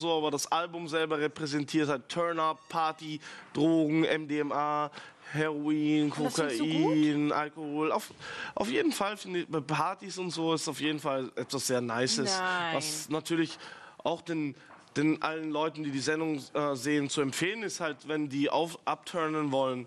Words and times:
so, 0.00 0.16
aber 0.16 0.30
das 0.30 0.50
Album 0.52 0.86
selber 0.86 1.18
repräsentiert 1.18 1.88
halt 1.88 2.08
Turn-Up, 2.08 2.68
Party, 2.68 3.18
Drogen, 3.52 4.02
MDMA, 4.02 4.92
Heroin, 5.32 6.08
du 6.10 6.14
Kokain, 6.14 7.32
Alkohol. 7.32 7.90
Auf, 7.90 8.12
auf 8.54 8.70
jeden 8.70 8.92
Fall 8.92 9.16
finde 9.16 9.40
ich, 9.40 9.48
bei 9.48 9.60
Partys 9.60 10.16
und 10.18 10.30
so 10.30 10.54
ist 10.54 10.68
auf 10.68 10.80
jeden 10.80 11.00
Fall 11.00 11.32
etwas 11.34 11.66
sehr 11.66 11.80
Nices, 11.80 12.38
Nein. 12.38 12.76
was 12.76 13.08
natürlich 13.08 13.58
auch 14.04 14.22
den, 14.22 14.54
den 14.96 15.20
allen 15.20 15.50
Leuten, 15.50 15.82
die 15.82 15.90
die 15.90 15.98
Sendung 15.98 16.40
äh, 16.54 16.76
sehen, 16.76 17.10
zu 17.10 17.20
empfehlen 17.20 17.64
ist 17.64 17.80
halt, 17.80 18.06
wenn 18.06 18.28
die 18.28 18.48
auf 18.50 18.78
abturnen 18.84 19.50
wollen. 19.50 19.86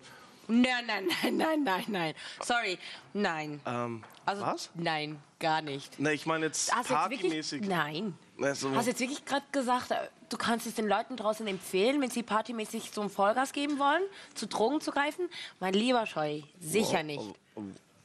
Nein, 0.49 0.85
nein, 0.87 1.07
nein, 1.23 1.37
nein, 1.37 1.63
nein, 1.63 1.83
nein. 1.87 2.13
Sorry, 2.43 2.77
nein. 3.13 3.61
Ähm, 3.65 4.03
Also, 4.25 4.41
was? 4.41 4.69
Nein, 4.75 5.21
gar 5.39 5.61
nicht. 5.61 5.97
Ne, 5.99 6.11
ich 6.13 6.25
meine 6.25 6.47
jetzt 6.47 6.69
Hast 6.75 6.89
jetzt 6.89 6.97
partymäßig. 6.97 7.61
nein. 7.61 8.17
Also, 8.43 8.71
Hast 8.75 8.85
du 8.87 8.91
jetzt 8.91 8.99
wirklich 8.99 9.23
gerade 9.25 9.45
gesagt, 9.51 9.91
äh, 9.91 9.95
du 10.29 10.37
kannst 10.37 10.65
es 10.67 10.75
den 10.75 10.87
Leuten 10.87 11.15
draußen 11.17 11.45
empfehlen, 11.47 12.01
wenn 12.01 12.09
sie 12.09 12.23
partymäßig 12.23 12.91
so 12.93 13.01
einen 13.01 13.09
Vollgas 13.09 13.53
geben 13.53 13.79
wollen, 13.79 14.03
zu 14.33 14.47
Drogen 14.47 14.81
zu 14.81 14.91
greifen? 14.91 15.29
Mein 15.59 15.73
lieber 15.73 16.05
Scheu, 16.05 16.41
sicher 16.59 17.03
nicht. 17.03 17.23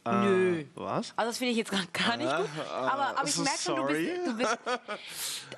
Nö. 0.09 0.65
was? 0.77 1.13
Also 1.17 1.31
das 1.31 1.39
finde 1.39 1.51
ich 1.51 1.57
jetzt 1.59 1.71
gerade 1.73 1.89
gar 1.93 2.17
nicht 2.17 2.31
gut. 2.37 2.49
Aber, 2.73 3.19
aber 3.19 3.27
ich 3.29 3.37
merke 3.39 3.59
schon, 3.59 3.75
du 3.75 3.87
bist, 3.89 4.27
du 4.27 4.37
bist... 4.37 4.59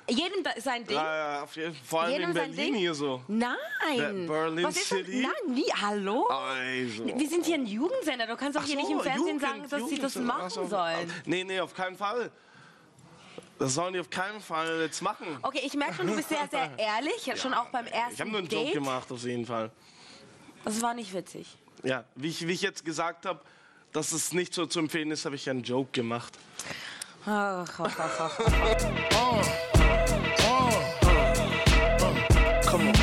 Jedem 0.07 0.43
sein 0.57 0.87
Ding. 0.87 0.97
Ja, 0.97 1.43
auf 1.43 1.55
jeden, 1.55 1.75
vor 1.75 2.01
allem 2.01 2.13
Jedem 2.13 2.29
in 2.29 2.35
sein 2.35 2.51
Berlin 2.55 2.73
Ding. 2.73 2.75
hier 2.81 2.95
so. 2.95 3.21
Nein. 3.27 4.25
Ber- 4.25 4.33
Berlin 4.33 4.65
Was 4.65 4.77
ist 4.77 4.91
denn- 4.91 5.05
City? 5.05 5.21
Nein, 5.21 5.55
wie? 5.55 5.71
Hallo? 5.79 6.25
Also. 6.29 7.05
Wir 7.05 7.29
sind 7.29 7.45
hier 7.45 7.55
ein 7.55 7.67
Jugendsender. 7.67 8.25
Du 8.25 8.35
kannst 8.37 8.57
doch 8.57 8.63
hier 8.63 8.75
nicht 8.77 8.89
im 8.89 8.99
Fernsehen 9.01 9.35
Jugend- 9.35 9.41
sagen, 9.41 9.69
dass 9.69 9.87
sie 9.87 9.99
das 9.99 10.15
Jugend- 10.15 10.27
machen 10.27 10.43
ach 10.45 10.49
so. 10.49 10.65
sollen. 10.65 11.13
Nee, 11.27 11.43
nee, 11.43 11.59
auf 11.59 11.75
keinen 11.75 11.95
Fall. 11.95 12.31
Das 13.59 13.73
sollen 13.73 13.93
die 13.93 13.99
auf 13.99 14.09
keinen 14.09 14.39
Fall 14.39 14.79
jetzt 14.81 15.01
machen. 15.01 15.27
Okay, 15.41 15.61
ich 15.63 15.73
merke 15.73 15.95
schon, 15.95 16.07
du 16.07 16.15
bist 16.15 16.29
sehr, 16.29 16.47
sehr 16.49 16.71
ehrlich. 16.77 17.29
schon 17.39 17.53
auch 17.53 17.65
beim 17.67 17.85
ersten 17.87 18.13
Ich 18.13 18.21
habe 18.21 18.29
nur 18.31 18.39
einen 18.39 18.47
Date. 18.47 18.59
Joke 18.67 18.73
gemacht, 18.79 19.11
auf 19.11 19.23
jeden 19.23 19.45
Fall. 19.45 19.69
Das 20.63 20.81
war 20.81 20.93
nicht 20.93 21.13
witzig. 21.13 21.45
Ja, 21.83 22.05
wie 22.15 22.29
ich, 22.29 22.47
wie 22.47 22.53
ich 22.53 22.61
jetzt 22.61 22.83
gesagt 22.85 23.25
habe, 23.25 23.41
dass 23.91 24.11
es 24.13 24.33
nicht 24.33 24.53
so 24.53 24.65
zu 24.65 24.79
empfehlen 24.79 25.11
ist, 25.11 25.25
habe 25.25 25.35
ich 25.35 25.49
einen 25.49 25.63
Joke 25.63 25.91
gemacht. 25.91 26.33
Ach, 27.25 27.67
ach, 27.79 27.99
ach, 27.99 28.19
ach. 28.19 28.39
Come 32.65 32.89
on. 32.89 32.95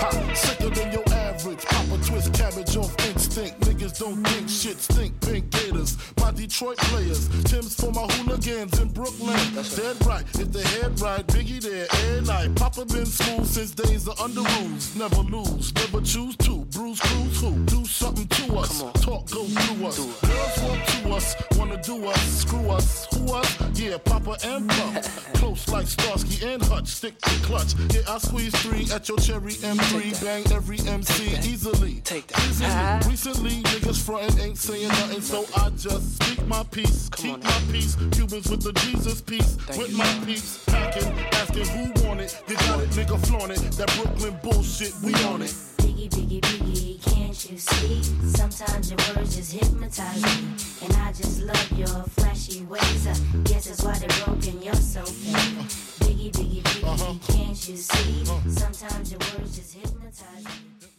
Ha, 0.00 0.10
sicker 0.34 0.70
than 0.72 0.92
your 0.92 1.04
average. 1.12 1.64
Papa 1.64 1.96
twist 2.06 2.32
cabbage 2.34 2.76
off 2.76 2.94
instinct. 3.08 3.60
Niggas 3.80 3.98
don't 3.98 4.22
think 4.26 4.48
shit 4.50 4.78
stink. 4.78 5.18
Pink 5.22 5.48
Gators, 5.48 5.96
my 6.20 6.30
Detroit 6.32 6.76
players. 6.76 7.28
Tim's 7.44 7.74
for 7.74 7.90
my 7.92 8.02
hooligans 8.12 8.78
in 8.78 8.88
Brooklyn. 8.88 9.38
That's 9.54 9.74
Dead 9.74 9.96
right, 10.04 10.22
if 10.34 10.52
the 10.52 10.60
head 10.60 11.00
right, 11.00 11.26
Biggie 11.28 11.62
there 11.62 11.86
every 11.90 12.26
night. 12.26 12.54
Papa 12.56 12.84
been 12.84 13.06
smooth 13.06 13.46
since 13.46 13.70
days 13.70 14.06
of 14.06 14.20
under 14.20 14.42
rules. 14.42 14.94
Never 14.96 15.22
lose, 15.22 15.74
never 15.74 16.02
choose 16.02 16.36
to. 16.38 16.58
Bruise, 16.76 17.00
cruise, 17.00 17.40
who? 17.40 17.56
Do 17.64 17.82
something 17.86 18.26
to 18.26 18.58
us. 18.58 18.82
Talk, 19.00 19.30
go 19.30 19.44
through 19.44 19.86
us. 19.86 19.96
Girls 19.98 20.62
want 20.62 20.86
to 20.86 21.10
us, 21.14 21.36
wanna 21.56 21.82
do 21.82 22.06
us. 22.06 22.20
Screw 22.40 22.68
us, 22.68 23.06
who 23.14 23.32
us? 23.32 23.78
Yeah, 23.80 23.96
Papa 23.96 24.36
and 24.44 24.68
Pump. 24.68 25.02
Close 25.34 25.66
like 25.68 25.86
Starsky 25.86 26.44
and 26.46 26.62
Hutch. 26.62 26.88
Stick 26.88 27.18
to 27.22 27.30
clutch. 27.46 27.74
Yeah, 27.94 28.02
I 28.08 28.18
squeeze 28.18 28.54
three 28.62 28.86
at 28.92 29.08
your 29.08 29.16
cherry 29.16 29.54
M3. 29.54 30.22
Bang 30.22 30.44
every 30.52 30.80
MC 30.80 31.24
easily. 31.50 32.02
Take 32.04 32.26
that. 32.26 32.40
Easily. 32.46 33.10
Recently, 33.10 33.62
niggas 33.80 34.04
frontin' 34.04 34.40
ain't 34.40 34.58
saying 34.58 34.88
nothing, 34.88 35.20
so 35.20 35.46
I 35.56 35.70
just 35.70 36.22
speak 36.22 36.46
my 36.46 36.62
peace. 36.64 37.08
Keep 37.16 37.34
on 37.34 37.40
my 37.40 37.62
peace. 37.72 37.96
Cubans 38.12 38.48
with 38.50 38.62
the 38.62 38.72
Jesus 38.72 39.20
peace. 39.20 39.56
with 39.68 39.90
you, 39.90 39.96
my 39.96 40.04
sir. 40.04 40.26
peeps. 40.26 40.64
Packing, 40.66 41.12
asking 41.32 41.66
who 41.66 42.06
want 42.06 42.20
it. 42.20 42.42
You 42.48 42.56
got 42.56 42.80
it, 42.80 42.90
nigga, 42.90 43.26
flaunt 43.26 43.52
it. 43.52 43.60
That 43.72 43.92
Brooklyn 43.96 44.38
bullshit, 44.42 44.94
we 45.02 45.14
on 45.24 45.42
it. 45.42 45.54
Biggie, 45.78 46.08
biggie, 46.10 46.40
biggie, 46.40 47.02
can't 47.14 47.50
you 47.50 47.58
see? 47.58 48.02
Sometimes 48.28 48.90
your 48.90 48.98
words 49.14 49.36
just 49.36 49.52
hypnotize 49.52 50.22
me. 50.22 50.54
And 50.82 50.92
I 50.96 51.12
just 51.12 51.42
love 51.42 51.72
your 51.72 52.04
flashy 52.16 52.62
ways. 52.64 53.06
I 53.06 53.14
guess 53.44 53.66
that's 53.66 53.82
why 53.82 53.98
they're 53.98 54.24
broken, 54.24 54.62
you're 54.62 54.74
so 54.74 55.02
fake. 55.02 55.56
Biggie, 56.00 56.32
biggie, 56.32 56.62
biggie, 56.62 56.84
uh-huh. 56.84 57.14
can't 57.32 57.68
you 57.68 57.76
see? 57.76 58.22
Uh-huh. 58.22 58.50
Sometimes 58.50 59.10
your 59.10 59.20
words 59.20 59.56
just 59.56 59.74
hypnotize 59.74 60.44
me. 60.44 60.50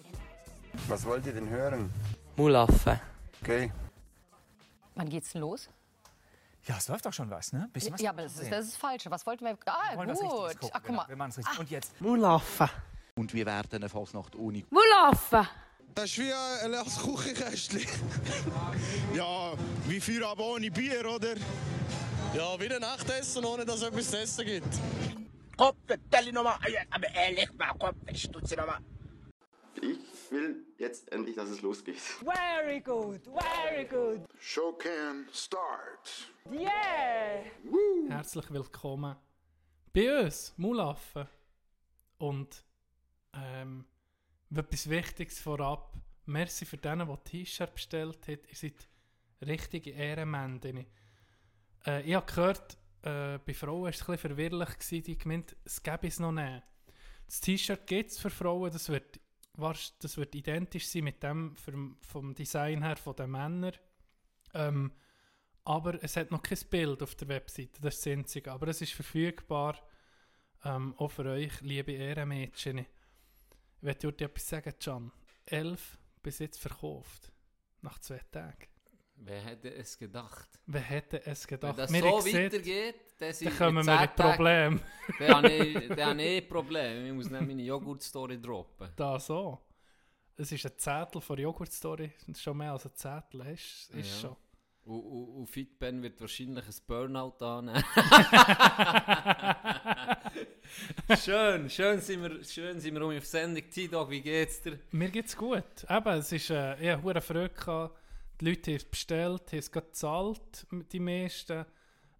And 0.08 0.18
I 0.18 0.50
just 0.82 0.90
Was 0.90 1.06
wollt 1.06 1.26
ihr 1.26 1.34
denn 1.34 1.50
hören? 1.50 1.90
Mulaffe. 2.36 3.00
Okay. 3.42 3.72
Wann 4.96 5.10
geht's 5.10 5.32
denn 5.32 5.42
los? 5.42 5.70
Ja, 6.68 6.76
es 6.78 6.88
läuft 6.88 7.06
doch 7.06 7.14
schon 7.14 7.30
was, 7.30 7.54
ne? 7.54 7.70
Bisschen 7.74 7.94
was 7.94 8.02
Ja, 8.02 8.12
aber 8.12 8.24
das 8.24 8.38
ist 8.38 8.52
das 8.52 8.66
ist 8.68 8.78
falsch. 8.78 9.04
Was 9.10 9.26
wollten 9.26 9.46
wir? 9.46 9.58
Ah, 9.66 9.98
wir 9.98 10.14
gut. 10.14 10.20
Gucken, 10.20 10.56
Ach, 10.62 10.70
guck 10.74 10.84
genau. 10.84 10.98
mal. 11.02 11.08
Wir 11.08 11.16
machen's 11.16 11.38
richtig. 11.40 11.60
Und 11.60 11.72
jetzt 11.72 12.00
Mulaffe. 12.02 12.70
Und 13.16 13.34
wir 13.34 13.46
werden 13.46 13.76
eine 13.76 13.90
Fasnacht 13.90 14.36
ohne 14.36 14.64
Mulaffe. 14.70 15.48
Das 15.96 16.06
ist 16.06 16.20
wie 16.20 16.32
ein 16.32 16.72
leeres 16.72 17.02
Küchenkästchen. 17.02 17.82
ja, 19.16 19.54
wie 19.88 20.00
Feierabend 20.00 20.46
ohne 20.46 20.72
Bier, 20.72 21.06
oder? 21.06 21.36
Ja, 22.34 22.60
wie 22.60 22.74
ein 22.74 22.80
Nachtessen, 22.80 23.44
ohne 23.44 23.66
dass 23.66 23.78
es 23.78 23.84
etwas 23.84 24.10
zu 24.12 24.20
essen 24.20 24.46
gibt. 24.46 24.80
Kopf, 25.58 25.76
stell 26.08 26.32
nochmal. 26.32 26.58
Aber 26.92 27.08
ehrlich, 27.14 27.52
mal 27.58 27.74
Kopf, 27.74 27.96
stutze 28.14 28.56
nochmal. 28.56 28.80
Ich 29.82 29.98
will 30.32 30.66
jetzt 30.78 31.12
endlich, 31.12 31.36
dass 31.36 31.50
es 31.50 31.62
losgeht. 31.62 32.00
Very 32.00 32.80
good, 32.80 33.22
very 33.26 33.86
good. 33.86 34.22
Show 34.40 34.72
can 34.74 35.28
start. 35.32 36.32
Yeah. 36.50 37.44
Herzlich 38.10 38.50
willkommen 38.52 39.16
bei 39.94 40.24
uns, 40.24 40.54
Mulaffen. 40.58 41.28
Und 42.18 42.64
ähm, 43.34 43.86
etwas 44.56 44.90
Wichtiges 44.90 45.40
vorab. 45.40 45.94
Merci 46.26 46.66
für 46.66 46.78
denen, 46.78 47.08
die 47.08 47.30
T-Shirt 47.30 47.74
bestellt 47.74 48.28
haben. 48.28 48.40
Ihr 48.48 48.56
seid 48.56 48.88
richtige 49.42 49.92
Ehrenmänner. 49.92 50.86
Äh, 51.86 52.04
ich 52.04 52.14
habe 52.14 52.26
gehört, 52.26 52.78
äh, 53.02 53.40
bei 53.40 53.54
Frauen 53.54 53.84
war 53.84 53.90
es 53.90 54.02
ein 54.02 54.06
bisschen 54.06 54.18
verwirrlich, 54.18 54.70
gewesen, 54.70 55.04
die 55.04 55.18
gemeint, 55.18 55.56
es 55.66 55.82
gäbe 55.82 56.08
es 56.08 56.20
noch 56.20 56.32
nicht. 56.32 56.64
Das 57.26 57.42
T-Shirt 57.42 57.88
gibt 57.88 58.12
es 58.12 58.20
für 58.20 58.30
Frauen, 58.30 58.72
das 58.72 58.88
wird, 58.90 59.20
das 59.62 60.18
wird 60.18 60.36
identisch 60.36 60.88
sein 60.88 61.04
mit 61.04 61.22
dem 61.24 61.56
vom, 61.56 61.98
vom 62.02 62.36
Design 62.36 62.84
her 62.84 62.98
von 62.98 63.16
den 63.16 63.32
Männern. 63.32 63.74
Ähm, 64.54 64.92
aber 65.64 66.04
es 66.04 66.18
hat 66.18 66.32
noch 66.32 66.42
kein 66.42 66.58
Bild 66.70 67.04
auf 67.04 67.16
der 67.16 67.28
Webseite, 67.28 67.82
das 67.82 67.96
ist 67.96 68.06
das 68.06 68.12
Einzige. 68.12 68.52
Aber 68.52 68.68
es 68.68 68.82
ist 68.82 68.94
verfügbar, 68.94 69.78
ähm, 70.64 70.96
auch 70.98 71.10
für 71.10 71.26
euch, 71.26 71.62
liebe 71.62 71.92
Ehrenmädchen. 71.92 72.80
Ich 72.80 72.88
möchte 73.82 74.12
dir 74.12 74.26
etwas 74.26 74.48
sagen, 74.48 74.74
Can. 74.80 75.12
Elf 75.46 75.98
bis 76.22 76.40
jetzt 76.40 76.60
verkauft. 76.60 77.32
Nach 77.82 78.00
zwei 78.00 78.20
Tagen. 78.32 78.68
Wer 79.24 79.40
hätte 79.42 79.72
es 79.76 80.00
gedacht? 80.00 80.48
Wer 80.66 80.82
hätte 80.82 81.24
es 81.28 81.46
gedacht? 81.46 81.78
Wenn 81.78 81.84
das 81.84 81.94
Wir 81.94 82.02
so 82.02 82.26
weitergeht, 82.26 82.96
dann, 83.20 83.34
dann 83.40 83.58
kommen 83.58 83.86
wir 83.86 83.94
in 83.94 84.00
10 84.00 84.16
Tagen- 84.16 84.36
Probleme. 84.36 84.80
Dann 85.20 85.36
habe 85.36 85.50
ich, 85.52 85.88
dann 85.90 86.10
habe 86.10 86.22
ich 86.24 86.28
eh 86.28 86.42
Probleme. 86.42 87.08
Ich 87.08 87.14
muss 87.14 87.30
nicht 87.30 87.42
meine 87.48 87.62
Joghurt-Story 87.62 88.42
droppen. 88.42 88.90
Da 88.96 89.20
so. 89.20 89.60
Es 90.38 90.52
ist 90.52 90.66
ein 90.66 90.72
Zettel 90.76 91.22
von 91.22 91.38
Joghurt-Story. 91.38 92.12
Das 92.20 92.30
ist 92.30 92.42
schon 92.42 92.58
mehr 92.58 92.72
als 92.72 92.86
ein 92.88 92.96
Zettel. 92.96 93.42
Ist, 93.48 93.92
ist 93.94 94.24
Ja. 94.24 94.30
schon. 94.30 94.36
Und, 94.86 95.00
und, 95.02 95.30
und 95.36 95.46
Fitben 95.48 96.02
wird 96.02 96.20
wahrscheinlich 96.20 96.66
ein 96.66 96.74
Burnout 96.88 97.46
annehmen. 97.46 97.84
schön, 101.24 101.70
schön 101.70 102.00
sind 102.02 102.24
wir, 102.24 102.44
schön 102.44 102.80
sind 102.80 102.96
wir 102.96 103.06
um 103.06 103.16
auf 103.16 103.26
Sendung. 103.28 103.70
T-Dog, 103.70 104.10
wie 104.10 104.22
geht's 104.22 104.64
dir? 104.64 104.80
Mir 104.90 105.10
geht's 105.10 105.38
gut. 105.38 105.64
Eben, 105.88 106.14
es 106.18 106.32
ist, 106.32 106.50
äh, 106.50 106.74
ich 106.82 106.90
hatte 107.04 107.22
Freude. 107.22 107.50
gehabt. 107.50 108.01
Die 108.42 108.50
Leute 108.50 108.72
haben 108.72 108.78
es 108.78 108.86
bestellt, 108.86 109.52
haben 109.52 109.60
es 109.60 109.72
gezahlt, 109.72 110.68
die 110.92 111.00
meisten. 111.00 111.64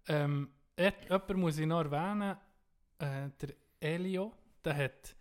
Ähm, 0.06 0.50
jemand 0.78 1.34
muss 1.34 1.58
ich 1.58 1.66
noch 1.66 1.80
erwähnen, 1.80 2.36
äh, 2.98 3.28
der 3.40 3.54
Elio, 3.80 4.32
der 4.64 4.76
hat 4.76 5.16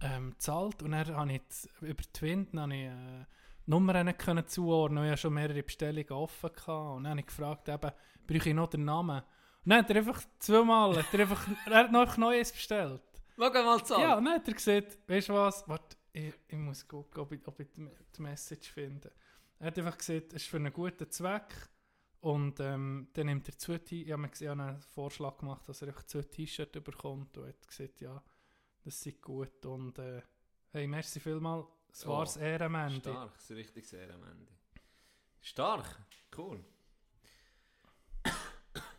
ähm, 0.00 0.30
gezahlt 0.32 0.82
und 0.82 0.90
dann 0.90 1.06
habe 1.06 1.32
ich 1.32 1.40
über 1.80 2.02
Twin 2.12 2.48
habe 2.56 2.74
ich, 2.74 2.82
äh, 2.82 3.24
Nummern 3.66 4.06
nicht 4.06 4.18
können 4.18 4.46
zuordnen, 4.48 5.04
ich 5.04 5.10
ja 5.10 5.16
schon 5.16 5.34
mehrere 5.34 5.62
Bestellungen 5.62 6.10
offen 6.10 6.50
hatte. 6.50 6.72
Und 6.72 7.04
dann 7.04 7.10
habe 7.10 7.20
ich 7.20 7.26
gefragt, 7.26 7.68
eben, 7.68 7.92
brauche 8.26 8.48
ich 8.48 8.54
noch 8.54 8.68
den 8.68 8.84
Namen? 8.84 9.20
Und 9.64 9.70
dann 9.70 9.78
hat 9.78 9.90
er 9.90 9.96
einfach 9.96 10.20
zweimal, 10.40 10.96
hat 10.96 11.14
er, 11.14 11.20
einfach, 11.20 11.46
er 11.66 11.74
hat 11.76 11.92
noch 11.92 12.16
Neues 12.16 12.50
bestellt. 12.50 13.02
Mag 13.36 13.54
mal 13.54 13.84
zahlen? 13.84 14.02
Ja, 14.02 14.18
und 14.18 14.24
dann 14.24 14.34
hat 14.34 14.48
er 14.48 14.54
gesagt, 14.54 14.98
weißt 15.06 15.28
du 15.28 15.34
was, 15.34 15.66
warte, 15.68 15.96
ich, 16.12 16.34
ich 16.48 16.58
muss 16.58 16.86
gucken, 16.86 17.22
ob 17.22 17.30
ich, 17.30 17.46
ob 17.46 17.60
ich 17.60 17.70
die, 17.70 17.88
die 18.16 18.22
Message 18.22 18.72
finde. 18.72 19.12
Er 19.58 19.66
hat 19.68 19.78
einfach 19.78 19.96
gesagt, 19.98 20.32
es 20.32 20.42
ist 20.42 20.48
für 20.48 20.56
einen 20.58 20.72
guten 20.72 21.10
Zweck 21.10 21.54
und 22.20 22.58
ähm, 22.60 23.08
dann 23.12 23.26
nimmt 23.26 23.48
er 23.48 23.56
zwei 23.58 23.78
T- 23.78 24.02
ich 24.02 24.10
habe 24.12 24.22
mir 24.22 24.28
gesehen, 24.28 24.60
einen 24.60 24.80
Vorschlag 24.80 25.38
gemacht, 25.38 25.68
dass 25.68 25.82
er 25.82 25.88
einfach 25.88 26.04
zwei 26.04 26.22
T-Shirts 26.22 26.82
bekommt 26.82 27.36
und 27.38 27.48
hat 27.48 27.66
gesagt, 27.66 28.00
ja, 28.00 28.22
das 28.82 29.00
sei 29.00 29.12
gut 29.12 29.64
und 29.66 29.98
äh, 29.98 30.22
hey, 30.72 30.86
merci 30.86 31.20
vielmals, 31.20 31.66
es 31.92 32.04
Oh, 32.06 32.10
war 32.10 32.24
das 32.24 32.36
Ehrenmende. 32.36 33.00
Stark, 33.00 33.32
das 33.34 33.44
ist 33.44 33.50
ein 33.50 33.56
richtiges 33.56 33.92
Ehrenmende. 33.92 34.52
Stark, 35.40 35.98
cool. 36.36 36.64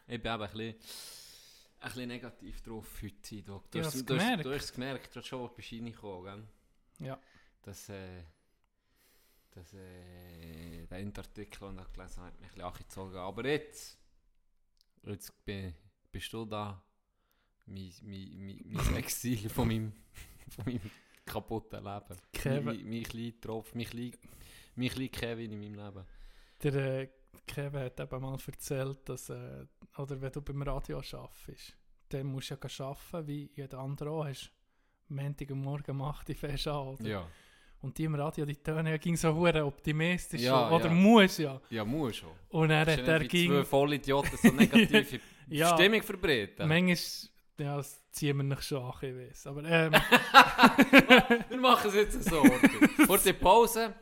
ich 0.07 0.21
bin 0.21 0.33
eben 0.33 0.41
ein 0.41 0.49
bisschen 0.51 0.75
ein 1.79 1.89
bisschen 1.91 2.07
negativ 2.07 2.61
drauf 2.63 2.87
heute. 3.03 3.43
Du, 3.43 3.53
hast, 3.59 3.71
du, 3.73 3.83
hast, 3.83 4.05
gemerkt. 4.07 4.45
du 4.45 4.53
hast 4.53 4.63
es 4.63 4.73
gemerkt, 4.73 5.15
du 5.15 5.19
hast 5.19 5.27
schon, 5.27 5.39
wo 5.41 5.47
du 5.47 5.53
bist 5.55 5.71
reingekommen, 5.71 6.23
gell? 6.97 7.07
Ja. 7.07 7.19
Das, 7.61 7.89
äh, 7.89 8.23
das, 9.55 9.73
äh, 9.73 10.85
der 10.85 10.99
Endartikel, 10.99 11.69
den 11.69 11.79
ich 11.79 11.93
gelesen 11.93 12.17
habe, 12.17 12.27
hat 12.27 12.39
mich 12.39 12.49
ein 12.49 12.55
bisschen 12.55 12.61
angezogen. 12.61 13.17
Aber 13.17 13.45
jetzt, 13.47 13.97
jetzt 15.03 15.45
bin, 15.45 15.73
bist 16.11 16.31
du 16.33 16.45
da, 16.45 16.81
mein, 17.65 17.91
mein, 18.03 18.45
mein, 18.45 18.61
mein 18.65 18.95
Exil 18.97 19.49
von 19.49 19.67
meinem, 19.67 19.93
von 20.49 20.65
meinem 20.65 20.91
kaputten 21.25 21.83
Leben. 21.83 22.17
Kevin. 22.33 22.65
Mein, 22.65 22.89
mein 22.89 23.03
kleiner 23.03 23.41
Tropf, 23.41 23.73
mein 23.73 23.85
kleiner, 23.85 24.17
mein 24.75 24.89
kleiner 24.89 25.09
Kevin 25.09 25.51
in 25.53 25.59
meinem 25.59 25.85
Leben. 25.85 26.05
Der 26.61 26.75
äh, 26.75 27.09
Kevin 27.47 27.81
hat 27.81 27.99
eben 27.99 28.21
mal 28.21 28.37
erzählt, 28.45 29.07
dass, 29.07 29.29
äh, 29.29 29.65
oder 29.97 30.21
wenn 30.21 30.31
du 30.31 30.41
beim 30.41 30.61
Radio 30.63 30.97
arbeitest, 30.97 31.77
dann 32.09 32.27
musst 32.27 32.51
du 32.51 32.55
ja 32.55 32.85
arbeiten, 32.85 33.27
wie 33.27 33.51
jeder 33.55 33.79
andere 33.79 34.09
auch. 34.11 34.25
Hast 34.25 34.51
Montag 35.07 35.51
am 35.51 35.61
Morgen 35.61 35.97
macht 35.97 36.27
die 36.27 36.33
fest 36.33 36.67
an, 36.67 36.87
oder? 36.87 37.07
Ja. 37.07 37.27
Und 37.81 37.97
die 37.97 38.05
im 38.05 38.15
Radio, 38.15 38.45
die 38.45 38.55
Töne 38.55 38.91
ja 38.91 38.97
ging 38.97 39.15
so 39.15 39.33
hure 39.33 39.63
optimistisch. 39.63 40.41
Ja. 40.41 40.71
Oder 40.71 40.87
ja. 40.87 40.91
muss 40.91 41.37
ja. 41.37 41.61
Ja, 41.69 41.85
muss 41.85 42.17
schon. 42.17 42.29
Und 42.49 42.71
er 42.71 42.81
hat 42.81 42.87
er 42.87 43.19
ging... 43.25 43.51
zwei 43.51 43.63
Vollidioten 43.63 44.37
so 44.41 44.49
negative 44.49 45.19
Ja. 45.47 45.75
Stimmung 45.75 46.01
verbreiten. 46.01 46.67
Manchmal, 46.67 46.97
ja, 47.59 47.77
das 47.77 48.01
ziehen 48.11 48.37
wir 48.37 48.43
nicht 48.43 48.63
schon 48.63 48.83
an, 48.83 48.93
ich 49.01 49.15
weiss. 49.15 49.47
Aber, 49.47 49.63
ähm... 49.63 49.93
Wir 51.49 51.57
machen 51.57 51.89
es 51.89 51.95
jetzt 51.95 52.23
so. 52.23 52.43
Horti. 52.43 53.05
Kurze 53.05 53.33
Pause. 53.35 53.93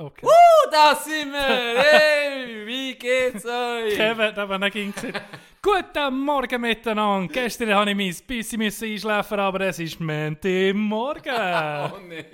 Okay. 0.00 0.26
Uh, 0.26 0.30
da 0.70 0.94
sind 0.94 1.32
wir! 1.32 1.38
Hey, 1.82 2.64
wie 2.66 2.94
geht's 2.94 3.44
euch? 3.44 3.94
Kevin 3.96 4.26
hat 4.26 4.38
eben 4.38 4.70
ging 4.70 4.92
gesagt, 4.94 5.22
Guten 5.60 6.20
Morgen 6.24 6.60
miteinander. 6.60 7.26
Gestern 7.32 7.74
habe 7.74 7.90
ich 7.90 7.96
mein 7.96 8.14
bisschen 8.26 8.58
müssen 8.60 8.88
einschlafen, 8.92 9.40
aber 9.40 9.60
es 9.62 9.80
ist 9.80 9.98
Montag 9.98 10.72
Morgen. 10.74 11.24
Oh 11.92 11.98
nee. 12.06 12.24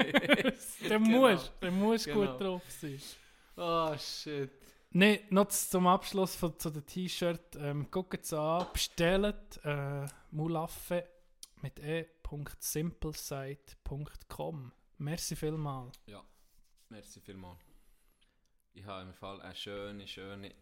der 0.88 0.98
muss, 0.98 1.50
der 1.62 1.70
muss 1.70 2.04
Genau. 2.04 2.26
gut 2.26 2.38
drauf 2.40 2.62
sein. 2.68 3.00
Oh 3.56 3.94
shit. 3.96 4.50
Nein, 4.90 5.20
noch 5.30 5.48
zum 5.48 5.86
Abschluss 5.86 6.36
von, 6.36 6.58
zu 6.58 6.68
den 6.68 6.84
T-Shirt. 6.84 7.56
Ähm, 7.58 7.86
Guckt 7.90 8.24
es 8.24 8.34
an, 8.34 8.66
bestellt 8.74 9.58
äh, 9.64 10.04
Mulaffe 10.30 11.04
mit 11.62 11.78
e.simplesite.com. 11.78 14.70
Merci 14.98 15.34
vielmal. 15.34 15.90
Ja, 16.06 16.20
merci 16.94 17.20
vielmals. 17.20 17.58
Ich 18.72 18.84
habe 18.84 19.02
im 19.02 19.14
Fall 19.14 19.40
eine 19.42 19.54
schöne, 19.54 20.06
schöne 20.06 20.54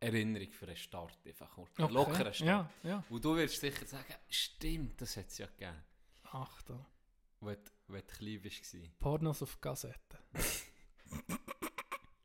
Erinnerung 0.00 0.50
für 0.52 0.66
einen 0.66 0.76
Start. 0.76 1.18
Einfach 1.26 1.50
kurz. 1.54 1.78
Einen 1.78 1.86
Okay, 1.86 1.94
lockeren 1.94 2.34
Start. 2.34 2.48
ja, 2.82 2.90
ja. 2.90 3.04
Wo 3.08 3.18
du 3.18 3.36
wirst 3.36 3.60
sicher 3.60 3.86
sagen, 3.86 4.14
stimmt, 4.28 5.00
das 5.00 5.16
hat 5.16 5.28
es 5.28 5.38
ja 5.38 5.46
gegeben. 5.46 5.82
Achtung. 6.24 6.84
Wo 7.40 7.50
du, 7.50 7.56
wo 7.88 7.94
du 7.96 8.02
klein 8.02 8.44
warst. 8.44 8.98
Pornos 8.98 9.42
auf 9.42 9.60
Kassette. 9.60 10.18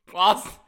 Was? 0.06 0.60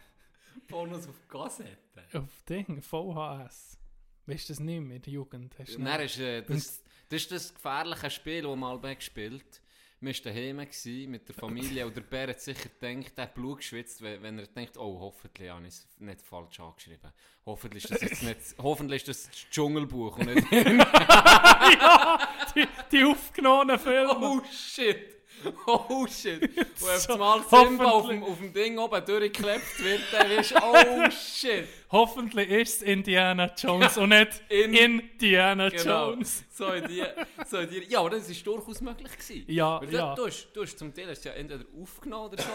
Pornos 0.66 1.06
auf 1.08 1.28
Kassette? 1.28 2.06
Auf 2.14 2.42
Ding, 2.44 2.80
VHS. 2.80 3.78
Weißt 4.26 4.48
du 4.48 4.52
das 4.54 4.60
nicht 4.60 4.80
mehr 4.80 5.00
der 5.00 5.12
Jugend? 5.12 5.58
Hast 5.58 5.74
du 5.74 5.78
Und 5.78 5.84
dann 5.84 6.00
ist, 6.00 6.18
äh, 6.18 6.42
das, 6.42 6.82
das 7.10 7.22
ist 7.22 7.30
das 7.30 7.54
gefährliche 7.54 8.10
Spiel, 8.10 8.42
das 8.42 8.50
wir 8.50 8.56
mal 8.56 8.94
gespielt 8.94 9.60
Wir 10.04 10.12
waren 10.12 10.22
daheim 10.22 10.58
gewesen 10.58 11.10
mit 11.10 11.26
der 11.26 11.34
Familie 11.34 11.86
und 11.86 11.96
der 11.96 12.02
Bär 12.02 12.28
hat 12.28 12.38
sicher 12.38 12.68
gedacht, 12.68 13.12
er 13.16 13.22
hat 13.22 13.34
Blut 13.34 13.58
geschwitzt, 13.58 14.02
wenn, 14.02 14.22
wenn 14.22 14.38
er 14.38 14.46
denkt, 14.46 14.76
oh, 14.76 15.00
hoffentlich 15.00 15.48
habe 15.48 15.62
ich 15.62 15.68
es 15.68 15.88
nicht 15.98 16.20
falsch 16.20 16.60
angeschrieben. 16.60 17.10
Hoffentlich 17.46 17.84
ist 17.84 17.90
das 17.90 18.02
jetzt 18.02 18.22
nicht, 18.22 18.38
hoffentlich 18.58 19.00
ist 19.00 19.08
das 19.08 19.30
das 19.30 19.50
Dschungelbuch 19.50 20.18
und 20.18 20.26
nicht... 20.26 20.52
ja, 20.52 22.18
die, 22.54 22.66
die 22.92 23.04
aufgenommenen 23.04 23.78
Filme. 23.78 24.14
Oh 24.14 24.42
shit! 24.52 25.23
Oh 25.66 26.06
shit! 26.06 26.50
Wo 26.78 26.86
So, 26.98 27.12
einmal 27.14 27.42
Simba 27.48 27.84
auf 27.90 28.08
dem, 28.08 28.22
auf 28.22 28.38
dem 28.38 28.52
Ding 28.52 28.78
oben 28.78 29.04
durchgeklebt 29.04 29.82
wird, 29.84 30.00
dann 30.12 30.30
wirst 30.30 30.50
du, 30.52 30.56
oh 30.62 31.10
shit! 31.10 31.66
Hoffentlich 31.90 32.48
ist 32.50 32.76
es 32.76 32.82
Indiana 32.82 33.52
Jones 33.56 33.96
und 33.98 34.08
nicht 34.10 34.42
In- 34.48 34.74
Indiana 34.74 35.68
Genau. 35.68 36.10
Jones. 36.10 36.44
So 36.50 36.68
in 36.72 36.86
die, 36.88 37.02
so 37.46 37.58
in 37.58 37.70
die, 37.70 37.84
ja, 37.88 38.00
aber 38.00 38.10
das 38.10 38.28
war 38.28 38.54
durchaus 38.54 38.80
möglich. 38.80 39.12
Gewesen. 39.12 39.44
Ja, 39.48 39.80
Weil 39.80 39.92
ja. 39.92 40.14
Du, 40.14 40.26
hast, 40.26 40.48
du 40.52 40.62
hast 40.62 40.78
zum 40.78 40.92
Teil 40.94 41.08
hast 41.08 41.24
ja 41.24 41.32
entweder 41.32 41.64
aufgenommen 41.80 42.32
oder 42.32 42.42
so. 42.42 42.50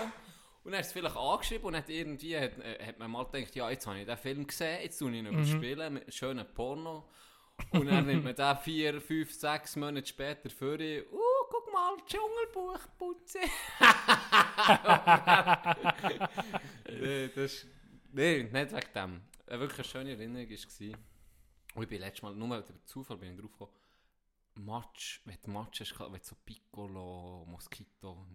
Und 0.66 0.74
hast 0.76 0.94
du 0.94 1.00
es 1.00 1.06
vielleicht 1.06 1.16
angeschrieben 1.18 1.66
und 1.66 1.76
hat 1.78 1.90
irgendwie 1.90 2.38
hat, 2.38 2.52
äh, 2.60 2.86
hat 2.86 3.00
man 3.00 3.10
mal 3.12 3.24
gedacht, 3.26 3.56
ja, 3.56 3.70
jetzt 3.70 3.88
habe 3.88 4.00
ich 4.00 4.06
den 4.06 4.18
Film 4.18 4.46
gesehen, 4.46 4.80
jetzt 4.84 5.00
tue 5.00 5.10
ich 5.12 5.18
ihn 5.18 5.26
Mhm. 5.26 5.34
überspielen 5.40 5.94
mit 5.94 6.04
einem 6.04 6.12
schönen 6.12 6.46
Porno. 6.54 7.08
Und 7.72 7.88
dann 7.88 8.06
nimmt 8.06 8.24
man 8.24 8.36
den 8.36 8.58
vier, 8.64 9.02
fünf, 9.02 9.34
sechs 9.34 9.76
Monate 9.76 10.08
später 10.08 10.50
für 10.50 10.80
ihn. 10.80 11.04
Uh, 11.12 11.18
mal, 11.80 11.98
Dschungelbuch 12.06 12.80
putzen. 12.98 13.42
nee, 17.02 17.28
das 17.30 17.66
nee, 18.12 18.44
nicht 18.44 18.74
wegen 18.74 18.94
dem. 18.96 19.22
Eine 19.48 19.60
wirklich 19.60 19.88
schöne 19.88 20.12
Erinnerung 20.12 20.48
war. 20.50 20.98
Und 21.76 21.84
ich 21.84 21.90
bin 21.90 22.00
letztes 22.02 22.22
Mal, 22.22 22.36
nur 22.36 22.58
über 22.58 22.86
Zufall 22.86 23.18
bin 23.18 23.34
ich 23.34 23.40
drauf 23.40 23.52
gekommen, 23.52 23.72
Match, 24.56 25.22
wenn 25.26 25.38
du 25.44 25.52
Match 25.52 25.82
hast, 25.82 26.00
wenn 26.00 26.14
du 26.14 26.20
so 26.22 26.36
Piccolo, 26.46 27.46
Mosquito, 27.48 28.26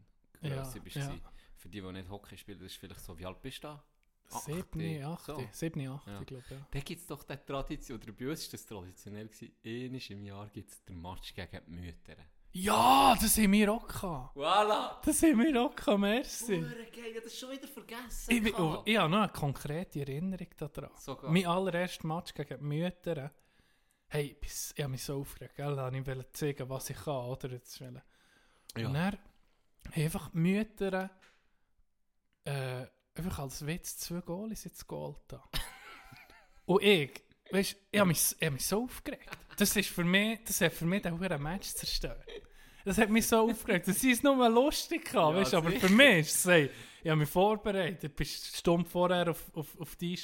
Ja, 0.40 0.56
Grösse 0.56 0.80
bist. 0.80 0.96
ja. 0.96 1.14
Für 1.56 1.68
die, 1.68 1.80
die 1.80 1.92
nicht 1.92 2.08
Hockey 2.10 2.36
spielen, 2.36 2.58
das 2.58 2.72
ist 2.72 2.76
vielleicht 2.78 3.00
so, 3.00 3.18
wie 3.18 3.26
alt 3.26 3.40
bist 3.42 3.58
du 3.64 3.68
da? 3.68 3.84
Siebni, 4.26 5.02
achte, 5.02 5.48
siebni, 5.52 5.86
achte, 5.86 6.10
ja. 6.10 6.22
glaub, 6.24 6.50
ja. 6.50 6.66
Da 6.70 6.80
gibt 6.80 7.00
es 7.00 7.06
doch 7.06 7.22
die 7.24 7.36
Tradition, 7.36 8.02
oder 8.02 8.12
bei 8.12 8.30
uns 8.30 8.46
war 8.46 8.50
das 8.52 8.66
traditionell, 8.66 9.28
gewesen, 9.28 9.52
einmal 9.62 10.10
im 10.10 10.24
Jahr 10.24 10.48
gibt 10.48 10.70
es 10.70 10.82
den 10.84 11.00
Match 11.00 11.34
gegen 11.34 11.60
die 11.66 11.70
Mütter. 11.70 12.16
Ja, 12.56 13.16
das 13.20 13.36
haben 13.36 13.50
wir 13.50 13.72
auch 13.72 13.86
gehabt. 13.88 14.36
Voilà! 14.36 15.00
Das 15.04 15.20
haben 15.24 15.40
wir 15.40 15.60
auch 15.60 15.74
gehabt, 15.74 15.98
merci. 15.98 16.60
Hure 16.62 16.86
geil, 16.94 17.06
ich 17.10 17.16
hab 17.16 17.24
das 17.24 17.36
schon 17.36 17.50
wieder 17.50 17.66
vergessen. 17.66 18.30
Ich, 18.32 18.42
bin- 18.42 18.52
gehabt. 18.52 18.88
ich 18.88 18.96
habe 18.96 19.10
noch 19.10 19.18
eine 19.22 19.32
konkrete 19.32 19.98
Erinnerung 20.00 20.46
daran. 20.56 20.90
Sogar. 20.96 21.32
Mein 21.32 21.46
allererster 21.46 22.06
Match 22.06 22.32
gegen 22.32 22.56
die 22.58 22.64
Mütter. 22.64 23.32
Hey, 24.06 24.36
bis, 24.40 24.72
ich 24.76 24.82
habe 24.84 24.92
mich 24.92 25.02
so 25.02 25.20
aufgeregt, 25.20 25.56
gell? 25.56 25.74
Da 25.74 25.92
wollte 25.92 26.12
ich 26.20 26.32
zeigen, 26.32 26.68
was 26.68 26.90
ich 26.90 26.96
kann, 26.96 27.24
oder? 27.24 27.50
Jetzt. 27.50 27.80
Ja. 27.80 27.88
Und 27.88 28.94
dann 28.94 28.94
haben 28.94 29.18
einfach 29.96 30.30
die 30.30 30.38
Mütter 30.38 31.10
äh, 32.44 32.86
einfach 33.16 33.38
als 33.40 33.66
Witz 33.66 33.98
zwei 33.98 34.20
Goalies 34.20 34.64
ins 34.66 34.86
Goal 34.86 35.16
da. 35.26 35.42
Und 36.66 36.84
ich, 36.84 37.20
weißt 37.50 37.76
ich 37.90 37.98
habe 37.98 38.08
mich, 38.08 38.36
ich 38.38 38.46
hab 38.46 38.52
mich 38.52 38.64
so 38.64 38.84
aufgeregt. 38.84 39.28
Das, 39.56 39.76
ist 39.76 39.88
für 39.90 40.04
mich, 40.04 40.40
das 40.44 40.60
hat 40.60 40.72
für 40.72 40.84
mich 40.86 41.02
den 41.02 41.18
verdammten 41.18 41.50
Match 41.52 41.68
zerstört. 41.68 42.24
Das 42.84 42.98
hat 42.98 43.08
mich 43.08 43.26
so 43.26 43.48
aufgeregt. 43.50 43.88
Das 43.88 44.02
ist 44.04 44.22
nur 44.22 44.48
lustig, 44.48 45.04
gehabt, 45.10 45.34
Ja, 45.34 45.40
weißt, 45.40 45.54
aber 45.54 45.70
sicher. 45.70 45.88
für 45.88 45.92
mich 45.94 46.18
ist 46.20 46.34
es, 46.36 46.44
hey, 46.44 46.70
ich 47.02 47.10
habe 47.10 47.20
mich 47.20 47.28
vorbereitet. 47.30 48.14
Bist 48.14 48.56
stumm 48.56 48.84
vorher 48.84 49.30
auf, 49.30 49.42
auf, 49.54 49.80
auf 49.80 49.96
die 49.96 50.16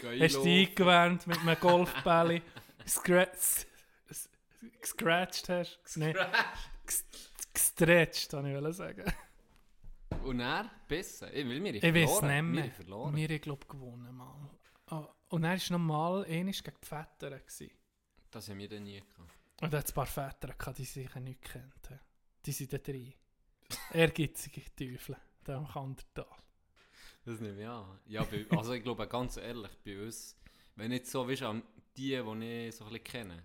Geil 0.00 0.20
hast 0.22 0.42
dich 0.42 0.68
eingewärmt 0.68 1.26
mit 1.26 1.38
einem 1.38 1.56
Golfbälle, 1.60 2.42
scratched, 2.86 3.66
gescratcht 4.80 5.48
hast. 5.48 5.78
Nee, 5.96 6.12
ges- 6.86 7.04
gestretched, 7.52 8.32
wollte 8.34 8.68
ich 8.70 8.76
sagen. 8.76 9.04
Und 10.24 10.40
er 10.40 10.70
besser. 10.88 11.32
Ich 11.32 11.46
will 11.46 11.60
mir 11.60 11.74
Ich 11.74 11.82
weiß 11.82 12.22
nicht 12.22 12.42
mehr. 12.42 12.70
Wir 13.14 13.28
haben, 13.28 13.40
glaube 13.40 13.66
gewonnen 13.66 14.14
mal. 14.14 14.50
Ah, 14.86 15.08
Und 15.28 15.42
dann 15.42 15.58
war 15.58 15.78
noch 15.78 15.78
mal 15.84 16.24
einmal 16.24 16.52
gegen 16.52 16.76
die 16.82 16.86
Väter. 16.86 17.30
gewesen. 17.38 17.70
Das 18.34 18.48
haben 18.48 18.58
wir 18.58 18.68
dann 18.68 18.82
nie 18.82 18.98
gehabt. 18.98 19.32
Und 19.62 19.72
da 19.72 19.78
hat 19.78 19.88
ein 19.88 19.94
paar 19.94 20.06
Väter 20.06 20.48
gehabt, 20.48 20.78
die 20.78 20.84
sich 20.84 21.14
nicht 21.14 21.40
kennt. 21.40 21.88
Die 22.44 22.50
sind 22.50 22.72
da 22.72 22.78
drin. 22.78 23.14
Ehrgeizige 23.92 24.62
Teufel, 24.74 25.16
da 25.44 25.56
am 25.56 25.68
Kandertal. 25.68 26.26
Das 27.24 27.38
nehme 27.38 27.60
ich 27.60 27.68
an. 27.68 28.00
Ja, 28.06 28.24
bei, 28.24 28.44
also 28.50 28.72
ich 28.72 28.82
glaube, 28.82 29.06
ganz 29.06 29.36
ehrlich, 29.36 29.70
bei 29.84 30.02
uns, 30.02 30.36
wenn 30.74 30.90
nicht 30.90 31.06
so, 31.06 31.28
weißt 31.28 31.42
du, 31.42 31.46
an 31.46 31.62
die, 31.96 32.20
die 32.20 32.66
ich 32.66 32.74
so 32.74 32.84
ein 32.86 32.90
bisschen 32.90 33.04
kenne, 33.04 33.44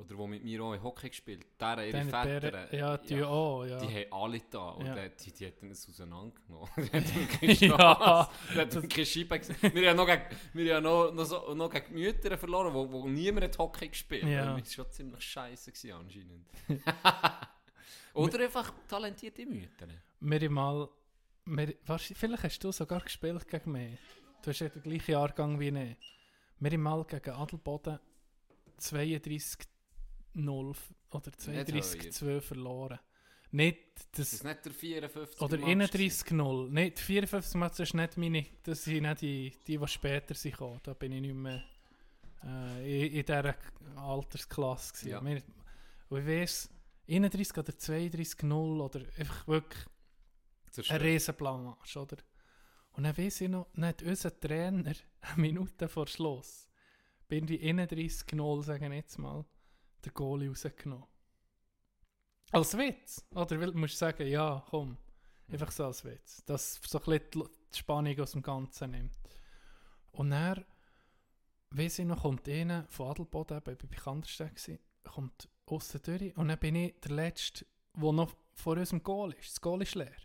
oder 0.00 0.14
die 0.16 0.26
mit 0.26 0.42
mir 0.44 0.62
auch 0.62 0.72
in 0.74 0.82
Hockey 0.82 1.08
gespielt 1.10 1.46
deren 1.60 1.86
ihre 1.86 2.04
Väter, 2.04 2.50
Bären- 2.50 2.74
ja, 2.76 2.96
die 2.96 3.22
auch, 3.22 3.64
ja. 3.64 3.78
die 3.78 3.86
haben 3.86 4.12
alle 4.12 4.40
da 4.50 4.68
und 4.70 4.86
Ja. 4.86 4.96
äh, 4.96 5.10
die, 5.22 5.32
die 5.32 5.44
hätten 5.46 5.70
es 5.70 5.88
auseinandergenommen. 5.88 6.68
die 6.76 6.82
hätten 7.52 7.64
Ja. 7.70 8.30
Hätten 8.54 8.88
keine 8.88 9.06
Scheibe 9.06 9.38
gesehen. 9.38 9.56
Wir 9.74 9.90
haben 9.90 9.96
noch 9.96 10.06
gegen, 10.06 10.22
wir 10.54 10.76
haben 10.76 10.82
noch, 10.84 11.12
noch, 11.12 11.24
so, 11.24 11.54
noch 11.54 11.70
gegen 11.70 11.94
die 11.94 12.02
Mütter 12.02 12.38
verloren, 12.38 12.72
wo, 12.72 12.90
wo 12.90 13.06
niemand 13.08 13.44
hat 13.44 13.58
Hockey 13.58 13.88
gespielt 13.88 14.24
Ja. 14.24 14.54
hat. 14.54 14.60
Das 14.60 14.78
war 14.78 14.84
schon 14.86 14.92
ziemlich 14.92 15.20
scheiße 15.22 15.72
gewesen, 15.72 15.92
anscheinend. 15.92 16.46
oder 18.14 18.40
einfach 18.40 18.72
talentierte 18.88 19.46
Mütter. 19.46 19.86
Wir 20.20 20.40
haben 20.40 20.54
mal. 20.54 20.88
Wir, 21.46 21.74
vielleicht 21.98 22.42
hast 22.44 22.58
du 22.64 22.70
sogar 22.72 23.00
gespielt 23.00 23.46
gegen 23.48 23.72
mich. 23.72 23.98
Du 24.42 24.50
hast 24.50 24.60
ja 24.60 24.68
den 24.68 24.82
gleichen 24.82 25.10
Jahrgang 25.12 25.58
wie 25.58 25.68
ich. 25.68 25.96
Wir 26.58 26.70
haben 26.72 26.82
mal 26.82 27.04
gegen 27.04 27.30
Adelboden 27.30 27.98
32-0 30.34 30.76
oder 31.12 31.30
32-2 31.30 32.40
verloren. 32.40 32.98
Nicht 33.52 33.78
das. 34.12 34.30
Das 34.30 34.32
ist 34.34 34.44
nicht 34.44 34.64
der 34.64 34.72
54. 34.72 35.40
Oder 35.40 35.58
Match 35.58 35.92
31-0. 35.92 36.68
Nein, 36.70 36.92
die 36.96 37.02
54 37.02 37.54
Match 37.56 37.80
ist 37.80 37.94
nicht 37.94 38.16
meine. 38.16 38.46
Das 38.62 38.84
sind 38.84 39.02
nicht 39.02 39.20
die, 39.22 39.52
die, 39.66 39.78
die 39.78 39.88
später 39.88 40.34
sind 40.34 40.52
gekommen. 40.52 40.80
Da 40.82 40.94
bin 40.94 41.12
ich 41.12 41.20
nicht 41.20 41.34
mehr 41.34 41.64
Äh, 42.42 43.06
in, 43.06 43.12
in 43.16 43.24
dieser 43.24 43.54
Altersklasse. 43.96 44.92
gewesen. 44.92 45.08
Ja. 45.10 45.24
Wir, 45.24 45.42
und 46.08 46.20
ich 46.20 46.26
weiss, 46.26 46.70
31 47.08 47.58
oder 47.58 47.76
32 47.76 48.42
0 48.44 48.80
oder 48.80 49.00
einfach 49.18 49.46
wirklich 49.48 49.84
ein 50.88 51.00
Riesenblamage, 51.00 51.98
oder? 51.98 52.16
Und 52.92 53.04
dann 53.04 53.16
weiss 53.18 53.40
ich 53.40 53.48
noch, 53.48 53.66
hat 53.80 54.02
unser 54.02 54.38
Trainer 54.38 54.94
eine 55.20 55.36
Minute 55.36 55.88
vor 55.88 56.06
Schluss 56.06 56.68
bin 57.28 57.46
die 57.46 57.60
31 57.62 58.32
0 58.32 58.62
sagen 58.64 58.92
jetzt 58.92 59.18
mal, 59.18 59.44
den 60.04 60.14
Goalie 60.14 60.48
rausgenommen. 60.48 61.06
Als 62.52 62.76
Witz. 62.76 63.24
Oder 63.34 63.60
will- 63.60 63.72
musst 63.74 63.94
du 63.94 63.98
sagen, 63.98 64.26
ja, 64.26 64.64
komm. 64.70 64.96
Einfach 65.48 65.70
so 65.70 65.84
als 65.86 66.04
Witz. 66.04 66.44
Dass 66.44 66.80
so 66.86 66.98
ein 66.98 67.04
bisschen 67.18 67.48
die 67.72 67.78
Spannung 67.78 68.20
aus 68.20 68.32
dem 68.32 68.42
Ganzen 68.42 68.90
nimmt. 68.90 69.18
Und 70.12 70.30
dann, 70.30 70.64
weiss 71.70 71.98
ich 71.98 72.06
noch, 72.06 72.22
kommt 72.22 72.48
einer 72.48 72.86
von 72.88 73.10
Adelboden, 73.10 73.58
eben, 73.58 73.88
bei 73.88 73.96
Kandersteg, 73.96 74.56
gewesen, 74.56 74.78
kommt 75.04 75.48
aussen 75.66 76.00
durch 76.02 76.36
und 76.36 76.48
dann 76.48 76.58
bin 76.58 76.74
ich 76.74 76.98
der 77.00 77.12
Letzte, 77.12 77.64
der 77.94 78.12
noch 78.12 78.34
vor 78.54 78.76
unserem 78.76 79.02
Goal 79.02 79.32
ist. 79.34 79.50
Das 79.50 79.60
Goal 79.60 79.82
ist 79.82 79.94
leer. 79.94 80.16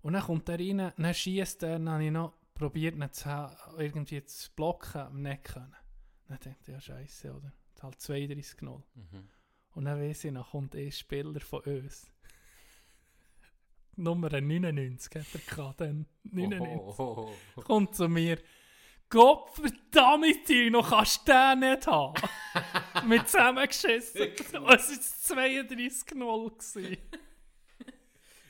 Und 0.00 0.12
dann 0.12 0.22
kommt 0.22 0.48
er 0.48 0.58
rein, 0.58 0.92
dann 0.96 1.14
schießt 1.14 1.62
er, 1.64 1.78
dann 1.78 1.88
habe 1.88 2.04
ich 2.04 2.10
noch 2.12 2.34
probiert, 2.54 2.94
ihn 2.94 3.12
zu, 3.12 3.28
irgendwie 3.76 4.24
zu 4.24 4.50
blocken, 4.52 5.22
nicht 5.22 5.44
können. 5.44 5.74
Dann 6.28 6.38
denkt 6.38 6.68
ich, 6.68 6.68
ja 6.68 6.80
scheiße, 6.80 7.34
oder? 7.34 7.52
Halt 7.84 8.00
32 8.00 8.62
0 8.62 8.82
Mhm. 8.94 9.28
Und 9.74 9.84
dann 9.86 10.00
weiss 10.00 10.24
ich, 10.24 10.32
dann 10.32 10.44
kommt 10.44 10.74
ein 10.74 10.90
Spieler 10.92 11.40
von 11.40 11.60
uns. 11.60 12.06
Nummer 13.96 14.28
99 14.30 15.14
hat 15.14 15.26
er 15.34 15.40
gehabt, 15.56 15.80
dann 15.80 16.06
99. 16.24 16.98
Oh. 16.98 17.32
Kommt 17.56 17.94
zu 17.94 18.08
mir. 18.08 18.38
Gott 19.10 19.50
verdammt, 19.54 20.44
Tino, 20.46 20.82
kannst 20.82 21.28
du 21.28 21.32
den 21.32 21.60
nicht 21.60 21.86
haben? 21.86 22.14
Mit 23.06 23.28
zusammengeschissen. 23.28 24.32
Es 24.32 24.52
war 24.52 24.74
32-0. 24.76 26.14
gewesen. 26.14 26.96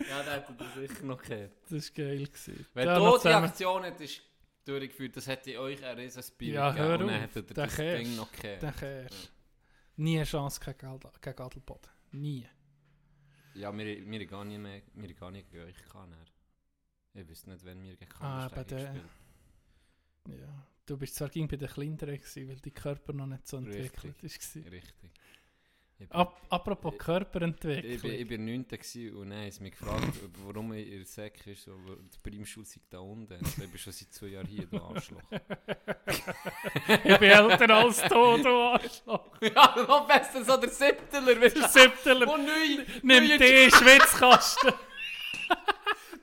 Ja, 0.09 0.23
der 0.23 0.33
hätte 0.35 0.53
das 0.55 0.75
sicher 0.75 1.05
noch 1.05 1.23
gehört. 1.23 1.53
Das 1.71 1.73
war 1.73 2.05
geil. 2.05 2.27
gewesen. 2.27 2.67
Wenn 2.75 2.87
Da 2.87 2.99
du 2.99 3.05
noch 3.05 3.23
die 3.23 3.29
Aktion 3.29 3.85
hättest 3.85 4.23
durchgeführt, 4.65 5.17
das 5.17 5.27
hätte 5.27 5.61
euch 5.61 5.85
ein 5.85 5.97
riesen 5.99 6.23
Spirit 6.23 6.55
Ja, 6.55 6.75
hör 6.75 6.95
und 7.01 7.07
dann 7.07 7.17
auf. 7.17 7.23
hätte 7.23 7.39
er 7.41 7.43
Den 7.43 7.55
das 7.55 7.77
Ding 7.77 7.87
kehrst. 7.87 8.17
noch 8.17 8.33
gehört. 8.33 8.63
Den 8.63 8.77
kehrst. 8.77 9.33
Nie 9.97 10.17
eine 10.17 10.25
Chance 10.25 10.61
gegen, 10.65 11.01
gegen 11.21 11.41
Adelboden. 11.41 11.91
Nie. 12.13 12.47
Ja, 13.55 13.77
wir, 13.77 14.11
wir 14.11 14.27
gar 14.27 14.45
nicht 14.45 14.59
mehr, 14.59 14.83
wir 14.95 15.09
haben 15.09 15.17
gar 15.17 15.31
nicht 15.31 15.51
gegen 15.51 15.65
euch 15.65 15.77
gehabt. 15.77 15.95
dann. 16.13 16.27
Ich 17.23 17.29
wüsste 17.29 17.51
nicht, 17.51 17.65
wenn 17.65 17.81
wir 17.83 17.97
gegen 17.97 18.13
Ah, 18.19 18.49
bei 18.49 18.65
der- 18.65 18.95
Ja. 20.29 20.67
Du 20.87 20.97
bist 20.99 21.15
zwar 21.15 21.29
ging 21.29 21.47
bei 21.49 21.57
den 21.57 21.69
Kleineren, 21.69 22.17
gewesen, 22.19 22.49
weil 22.49 22.57
dein 22.57 22.75
Körper 22.75 23.13
noch 23.13 23.27
nicht 23.27 23.47
so 23.47 23.57
entwickelt 23.59 24.23
Richtig. 24.23 24.65
war. 24.65 24.73
Richtig. 24.73 25.13
Ich 25.97 26.09
bin- 26.09 26.17
Ap 26.19 26.35
apropos 26.51 26.93
Ich- 26.93 26.99
Körperentwicklung. 26.99 27.93
Ich 27.93 28.03
bin, 28.03 28.13
ich 28.15 28.27
bin 28.27 28.45
9. 28.45 28.65
gewesen 28.69 29.17
und 29.17 29.31
dann 29.31 29.39
haben 29.41 29.63
mich 29.63 29.73
gefragt, 29.79 30.13
warum 30.45 30.73
ich 30.73 30.89
in 30.89 30.97
der 30.99 31.07
Säcke 31.07 31.53
ist, 31.53 31.65
so, 31.65 31.73
die 31.73 32.19
Primschule 32.31 32.67
sei 32.67 32.81
da 32.91 32.99
unten. 32.99 33.33
Also, 33.33 33.63
ich 33.63 33.71
bin 33.71 33.79
schon 33.79 33.93
seit 33.93 34.13
zwei 34.13 34.27
Jahren 34.27 34.47
hier, 34.49 34.67
du 34.67 34.77
Arschloch. 34.83 35.23
ich 37.05 37.19
bin 37.19 37.31
älter 37.31 37.71
als 37.71 38.03
du, 38.03 38.09
du 38.43 38.49
Arschloch. 38.49 39.37
ja, 39.41 39.75
noch 39.89 40.07
besser 40.07 40.45
so 40.45 40.57
der 40.57 40.71
Siebteler. 40.71 41.35
Der 41.37 41.69
Siebteler. 41.69 42.27
Wo 42.27 42.37
neu... 42.37 42.85
Nimm 43.03 43.29
neu- 43.29 43.39
den 43.39 43.71
Schwitzkasten. 43.71 44.73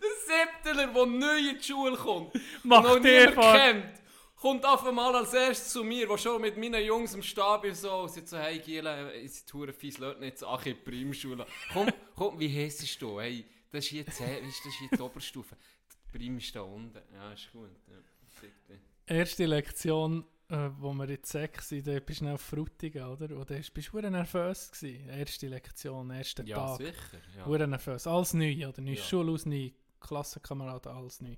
Der 0.01 0.09
Siebteler, 0.25 0.87
der 0.87 1.05
neu 1.05 1.37
in 1.49 1.57
die 1.59 1.63
Schule 1.63 1.95
kommt 1.95 2.33
Mach 2.63 2.79
und 2.79 2.85
noch 2.85 2.99
niemand 2.99 3.35
kennt, 3.35 4.00
kommt 4.41 4.65
auf 4.65 4.85
einmal 4.85 5.15
als 5.15 5.33
erstes 5.33 5.69
zu 5.71 5.83
mir, 5.83 6.07
der 6.07 6.17
schon 6.17 6.41
mit 6.41 6.57
meinen 6.57 6.83
Jungs 6.83 7.13
im 7.13 7.21
Stab 7.21 7.63
ist, 7.65 7.81
so, 7.81 8.01
und 8.01 8.27
so, 8.27 8.37
hey 8.37 8.59
Giele, 8.59 9.13
ich 9.13 9.31
sind 9.33 9.53
hure 9.53 9.71
fies 9.71 9.97
Leute 9.99 10.19
nicht, 10.19 10.39
so, 10.39 10.47
ach, 10.47 10.65
in 10.65 10.73
die 10.75 10.79
Primschule. 10.81 11.45
Komm, 11.71 11.87
komm, 12.15 12.39
wie 12.39 12.49
heisst 12.53 12.99
du? 13.01 13.19
Hey, 13.21 13.45
das 13.71 13.85
ist 13.85 13.89
hier 13.91 14.05
10, 14.05 14.25
weißt 14.43 14.43
das 14.43 14.65
ist 14.65 14.79
hier 14.79 14.89
die 14.97 14.99
Oberstufe. 15.01 15.55
Die 16.11 16.17
Prim 16.17 16.37
ist 16.37 16.55
da 16.55 16.61
unten. 16.61 16.99
Ja, 17.13 17.31
ist 17.31 17.51
gut. 17.51 17.69
Ja. 17.87 17.95
Erste 19.05 19.45
Lektion, 19.45 20.25
äh, 20.49 20.69
wo 20.79 20.91
wir 20.93 21.07
in 21.09 21.19
Sek 21.23 21.57
waren, 21.57 21.83
da 21.83 21.99
bist 21.99 22.21
du 22.21 22.27
auf 22.29 22.41
Frutigen, 22.41 23.03
oder? 23.05 23.35
Und 23.35 23.49
da 23.49 23.55
bist 23.55 23.75
du 23.75 23.81
verdammt 23.81 24.13
nervös 24.15 24.71
gewesen. 24.71 25.07
Erste 25.09 25.47
Lektion, 25.47 26.09
erster 26.11 26.43
Ja, 26.45 26.55
Tag. 26.65 26.77
sicher, 26.77 27.17
ja. 27.37 27.43
Verdammt 27.43 27.71
nervös. 27.71 28.07
Alles 28.07 28.33
neu, 28.33 28.67
oder? 28.67 28.81
Neue 28.81 28.95
Ja. 28.95 29.03
Schule 29.03 29.31
aus 29.33 29.45
neu, 29.45 29.69
Klassenkameraden, 29.99 30.91
alles 30.91 31.21
neu. 31.21 31.35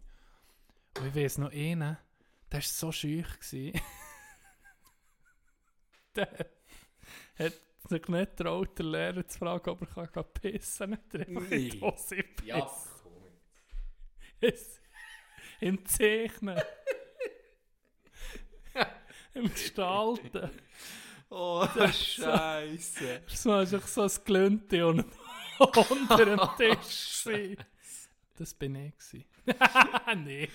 Und 1.00 1.08
ich 1.08 1.16
weiss 1.16 1.38
noch 1.38 1.52
einen, 1.52 1.98
der 2.54 2.60
war 2.60 2.62
so 2.62 2.92
schüch. 2.92 3.26
der 6.16 6.28
hat 7.40 7.54
sich 7.90 8.08
nicht 8.08 8.38
getraut, 8.38 8.78
den 8.80 8.92
Lehrer 8.92 9.28
zu 9.28 9.38
fragen, 9.40 9.70
ob 9.72 9.98
er 9.98 10.08
kann 10.08 10.24
pissen 10.34 10.92
kann. 11.10 11.22
Er 11.22 11.28
einfach 11.28 11.42
in 11.42 11.50
die 11.50 11.70
Nee. 11.72 11.82
Hose 11.82 12.24
Ja, 12.46 12.60
komm 12.62 13.12
Es- 14.40 14.80
Im 15.60 15.86
Zeichnen. 15.86 16.62
Im 19.34 19.50
Gestalten. 19.52 20.50
Oh, 21.30 21.66
das 21.76 21.98
Scheisse. 22.06 23.22
Das 23.28 23.46
war 23.48 23.62
einfach 23.62 23.88
so 23.88 24.02
ein 24.04 24.12
Glünte 24.26 24.86
und 24.86 25.06
unter 25.60 26.26
dem 26.26 26.40
Tisch. 26.58 27.24
gewesen. 27.24 27.66
Das 28.38 28.54
bin 28.54 28.76
ich. 28.76 28.94
gewesen. 28.98 29.26
nee. 30.24 30.48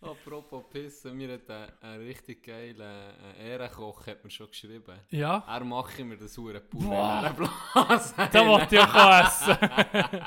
Apropos 0.00 0.64
Pissen, 0.70 1.16
mir 1.16 1.32
hat 1.34 1.50
ein, 1.50 1.72
ein 1.80 2.00
richtig 2.00 2.42
geiler 2.44 3.12
äh, 3.38 3.50
Ehrenkoch 3.50 4.06
hat 4.06 4.22
mir 4.22 4.30
schon 4.30 4.48
geschrieben. 4.48 4.94
Ja? 5.10 5.42
Er 5.48 5.64
mache 5.64 6.04
mir 6.04 6.16
das 6.16 6.36
hure 6.38 6.60
Boah. 6.60 7.34
Blase. 7.36 8.14
Da 8.32 8.46
wollte 8.46 8.76
ich 8.76 8.80
auch 8.82 9.24
essen. 9.24 9.56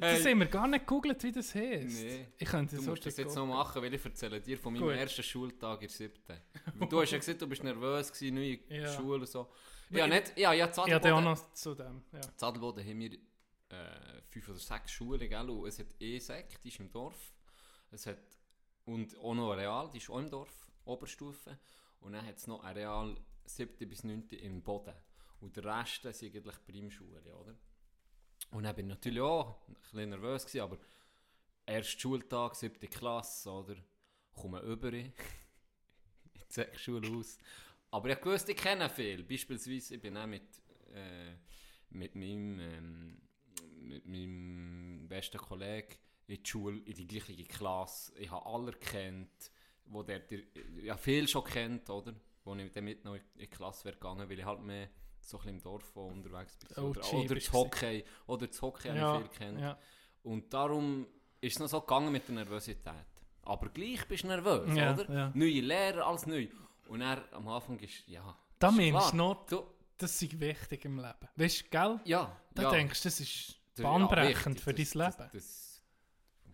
Hey. 0.00 0.14
Das 0.16 0.24
haben 0.26 0.38
wir 0.38 0.46
gar 0.46 0.68
nicht 0.68 0.86
gegoogelt, 0.86 1.22
wie 1.24 1.32
das 1.32 1.52
heisst. 1.56 2.02
Nee. 2.04 2.28
Ich 2.38 2.48
könnte 2.48 2.76
du 2.76 2.82
so 2.82 2.90
musst 2.90 3.04
das 3.04 3.16
jetzt 3.16 3.34
noch 3.34 3.46
machen, 3.46 3.82
weil 3.82 3.92
ich 3.92 4.04
erzähle 4.04 4.40
dir 4.40 4.56
von 4.56 4.72
meinem 4.72 4.84
Gut. 4.84 4.92
ersten 4.94 5.24
Schultag 5.24 5.82
in 5.82 5.88
der 5.88 5.96
siebten. 5.96 6.36
Du 6.88 7.00
hast 7.02 7.10
ja 7.10 7.18
gesagt, 7.18 7.42
du 7.42 7.48
bist 7.48 7.64
nervös 7.64 8.12
gewesen, 8.12 8.34
neue 8.36 8.58
Ja. 8.68 8.88
Schule 8.92 9.20
und 9.20 9.28
so. 9.28 9.48
Ja, 9.90 9.98
Ja, 9.98 10.04
ich- 10.06 10.12
nicht, 10.12 10.38
ja, 10.38 10.52
ja, 10.52 10.66
Ja, 10.66 10.66
dann 10.66 10.78
auch 10.78 10.86
Zadelboden, 10.86 11.24
noch 11.24 11.52
zu 11.52 11.74
dem. 11.74 12.02
Ja. 12.12 12.20
Zadelboden 12.36 12.84
haben 12.88 13.00
wir 13.00 13.10
äh, 13.72 14.22
fünf 14.28 14.48
oder 14.48 14.58
sechs 14.58 14.92
Schulen, 14.92 15.28
gell? 15.28 15.50
Und 15.50 15.66
es 15.66 15.78
hat 15.78 15.88
Sek, 15.98 16.62
die 16.62 16.68
ist 16.68 16.80
im 16.80 16.90
Dorf. 16.90 17.32
Es 17.90 18.06
hat, 18.06 18.18
und 18.84 19.16
auch 19.18 19.34
noch 19.34 19.52
Real, 19.52 19.90
die 19.90 19.98
ist 19.98 20.10
auch 20.10 20.18
im 20.18 20.30
Dorf, 20.30 20.70
Oberstufe. 20.84 21.58
Und 22.00 22.12
dann 22.12 22.26
hat 22.26 22.36
es 22.36 22.46
noch 22.46 22.62
eine 22.62 22.80
Real 22.80 23.16
7. 23.44 23.88
bis 23.88 24.04
9. 24.04 24.28
im 24.30 24.62
Boden. 24.62 24.94
Und 25.40 25.56
der 25.56 25.64
Rest 25.64 26.02
sind 26.02 26.34
eigentlich 26.34 26.64
Primschulen, 26.64 27.26
oder? 27.26 27.56
Und 28.50 28.64
dann 28.64 28.74
bin 28.76 28.86
ich 28.86 28.94
natürlich 28.94 29.20
auch 29.20 29.66
ein 29.68 29.74
bisschen 29.74 30.10
nervös 30.10 30.46
gewesen, 30.46 30.60
aber 30.60 30.78
erst 31.66 32.00
Schultag, 32.00 32.54
siebte 32.54 32.88
Klasse, 32.88 33.50
oder? 33.50 33.76
Komme 34.32 34.60
über 34.60 34.92
in 34.92 35.12
die 36.34 36.40
Sekschule 36.48 37.08
aus. 37.16 37.38
Aber 37.90 38.10
ich 38.10 38.24
wusste, 38.24 38.52
ich 38.52 38.58
kenne 38.58 38.88
viel. 38.88 39.22
Beispielsweise, 39.22 39.96
ich 39.96 40.00
bin 40.00 40.16
auch 40.16 40.26
mit, 40.26 40.62
äh, 40.94 41.34
mit, 41.90 42.14
meinem, 42.14 42.60
ähm, 42.60 43.22
mit 43.80 44.06
meinem 44.06 45.06
besten 45.08 45.38
Kollegen 45.38 45.94
in 46.26 46.42
die 46.42 46.48
Schule, 46.48 46.78
in 46.84 46.94
die 46.94 47.06
gleiche 47.06 47.44
Klasse. 47.44 48.12
Ich 48.18 48.30
habe 48.30 48.46
alle 48.46 48.72
kennt, 48.72 49.50
wo 49.86 50.02
der, 50.02 50.22
ja, 50.82 50.96
viel 50.96 51.28
schon 51.28 51.44
kennt, 51.44 51.88
oder? 51.90 52.14
Wo 52.44 52.54
ich 52.54 52.74
mit 52.74 53.04
noch 53.04 53.14
in 53.14 53.20
die 53.38 53.46
Klasse 53.46 53.84
wäre 53.84 53.96
gegangen, 53.96 54.28
weil 54.28 54.38
ich 54.38 54.44
halt 54.44 54.60
mehr 54.62 54.88
so 55.20 55.36
ein 55.38 55.42
bisschen 55.42 55.56
im 55.58 55.62
Dorf 55.62 55.96
unterwegs 55.96 56.56
bin. 56.56 56.84
Oder, 56.84 57.12
oder 57.14 57.34
das 57.34 57.52
Hockey, 57.52 58.04
oder 58.26 58.46
das 58.48 58.62
Hockey 58.62 58.88
Ja, 58.88 58.94
habe 58.94 59.24
ich 59.24 59.30
viel 59.30 59.38
kennt. 59.38 59.60
ja. 59.60 59.78
Und 60.24 60.52
darum 60.52 61.06
ist 61.40 61.54
es 61.54 61.58
noch 61.60 61.68
so 61.68 61.80
gegangen 61.80 62.10
mit 62.12 62.26
der 62.28 62.34
Nervosität. 62.36 63.06
Aber 63.42 63.68
gleich 63.70 64.06
bist 64.06 64.22
du 64.24 64.28
nervös, 64.28 64.74
Ja, 64.76 64.92
oder? 64.94 65.12
ja. 65.12 65.32
Neue 65.34 65.60
Lehrer 65.60 66.06
als 66.06 66.26
neu. 66.26 66.46
Und 66.88 67.00
er 67.00 67.24
am 67.32 67.46
Anfang 67.48 67.78
ist, 67.80 68.06
ja. 68.08 68.36
Da 68.58 68.68
ist 68.68 68.76
meinst 68.76 68.92
klar. 68.92 69.10
du 69.10 69.16
noch, 69.16 69.46
Du, 69.46 69.62
das 69.98 70.20
ist 70.22 70.38
wichtig 70.40 70.84
im 70.84 70.96
Leben. 70.98 71.28
Weißt 71.36 71.62
du, 71.64 71.68
gell? 71.70 72.00
Ja, 72.04 72.36
Da 72.54 72.62
ja. 72.64 72.70
denkst 72.70 73.02
du, 73.02 73.08
das 73.08 73.20
ist 73.20 73.56
bahnbrechend 73.76 74.66
wichtig, 74.66 74.88
für 74.90 75.00
dein 75.00 75.06
Leben. 75.06 75.30
Das, 75.32 75.32
das, 75.32 75.82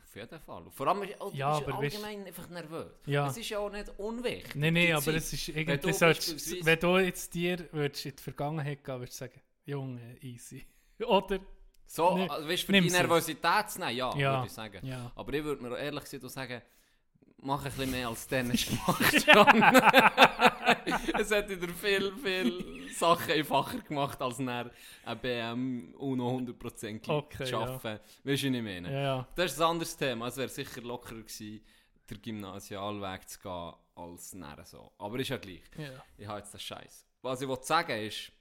auf 0.04 0.16
jeden 0.16 0.40
Fall. 0.40 0.62
Und 0.64 0.73
vor 0.75 0.87
allem, 0.88 1.02
ist- 1.02 1.21
oh, 1.21 1.30
Ja, 1.35 1.59
bist 1.59 1.68
aber 1.68 1.78
weißt- 1.78 1.83
allgemein 1.85 2.26
einfach 2.26 2.49
nervös. 2.49 2.92
Ja. 3.07 3.26
Es 3.28 3.37
ist 3.37 3.49
ja 3.49 3.59
auch 3.59 3.71
nicht 3.71 3.88
unwichtig. 3.99 4.54
Nein, 4.57 4.75
nein, 4.75 4.92
aber 4.92 5.02
Zeit. 5.02 5.14
es 5.16 5.33
ist 5.33 5.49
Wenn 5.49 5.57
irgendwie, 5.68 5.78
du 5.78 5.92
solltest, 5.92 6.33
beispielsweise- 6.35 6.66
wenn 6.66 6.78
du 6.80 6.99
jetzt 6.99 7.35
dir 7.35 7.68
würdest 7.73 8.07
in 8.07 8.16
die 8.16 8.23
Vergangenheit 8.23 8.85
gehen 8.85 8.99
würdest 9.00 9.21
du 9.21 9.25
sagen, 9.25 9.40
Junge, 9.66 10.16
easy. 10.23 10.66
Oder? 11.07 11.40
So, 11.87 12.11
Nimm- 12.16 12.28
also, 12.30 12.49
weißt, 12.49 12.62
für 12.64 12.73
die. 12.73 12.90
Nervosität 12.90 13.71
zu 13.71 13.78
nehmen, 13.80 13.97
ja, 13.97 14.14
Ja, 14.16 14.33
würde 14.37 14.47
ich 14.47 14.52
sagen. 14.52 14.87
ja. 14.87 15.11
Aber 15.14 15.33
ich 15.33 15.42
würde 15.45 15.62
mir 15.62 15.78
ehrlich 15.78 16.04
gesagt 16.04 16.25
auch 16.25 16.28
sagen, 16.28 16.61
mach 17.38 17.64
ein 17.64 17.73
bisschen 17.73 17.90
mehr 17.90 18.09
als 18.09 18.26
Dennis 18.26 18.66
gemacht 18.66 19.14
es 21.18 21.30
hat 21.30 21.50
dir 21.50 21.68
viel, 21.68 22.12
viel 22.16 22.90
Sachen 22.90 23.33
einfacher 23.33 23.78
gemacht, 23.80 24.21
als 24.21 24.38
nach 24.38 24.71
ein 25.04 25.21
BM 25.21 25.95
UNO 25.95 26.38
100% 26.38 27.09
Okay, 27.09 27.45
zu 27.45 27.57
arbeiten. 27.57 28.02
Weißt 28.25 28.25
du, 28.25 28.33
was 28.33 28.42
ich 28.42 28.62
meine? 28.62 28.92
Ja, 28.92 29.00
ja. 29.00 29.28
Das 29.35 29.52
ist 29.52 29.61
ein 29.61 29.71
anderes 29.71 29.97
Thema. 29.97 30.28
Es 30.28 30.37
wäre 30.37 30.49
sicher 30.49 30.80
lockerer 30.83 31.23
gewesen. 31.23 31.61
den 32.11 32.23
Gymnasialweg 32.23 33.28
zu 33.28 33.38
gehen, 33.38 33.73
als 33.95 34.35
näher 34.35 34.64
so. 34.64 34.92
Aber 34.99 35.18
ist 35.18 35.28
ja 35.28 35.37
gleich. 35.37 35.62
Ja. 35.76 36.04
Ich 36.16 36.26
habe 36.26 36.38
jetzt 36.38 36.52
den 36.52 36.61
Scheiß. 36.61 37.07
Was 37.23 37.42
ich 37.42 37.49
sagen 37.62 38.00
ist, 38.00 38.33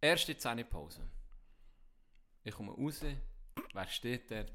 erste 0.00 0.36
Zähnepause. 0.36 1.08
Ich 2.44 2.54
komme 2.54 2.72
raus, 2.72 3.00
wer 3.72 3.88
steht 3.88 4.30
dort? 4.30 4.52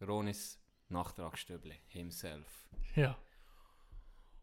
Ronis 0.00 0.58
Nachtragsstübli, 0.88 1.74
himself. 1.88 2.68
Ja. 2.94 3.16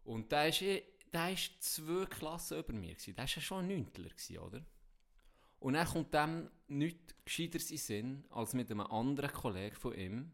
Und 0.04 0.32
der 0.32 0.50
ist, 0.50 0.62
eh- 0.62 0.84
der 1.12 1.32
ist 1.32 1.62
zwei 1.64 2.06
Klassen 2.06 2.60
über 2.60 2.74
mir. 2.74 2.94
Gewesen. 2.94 3.16
Der 3.16 3.24
war 3.26 3.32
ja 3.34 3.42
schon 3.42 3.60
ein 3.60 3.68
Neuntler, 3.68 4.10
gewesen, 4.10 4.38
oder? 4.40 4.66
Und 5.60 5.74
dann 5.74 5.88
kommt 5.88 6.14
dem 6.14 6.50
nichts 6.68 7.16
gescheiteres 7.24 7.72
in 7.72 7.78
Sinn, 7.78 8.26
als 8.32 8.54
mit 8.54 8.70
einem 8.70 8.82
anderen 8.82 9.32
Kollegen 9.32 9.76
von 9.76 9.96
ihm, 9.96 10.32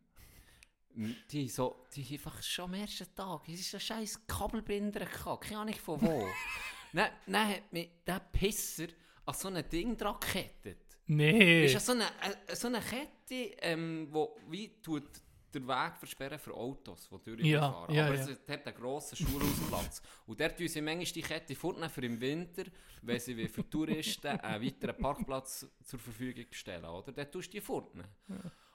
die 1.32 1.48
so, 1.48 1.86
die 1.96 2.14
einfach 2.14 2.42
schon 2.42 2.66
am 2.66 2.74
ersten 2.74 3.14
Tag, 3.16 3.48
es 3.48 3.60
ist 3.60 3.74
ein 3.76 3.80
scheiß 3.80 4.26
Kabelbinder 4.26 5.06
gehabt, 5.06 5.44
keine 5.46 5.60
Ahnung 5.62 5.76
von 5.76 6.02
wo. 6.02 6.28
dann, 6.94 7.12
dann 7.28 7.48
hat 7.48 7.72
mich 7.72 7.90
der 8.08 8.20
Pisser 8.20 8.88
an 9.26 9.34
so 9.36 9.50
ein 9.50 9.70
Ding 9.70 9.96
dran 9.96 10.16
gekettet. 10.20 10.98
Nee. 11.06 11.66
Ist 11.66 11.74
ja 11.74 11.80
so 11.80 11.92
eine, 11.92 12.06
äh, 12.06 12.56
so 12.56 12.68
eine 12.68 12.82
Kette, 12.82 13.56
ähm, 13.62 14.08
wo 14.12 14.36
wie 14.48 14.82
tut 14.82 15.10
den 15.54 15.68
Weg 15.68 15.98
versperren 15.98 16.40
für 16.40 16.54
Autos, 16.54 17.10
die 17.10 17.36
durchfahren. 17.36 17.46
Ja, 17.46 17.88
ja, 17.90 18.06
Aber 18.06 18.16
ja. 18.16 18.22
es 18.22 18.30
hat 18.48 18.68
einen 18.68 18.76
grossen 18.76 19.16
Schulhausplatz. 19.16 20.02
Und 20.28 20.40
dort 20.40 20.58
tun 20.58 20.68
sie 20.68 20.82
manchmal 20.82 21.06
die 21.06 21.22
Kette 21.22 21.56
fortnehmen 21.56 21.90
für 21.90 22.06
im 22.06 22.20
Winter, 22.20 22.64
wenn 23.02 23.20
sie 23.20 23.48
für 23.48 23.70
Touristen 23.70 24.28
einen 24.40 24.66
weiteren 24.66 24.98
Parkplatz 24.98 25.68
zur 25.84 26.00
Verfügung 26.00 26.46
stellen. 26.52 26.86
Oder? 26.86 27.12
Dort 27.12 27.32
tust 27.32 27.48
du 27.48 27.52
die 27.58 27.62
fortnehmen. 27.62 28.10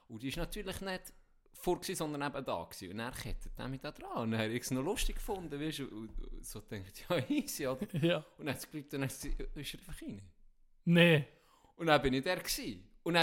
Und 0.07 0.21
die 0.21 0.29
ist 0.29 0.37
natürlich 0.37 0.81
nicht 0.81 1.13
vor, 1.53 1.79
gewesen, 1.79 1.95
sondern 1.95 2.21
eben 2.21 2.45
da. 2.45 2.63
Gewesen. 2.63 2.91
Und 2.91 2.99
er 2.99 3.11
kettet 3.11 3.57
er 3.57 3.67
mich 3.67 3.81
da 3.81 3.91
dran. 3.91 4.23
Und 4.23 4.31
dann 4.31 4.41
habe 4.41 4.51
ich 4.51 4.61
es 4.61 4.71
noch 4.71 4.83
lustig 4.83 5.15
gefunden. 5.15 5.59
Weißt, 5.59 5.79
und, 5.79 6.09
und 6.19 6.45
so 6.45 6.59
denkt 6.61 7.05
ja, 7.09 7.17
easy. 7.29 7.67
Oder? 7.67 7.87
Ja. 7.95 8.17
Und 8.37 8.45
dann 8.45 8.49
hat 8.49 8.57
es 8.57 8.69
geglaubt, 8.69 8.93
dann 8.93 9.03
ist 9.03 9.25
er 9.25 9.31
er 9.39 9.79
einfach 9.79 10.01
rein. 10.01 10.21
Nee. 10.85 11.25
Und 11.75 11.87
dann 11.87 12.01
bin 12.01 12.13
ich 12.13 12.23
der 12.23 12.37
gewesen. 12.37 12.87
Und 13.03 13.15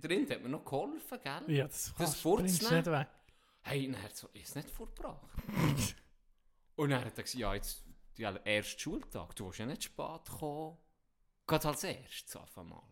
drin 0.00 0.28
hat 0.30 0.42
mir 0.42 0.48
noch 0.48 0.64
geholfen, 0.64 1.18
gell? 1.22 1.56
Ja, 1.56 1.64
das 1.66 1.92
das 1.98 2.16
vorzunehmen. 2.16 2.76
nicht 2.76 2.86
weg. 2.86 3.08
Hey, 3.62 3.86
und 3.86 3.92
dann 3.92 4.02
hat 4.02 4.10
er 4.10 4.16
so, 4.16 4.28
es 4.34 4.54
nicht 4.54 4.70
vorgebracht. 4.70 5.20
und 6.76 6.90
dann 6.90 7.04
hat 7.04 7.16
er 7.16 7.22
gesagt, 7.22 7.34
ja, 7.34 7.54
jetzt, 7.54 7.84
ja, 8.16 8.34
erst 8.44 8.80
Schultag, 8.80 9.36
du 9.36 9.46
willst 9.46 9.58
ja 9.58 9.66
nicht 9.66 9.84
spät 9.84 10.28
kommen. 10.38 10.76
Geht 11.46 11.66
als 11.66 11.84
erstes 11.84 12.36
auf 12.36 12.58
einmal. 12.58 12.82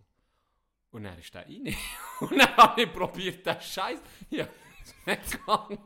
Und 0.90 1.04
dann 1.04 1.19
ist 1.19 1.33
der 1.35 1.47
rein. 1.47 1.75
und 2.21 2.37
dann 2.37 2.57
habe 2.57 2.83
ich 2.83 2.92
probiert, 2.92 3.47
den 3.47 3.61
Scheiß. 3.61 4.00
Ja, 4.30 4.49
ist 4.85 5.07
nicht 5.07 5.30
gegangen. 5.33 5.78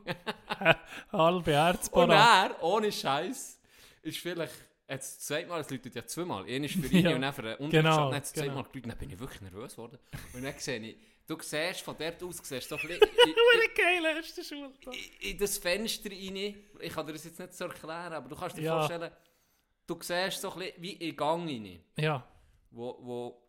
Halbe 1.11 1.37
Und 1.37 1.47
Herzparat. 1.47 2.51
er, 2.51 2.63
ohne 2.63 2.91
Scheiß, 2.91 3.59
ist 4.01 4.17
vielleicht, 4.17 4.53
jetzt 4.87 5.25
zweimal, 5.25 5.61
es 5.61 5.69
läutet 5.69 5.95
ja 5.95 6.05
zweimal, 6.05 6.43
einer 6.45 6.65
ist 6.65 6.75
für 6.75 6.87
ihn 6.93 7.05
Ja, 7.05 7.15
und 7.15 7.21
dann 7.21 7.33
für 7.33 7.41
den 7.41 7.69
genau, 7.69 8.05
dann 8.09 8.15
hat 8.15 8.23
es 8.23 8.33
genau. 8.33 8.45
zweimal 8.47 8.63
geläutet, 8.63 8.91
dann 8.91 8.97
bin 8.99 9.09
ich 9.11 9.19
wirklich 9.19 9.41
nervös 9.41 9.71
geworden. 9.73 9.99
Und 10.33 10.43
dann 10.43 10.53
sehe 10.57 10.79
ich, 10.79 10.97
du 11.27 11.37
siehst, 11.41 11.81
von 11.81 11.95
dort 11.97 12.21
aus 12.23 12.37
siehst 12.43 12.69
so 12.69 12.75
ein 12.77 12.81
bisschen 12.87 13.73
geil, 13.75 14.05
erster 14.05 14.43
Schultag. 14.43 14.93
in, 15.21 15.31
in 15.31 15.37
das 15.37 15.57
Fenster 15.57 16.09
rein, 16.11 16.35
ich 16.35 16.93
kann 16.93 17.05
dir 17.07 17.13
das 17.13 17.23
jetzt 17.25 17.39
nicht 17.39 17.53
so 17.53 17.65
erklären, 17.65 18.13
aber 18.13 18.29
du 18.29 18.35
kannst 18.35 18.57
dir 18.57 18.61
Ja. 18.61 18.77
vorstellen, 18.77 19.11
du 19.87 19.97
siehst 20.01 20.41
so 20.41 20.51
ein 20.53 20.59
bisschen 20.59 20.81
wie 20.81 20.93
in 20.93 21.15
Gang 21.15 21.47
rein, 21.47 21.79
Ja. 21.97 22.27
wo, 22.71 22.97
wo 23.01 23.44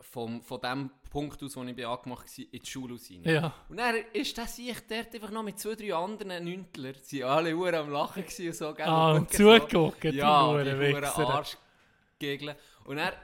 vom, 0.00 0.42
von 0.42 0.60
dem 0.60 0.90
Punkt 1.10 1.42
aus, 1.42 1.56
wo 1.56 1.62
ich 1.62 1.86
angemacht 1.86 2.26
war, 2.26 2.44
in 2.50 2.62
die 2.62 2.66
Schule 2.66 2.94
rein. 2.94 3.22
Ja. 3.24 3.54
Und 3.68 3.76
dann 3.78 3.96
ist 4.12 4.36
das 4.36 4.58
ich 4.58 4.78
dort 4.88 5.14
einfach 5.14 5.30
noch 5.30 5.42
mit 5.42 5.58
zwei, 5.58 5.74
drei 5.74 5.94
anderen 5.94 6.44
Neuntlern, 6.44 6.96
sie 7.02 7.22
waren 7.22 7.38
alle 7.38 7.56
hure 7.56 7.78
am 7.78 7.90
Lachen 7.90 8.24
und 8.24 8.54
so, 8.54 8.74
gell? 8.74 8.86
Ah, 8.86 9.12
und 9.12 9.30
gucken 9.30 9.36
zugeguckt, 9.36 10.04
die 10.04 10.08
Ja, 10.10 10.46
Huren 10.46 10.64
die 10.64 10.72
hure 10.72 11.02
Wichser. 11.02 11.28
Arschgegel. 11.28 12.56
Und 12.84 12.98
er 12.98 13.14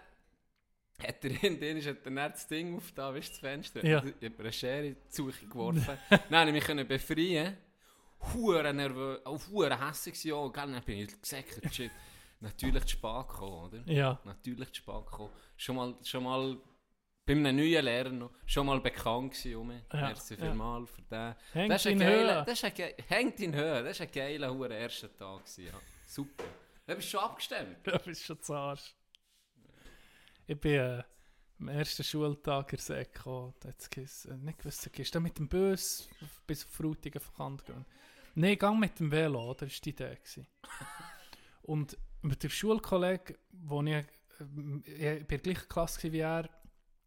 hat 1.02 1.24
er 1.24 1.30
in 1.44 1.60
den 1.60 1.78
hat 1.78 1.86
er 1.86 1.94
dann 1.94 2.14
das 2.14 2.46
Ding 2.46 2.76
auf 2.76 2.92
da, 2.92 3.14
weißt 3.14 3.28
du, 3.28 3.32
das 3.32 3.38
Fenster. 3.38 3.84
Ja. 3.84 4.02
Ich 4.20 4.30
habe 4.30 4.42
eine 4.42 4.52
Schere 4.52 4.96
Suche 5.08 5.46
geworfen. 5.46 5.98
dann 6.10 6.20
konnte 6.28 6.46
ich 6.48 6.52
mich 6.52 6.64
können 6.64 6.86
befreien. 6.86 7.56
Hure 8.34 8.74
nervös, 8.74 9.24
auch 9.24 9.40
hure 9.48 9.86
hässig 9.86 10.14
gewesen, 10.14 10.32
auch, 10.32 10.52
gell? 10.52 10.72
Dann 10.72 10.82
bin 10.82 10.98
ich 10.98 11.20
gesäckert, 11.20 11.72
shit. 11.72 11.92
Natürlich 12.40 12.84
zu 12.84 12.90
spät 12.90 13.28
gekommen, 13.28 13.66
oder? 13.66 13.92
Ja. 13.92 14.20
Natürlich 14.24 14.68
zu 14.68 14.76
spät 14.76 15.06
gekommen. 15.06 15.30
Schon 15.56 15.76
mal, 15.76 15.94
schon 16.04 16.24
mal 16.24 16.56
bei 17.26 17.34
einem 17.34 17.56
neuen 17.56 17.84
Lehrer 17.84 18.10
noch, 18.10 18.30
schon 18.46 18.66
mal 18.66 18.80
bekannt 18.80 19.34
gewesen 19.34 19.56
um. 19.56 19.70
Ja, 19.70 19.82
Merci 19.92 20.34
ja. 20.34 20.40
vielmals 20.40 20.90
für 20.90 21.02
den. 21.02 21.34
Hängt 21.52 21.72
das 21.72 21.84
ist 21.84 21.92
ein 21.92 22.00
in 22.00 22.06
Höhe. 22.06 22.44
das 22.46 22.62
ist 22.62 22.64
ein 22.64 22.92
hängt 23.08 23.40
in 23.40 23.54
Höhe. 23.54 23.82
Das 23.82 23.90
ist 23.90 24.00
ein 24.00 24.10
geiler, 24.10 24.54
hure 24.54 24.74
erster 24.74 25.14
Tag 25.14 25.44
gewesen, 25.44 25.66
ja. 25.66 25.80
Super. 26.06 26.44
Da 26.86 26.94
bist 26.94 27.08
du 27.08 27.10
schon 27.10 27.20
abgestimmt. 27.20 27.76
Du 27.82 27.98
bist 27.98 28.24
schon 28.24 28.40
zu 28.40 28.54
Arsch. 28.54 28.94
Ich 30.46 30.58
bin 30.58 30.72
äh, 30.72 31.02
am 31.60 31.68
ersten 31.68 32.02
Schultag 32.02 32.72
in 32.72 32.78
Säck 32.78 33.12
gekommen. 33.12 33.52
Da 33.60 33.68
hat's 33.68 33.90
geheißen, 33.90 34.30
äh, 34.32 34.36
nicht 34.38 34.58
gewusst, 34.58 34.90
gehst 34.90 35.14
du 35.14 35.20
mit 35.20 35.38
dem 35.38 35.48
Bus 35.48 36.08
bis 36.46 36.64
auf 36.64 36.70
Frutigen 36.70 37.20
auf 37.20 37.34
Kant 37.34 37.66
gehen? 37.66 37.84
Nein, 38.36 38.56
gang 38.56 38.80
mit 38.80 38.98
dem 38.98 39.10
Velo? 39.10 39.52
Das 39.52 39.70
war 39.70 39.80
die 39.84 39.90
Idee. 39.90 40.16
Und 41.60 41.98
mit 42.22 42.42
dem 42.42 42.50
Schulkollegen, 42.50 43.36
wo 43.52 43.82
ich, 43.82 44.04
äh, 44.86 45.18
ich 45.18 45.26
bin 45.26 45.28
der 45.28 45.38
gleichen 45.38 45.68
Klasse 45.68 46.12
wie 46.12 46.20
er, 46.20 46.48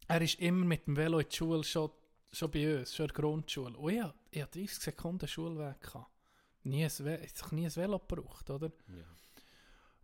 er 0.08 0.20
ist 0.20 0.40
immer 0.40 0.64
mit 0.64 0.86
dem 0.86 0.96
Velo 0.96 1.18
in 1.20 1.28
die 1.28 1.36
Schule, 1.36 1.64
schon, 1.64 1.90
schon 2.30 2.50
bei 2.50 2.78
uns, 2.78 2.94
schon 2.94 3.04
in 3.04 3.12
der 3.14 3.22
Grundschule. 3.22 3.76
Und 3.76 3.92
ich, 3.92 4.02
ich 4.30 4.42
hatte 4.42 4.58
30 4.58 4.78
Sekunden 4.78 5.28
Schulweg. 5.28 5.80
Gehabt. 5.80 6.10
Nie 6.64 6.84
ein, 6.84 6.90
ich 6.90 7.42
habe 7.42 7.54
nie 7.54 7.66
ein 7.66 7.76
Velo 7.76 7.98
gebraucht, 7.98 8.50
oder? 8.50 8.70
Ja. 8.88 9.04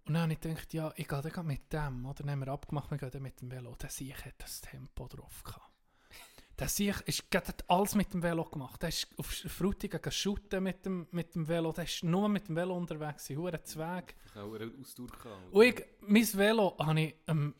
Und 0.06 0.14
dann 0.14 0.22
habe 0.22 0.32
ich 0.32 0.40
gedacht, 0.40 0.72
ja, 0.72 0.92
ich 0.96 1.06
gehe 1.06 1.42
mit 1.44 1.72
dem, 1.72 2.06
oder? 2.06 2.14
Dann 2.14 2.30
haben 2.30 2.40
wir 2.40 2.48
abgemacht, 2.48 2.90
wir 2.90 2.98
gehen 2.98 3.22
mit 3.22 3.40
dem 3.40 3.50
Velo. 3.50 3.74
Der 3.76 3.90
Sieg 3.90 4.24
hat 4.24 4.34
das 4.38 4.60
Tempo 4.62 5.06
drauf 5.06 5.42
gehabt. 5.44 5.70
Der 6.58 6.68
Sieg 6.68 7.00
ist, 7.06 7.32
der 7.32 7.46
hat 7.46 7.64
alles 7.68 7.94
mit 7.94 8.12
dem 8.12 8.22
Velo 8.22 8.44
gemacht. 8.44 8.82
Der 8.82 8.88
ist 8.88 9.06
auf 9.16 9.26
Frutigen 9.26 10.00
shooten 10.10 10.62
mit 10.62 10.84
dem, 10.84 11.06
mit 11.12 11.34
dem 11.34 11.46
Velo. 11.46 11.70
Der 11.72 11.84
ist 11.84 12.02
nur 12.02 12.28
mit 12.28 12.48
dem 12.48 12.56
Velo 12.56 12.76
unterwegs, 12.76 13.30
hure 13.30 13.62
Zweig. 13.62 14.16
Und 15.52 15.62
ich, 15.62 15.84
mein 16.00 16.34
Velo 16.34 16.76
habe 16.78 17.00
ich 17.00 17.14
ähm, 17.28 17.54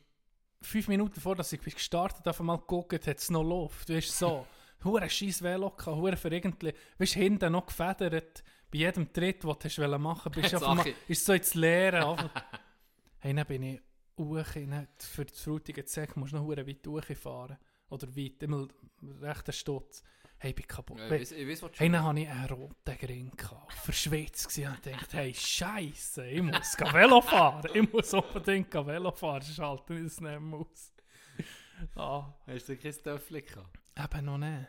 fünf 0.60 0.88
Minuten 0.88 1.14
bevor 1.14 1.36
dass 1.36 1.52
ich 1.52 1.60
gestartet 1.60 2.26
habe, 2.26 2.38
einmal 2.38 2.58
geguckt, 2.58 3.06
hat 3.06 3.18
es 3.18 3.30
noch 3.30 3.44
Luft. 3.44 3.88
Du, 3.88 4.00
so. 4.00 4.46
Hure 4.84 5.10
scheiß 5.10 5.42
Velo 5.42 5.70
gehabt, 5.70 5.96
hure 5.96 6.16
für 6.16 6.32
irgendwie, 6.32 6.72
weißt 6.98 7.14
hinten 7.14 7.50
noch 7.50 7.66
gefedert. 7.66 8.44
Bei 8.70 8.78
jedem 8.78 9.12
Tritt, 9.12 9.42
den 9.42 9.50
du 9.50 9.56
hast 9.64 9.78
machen 9.98 10.30
bist 10.30 10.54
einmal, 10.54 10.76
Sache. 10.76 10.94
ist 11.08 11.24
so 11.24 11.32
ins 11.32 11.54
Leere. 11.54 12.06
einfach. 12.06 12.30
hey, 13.18 13.34
dann 13.34 13.46
bin 13.46 13.62
ich 13.64 13.80
hoch, 14.16 14.46
für 14.98 15.24
das 15.24 15.40
Frutigen 15.40 15.84
Zeck 15.84 16.16
musst 16.16 16.32
du 16.32 16.36
noch 16.36 16.44
hure 16.44 16.64
weit 16.64 16.86
hochfahren. 16.86 17.58
Oder 17.90 18.14
weit, 18.16 18.42
immer 18.42 18.68
rechter 19.20 19.52
Stutz. 19.52 20.02
Hey, 20.40 20.50
ich 20.50 20.56
bin 20.56 20.66
kaputt. 20.68 20.98
Ja, 20.98 21.10
ich 21.12 21.30
weiss, 21.32 21.62
was 21.62 21.72
hey, 21.80 21.90
dann 21.90 22.04
hatte 22.04 22.20
ich 22.20 22.28
einen 22.28 22.46
roten 22.50 22.98
Grin. 22.98 23.32
Verschwitzt 23.68 24.48
gewesen. 24.48 24.72
Und 24.72 24.86
dachte, 24.86 25.16
hey, 25.16 25.34
Scheiße, 25.34 26.28
ich 26.28 26.42
muss 26.42 26.78
Velo 26.78 27.20
fahren. 27.20 27.68
Ich 27.74 27.92
muss 27.92 28.14
unbedingt 28.14 28.72
Velo 28.72 29.10
fahren, 29.10 29.42
sonst 29.42 29.58
halte 29.58 29.94
ich 29.94 30.00
es 30.04 30.20
nicht 30.20 30.40
mehr 30.40 30.58
aus. 30.58 30.92
Ah, 31.96 32.32
Hast 32.46 32.68
du 32.68 32.76
kein 32.76 32.92
Töffel 32.92 33.42
gehabt? 33.42 33.78
eben 33.98 34.24
noch 34.24 34.38
nicht. 34.38 34.68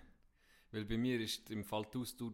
Weil 0.71 0.85
bei 0.85 0.97
mir 0.97 1.19
ist 1.19 1.49
im 1.49 1.63
Fall 1.63 1.85
die 1.93 1.97
Ausdauer 1.99 2.33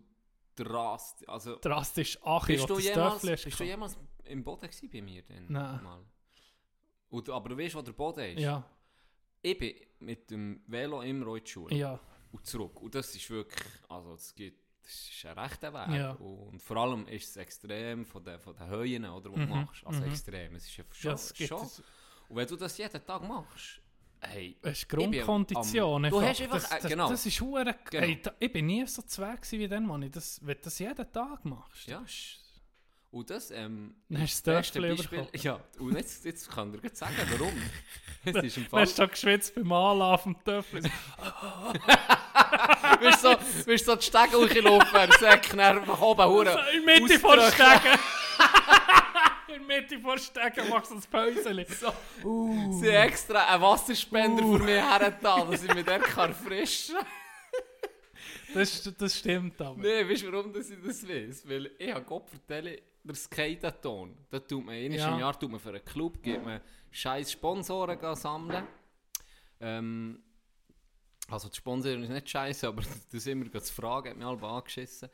drastisch. 0.56 1.28
Also, 1.28 1.58
Drastisch 1.60 2.18
Achi, 2.24 2.54
bist 2.54 2.70
du 2.70 2.76
das 2.76 2.84
jemals, 2.84 3.22
bist 3.22 3.60
du 3.60 3.64
jemals 3.64 3.98
im 4.24 4.44
Boden 4.44 4.62
gewesen 4.70 4.90
bei 4.90 5.02
mir? 5.02 5.22
Dann, 5.24 5.46
Nein. 5.50 5.84
Mal? 5.84 6.06
Und, 7.10 7.30
aber 7.30 7.50
du 7.50 7.58
weißt, 7.58 7.76
wo 7.76 7.82
der 7.82 7.92
Boden 7.94 8.38
ist? 8.38 8.42
Ja. 8.42 8.64
Ich 9.46 9.58
bin 9.60 9.76
mit 10.00 10.32
dem 10.32 10.62
Velo 10.68 11.02
immer 11.02 11.36
in 11.36 11.44
die 11.44 11.50
Schule. 11.52 11.76
Ja. 11.76 12.00
Und 12.32 12.46
zurück. 12.46 12.82
Und 12.82 12.96
das 12.96 13.16
ist 13.16 13.30
wirklich, 13.30 13.64
also 13.88 14.14
es 14.16 14.34
gibt, 14.34 14.60
das 14.84 14.92
ist 14.92 15.26
ein 15.26 15.38
rechter 15.38 15.72
Weg. 15.74 15.96
Ja. 15.98 16.12
Und 16.14 16.62
vor 16.62 16.78
allem 16.78 17.08
ist 17.08 17.30
es 17.30 17.38
extrem 17.38 18.06
von 18.06 18.24
den, 18.24 18.40
von 18.40 18.56
den 18.56 18.68
Höhen, 18.68 19.06
oder, 19.06 19.30
die 19.30 19.40
Mhm, 19.40 19.48
du 19.48 19.56
machst. 19.56 19.86
Also 19.86 20.02
mhm. 20.02 20.08
extrem. 20.12 20.56
Es 20.56 20.66
ist 20.66 20.74
schon, 20.74 20.86
Ja, 21.02 21.18
schon. 21.48 21.60
Und 22.28 22.36
wenn 22.38 22.48
du 22.48 22.56
das 22.56 22.78
jeden 22.78 23.06
Tag 23.06 23.22
machst, 23.28 23.82
hey, 24.20 24.58
Es 24.64 24.80
ist 24.80 24.88
bin 24.88 25.00
am- 25.06 25.12
Grundkondition. 25.12 26.04
Du 26.04 26.22
hast 26.22 26.42
einfach, 26.42 26.56
das, 26.62 26.70
das, 26.70 26.88
genau. 26.90 27.10
Das 27.10 27.26
ist 27.26 27.40
hure. 27.42 27.76
Genau. 27.92 28.04
Hey, 28.04 28.22
da, 28.22 28.34
ich 28.40 28.52
bin 28.52 28.66
nie 28.66 28.86
so 28.88 29.02
gewesen 29.04 29.60
wie 29.60 29.68
dann, 29.68 29.86
Mann. 29.86 30.10
Das, 30.12 30.40
wenn 30.44 30.56
du 30.56 30.62
das 30.64 30.80
jeden 30.80 31.12
Tag 31.12 31.46
machst. 31.46 31.88
Ja. 31.88 32.02
ist- 32.02 32.42
Und 33.16 33.30
das 33.30 33.50
ähm, 33.50 33.96
Dann 34.10 34.24
ist 34.24 34.46
hast 34.46 34.48
das 34.48 34.56
beste 34.56 34.82
Beispiel. 34.82 35.20
bekommen. 35.20 35.30
Ja, 35.42 35.60
und 35.80 35.96
jetzt, 35.96 36.26
jetzt 36.26 36.52
kann 36.52 36.68
ich 36.68 36.82
dir 36.82 36.90
gleich 36.90 36.98
sagen, 36.98 37.16
warum. 37.32 37.54
Es 38.28 38.44
ist 38.44 38.58
im 38.58 38.66
Fall... 38.66 38.82
hast 38.82 38.98
du 38.98 39.04
schon 39.04 39.12
geschwitzt 39.12 39.56
beim 39.56 39.72
Anlaufen 39.72 40.36
am 40.36 40.44
Töffel. 40.44 40.82
Bist 43.00 43.22
so, 43.22 43.36
bist 43.66 43.86
so 43.86 43.96
die 43.96 44.02
Stege 44.02 44.36
hochgelaufen, 44.36 44.96
er 44.96 45.12
sagt, 45.20 45.54
dann 45.56 45.86
nach 45.86 46.02
oben 46.02 46.26
hure 46.30 46.60
In 46.76 46.86
der 46.86 47.02
Mitte 47.02 47.26
ausdrücken. 47.26 47.52
Stegen. 47.52 48.00
In 49.48 49.68
der 49.68 49.80
Mitte 49.80 50.00
vor 50.00 50.18
Stegen 50.18 50.70
machst 50.70 50.92
du 50.92 50.96
ein 50.96 51.02
Päuschen. 51.04 51.66
So, 51.70 51.94
Sie 52.82 52.88
haben 52.90 53.08
extra 53.08 53.46
einen 53.46 53.62
Wasserspender 53.62 54.42
für 54.42 54.60
mich 54.60 54.82
hergetan, 54.82 55.52
dass 55.52 55.64
ich 55.64 55.74
mich 55.74 55.86
dort 55.86 56.04
kann 56.04 56.32
erfrischen 56.32 56.96
kann. 56.96 57.06
Das, 58.56 58.94
das 58.98 59.20
stimmt 59.20 59.62
aber. 59.62 59.82
Nein, 59.82 60.10
weißt 60.10 60.24
du, 60.24 60.32
warum 60.32 60.52
dass 60.52 60.70
ich 60.70 60.78
das 60.84 61.08
weiß? 61.08 61.48
Weil 61.48 61.72
ich 61.78 61.94
habe 61.94 62.04
Gott 62.06 62.30
vertelle, 62.30 62.82
der 63.08 63.16
Skateathon, 63.16 64.18
da 64.30 64.40
tut 64.40 64.66
man 64.66 64.76
einmal 64.76 64.98
Ja. 65.00 65.14
im 65.14 65.20
Jahr 65.20 65.40
tut 65.40 65.52
man 65.52 65.60
für 65.60 65.70
einen 65.70 65.86
Club, 65.86 66.22
gibt 66.22 66.44
man 66.46 66.62
scheiß 66.92 67.32
Sponsoren 67.32 68.00
gehen 68.00 68.16
sammeln. 68.16 68.68
Ähm, 69.60 70.22
also 71.28 71.50
die 71.50 71.56
Sponsoren 71.56 72.04
ist 72.04 72.10
nicht 72.10 72.30
scheiße, 72.30 72.68
aber 72.68 72.82
das 73.12 73.28
immer 73.28 73.52
zu 73.52 73.74
fragen, 73.74 74.10
hat 74.10 74.18
mich 74.18 74.26
alle 74.26 74.42
angeschissen. 74.44 75.10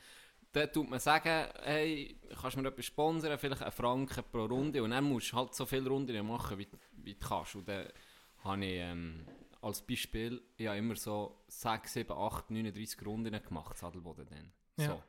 Dann 0.53 0.71
tut 0.71 0.89
man 0.89 0.99
sagen, 0.99 1.47
hey, 1.63 2.19
kannst 2.41 2.57
du 2.57 2.61
mir 2.61 2.67
etwas 2.67 2.85
sponsern, 2.85 3.39
vielleicht 3.39 3.61
einen 3.61 3.71
Franken 3.71 4.23
pro 4.31 4.45
Runde 4.45 4.83
und 4.83 4.91
dann 4.91 5.05
musst 5.05 5.31
du 5.31 5.37
halt 5.37 5.55
so 5.55 5.65
viele 5.65 5.87
Runden 5.89 6.25
machen, 6.27 6.57
wie, 6.57 6.67
wie 6.97 7.13
du 7.13 7.25
kannst. 7.25 7.55
Und 7.55 7.67
dann 7.69 7.87
habe 8.43 8.65
ich 8.65 8.73
ähm, 8.79 9.25
als 9.61 9.81
Beispiel, 9.81 10.41
ich 10.57 10.65
immer 10.65 10.95
so 10.97 11.43
6, 11.47 11.93
7, 11.93 12.11
8, 12.11 12.51
39 12.51 13.05
Runden 13.05 13.41
gemacht, 13.41 13.77
Sadelboden 13.77 14.25
dann. 14.29 14.51
Ja. 14.77 14.87
So. 14.87 15.03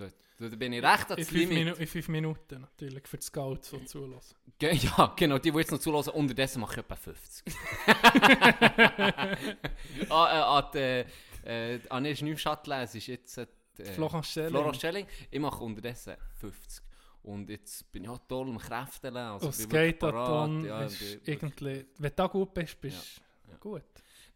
Da, 0.00 0.48
da 0.48 0.56
bin 0.56 0.72
ich 0.72 0.82
recht 0.82 1.10
In 1.10 1.16
ans 1.16 1.28
fünf, 1.28 1.50
Limit. 1.50 1.78
In 1.78 1.86
fünf 1.86 2.08
Minuten 2.08 2.60
natürlich, 2.62 3.06
für 3.06 3.18
die 3.18 3.24
Scouts, 3.24 3.70
die 3.70 3.84
zulassen. 3.84 4.34
Ge 4.58 4.74
ja, 4.74 5.12
genau, 5.16 5.38
die, 5.38 5.52
die 5.52 5.58
jetzt 5.58 5.70
noch 5.70 5.78
zulassen, 5.78 6.10
unterdessen 6.10 6.60
mache 6.60 6.72
ich 6.72 6.78
etwa 6.78 6.96
50. 6.96 7.54
ah, 10.08 10.08
äh, 10.08 10.08
an 10.08 10.64
die, 10.72 11.04
äh, 11.48 11.78
an 11.88 12.04
der 12.04 12.14
Schnüfschattlese 12.14 12.98
ist 12.98 13.06
jetzt 13.06 13.38
äh, 13.38 13.46
Florence 13.94 14.28
Schelling. 14.28 14.50
Florence 14.50 14.80
Schelling. 14.80 15.06
Ich 15.30 15.40
mache 15.40 15.62
unterdessen 15.62 16.16
50. 16.40 16.84
Und 17.22 17.50
jetzt 17.50 17.90
bin 17.92 18.04
ich 18.04 18.08
auch 18.08 18.20
toll 18.26 18.48
am 18.48 18.58
Kräfteln. 18.58 19.16
Also 19.16 19.46
Und 19.46 19.58
wirklich 19.58 19.96
Skateathon 19.96 20.64
ja, 20.64 20.84
ist 20.84 21.18
irgendwie... 21.26 21.86
Wenn 21.98 22.10
du 22.10 22.16
da 22.16 22.26
gut 22.26 22.54
bist, 22.54 22.80
bist 22.80 23.20
du 23.44 23.52
Ja. 23.52 23.58
gut. 23.58 23.82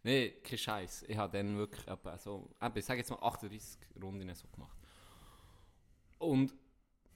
Nein, 0.03 0.33
kein 0.43 0.57
Scheiß. 0.57 1.05
Ich 1.07 1.17
habe 1.17 1.35
dann 1.35 1.57
wirklich 1.57 1.83
so, 2.19 2.47
eben, 2.61 2.77
ich 2.77 2.85
sage 2.85 2.99
jetzt 2.99 3.09
mal 3.09 3.17
38 3.23 3.79
Runden 3.99 4.35
so 4.35 4.47
gemacht. 4.49 4.77
Und 6.17 6.53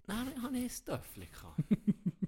dann 0.08 0.42
habe 0.42 0.58
ich 0.58 0.64
ein 0.64 0.86
Töffel 0.86 1.26
gehabt. 1.26 1.64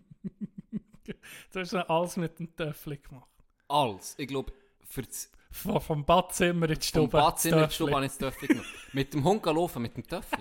Du 1.52 1.60
hast 1.60 1.74
dann 1.74 1.84
alles 1.88 2.16
mit 2.16 2.40
dem 2.40 2.56
Töffel 2.56 2.98
gemacht. 2.98 3.28
Alles. 3.68 4.16
Ich 4.18 4.28
glaube, 4.28 4.54
für 4.88 5.02
das 5.02 5.30
Von, 5.52 5.82
vom 5.82 6.06
Badzimmer 6.06 6.70
in 6.70 6.76
die 6.76 6.88
Vom 6.88 7.08
Stube. 7.08 7.10
Badzimmer 7.10 7.64
in 7.64 7.70
die 7.70 7.76
Stube 7.76 7.96
habe 7.96 8.06
ich 8.06 8.12
das 8.12 8.18
Töffel 8.18 8.48
genommen. 8.48 8.68
Mit 8.94 9.14
dem 9.14 9.24
Hund 9.24 9.46
laufen, 9.46 9.82
mit 9.82 9.98
dem 9.98 10.08
Töffel. 10.08 10.40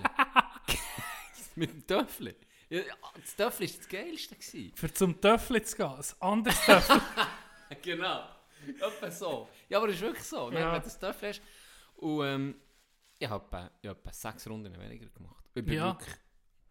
mit 1.55 1.71
dem 1.71 1.85
Töffel. 1.85 2.35
Ja, 2.69 2.81
das 3.19 3.35
Töffel 3.35 3.67
war 3.67 3.77
das 3.77 3.89
Geilste. 3.89 4.35
Gewesen. 4.35 4.71
Für 4.75 4.93
zum 4.93 5.19
Töffel 5.19 5.61
zu 5.63 5.75
gehen, 5.75 5.85
ein 5.87 6.05
anderes 6.19 6.65
Töffel. 6.65 7.01
genau. 7.81 8.23
Etwa 8.79 9.11
so. 9.11 9.49
Ja, 9.67 9.79
aber 9.79 9.89
es 9.89 9.95
ist 9.95 10.01
wirklich 10.01 10.23
so. 10.23 10.51
Ja. 10.51 10.71
Wenn 10.71 10.79
du 10.79 10.85
das 10.85 10.99
Töffel 10.99 11.29
hast. 11.29 11.41
Und 11.95 12.25
ähm, 12.25 12.55
ich 13.21 13.29
habe 13.29 13.45
etwa, 13.45 13.71
ich 13.81 13.89
etwa 13.89 14.13
sechs 14.13 14.47
Runden 14.47 14.77
weniger 14.79 15.07
gemacht. 15.07 15.45
Ich 15.53 15.63
bin 15.63 15.73
Ja. 15.75 15.93
wirklich... 15.93 16.15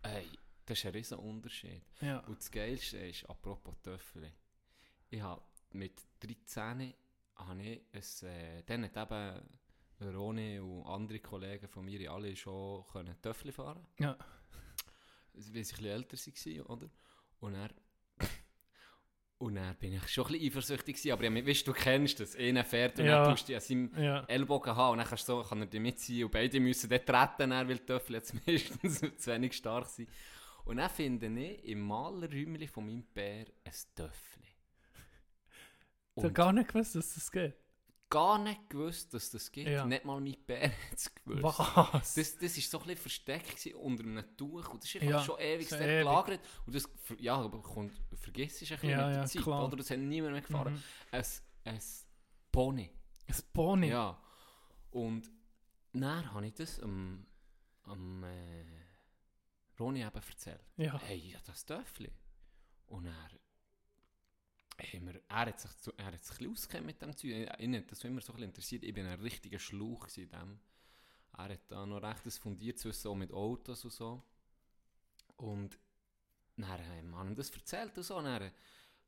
Ey, 0.03 0.27
das 0.67 0.79
ist 0.79 0.87
ein 0.87 0.93
riesen 0.93 1.19
Unterschied. 1.19 1.83
Ja. 2.01 2.19
Und 2.21 2.39
das 2.39 2.51
Geilste 2.51 2.99
ist, 2.99 3.25
apropos 3.29 3.75
Töffel, 3.83 4.33
ich 5.11 5.21
habe 5.21 5.43
mit 5.73 6.03
13 6.21 6.95
habe 7.37 7.63
ich 7.63 7.83
ein, 7.93 8.29
äh, 8.29 8.63
dann 8.65 8.85
hat 8.85 8.97
eben 8.97 10.15
Roni 10.15 10.59
und 10.59 10.87
andere 10.87 11.21
Kollegen 11.21 11.69
von 11.69 11.85
mir 11.85 12.11
alle 12.11 12.35
schon 12.35 12.85
können 12.87 13.21
Töffel 13.21 13.53
fahren 13.53 13.87
Ja. 13.99 14.17
weil 15.33 15.43
sie 15.43 15.51
ein 15.51 15.53
bisschen 15.55 15.87
älter 15.87 16.17
waren, 16.17 16.63
oder? 16.67 16.91
Und 17.41 17.55
er 17.55 17.71
und 19.41 19.55
dann 19.55 19.75
bin 19.77 19.95
ich 19.95 20.07
schon 20.09 20.27
ein 20.27 20.33
bisschen 20.33 20.49
eifersüchtig 20.49 20.97
gewesen, 20.97 21.13
aber 21.13 21.25
ja, 21.25 21.47
weißt, 21.47 21.67
du 21.67 21.73
kennst 21.73 22.21
das, 22.21 22.37
einer 22.37 22.63
fährt 22.63 22.99
und 22.99 23.07
Ja. 23.07 23.25
dann 23.25 23.35
tust 23.35 23.49
du 23.49 23.55
an 23.55 23.61
seinem 23.61 23.91
Ja. 23.99 24.25
Ellbogen 24.27 24.77
haben 24.77 24.93
und 24.93 24.99
dann 24.99 25.07
kannst 25.09 25.29
du 25.29 25.33
so, 25.33 25.49
kann 25.49 25.61
er 25.61 25.67
dich 25.67 25.81
mitziehen 25.81 26.25
und 26.27 26.31
beide 26.31 26.61
müssen 26.61 26.91
dort 26.91 27.09
dann, 27.41 27.51
weil 27.51 27.79
die 27.79 27.87
Töffel 27.87 28.17
jetzt 28.17 28.35
meistens 28.47 29.01
zu 29.01 29.31
wenig 29.31 29.55
stark 29.55 29.87
sind. 29.87 30.09
Und 30.67 30.77
dann 30.77 30.91
finde 30.91 31.27
ich 31.27 31.65
im 31.65 31.81
Malerräumchen 31.81 32.69
von 32.69 32.85
meinem 32.87 33.03
Bär 33.15 33.47
ein 33.65 33.73
Töffel. 33.95 34.43
Du 36.17 36.25
hast 36.25 36.35
gar 36.35 36.53
nicht 36.53 36.69
gewusst, 36.69 36.95
dass 36.97 37.15
das 37.15 37.33
geht. 37.33 37.55
Gar 38.11 38.39
nicht 38.39 38.69
gewusst, 38.69 39.15
dass 39.15 39.31
das 39.31 39.51
gibt. 39.51 39.69
Ja. 39.69 39.87
Nicht 39.87 40.05
mal 40.05 40.21
mein 40.21 40.37
Bär 40.47 40.71
hat 40.91 40.97
es 40.99 41.15
gewusst. 41.15 41.43
Was? 41.43 42.15
Das, 42.15 42.39
das 42.39 42.59
ist 42.59 42.71
so 42.71 42.79
ein 42.79 42.85
bisschen 42.87 43.01
versteckt 43.01 43.67
unter 43.75 44.05
einem 44.05 44.37
Tuch 44.37 44.69
und 44.69 44.83
das 44.83 44.91
ist 44.91 44.97
einfach 44.97 45.11
Ja, 45.21 45.23
schon 45.25 45.41
ewig 45.41 45.69
so 45.69 45.79
gelagert. 45.79 46.41
Und 46.67 46.75
das, 46.75 46.89
ja, 47.19 47.37
aber 47.37 47.63
kommt, 47.63 47.93
vergiss 48.15 48.61
es 48.61 48.71
ein 48.71 48.77
bisschen 48.77 48.91
Ja, 48.91 49.07
mit 49.07 49.15
der 49.15 49.23
ja, 49.23 49.27
Zeit, 49.27 49.43
klar. 49.43 49.65
oder? 49.67 49.77
Das 49.77 49.91
hat 49.91 49.99
niemand 49.99 50.33
mehr 50.33 50.43
gefahren. 50.43 50.75
Mhm. 50.75 50.83
Ein, 51.13 51.25
ein 51.65 51.81
Pony. 52.53 52.91
Ein 53.29 53.37
Pony? 53.53 53.89
Ja. 53.89 54.21
Und 54.91 55.31
dann 55.93 56.33
habe 56.35 56.47
ich 56.47 56.55
das 56.55 56.81
am, 56.81 57.27
am 57.85 58.25
äh, 58.25 58.65
Roni 59.79 60.03
eben 60.03 60.15
erzählt. 60.15 60.65
Ja. 60.77 61.01
Hey, 61.01 61.31
ja, 61.33 61.39
das 61.47 61.65
Töffli. 61.65 62.13
Und 62.87 63.07
er, 63.07 63.31
wir, 64.93 65.21
er 65.29 65.47
hat 65.47 65.61
sich, 65.61 65.77
zu, 65.79 65.93
er 65.97 66.07
hat 66.07 66.25
sich 66.25 66.41
ein 66.41 66.53
bisschen 66.53 66.87
mit 66.87 67.01
dem 67.03 67.17
Zeug. 67.17 67.59
Ihn 67.59 67.77
hat 67.77 67.91
das 67.91 68.05
immer 68.05 68.21
so 68.21 68.33
ein 68.35 68.43
interessiert. 68.43 68.85
Ich 68.85 68.95
bin 68.95 69.07
ein 69.07 69.21
richtiger 69.21 69.59
Schlauch 69.59 70.09
in 70.17 70.29
dem. 70.29 70.61
Er 71.37 71.49
hat 71.49 71.61
da 71.69 71.87
noch 71.87 72.03
recht 72.03 72.25
ein 72.27 72.31
fundiertes 72.31 72.85
Wissen 72.85 73.09
auch 73.09 73.15
mit 73.15 73.33
Autos 73.33 73.85
und 73.85 73.93
so. 73.93 74.23
Und 75.37 75.79
dann 76.57 76.71
haben 76.71 77.11
wir 77.11 77.23
ihm 77.23 77.35
das 77.35 77.51
erzählt 77.51 77.97
und 77.97 78.03
so. 78.05 78.17
Und 78.17 78.25
dann 78.25 78.51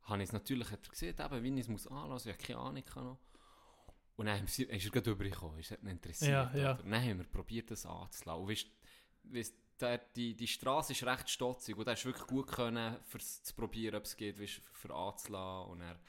habe 0.03 0.23
ich 0.23 0.29
es 0.29 0.33
natürlich 0.33 0.69
hat 0.71 0.85
er 0.85 0.89
gesehen, 0.89 1.15
eben, 1.19 1.43
wie 1.43 1.53
ich 1.53 1.59
es 1.61 1.67
muss 1.67 1.87
anlassen. 1.87 2.29
Ich 2.29 2.35
habe 2.35 2.45
keine 2.45 2.59
Ahnung. 2.59 2.83
noch. 2.95 3.19
Und 4.15 4.27
dann 4.27 4.43
ist 4.45 4.59
er 4.59 4.77
gerade 4.77 5.11
rübergekommen, 5.11 5.59
ist 5.59 5.71
nicht 5.71 5.83
interessiert. 5.83 6.31
Ja, 6.31 6.55
ja. 6.55 6.73
Dann 6.75 6.93
haben 6.93 7.17
wir 7.17 7.25
probiert, 7.25 7.71
das 7.71 7.85
anzulassen. 7.85 8.41
Und 8.41 8.49
weißt, 8.49 8.67
weißt, 9.23 9.55
der, 9.83 9.97
die, 10.15 10.35
die 10.35 10.47
Straße 10.47 10.93
ist 10.93 11.03
recht 11.03 11.29
stotzig 11.29 11.77
und 11.77 11.87
er 11.87 11.93
ist 11.93 12.05
wirklich 12.05 12.27
gut 12.27 12.47
können, 12.47 12.97
fürs 13.03 13.43
zu 13.43 13.53
probieren, 13.53 13.95
ob 13.95 14.05
es 14.05 14.15
geht, 14.15 14.39
weißt, 14.39 14.61
für, 14.71 14.93
anzulassen 14.93 15.71
und 15.71 15.81
er 15.81 15.99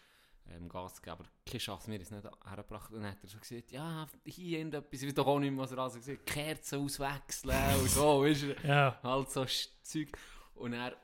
ähm, 0.51 0.69
Gas 0.69 1.03
geben. 1.03 1.17
Aber 1.17 1.25
keine 1.45 1.59
Chance, 1.59 1.91
mir 1.91 2.01
ist 2.01 2.13
nicht 2.13 2.25
hergebracht. 2.47 2.93
Und 2.93 3.03
dann 3.03 3.11
hat 3.11 3.23
er 3.23 3.29
so 3.29 3.39
gesagt, 3.39 3.73
ja, 3.73 4.07
hier 4.25 4.59
irgendetwas, 4.59 5.03
ich 5.03 5.09
weiß 5.09 5.15
doch 5.15 5.27
auch 5.27 5.39
nicht 5.39 5.51
mehr, 5.51 5.63
was 5.63 5.73
er 5.73 5.79
also 5.79 5.99
gesagt 5.99 6.19
hat, 6.19 6.27
Kerzen 6.27 6.85
auswechseln 6.85 7.81
und 7.81 7.91
so, 7.91 8.23
weißt 8.23 8.43
du. 8.43 8.57
Ja. 8.67 8.99
Halt 9.03 9.31
so 9.31 9.45
Zeug. 9.83 10.17
Und 10.55 10.73
er 10.73 10.97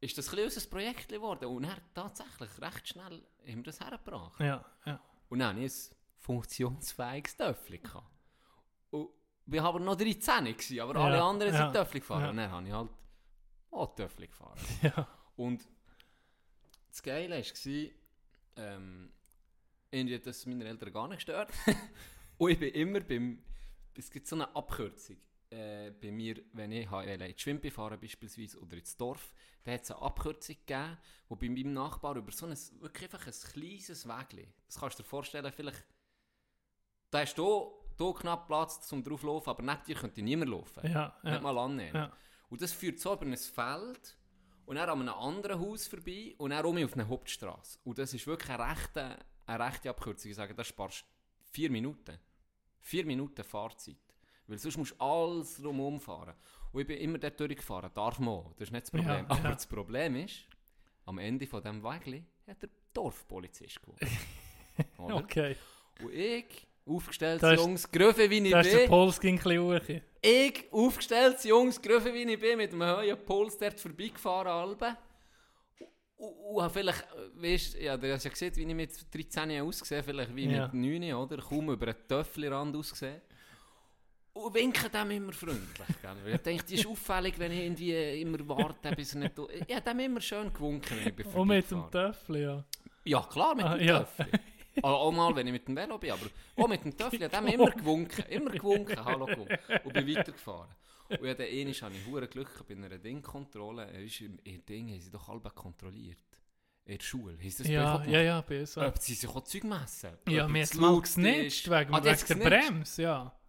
ist 0.00 0.16
das 0.16 0.28
ein 0.28 0.36
bisschen 0.36 0.44
unser 0.44 0.70
Projekt 0.70 1.08
geworden 1.08 1.46
und 1.46 1.64
er 1.64 1.78
tatsächlich 1.94 2.50
recht 2.60 2.88
schnell 2.88 3.22
haben 3.46 3.56
wir 3.56 3.62
das 3.62 3.80
hergebracht. 3.80 4.40
Ja, 4.40 4.64
ja. 4.84 5.00
Und 5.28 5.38
dann 5.38 5.58
ich 5.58 5.72
ein 5.72 5.96
funktionsfähiges 6.18 7.36
Töffel. 7.36 7.78
gehabt. 7.78 8.19
Wir 9.50 9.64
waren 9.64 9.84
noch 9.84 9.96
13 9.96 10.44
gewesen, 10.44 10.80
aber 10.80 10.94
Ja, 10.94 11.00
alle 11.04 11.22
anderen 11.22 11.52
ja, 11.52 11.64
sind 11.64 11.72
Töffel 11.72 12.00
gefahren. 12.00 12.22
ja. 12.22 12.30
Und 12.30 12.36
dann 12.36 12.50
habe 12.50 12.66
ich 12.68 12.72
halt 12.72 12.90
auch 13.72 13.94
Töffel 13.94 14.26
gefahren. 14.26 14.58
Ja. 14.82 15.08
Und 15.36 15.66
das 16.88 17.02
Geile 17.02 17.36
war, 17.42 17.90
ähm, 18.56 19.12
irgendwie 19.90 20.14
hat 20.14 20.26
das 20.26 20.46
meine 20.46 20.64
Eltern 20.66 20.92
gar 20.92 21.08
nicht 21.08 21.18
gestört. 21.18 21.50
Und 22.38 22.50
ich 22.50 22.58
bin 22.58 22.72
immer 22.74 23.00
beim, 23.00 23.42
es 23.96 24.10
gibt 24.10 24.26
so 24.26 24.36
eine 24.36 24.54
Abkürzung. 24.54 25.16
Äh, 25.50 25.90
bei 25.90 26.12
mir, 26.12 26.40
wenn 26.52 26.70
ich 26.70 26.88
habe, 26.88 27.10
in 27.10 27.18
die 27.18 27.34
Schwimmbad 27.36 27.72
fahre 27.72 27.98
beispielsweise 27.98 28.60
oder 28.60 28.76
ins 28.76 28.96
Dorf, 28.96 29.34
da 29.64 29.72
hat 29.72 29.82
es 29.82 29.90
eine 29.90 30.00
Abkürzung 30.00 30.56
gegeben, 30.56 30.96
wo 31.28 31.34
bei 31.36 31.48
meinem 31.48 31.72
Nachbar 31.72 32.16
über 32.16 32.30
so 32.30 32.46
ein, 32.46 32.56
wirklich 32.80 33.12
einfach 33.12 33.26
ein 33.26 33.32
kleines 33.32 34.06
Wägli, 34.06 34.48
das 34.66 34.78
kannst 34.78 34.98
du 34.98 35.02
dir 35.02 35.08
vorstellen, 35.08 35.52
vielleicht, 35.52 35.84
da 37.10 37.20
hast 37.20 37.36
du 37.36 37.79
hier 38.00 38.14
knapp 38.14 38.46
Platz 38.46 38.80
zum 38.86 39.02
drauflaufen, 39.02 39.50
aber 39.50 39.62
neben 39.62 39.84
dir 39.86 39.94
könnte 39.94 40.22
niemand 40.22 40.50
laufen. 40.50 40.84
Ja, 40.84 41.14
ja. 41.22 41.30
Nicht 41.30 41.42
mal 41.42 41.56
annehmen. 41.58 41.94
Ja. 41.94 42.12
Und 42.48 42.60
das 42.62 42.72
führt 42.72 42.98
so 42.98 43.12
über 43.12 43.26
ein 43.26 43.36
Feld 43.36 44.16
und 44.66 44.76
dann 44.76 44.88
an 44.88 45.00
einem 45.00 45.14
anderen 45.14 45.60
Haus 45.60 45.86
vorbei 45.86 46.34
und 46.38 46.50
dann 46.50 46.64
um 46.64 46.82
auf 46.82 46.94
eine 46.94 47.08
Hauptstraße. 47.08 47.78
Und 47.84 47.98
das 47.98 48.14
ist 48.14 48.26
wirklich 48.26 48.50
eine 48.50 48.70
rechte, 48.70 49.16
eine 49.46 49.64
rechte 49.64 49.90
Abkürzung. 49.90 50.30
Ich 50.30 50.36
sage, 50.36 50.54
da 50.54 50.64
sparst 50.64 51.02
du 51.02 51.06
vier 51.52 51.70
Minuten. 51.70 52.18
Vier 52.80 53.04
Minuten 53.04 53.44
Fahrzeit. 53.44 53.96
Weil 54.46 54.58
sonst 54.58 54.76
musst 54.78 54.92
du 54.92 55.04
alles 55.04 55.56
drumherum 55.58 56.00
fahren. 56.00 56.34
Und 56.72 56.80
ich 56.80 56.86
bin 56.86 56.98
immer 56.98 57.18
dort 57.18 57.38
durchgefahren. 57.38 57.90
Darf 57.94 58.18
man 58.18 58.28
auch. 58.30 58.52
Das 58.54 58.68
ist 58.68 58.72
nicht 58.72 58.82
das 58.82 58.90
Problem. 58.90 59.24
Ja, 59.24 59.30
Aber 59.30 59.42
ja. 59.42 59.54
das 59.54 59.66
Problem 59.66 60.16
ist, 60.16 60.46
am 61.06 61.18
Ende 61.18 61.46
von 61.46 61.62
diesem 61.62 61.82
Wägli 61.82 62.24
hat 62.46 62.62
der 62.62 62.70
Dorfpolizist 62.92 63.80
gewonnen. 63.82 63.98
Okay. 64.96 65.56
Und 66.00 66.14
ich, 66.14 66.66
aufgestellt 66.90 67.42
Jungs, 67.42 67.90
Gröfe 67.90 68.28
wie 68.30 68.38
ich 68.38 68.50
Da 68.50 68.60
ist 68.60 68.72
der 68.72 68.78
bin. 68.80 68.88
Puls 68.88 69.20
ging 69.20 69.40
ein. 69.40 70.02
Ich, 70.22 70.64
aufgestellt, 70.72 71.44
Jungs, 71.44 71.80
gerufen 71.80 72.12
wie 72.12 72.22
ich 72.30 72.38
bin, 72.40 72.58
mit 72.58 72.72
einem 72.72 72.82
hohen 72.82 73.24
Puls 73.24 73.56
dort 73.58 73.80
vorbeigefahren, 73.80 74.48
Alben. 74.48 74.96
Und, 76.18 76.62
habe 76.62 76.74
vielleicht, 76.74 77.06
weißt 77.36 77.80
ja, 77.80 77.96
du 77.96 78.12
hast 78.12 78.24
ja 78.24 78.30
gesehen, 78.30 78.54
wie 78.56 78.64
ich 78.64 78.74
mit 78.74 78.90
13 79.14 79.62
aussehe, 79.62 80.02
vielleicht 80.02 80.36
wie 80.36 80.46
Ja. 80.50 80.68
mit 80.70 80.74
9, 80.74 81.14
oder? 81.14 81.38
Kaum 81.38 81.70
über 81.70 81.86
einen 81.86 82.06
Töffelrand 82.06 82.76
ausgesehen. 82.76 83.22
Und 84.34 84.54
winken 84.54 84.90
dem 84.92 85.10
immer 85.12 85.32
freundlich. 85.32 85.88
Gell? 86.02 86.34
Ich 86.34 86.40
denke, 86.42 86.64
die 86.64 86.74
ist 86.74 86.86
auffällig, 86.86 87.38
wenn 87.38 87.52
ich 87.52 87.60
irgendwie 87.60 88.20
immer 88.20 88.38
warte, 88.48 88.94
bis 88.94 89.14
er 89.14 89.20
nicht... 89.20 89.32
Ich 89.66 89.74
habe 89.74 89.90
dem 89.90 89.98
immer 90.00 90.20
schön 90.20 90.52
gewunken, 90.52 90.98
wenn 90.98 91.08
ich 91.08 91.16
bin 91.16 91.26
Und 91.26 91.48
mit 91.48 91.70
dem. 91.70 91.90
Töffel, 91.90 92.36
ja. 92.36 92.64
Ja, 93.04 93.22
klar, 93.22 93.54
mit 93.54 93.64
Ah, 93.64 93.76
dem 93.78 93.88
ja. 93.88 93.98
Töffel. 94.00 94.26
auch, 94.82 95.06
auch 95.06 95.12
mal, 95.12 95.34
wenn 95.36 95.46
ich 95.46 95.52
mit 95.52 95.68
dem 95.68 95.76
Velo 95.76 95.98
bin, 95.98 96.12
aber 96.12 96.26
auch 96.56 96.68
mit 96.68 96.84
dem 96.84 96.96
Töffel, 96.96 97.24
hat 97.24 97.32
er 97.32 97.46
immer 97.46 97.70
gewunken, 97.70 98.24
immer 98.26 98.50
gewunken, 98.50 99.04
hallo 99.04 99.26
gewunken, 99.26 99.58
und 99.84 99.92
bin 99.92 100.16
weitergefahren. 100.16 100.74
Und 101.08 101.24
ja, 101.24 101.34
dann 101.34 101.46
einmal 101.46 101.74
hatte 101.74 101.94
ich 101.96 102.06
hure 102.06 102.28
Glück 102.28 102.64
bei 102.68 102.74
einer 102.74 102.98
Dingkontrolle, 102.98 103.90
äh, 103.90 104.04
weisst 104.04 104.20
du, 104.20 104.24
im 104.44 104.64
Ding 104.64 104.90
haben 104.90 105.00
sie 105.00 105.10
doch 105.10 105.28
alle 105.28 105.40
kontrolliert. 105.40 106.18
In 106.84 106.96
der 106.98 107.04
Schule. 107.04 107.36
Sie 107.36 107.50
das 107.50 107.68
Ja, 107.68 108.02
ja, 108.04 108.20
ja, 108.22 108.40
bei 108.40 108.60
uns 108.60 108.76
auch. 108.78 108.86
Ob 108.86 108.98
sie 108.98 109.14
sich 109.14 109.28
auch 109.28 109.44
Zeug 109.44 109.64
messen. 109.64 110.10
Ja, 110.28 110.48
mir 110.48 110.62
es 110.62 110.72
hat 110.72 110.80
mal 110.80 110.92
laut 110.92 111.02
gesnitcht 111.02 111.70
wegen, 111.70 111.94
Ah, 111.94 112.02
wegen 112.02 112.38
der? 112.40 112.48
Bremse, 112.48 113.02
ja. 113.02 113.40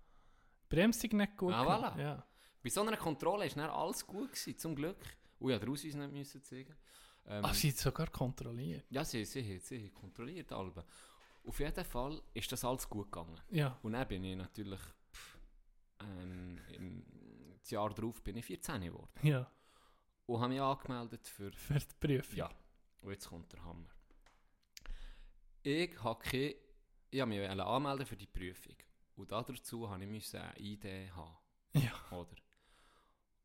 Bremse 0.70 1.08
ist 1.08 1.14
nicht 1.14 1.38
gut. 1.38 1.54
Ah, 1.54 1.64
voilà. 1.64 2.00
Ja. 2.00 2.28
Bei 2.64 2.70
so 2.70 2.82
einer 2.82 2.98
Kontrolle 2.98 3.46
war 3.46 3.56
dann 3.56 3.70
alles 3.70 4.06
gut, 4.06 4.32
gewesen, 4.32 4.58
zum 4.58 4.76
Glück. 4.76 4.98
Und 5.40 5.50
ich 5.52 5.60
musste 5.60 5.66
den 5.66 5.70
Ausweis 5.74 5.94
nicht 5.96 6.12
müssen 6.12 6.44
zeigen. 6.44 6.76
Ähm, 7.28 7.46
Ach, 7.46 7.54
sie 7.54 7.70
hat 7.70 7.78
sogar 7.78 8.08
kontrolliert. 8.08 8.86
Ja, 8.90 9.04
sie, 9.06 9.26
sie, 9.26 9.42
sie, 9.44 9.60
sie 9.60 9.90
kontrolliert. 9.90 10.52
Alben. 10.52 10.84
Auf 11.44 11.60
jeden 11.60 11.86
Fall 11.86 12.22
ist 12.34 12.52
das 12.52 12.64
alles 12.64 12.88
gut 12.88 13.12
gegangen. 13.12 13.40
Ja. 13.50 13.78
Und 13.82 13.94
dann 13.94 14.08
bin 14.08 14.24
ich 14.24 14.36
natürlich, 14.36 14.80
pff, 14.80 15.40
ähm, 16.02 16.60
im, 16.74 17.06
das 17.60 17.72
Jahr 17.72 17.90
darauf 17.94 18.22
bin 18.22 18.38
ich 18.38 18.46
14 18.46 18.82
geworden. 18.82 19.10
Ja. 19.24 19.50
Und 20.28 20.40
habe 20.40 20.50
mich 20.50 20.62
angemeldet 20.62 21.28
für, 21.28 21.52
Für 21.52 21.80
die 21.80 21.96
Prüfung. 22.00 22.38
Ja. 22.38 22.50
Und 23.02 23.12
jetzt 23.12 23.28
kommt 23.28 23.52
der 23.52 23.64
Hammer. 23.64 23.90
Ich 25.64 26.04
habe 26.04 26.24
keine, 26.24 26.56
ich 27.10 27.26
mich 27.26 27.50
anmelden 27.50 28.06
für 28.06 28.18
die 28.18 28.28
Prüfung. 28.28 28.76
Und 29.16 29.32
dazu 29.32 29.90
habe 29.90 30.04
ich 30.04 30.36
eine 30.36 30.60
ID 30.60 31.12
haben. 31.16 31.38
Ja. 31.74 32.18
Oder? 32.18 32.36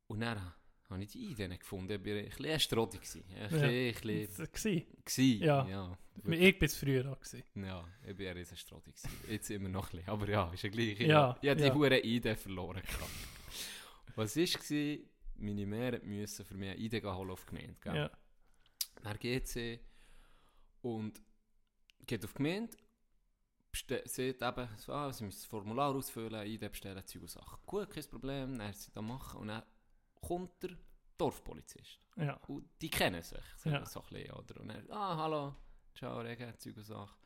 Und 0.06 0.20
dann 0.20 0.54
habe 0.88 1.02
ich 1.02 1.10
die 1.10 1.30
ID 1.32 1.38
nicht 1.48 1.60
gefunden. 1.60 1.92
Ich 1.92 2.06
war 2.06 2.16
ein 2.16 2.24
bisschen 2.24 2.90
gewesen. 3.00 3.24
Ein 3.34 3.40
Ja. 3.40 3.48
bisschen, 3.92 4.44
ein 4.44 4.50
bisschen? 4.52 4.86
Gsi, 5.04 5.38
Ja. 5.44 5.66
ja. 5.68 5.98
Ich 6.16 6.58
bin 6.58 6.66
es 6.66 6.76
früher 6.76 7.10
auch. 7.12 7.18
Gewesen. 7.20 7.42
Ja, 7.56 7.84
ich 8.06 8.16
bin 8.16 8.28
ein 8.28 8.34
gewesen. 8.84 9.10
Jetzt 9.28 9.50
immer 9.50 9.68
noch 9.68 9.86
ein 9.92 9.96
bisschen. 9.98 10.08
Aber 10.10 10.28
ja, 10.28 10.52
ist 10.52 10.62
ja 10.62 10.68
gleich. 10.70 11.00
Ja, 11.00 11.36
Ich 11.42 11.48
habe 11.50 11.60
die 11.60 11.66
ja. 11.66 11.74
hure 11.74 12.00
ID 12.04 12.38
verloren. 12.38 12.82
Was 14.14 14.36
war, 14.36 14.98
meine 15.36 15.66
Mehr 15.66 16.00
musste 16.04 16.44
für 16.44 16.54
mich 16.54 16.70
eine 16.70 16.78
ID 16.80 17.04
holen 17.04 17.30
auf 17.30 17.44
die 17.44 17.54
Gemeinde. 17.56 17.76
Gell? 17.82 17.96
Ja. 17.96 18.10
Dann 19.02 19.18
geht 19.18 19.46
sie 19.48 19.78
und 20.80 21.20
geht 22.06 22.24
auf 22.24 22.32
die 22.32 22.36
Gemeinde, 22.38 22.76
sieht 24.06 24.40
eben, 24.42 24.68
so, 24.78 24.92
ah, 24.92 25.12
sie 25.12 25.24
müssen 25.24 25.38
das 25.40 25.44
Formular 25.46 25.94
ausfüllen, 25.94 26.46
ID 26.46 26.70
bestellen, 26.70 27.04
Zeug 27.04 27.22
und 27.22 27.30
Sachen. 27.30 27.58
Gut, 27.66 27.90
kein 27.90 28.04
Problem, 28.04 28.56
dann 28.58 28.72
sie 28.72 28.90
das 28.92 29.02
machen 29.04 29.40
und 29.40 29.48
dann 29.48 29.62
kommt 30.20 30.62
der 30.62 30.70
Dorfpolizist. 31.18 32.00
Ja. 32.16 32.34
Und 32.48 32.68
die 32.80 32.90
kennen 32.90 33.22
sich 33.22 33.38
so, 33.56 33.70
Ja. 33.70 33.84
so 33.86 34.00
ein 34.02 34.06
bisschen, 34.10 34.30
oder? 34.32 34.60
Und 34.60 34.68
dann, 34.68 34.90
ah, 34.90 35.16
hallo, 35.16 35.54
ciao, 35.94 36.20
Regen, 36.20 36.58
Zeug 36.58 36.76
und 36.76 36.84
Sachen. 36.84 37.16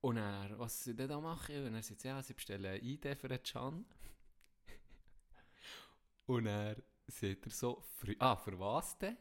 Und 0.00 0.16
er, 0.16 0.58
was 0.58 0.84
sie 0.84 0.94
denn 0.94 1.08
da 1.08 1.20
machen? 1.20 1.66
Und 1.66 1.74
er 1.74 1.82
sagt, 1.82 2.04
ja, 2.04 2.22
sie 2.22 2.34
bestellen 2.34 2.64
eine 2.66 2.78
ID 2.82 3.16
für 3.18 3.28
den 3.28 3.42
Can. 3.42 3.84
Und 6.26 6.46
er 6.46 6.76
sagt 7.06 7.46
er 7.46 7.50
so, 7.52 7.82
für, 7.96 8.14
ah, 8.18 8.36
für 8.36 8.58
was 8.58 8.98
denn? 8.98 9.16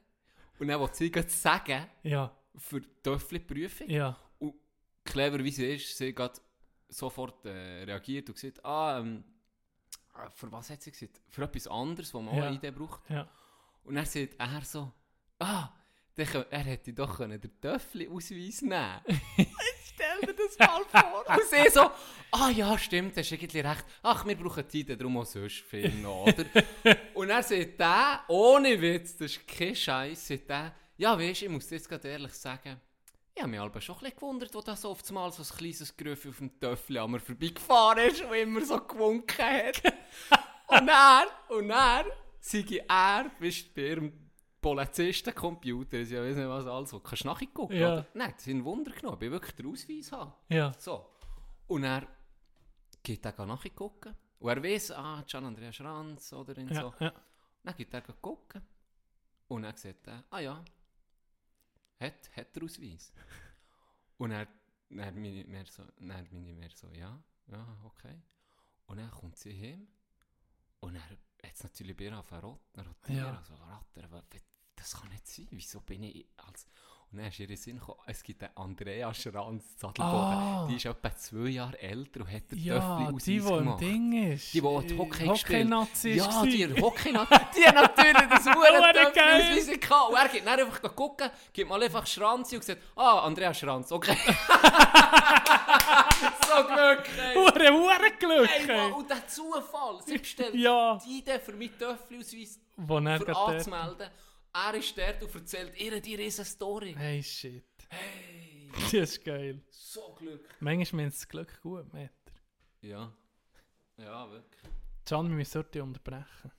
Und 0.60 0.67
dann 0.67 0.80
will 0.82 0.89
sie 0.93 1.12
gerade 1.12 1.30
sagen, 1.30 1.88
Ja. 2.04 2.36
für 2.56 2.82
die 2.82 2.89
Töffli-Prüfung. 3.04 3.89
Ja. 3.89 4.17
Und 4.39 4.56
clever 5.04 5.43
wie 5.43 5.52
sie 5.52 5.74
ist, 5.76 5.98
sie 5.98 6.13
hat 6.17 6.41
sofort 6.89 7.46
äh, 7.46 7.84
reagiert 7.84 8.30
und 8.30 8.36
gesagt, 8.36 8.63
ah, 8.65 9.00
ähm, 9.00 9.24
äh, 9.24 9.37
für 10.34 10.51
was 10.51 10.69
hat 10.69 10.82
sie 10.82 10.91
gesagt? 10.91 11.21
Für 11.30 11.43
etwas 11.43 11.67
anderes, 11.67 12.13
wo 12.13 12.21
man 12.21 12.34
auch 12.34 12.38
Ja. 12.38 12.47
eine 12.47 12.56
Idee 12.56 12.71
braucht. 12.71 13.01
Ja. 13.10 13.27
Und 13.84 13.95
dann 13.95 14.06
sagt 14.06 14.36
er 14.38 14.62
so, 14.65 14.91
ah, 15.39 15.69
er 16.49 16.63
hätte 16.63 16.93
doch 16.93 17.17
können 17.17 17.39
den 17.39 17.62
Töffli-Ausweis 17.62 18.62
nehmen 18.63 19.01
Stell 19.93 20.21
dir 20.21 20.34
das 20.36 20.58
mal 20.60 20.84
vor. 20.86 21.25
Und 21.38 21.43
sie 21.49 21.69
so, 21.71 21.89
ah 22.32 22.49
ja, 22.49 22.77
stimmt, 22.77 23.15
hast 23.17 23.32
irgendwie 23.32 23.60
recht. 23.62 23.86
Ach, 24.03 24.25
wir 24.25 24.36
brauchen 24.36 24.67
Idee, 24.67 24.95
darum 24.95 25.17
auch 25.17 25.25
sonst 25.25 25.62
viel 25.62 25.89
noch, 26.01 26.23
oder? 26.27 26.45
Und 27.15 27.30
er 27.30 27.41
sagt 27.43 27.80
der, 27.80 28.23
ohne 28.27 28.80
Witz, 28.82 29.17
das 29.17 29.32
ist 29.32 29.47
kein 29.47 29.75
Scheiß, 29.75 30.27
sagt 30.27 30.49
der, 30.49 30.75
ja, 30.97 31.17
weißt 31.17 31.41
du, 31.41 31.45
ich 31.45 31.51
muss 31.51 31.67
dir 31.67 31.75
jetzt 31.75 31.89
gerade 31.89 32.08
ehrlich 32.10 32.34
sagen, 32.34 32.80
ich 33.38 33.43
habe 33.43 33.52
mich 33.52 33.60
aber 33.60 33.80
schon 33.82 33.95
ein 33.95 34.00
bisschen 34.02 34.15
gewundert, 34.17 34.54
wo 34.56 34.62
das 34.62 34.84
oft 34.84 35.12
mal 35.12 35.32
so 35.32 35.43
ein 35.43 35.58
kleines 35.58 35.95
Grüff 35.95 36.26
auf 36.28 36.38
dem 36.38 36.60
Töffel 36.60 36.97
an 36.97 37.12
mir 37.12 37.19
vorbeigefahren 37.19 38.10
ist 38.10 38.21
und 38.23 38.34
immer 38.34 38.65
so 38.65 38.80
gewunken 38.82 39.45
hat. 39.45 39.82
und 40.67 40.88
er, 40.88 41.28
und 41.50 41.69
er, 41.69 42.06
sei 42.39 42.84
er, 42.88 43.30
bist 43.39 43.73
bei 43.76 43.82
ihrem 43.89 44.12
Polizistencomputer, 44.60 45.97
ich 46.00 46.12
weiß 46.12 46.36
nicht 46.36 46.47
was 46.50 46.65
alles, 46.65 46.93
wo 46.93 47.00
kannst 47.00 47.23
du 47.23 47.28
nachgucken, 47.28 47.76
Ja. 47.78 47.93
oder? 47.93 48.08
Nein, 48.13 48.34
das 48.36 48.43
sind 48.43 48.63
Wunder 48.65 48.91
genommen, 48.91 49.21
ich 49.21 49.32
wirklich 49.32 49.56
den 49.56 49.67
Ausweis 49.71 50.12
haben. 50.12 50.34
Ja. 50.50 50.73
So. 50.78 51.06
Und 51.67 51.84
er 51.84 52.08
geht 53.04 53.23
er 53.26 53.45
nachgucken. 53.45 54.15
Und 54.39 54.50
er 54.50 54.63
weiss, 54.63 54.91
ah, 54.91 55.23
Gian 55.28 55.45
Andrea 55.45 55.71
Schranz 55.71 56.34
oder 56.34 56.60
Ja, 56.60 56.82
so. 56.82 56.93
ja. 57.00 57.13
Dann 57.63 57.76
geht 57.76 57.93
er 57.93 58.02
gucken. 58.02 58.62
Und 59.47 59.62
dann 59.63 59.76
sagt 59.78 60.08
er, 60.08 60.23
ah 60.30 60.39
ja, 60.39 60.63
hat, 62.00 62.30
hat 62.36 62.56
er 62.58 62.64
Ausweis. 62.64 63.12
Und 64.18 64.32
er, 64.32 64.48
dann 64.90 65.16
meine 65.22 65.44
mehr 65.46 65.66
so, 65.66 65.84
dann 65.84 66.08
meine 66.08 66.54
mehr 66.54 66.70
so, 66.74 66.88
ja, 66.92 67.22
ja, 67.52 67.78
okay. 67.84 68.22
Und 68.88 68.98
dann 68.98 69.12
kommt 69.12 69.38
sie 69.38 69.54
heim. 69.54 69.88
Und 70.80 70.96
er 70.96 71.02
hat 71.04 71.64
natürlich 71.64 71.96
bei 71.98 72.06
ihr 72.06 72.14
rotieren. 72.16 72.94
Ja. 73.08 73.38
Also, 73.38 73.56
rattern, 73.56 74.24
das 74.76 74.94
kann 74.96 75.10
nicht 75.10 75.28
sein. 75.28 75.48
Wieso 75.52 75.82
bin 75.82 76.04
ich 76.04 76.26
als... 76.38 76.68
Und 77.10 77.20
dann 77.20 77.28
ist 77.28 77.40
ihr 77.40 77.50
in 77.50 77.56
Sinn 77.56 77.80
gekommen, 77.80 78.02
es 78.06 78.22
gibt 78.22 78.44
eine 78.44 78.56
Andrea 78.58 79.14
Schranz 79.14 79.78
Zadelboden. 79.78 80.04
Ah. 80.12 80.68
Die 80.70 80.76
ist 80.76 80.86
etwa 80.86 81.16
zwei 81.16 81.48
Jahre 81.50 81.80
älter 81.80 82.20
und 82.20 82.30
hat 82.32 82.52
den 82.52 82.60
Ja, 82.60 82.80
Töffli 82.80 83.18
die, 83.22 83.40
die 83.40 83.42
Ausweis 83.42 83.62
im. 83.62 83.78
Ding 83.78 84.32
ist. 84.34 84.54
Die, 84.54 84.60
die 84.62 84.88
die 84.88 84.98
Hockey 84.98 85.24
Äh, 85.24 85.28
gespielt 85.30 85.94
ist 85.94 86.04
Ja, 86.04 86.44
die. 86.44 86.82
Hockey-Nazi. 86.82 87.34
Die 87.56 87.66
hat 87.66 87.76
natürlich 87.76 88.28
das 88.30 88.46
er 90.23 90.30
geht 90.30 90.45
dann 90.45 90.60
einfach 90.60 90.95
gucken, 90.95 91.30
gibt 91.53 91.69
mal 91.69 91.82
einfach 91.82 92.06
Schranz 92.08 92.51
und 92.53 92.63
sagt, 92.63 92.82
ah, 92.95 93.19
Andrea 93.19 93.53
Schranz, 93.53 93.91
okay. 93.91 94.15
so 96.47 96.63
Glück, 96.65 97.03
ey. 97.17 97.36
Hure, 97.36 97.71
hure 97.71 98.12
Glück, 98.19 98.49
Ey. 98.49 98.65
Mann, 98.67 98.93
und 98.93 99.10
der 99.10 99.27
Zufall, 99.27 100.01
sie 100.06 100.17
bestellt 100.17 100.56
Ja. 100.56 100.99
die 101.06 101.19
Idee 101.19 101.39
für 101.39 101.53
meinen 101.53 101.77
Töffelausweis 101.77 102.60
für 102.75 103.36
anzumelden. 103.36 104.10
Er 104.53 104.73
ist 104.73 104.97
dort 104.97 105.21
und 105.23 105.36
erzählt 105.36 105.80
ihr 105.80 106.01
die 106.01 106.15
riesen 106.15 106.45
Story. 106.45 106.95
Hey, 106.97 107.21
shit. 107.21 107.63
Hey. 107.89 108.71
Das 108.73 108.93
ist 108.93 109.23
geil. 109.23 109.62
So 109.69 110.15
Glück. 110.17 110.49
Manchmal 110.60 111.03
meint 111.03 111.13
das 111.13 111.27
Glück 111.27 111.62
gut, 111.62 111.91
Meter. 111.93 112.12
Ja. 112.82 113.12
Ja, 113.97 114.30
wirklich. 114.32 114.62
Can, 115.06 115.30
wir 115.30 115.36
müssen 115.36 115.60
heute 115.60 115.84
unterbrechen. 115.84 116.51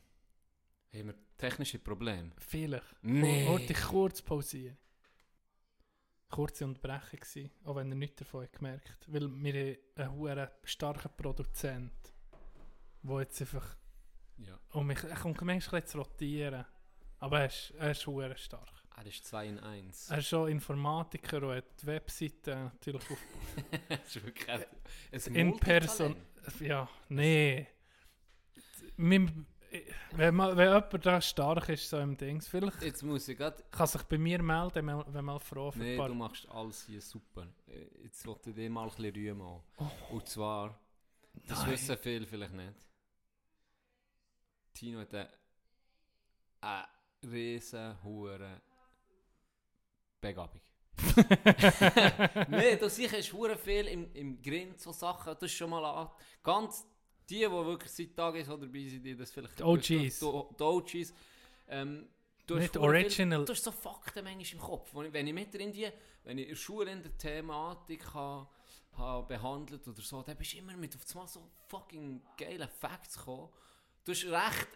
Haben 0.95 1.07
wir 1.07 1.15
technische 1.39 1.79
Probleme? 1.79 2.33
Vielleicht. 2.39 2.97
Nee. 3.03 3.47
Wollte 3.47 3.73
ich 3.73 3.81
kurz 3.81 4.21
pausieren. 4.23 4.77
Kurze 6.31 6.67
Unterbrechung 6.67 7.21
gewesen, 7.21 7.51
auch 7.65 7.77
wenn 7.77 7.89
ihr 7.89 7.95
nichts 7.95 8.17
davon 8.17 8.43
habt 8.43 8.53
gemerkt 8.53 8.99
Weil 9.07 9.31
wir 9.43 9.79
haben 10.05 10.27
einen 10.29 10.49
starken 10.65 11.11
Produzent, 11.17 11.93
der 13.03 13.21
jetzt 13.21 13.41
einfach... 13.41 13.77
Ja. 14.37 14.59
Und 14.73 14.87
mich, 14.89 15.03
er 15.03 15.17
kommt 15.17 15.41
manchmal 15.41 15.85
zu 15.87 15.99
rotieren. 15.99 16.65
Aber 17.19 17.41
er 17.41 17.47
ist, 17.47 17.71
er 17.79 17.91
ist 17.93 18.03
stark. 18.37 18.69
Er 18.97 19.07
ist 19.07 19.25
2 19.27 19.47
in 19.47 19.59
1. 19.59 20.11
Er 20.11 20.19
ist 20.19 20.29
schon 20.29 20.49
Informatiker 20.51 21.43
und 21.43 21.57
hat 21.57 21.81
die 21.83 21.87
Webseite 21.87 22.57
natürlich 22.57 23.11
auf... 23.11 23.19
Das 23.89 24.17
ist 24.17 24.25
wirklich 24.25 24.49
ein- 24.51 24.65
ein 25.13 25.35
In 25.35 25.57
Person... 25.59 26.17
Ja, 26.61 26.89
nee. 27.09 27.67
Wir, 28.97 29.29
wenn, 30.13 30.35
man, 30.35 30.57
wenn 30.57 30.69
jemand 30.69 31.07
da 31.07 31.21
stark 31.21 31.69
ist, 31.69 31.89
so 31.89 31.99
im 31.99 32.17
Dings, 32.17 32.49
vielleicht 32.49 32.83
Jetzt 32.83 33.03
muss 33.03 33.29
ich 33.29 33.37
grad... 33.37 33.71
kann 33.71 33.87
sich 33.87 34.03
bei 34.05 34.19
mir 34.19 34.43
melden, 34.43 34.87
wenn 34.87 35.25
man, 35.25 35.41
froh 35.41 35.71
für 35.71 35.79
Nee, 35.79 35.97
du 35.97 36.15
machst 36.15 36.49
alles 36.51 36.87
hier 36.87 37.01
super. 37.01 37.47
Jetzt 38.03 38.27
wollte 38.27 38.51
ich 38.51 38.57
dir 38.57 38.71
mal 38.71 38.85
ein 38.85 38.89
bisschen 38.89 39.15
rühmen. 39.15 39.43
auch. 39.43 39.65
Oh. 39.79 40.17
Und 40.17 40.29
zwar, 40.29 40.79
das 41.47 41.61
Nein. 41.61 41.73
wissen 41.73 41.99
viele 41.99 42.27
vielleicht 42.27 42.55
nicht. 42.55 42.87
Tino 44.73 45.01
hat 45.01 45.15
eine, 45.15 45.29
eine 46.61 46.89
riesen, 47.23 47.97
Begabung. 50.21 50.61
nee, 52.49 52.77
du 52.77 52.89
siehst, 52.89 53.17
hast 53.17 53.33
hure 53.33 53.57
viel 53.57 53.87
im, 53.87 54.13
im 54.15 54.43
Grind, 54.43 54.81
so 54.81 54.93
Sachen, 54.93 55.35
das 55.35 55.43
ist 55.43 55.57
schon 55.57 55.71
mal 55.71 55.85
an. 55.85 56.11
Ganz 56.43 56.87
die, 57.31 57.41
die 57.41 57.51
wirklich 57.51 57.91
seit 57.93 58.17
Tagen 58.17 58.45
so 58.45 58.57
dabei 58.57 58.87
sind, 58.89 59.03
die 59.05 59.17
das 59.17 59.31
vielleicht... 59.31 59.59
Die 59.59 59.63
OGs. 59.63 60.19
Die, 60.21 60.25
OGs. 60.63 61.15
Ähm, 61.69 62.09
du 62.47 62.55
hast 62.57 62.63
Nicht 62.63 62.77
hure 62.77 62.93
viel- 62.95 63.05
original. 63.05 63.45
Du 63.45 63.53
hast 63.53 63.65
so 63.65 63.71
Fakten 63.73 64.25
manchmal 64.25 64.53
im 64.53 64.59
Kopf. 64.59 64.91
Wenn 64.95 65.27
ich, 65.27 65.35
mit 65.35 65.55
in 65.55 65.73
die, 65.73 65.89
wenn 66.25 66.39
ich 66.39 66.45
in 66.45 66.51
der 66.51 66.57
Schule 66.57 66.91
in 66.93 67.03
der 67.03 67.17
Thematik 67.19 68.15
habe, 68.15 68.49
habe 68.93 69.27
behandelt 69.29 69.87
oder 69.87 70.01
so, 70.03 70.23
dann 70.23 70.37
bist 70.37 70.55
du 70.55 70.59
immer 70.59 70.77
mit 70.77 70.95
auf 70.97 71.03
einmal 71.15 71.29
so 71.29 71.49
fucking 71.69 72.21
geile 72.37 72.67
Facts 72.69 73.17
gekommen. 73.19 73.49
Du 74.05 74.13
hast 74.13 74.25
recht, 74.25 74.69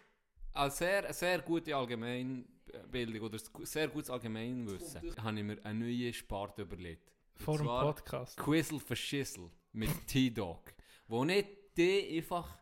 eine 0.52 0.70
sehr, 0.70 1.04
eine 1.04 1.14
sehr 1.14 1.40
gute 1.40 1.74
Allgemeinbildung 1.74 3.22
oder 3.22 3.38
ein 3.58 3.64
sehr 3.66 3.88
gutes 3.88 4.10
Allgemeinwissen, 4.10 5.00
habe 5.22 5.38
ich 5.38 5.44
mir 5.44 5.58
eine 5.64 5.78
neue 5.78 6.12
Sparte 6.12 6.62
überlegt. 6.62 7.10
Vor 7.34 7.56
dem 7.56 7.66
Podcast. 7.66 8.36
Quizzle 8.36 8.78
für 8.78 8.94
Schissel 8.94 9.50
mit 9.72 10.06
T-Dog. 10.06 10.74
Wo 11.08 11.24
nicht 11.24 11.48
die 11.76 12.16
einfach, 12.16 12.58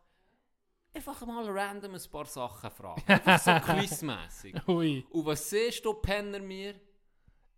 einfach 0.93 1.25
mal 1.25 1.49
random 1.49 1.95
ein 1.95 2.11
paar 2.11 2.25
Sachen 2.25 2.71
fragen. 2.71 3.03
Einfach 3.07 3.39
so 3.39 3.73
quizmässig. 3.73 4.67
Ui. 4.67 5.05
Und 5.09 5.25
was 5.25 5.49
siehst 5.49 5.83
du, 5.85 5.93
Penner, 5.93 6.39
mir? 6.39 6.75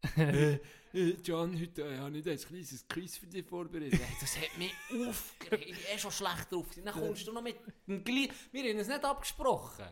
äh, 0.18 0.54
äh, 0.94 1.18
John, 1.24 1.60
heute 1.60 1.82
äh, 1.82 1.98
habe 1.98 2.18
ich 2.18 2.28
ein 2.30 2.38
kleines 2.38 2.88
Quiz 2.88 3.18
für 3.18 3.28
dich 3.28 3.46
vorbereitet. 3.46 4.00
Das 4.20 4.38
hat 4.38 4.58
mich 4.58 4.74
aufgeregt. 5.08 5.66
Ich 5.68 5.76
bin 5.76 5.96
eh 5.96 5.98
schon 5.98 6.12
schlecht 6.12 6.52
drauf. 6.52 6.68
Dann 6.76 6.94
kommst 6.94 7.28
du 7.28 7.32
noch 7.32 7.42
mit 7.42 7.56
dem 7.88 8.04
Gleich. 8.04 8.30
Wir 8.52 8.70
haben 8.70 8.80
es 8.80 8.88
nicht 8.88 9.04
abgesprochen. 9.04 9.86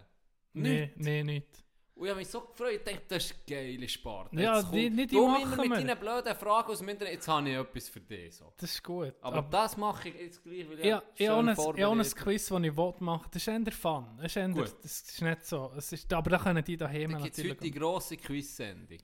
Nee, 0.54 0.92
nee, 0.98 1.24
nicht. 1.24 1.64
Und 2.02 2.08
ich 2.08 2.12
habe 2.14 2.20
mich 2.22 2.30
so 2.30 2.42
gefreut, 2.42 2.72
ich 2.78 2.84
dachte, 2.84 3.02
das 3.10 3.26
ist 3.26 3.46
geile 3.48 3.88
Sport. 3.88 4.34
Ja, 4.34 4.58
Jetzt 4.58 4.72
die- 4.74 4.86
kommt- 4.88 5.00
die- 5.00 5.06
die 5.08 5.16
machen 5.18 5.54
immer 5.54 5.78
mit 5.78 5.88
deinen 5.88 6.00
blöden 6.00 6.36
Fragen 6.36 6.72
aus 6.72 6.80
dem 6.80 6.90
Internet, 6.90 7.14
jetzt 7.14 7.28
habe 7.28 7.48
ich 7.48 7.56
etwas 7.56 7.90
für 7.90 8.00
dich. 8.00 8.36
So. 8.36 8.54
Das 8.58 8.72
ist 8.72 8.84
gut. 8.84 9.14
Aber, 9.22 9.44
das 9.44 9.78
mache 9.78 10.10
ich 10.10 10.16
jetzt 10.16 10.44
gleich, 10.44 10.68
weil 10.68 10.80
ich 10.80 10.86
Ja, 10.86 11.04
ich 11.16 11.28
habe 11.30 11.40
ein, 11.42 11.50
ich 11.50 11.50
habe 11.50 11.50
ein 11.52 11.56
vorbereitet. 11.56 12.16
Quiz, 12.16 12.48
das 12.48 12.62
ich 12.64 12.76
will 12.78 12.94
machen 13.02 13.30
Das 13.32 13.42
ist 13.44 13.48
eher 13.48 13.72
Fun. 13.72 14.06
Das 14.18 14.26
ist, 14.26 14.36
eher, 14.38 14.48
das 14.50 15.02
ist 15.02 15.22
nicht 15.22 15.46
so. 15.46 15.72
Es 15.78 15.94
ist, 15.94 16.12
aber 16.12 16.30
da 16.32 16.38
können 16.40 16.64
die 16.64 16.76
daheim 16.76 17.12
Da 17.12 17.18
gibt 17.20 17.34
es 17.34 17.38
natürlich... 17.38 17.52
heute 17.52 17.64
die 17.66 17.72
grosse 17.72 18.18
Quiz-Sendung. 18.18 18.98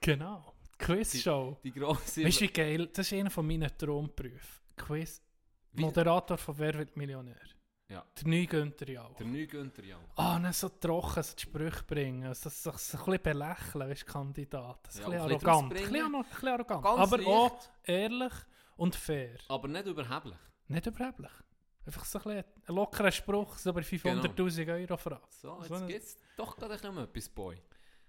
Genau. 0.00 0.54
Die 0.74 0.84
Quiz-Show. 0.84 1.58
Die, 1.64 1.72
die 1.72 1.80
grosse... 1.80 2.24
Weißt 2.24 2.40
du, 2.40 2.44
wie 2.44 2.48
geil? 2.48 2.86
Das 2.92 3.06
ist 3.10 3.12
einer 3.18 3.30
von 3.30 3.44
meinen 3.44 3.76
Traumberufen. 3.76 4.60
Quiz. 4.76 5.20
Moderator 5.72 6.38
von 6.38 6.56
Wer 6.60 6.74
wird 6.78 6.96
Millionär? 6.96 7.40
Ja. 7.90 8.06
Der 8.20 8.28
neue 8.28 8.46
Günther 8.46 8.88
Jauch. 8.88 9.16
Der 9.16 9.26
neue 9.26 9.46
Günther 9.48 9.84
Jauch. 9.84 9.98
Ah, 10.16 10.38
nicht 10.38 10.54
so 10.54 10.68
trocken, 10.68 11.22
so 11.24 11.34
die 11.34 11.42
Sprüche 11.42 11.82
bringen, 11.84 12.32
so, 12.34 12.48
so, 12.48 12.70
so 12.70 12.98
ein 12.98 13.04
bisschen 13.04 13.22
belächeln, 13.22 13.90
weißt 13.90 14.02
du, 14.02 14.06
Kandidat. 14.12 14.78
Das 14.86 14.94
ist 14.94 15.00
Ja, 15.00 15.06
ein 15.06 15.12
bisschen 15.12 15.30
arrogant. 15.48 15.62
Ein 15.64 15.68
bisschen, 15.70 16.14
ein 16.14 16.22
bisschen 16.22 16.48
arrogant. 16.48 16.82
Ganz 16.84 16.98
aber 17.00 17.16
leicht. 17.18 17.28
auch 17.28 17.68
ehrlich 17.82 18.32
und 18.76 18.94
fair. 18.94 19.38
Aber 19.48 19.66
nicht 19.68 19.86
überheblich. 19.86 20.38
Nicht 20.68 20.86
überheblich. 20.86 21.32
Einfach 21.84 22.04
so 22.04 22.18
ein, 22.20 22.22
bisschen 22.24 22.44
ein 22.68 22.74
lockerer 22.76 23.10
Spruch, 23.10 23.58
so 23.58 23.72
bei 23.72 23.80
500'000 23.80 24.82
Euro 24.82 24.96
fragt. 24.96 25.32
So, 25.34 25.56
So 25.56 25.74
jetzt 25.74 25.82
ein- 25.82 25.88
gibt 25.88 26.04
es 26.04 26.18
doch 26.36 26.56
gerade 26.56 26.74
bisschen 26.74 26.90
um 26.90 26.98
etwas, 26.98 27.28
Boy. 27.28 27.60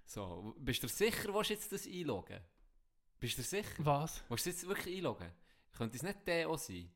So, 0.05 0.53
bist 0.59 0.83
du 0.83 0.87
sicher, 0.87 1.33
du 1.49 1.53
jetzt 1.53 1.71
das 1.71 1.87
einloggen? 1.87 2.39
Bist 3.19 3.37
du 3.37 3.41
sicher? 3.41 3.73
Was? 3.79 4.23
Willst 4.29 4.45
du 4.45 4.49
jetzt 4.51 4.67
wirklich 4.67 4.97
einloggen? 4.97 5.31
Könnte 5.75 5.95
es 5.97 6.03
nicht 6.03 6.27
der 6.27 6.49
auch 6.49 6.57
sein? 6.57 6.91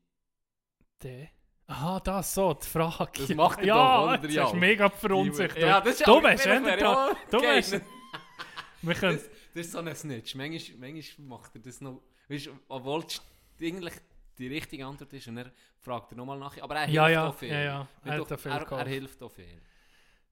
Der? 1.02 1.28
Aha, 1.68 1.98
das 2.00 2.32
so, 2.34 2.54
die 2.54 2.66
Frage. 2.66 3.10
Das 3.26 3.28
macht 3.34 3.64
ja, 3.64 3.74
doch, 3.96 4.04
oder? 4.08 4.18
das 4.18 4.32
Ja. 4.34 4.46
ist 4.46 4.54
mega 4.54 4.88
verunsichert. 4.88 5.58
Ja, 5.58 5.80
das 5.80 5.98
ist 6.00 6.06
du 6.06 6.20
bist 6.20 6.46
auch 6.46 7.16
Du 7.30 7.40
bist... 7.40 7.72
Wir 8.82 8.94
können... 8.94 9.16
Das, 9.18 9.28
das 9.54 9.66
ist 9.66 9.72
so 9.72 9.78
ein 9.78 9.94
Snitch. 9.96 10.34
Manchmal, 10.36 10.92
manchmal 10.92 11.26
macht 11.26 11.54
er 11.56 11.60
das 11.62 11.80
noch. 11.80 12.02
Weißt, 12.28 12.50
obwohl 12.68 13.04
es 13.04 13.20
eigentlich 13.60 13.94
die 14.38 14.48
richtige 14.48 14.86
Antwort 14.86 15.12
ist 15.12 15.26
und 15.28 15.38
er 15.38 15.50
fragt 15.80 16.12
er 16.12 16.16
nochmal 16.18 16.38
nach. 16.38 16.56
Aber 16.60 16.76
er 16.76 16.88
Ja, 16.88 17.06
hilft 17.06 17.14
ja, 17.14 17.28
auch 17.28 17.34
viel. 17.34 17.48
ja, 17.48 17.60
ja. 17.62 17.88
Er 18.04 18.18
doch- 18.18 18.38
viel 18.38 18.52
er, 18.52 18.70
er 18.72 18.86
hilft 18.86 19.22
auch 19.22 19.32
viel. 19.32 19.60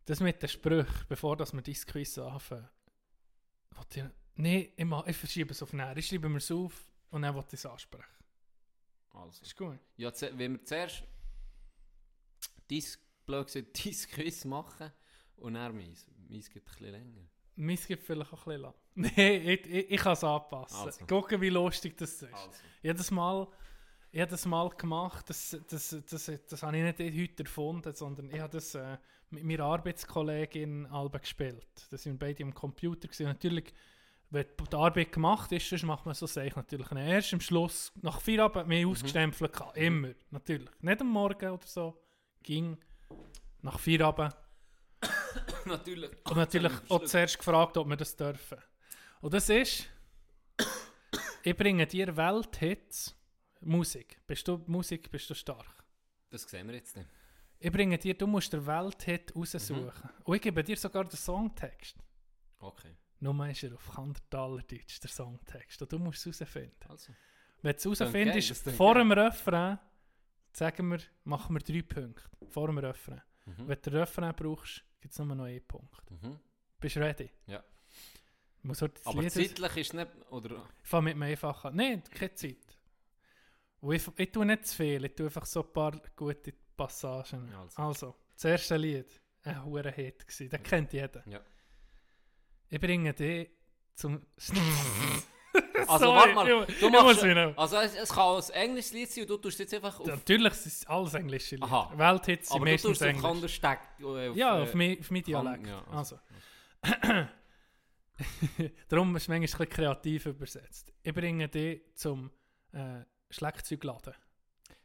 Das 0.04 0.20
mit 0.20 0.40
den 0.40 0.48
Sprüchen, 0.48 0.94
bevor 1.08 1.36
dass 1.36 1.52
wir 1.52 1.62
dieses 1.62 1.86
Quiz 1.86 2.16
anfangen. 2.18 2.68
Nee, 4.36 4.72
ich, 4.76 4.84
mach, 4.84 5.06
ich 5.06 5.16
verschiebe 5.16 5.52
es 5.52 5.62
auf 5.62 5.72
näher. 5.72 5.96
Ich 5.96 6.06
schreibe 6.06 6.28
mir 6.28 6.38
es 6.38 6.50
auf 6.50 6.84
und 7.10 7.22
dann 7.22 7.34
wollte 7.34 7.54
ich 7.54 7.60
es 7.60 7.66
ansprechen. 7.66 8.04
Also. 9.12 9.42
Ist 9.42 9.56
gut. 9.56 9.78
Ja, 9.96 10.12
wenn 10.32 10.52
wir 10.54 10.64
zuerst 10.64 11.04
dies, 12.70 12.98
blöd 13.26 13.46
gesagt, 13.46 13.68
dies 13.84 14.08
Quiz 14.08 14.44
machen 14.44 14.92
und 15.36 15.54
dann 15.54 15.76
meins. 15.76 16.06
Meins 16.28 16.50
geht 16.50 16.62
ein 16.62 16.66
bisschen 16.66 16.90
länger. 16.90 17.28
Meins 17.56 17.86
gibt 17.86 18.02
vielleicht 18.02 18.32
auch 18.32 18.46
ein 18.46 18.52
bisschen 18.52 18.62
lang. 18.62 18.74
Nein, 18.94 19.48
ich, 19.48 19.66
ich, 19.66 19.90
ich 19.90 20.00
kann 20.00 20.12
es 20.12 20.24
anpassen. 20.24 20.86
Also. 20.86 21.06
Gucken, 21.06 21.40
wie 21.40 21.50
lustig 21.50 21.96
das 21.96 22.22
ist. 22.22 22.32
Also. 22.32 22.50
Jedes 22.82 23.10
Mal, 23.10 23.46
jedes 24.12 24.46
Mal 24.46 24.68
gemacht, 24.70 25.28
das, 25.28 25.56
das, 25.68 25.96
das, 26.08 26.30
das, 26.48 26.62
habe 26.62 26.76
ich 26.76 26.98
nicht 26.98 27.20
heute 27.20 27.42
erfunden, 27.42 27.94
sondern 27.94 28.30
ich 28.30 28.40
habe 28.40 28.52
das 28.52 28.74
äh, 28.74 28.96
mit 29.30 29.44
meiner 29.44 29.64
Arbeitskollegin 29.64 30.86
Alba 30.86 31.18
gespielt. 31.18 31.66
Da 31.90 31.96
sind 31.96 32.20
wir 32.20 32.28
beide 32.28 32.44
am 32.44 32.54
Computer. 32.54 33.08
Gewesen. 33.08 33.26
Natürlich, 33.26 33.72
wenn 34.30 34.46
die 34.70 34.76
Arbeit 34.76 35.12
gemacht 35.12 35.52
ist, 35.52 35.68
sonst 35.68 35.84
macht 35.84 36.06
man 36.06 36.14
so 36.14 36.26
Sachen 36.26 36.52
natürlich 36.56 36.90
nicht. 36.90 37.08
Erst 37.08 37.32
am 37.34 37.40
Schluss, 37.40 37.92
nach 38.02 38.20
vier 38.20 38.44
Abend, 38.44 38.68
mehr 38.68 38.86
ausgestempelt. 38.86 39.52
gehabt. 39.52 39.76
Immer, 39.76 40.14
natürlich. 40.30 40.70
Nicht 40.80 41.00
am 41.00 41.08
Morgen 41.08 41.50
oder 41.50 41.66
so. 41.66 42.03
Ging 42.44 42.78
nach 43.62 43.80
vier 43.80 44.06
Abend. 44.06 44.36
natürlich. 45.64 46.10
Und 46.24 46.36
natürlich 46.36 46.72
auch 46.88 47.04
zuerst 47.04 47.38
gefragt, 47.38 47.76
ob 47.76 47.88
wir 47.88 47.96
das 47.96 48.14
dürfen. 48.14 48.58
Und 49.20 49.34
das 49.34 49.48
ist, 49.48 49.88
ich 51.42 51.56
bringe 51.56 51.86
dir 51.86 52.16
Welthits, 52.16 53.16
Musik. 53.60 54.20
Bist 54.26 54.46
du 54.46 54.62
Musik, 54.66 55.10
bist 55.10 55.28
du 55.30 55.34
stark. 55.34 55.84
Das 56.30 56.42
sehen 56.42 56.68
wir 56.68 56.74
jetzt 56.74 56.96
nicht. 56.96 57.08
Ich 57.58 57.72
bringe 57.72 57.96
dir, 57.96 58.14
du 58.14 58.26
musst 58.26 58.52
den 58.52 58.66
Welthit 58.66 59.34
raussuchen. 59.34 60.10
Und 60.24 60.36
ich 60.36 60.42
gebe 60.42 60.62
dir 60.62 60.76
sogar 60.76 61.04
den 61.04 61.16
Songtext. 61.16 61.96
Okay. 62.58 62.94
Nur 63.20 63.48
ist 63.48 63.62
er 63.62 63.74
auf 63.74 63.90
Kandertaler 63.90 64.62
Deutsch, 64.62 65.00
der 65.00 65.08
Songtext. 65.08 65.80
Und 65.80 65.90
du 65.90 65.98
musst 65.98 66.26
es 66.26 66.40
herausfinden. 66.40 66.76
Also. 66.88 67.12
Wenn 67.62 67.76
du 67.82 67.92
es 67.92 68.00
herausfindest, 68.00 68.70
vor 68.72 68.96
dem 68.96 69.12
Refrain, 69.12 69.78
sagen 70.56 70.88
wir, 70.90 71.00
machen 71.24 71.54
wir 71.56 71.60
drei 71.60 71.82
Punkte. 71.82 72.22
Vor 72.48 72.68
dem 72.68 72.78
Refrain. 72.78 73.22
Mhm. 73.46 73.68
Wenn 73.68 73.78
du 73.82 73.90
den 73.90 74.00
Refrain 74.00 74.34
brauchst, 74.34 74.84
gibt 75.00 75.12
es 75.12 75.18
nur 75.18 75.34
noch 75.34 75.44
einen 75.44 75.66
Punkt. 75.66 76.10
Mhm. 76.10 76.38
Bist 76.80 76.96
du 76.96 77.00
ready? 77.00 77.30
Ja. 77.46 77.62
Ich 78.58 78.64
muss 78.64 78.80
heute 78.80 78.94
das 78.94 79.06
Aber 79.06 79.22
Lied 79.22 79.32
zeitlich 79.32 79.76
ist 79.76 79.94
nicht. 79.94 80.08
Oder. 80.30 80.68
Ich 80.82 80.88
fange 80.88 81.10
mit 81.10 81.16
mir 81.16 81.26
einfach 81.26 81.64
an. 81.64 81.76
Nein, 81.76 82.02
keine 82.04 82.34
Zeit. 82.34 82.78
Und 83.80 83.94
ich, 83.94 84.08
ich 84.16 84.32
tue 84.32 84.46
nicht 84.46 84.66
zu 84.66 84.76
viel, 84.76 85.04
ich 85.04 85.14
tue 85.14 85.26
einfach 85.26 85.44
so 85.44 85.62
ein 85.62 85.72
paar 85.72 86.00
gute 86.16 86.54
Passagen. 86.76 87.54
Also. 87.54 87.82
Also, 87.82 88.16
das 88.32 88.44
erste 88.44 88.76
Lied, 88.76 89.20
ein 89.42 89.62
hoher 89.64 89.90
Hit 89.90 90.26
gsi, 90.26 90.48
den 90.48 90.62
kennt 90.62 90.92
jeder. 90.92 91.22
Ja. 91.28 91.40
Ich 92.70 92.80
bringe 92.80 93.12
dich 93.12 93.50
zum... 93.94 94.22
Also, 95.88 96.04
Sorry, 96.06 96.34
warte 96.34 96.34
mal. 96.54 96.66
ich- 96.68 96.78
Du 96.80 96.86
ich 96.86 96.92
machst, 96.92 97.04
muss 97.04 97.22
wieder. 97.24 97.54
also, 97.58 97.76
es, 97.78 97.94
es 97.94 98.08
kann 98.10 98.36
ein 98.36 98.50
englisches 98.50 98.92
Lied 98.92 99.10
sein 99.10 99.22
und 99.24 99.30
du 99.30 99.36
tust 99.38 99.58
jetzt 99.58 99.74
einfach 99.74 100.00
auf. 100.00 100.06
Natürlich 100.06 100.52
sind 100.54 100.72
es 100.72 100.86
alles 100.86 101.14
englische 101.14 101.56
Lieder. 101.56 101.66
Aha. 101.66 101.92
Welthits 101.96 102.48
sind 102.48 102.56
Aber 102.56 102.64
du 102.66 102.70
meistens 102.72 102.90
tust 102.90 103.02
auf 103.02 103.08
Englisch. 103.08 103.22
Kandersteg. 103.22 103.78
äh, 104.00 104.28
auf, 104.30 104.36
ja, 104.36 104.58
äh, 104.58 104.62
auf, 104.62 104.74
mi, 104.74 104.98
auf 105.00 105.10
mein 105.10 105.22
Kan- 105.22 105.44
Dialekt. 105.44 105.66
ja, 105.66 105.84
also. 105.92 106.18
Darum 108.88 109.16
ist 109.16 109.28
manchmal 109.28 109.36
ein 109.38 109.40
bisschen 109.42 109.68
kreativ 109.68 110.26
übersetzt. 110.26 110.92
Ich 111.02 111.12
bringe 111.12 111.48
dich 111.48 111.82
zum 111.94 112.30
äh, 112.72 113.00
Schlagzeugladen. 113.30 114.14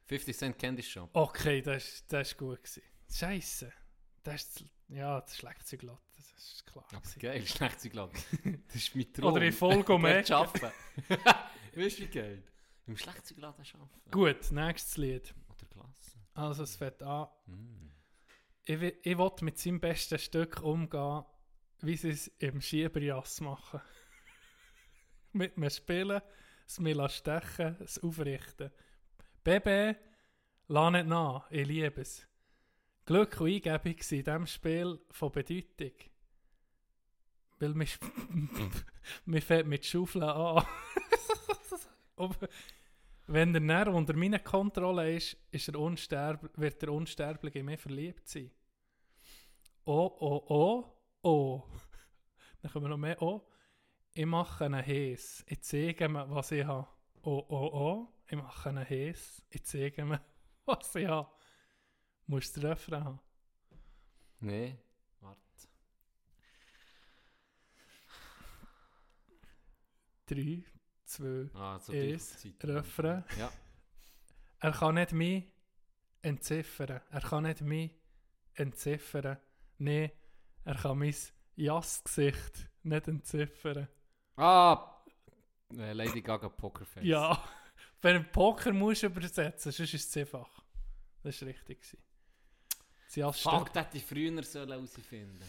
50 0.06 0.36
Cent 0.38 0.58
Candy 0.58 0.82
Shop. 0.82 1.10
Okay, 1.14 1.62
das 1.62 1.84
ist, 1.88 2.12
das 2.12 2.30
ist 2.30 2.38
gut 2.38 2.58
gewesen. 2.64 2.82
Scheiße. 3.14 3.72
Das 4.24 4.36
ist, 4.44 4.64
ja, 4.90 5.22
das 5.22 5.38
Schlagzeugladen, 5.38 6.00
das 6.16 6.32
ist 6.32 6.66
klar. 6.66 6.86
Aber 6.92 7.00
gewesen. 7.02 7.20
geil, 7.20 7.46
Schlagzeugladen. 7.48 8.14
Das 8.68 8.76
ist 8.76 8.96
mein 8.96 9.14
Traum. 9.14 9.34
Oder 9.34 9.42
in 9.46 9.54
Folge 9.54 9.94
um 9.94 10.02
Dort 10.04 10.16
Ecke. 10.16 10.36
arbeiten. 10.36 10.72
weißt 11.76 12.00
du, 12.00 12.04
wie 12.04 12.08
geil? 12.08 12.44
Im 12.88 12.98
Schlagzeugladen 12.98 13.64
arbeiten. 13.74 14.12
Gut, 14.12 14.52
nächstes 14.52 14.98
Lied. 14.98 15.34
Oder 15.50 15.66
Klasse. 15.68 16.20
Also 16.34 16.64
es 16.64 16.76
fängt 16.76 17.02
an. 17.04 17.28
Mm. 17.46 17.92
Ich, 18.66 18.80
will- 18.80 18.98
ich 19.04 19.18
will 19.18 19.32
mit 19.42 19.58
seinem 19.58 19.80
besten 19.80 20.18
Stück 20.20 20.62
umgehen, 20.62 21.24
wie 21.82 21.96
sie 21.98 22.10
es 22.10 22.28
im 22.40 22.62
Schieberjass 22.62 23.42
machen. 23.42 23.82
mit 25.34 25.58
mir 25.58 25.70
spielen, 25.70 26.22
es 26.68 26.80
mir 26.80 27.10
stechen, 27.10 27.78
es 27.82 28.00
aufrichten. 28.02 28.72
Baby, 29.44 29.96
lass 30.68 30.92
nicht 30.92 31.08
nach, 31.08 31.50
ich 31.52 31.68
liebe 31.68 32.02
es. 32.02 32.28
Glück 33.10 33.42
und 33.42 33.48
Eingebung 33.48 33.96
sind 34.04 34.20
in 34.20 34.24
diesem 34.24 34.46
Spiel 34.46 35.00
von 35.10 35.32
Bedeutung. 35.32 35.94
Weil 37.58 37.82
sp- 37.90 38.06
man 39.26 39.42
fängt 39.42 39.68
mit 39.68 39.84
Schaufeln 39.84 40.26
an. 40.26 40.64
Wenn 43.26 43.56
er 43.56 43.62
näher 43.62 43.88
unter 43.88 44.16
meiner 44.16 44.38
Kontrolle 44.38 45.16
ist, 45.16 45.36
ist 45.50 45.70
er 45.70 45.80
unsterb 45.80 46.52
wird 46.56 46.84
der 46.84 46.94
Unsterbliche 46.94 47.64
mich 47.64 47.80
verliebt 47.80 48.30
sein. 48.30 48.52
Oh, 49.86 50.16
oh, 50.20 50.44
oh, 50.48 50.86
oh. 51.24 51.64
Dann 52.62 52.72
kommen 52.72 52.92
noch 52.92 52.98
mehr 52.98 53.20
Oh. 53.24 53.42
Ich 54.14 54.28
mache 54.28 54.66
einen 54.66 54.84
Hes. 54.84 55.44
Ich 55.48 55.62
zeige 55.62 56.10
mir, 56.10 56.30
was 56.30 56.52
ich 56.52 56.64
habe. 56.64 56.88
Oh, 57.24 57.44
oh, 57.50 57.70
oh. 57.74 58.08
Ich 58.28 58.38
mache 58.38 58.70
einen 58.70 58.86
Hes. 58.86 59.44
Ich 59.50 59.64
zeige 59.64 60.06
mir, 60.06 60.22
was 60.66 60.94
ich 60.94 61.08
habe. 61.08 61.39
Musst 62.30 62.56
du 62.56 62.62
den 62.62 62.70
Refrain 62.70 63.04
haben? 63.04 63.20
Nee, 64.40 64.78
warte. 65.20 65.42
Drei, 70.28 70.64
zwei, 71.06 71.50
Ah, 71.56 71.80
so 71.80 71.92
eins. 71.92 72.48
Refrain. 72.64 73.24
Ja. 73.36 73.52
Er 74.60 74.72
kann 74.74 74.94
nicht 74.94 75.12
mich 75.12 75.52
entziffern. 76.22 77.02
Er 77.10 77.22
kann 77.22 77.44
nicht 77.46 77.62
mich 77.62 77.92
entziffern. 78.54 79.40
Nee, 79.80 80.12
er 80.66 80.76
kann 80.76 81.00
mein 81.00 81.16
Jass-Gesicht 81.56 82.70
nicht 82.84 83.08
entziffern. 83.08 83.88
Ah! 84.36 85.02
Äh, 85.76 85.94
Lady 85.94 86.22
Gaga 86.22 86.50
Pokerface. 86.50 87.04
Ja. 87.04 87.44
Wenn 88.04 88.22
du 88.22 88.24
Poker 88.30 88.72
musst 88.72 89.02
übersetzen, 89.02 89.72
sonst 89.72 89.96
ist 89.96 90.16
es 90.16 90.18
einfach. 90.18 90.64
Das 91.24 91.42
war 91.42 91.48
richtig. 91.48 91.82
gewesen. 91.82 92.09
Als 93.18 93.40
Fuck, 93.42 93.74
das 93.74 93.86
hätte 93.86 93.98
ich 93.98 94.06
früher 94.06 94.44
sollen 94.44 94.70
herausfinden 94.70 95.40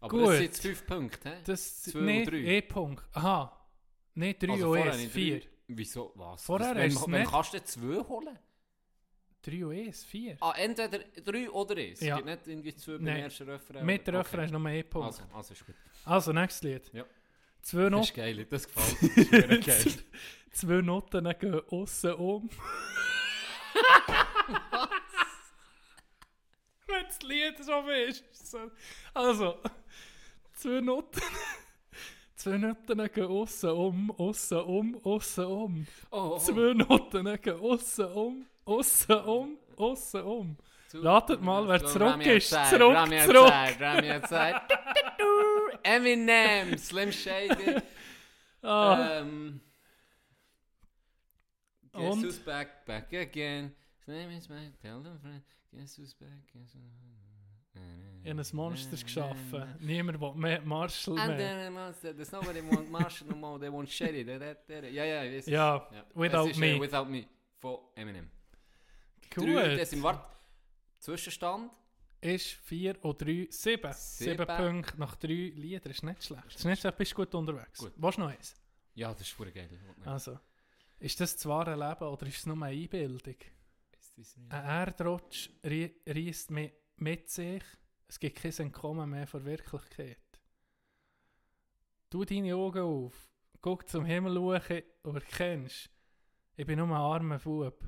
Aber 0.00 0.08
Gut. 0.10 0.22
das 0.22 0.30
sind 0.36 0.42
jetzt 0.42 0.62
fünf 0.62 0.86
Punkte, 0.86 1.30
hä? 1.30 1.36
Das 1.44 1.82
Zwei 1.82 2.00
nee, 2.00 2.18
und 2.20 2.30
drei. 2.30 2.36
E-Punkt. 2.38 3.04
Aha. 3.12 3.66
Nicht 4.14 4.42
3 4.42 4.52
Also 4.52 4.70
OS, 4.70 4.76
vorher 4.78 4.96
nicht 4.96 5.12
4. 5.12 5.40
drei. 5.40 5.48
Wieso? 5.68 6.12
Was? 6.16 6.42
Vorher 6.42 6.74
wenn, 6.74 6.92
du 6.94 7.02
wenn 7.06 7.20
nicht. 7.20 7.30
kannst 7.30 7.54
du 7.54 7.62
zwei 7.64 8.04
holen? 8.08 8.38
3 9.42 9.64
OS, 9.88 10.04
4. 10.04 10.36
Ah, 10.40 10.54
entweder 10.56 10.98
drei 11.24 11.50
oder 11.50 11.76
eins. 11.76 12.00
Ja. 12.00 12.16
Es 12.18 12.24
gibt 12.24 12.26
nicht 12.26 12.46
irgendwie 12.48 12.74
zwei 12.76 12.92
beim 12.94 13.04
Nein. 13.04 13.16
ersten 13.22 13.48
Refrain. 13.50 13.86
Mit 13.86 14.08
oder- 14.08 14.18
Refrain 14.20 14.40
hast 14.42 14.52
du 14.54 14.58
nur 14.58 14.70
E-Punkt. 14.70 15.06
Also, 15.06 15.22
also 15.32 15.52
ist 15.52 15.64
gut. 15.66 15.74
Also, 16.04 16.32
nächstes 16.32 16.62
Lied. 16.62 16.90
Ja. 16.92 17.04
Zwei 17.62 17.82
Das 17.82 17.90
Noten. 17.90 18.04
ist 18.04 18.14
geil, 18.14 18.44
das 18.46 18.66
gefällt 18.66 19.16
mir. 19.50 19.60
Das 19.66 19.86
ist. 19.86 20.04
Zwei 20.52 20.80
Noten 20.80 21.22
dann 21.24 21.38
gehen 21.38 21.60
aussen 21.70 22.12
um. 22.14 22.48
Wenn 26.86 27.04
das 27.04 27.15
Lied 27.28 27.58
so 27.64 27.80
ist. 27.88 28.24
ist 28.32 28.50
so- 28.50 28.70
Also, 29.14 29.58
zwei 30.54 30.80
Noten. 30.80 31.20
Zwei 32.36 32.58
Noten 32.58 33.10
gehen 33.12 33.24
aussen 33.26 33.70
um, 33.70 34.10
aussen 34.18 34.58
um, 34.60 35.00
aussen 35.04 35.44
um. 35.46 35.86
Oh, 36.10 36.34
oh. 36.34 36.38
Zwei 36.38 36.74
Noten 36.74 37.40
gehen 37.42 37.58
aussen 37.60 38.04
um, 38.12 38.46
aussen 38.66 39.16
um, 39.24 39.58
aussen 39.76 40.22
um. 40.22 40.56
Ratet 40.92 41.40
mal, 41.42 41.66
wer 41.66 41.84
zurück 41.84 42.24
ist. 42.26 42.50
Zurück, 42.50 42.94
Rami 42.94 43.18
zurück. 43.20 43.52
Rami 43.80 44.12
outside. 44.12 44.60
Eminem, 45.82 46.76
Slim 46.78 47.10
Shady. 47.10 47.80
Ah. 48.62 49.18
Ähm, 49.20 49.60
guess 51.92 52.12
Und? 52.12 52.24
who's 52.24 52.38
back, 52.38 52.84
back 52.84 53.12
again. 53.12 53.74
His 54.00 54.08
name 54.08 54.30
is 54.36 54.46
back, 54.46 54.78
tell 54.82 55.02
them 55.02 55.18
friend. 55.20 55.42
Who's 55.76 56.14
back, 56.14 56.28
Ich 58.22 58.30
habe 58.30 58.40
ein 58.40 58.46
Monster 58.52 58.96
geschaffen. 58.96 59.76
Niemand 59.78 60.20
will 60.20 60.34
mehr 60.34 60.62
Marshall 60.62 61.18
And 61.18 61.28
mehr. 61.28 61.36
then 61.36 61.66
a 61.66 61.70
monster, 61.70 62.14
there's 62.14 62.32
nobody 62.32 62.60
want 62.60 62.90
Marshall 62.90 63.28
no 63.28 63.36
more, 63.36 63.60
they 63.60 63.70
want 63.70 63.88
da. 64.00 64.86
Ja, 64.88 65.04
ja, 65.04 65.24
es. 65.24 65.46
Ja, 65.46 65.88
Without 66.14 66.48
ist, 66.48 66.58
Me. 66.58 66.80
Without 66.80 67.04
Me 67.04 67.26
von 67.58 67.78
Eminem. 67.94 68.30
Gut. 69.34 69.46
Drei, 69.46 69.76
das 69.76 69.92
im 69.92 70.02
Wart. 70.02 70.26
Zwischenstand. 70.98 71.72
Ist 72.20 72.46
4 72.64 73.04
oder 73.04 73.26
3, 73.26 73.48
7. 73.50 73.92
7 73.92 73.92
Sieben. 73.92 74.46
Punkte 74.46 74.98
nach 74.98 75.14
3 75.16 75.28
Liedern 75.28 75.92
ist 75.92 76.02
nicht 76.02 76.24
schlecht. 76.24 76.54
Ist 76.56 76.64
nicht 76.64 76.80
schlecht, 76.80 76.96
bist 76.96 77.12
du 77.12 77.16
gut 77.16 77.34
unterwegs. 77.34 77.78
Gut. 77.78 77.92
Was 77.96 78.16
noch 78.18 78.28
eins? 78.28 78.54
Ja, 78.94 79.12
das 79.12 79.20
ist 79.20 79.32
voll 79.32 79.52
geil. 79.52 79.68
Also, 80.04 80.38
ist 80.98 81.20
das 81.20 81.34
das 81.36 81.46
wahre 81.46 81.74
Leben 81.74 82.08
oder 82.08 82.26
ist 82.26 82.38
es 82.38 82.46
nur 82.46 82.56
eine 82.56 82.74
Einbildung? 82.74 83.36
Ein 84.48 84.64
Erdrutsch 84.64 85.50
rie- 85.64 85.94
reisst 86.08 86.50
mit, 86.50 87.28
sich. 87.28 87.62
Es 88.08 88.18
gibt 88.18 88.40
kein 88.40 88.52
Entkommen 88.58 89.10
mehr 89.10 89.26
von 89.26 89.44
Wirklichkeit. 89.44 90.16
Tu 92.08 92.24
deine 92.24 92.54
Augen 92.56 92.82
auf, 92.82 93.28
guck 93.60 93.86
zum 93.88 94.04
Himmel 94.04 94.38
hoch 94.38 94.60
und 95.02 95.16
erkennst, 95.16 95.90
ich 96.56 96.64
bin 96.66 96.78
nur 96.78 96.86
ein 96.88 96.92
armer 96.94 97.38
Bub. 97.38 97.78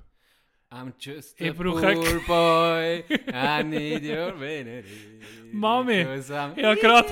I'm 0.71 0.93
just 0.99 1.41
Ich 1.41 1.49
a 1.49 1.53
brauche 1.55 1.95
poor 1.95 2.21
boy. 2.27 3.05
I 3.33 3.63
need 3.65 4.03
your 4.05 4.39
vanity. 4.39 5.21
Mami, 5.51 6.03
ich 6.03 6.31
habe 6.31 6.55
gerade 6.79 7.09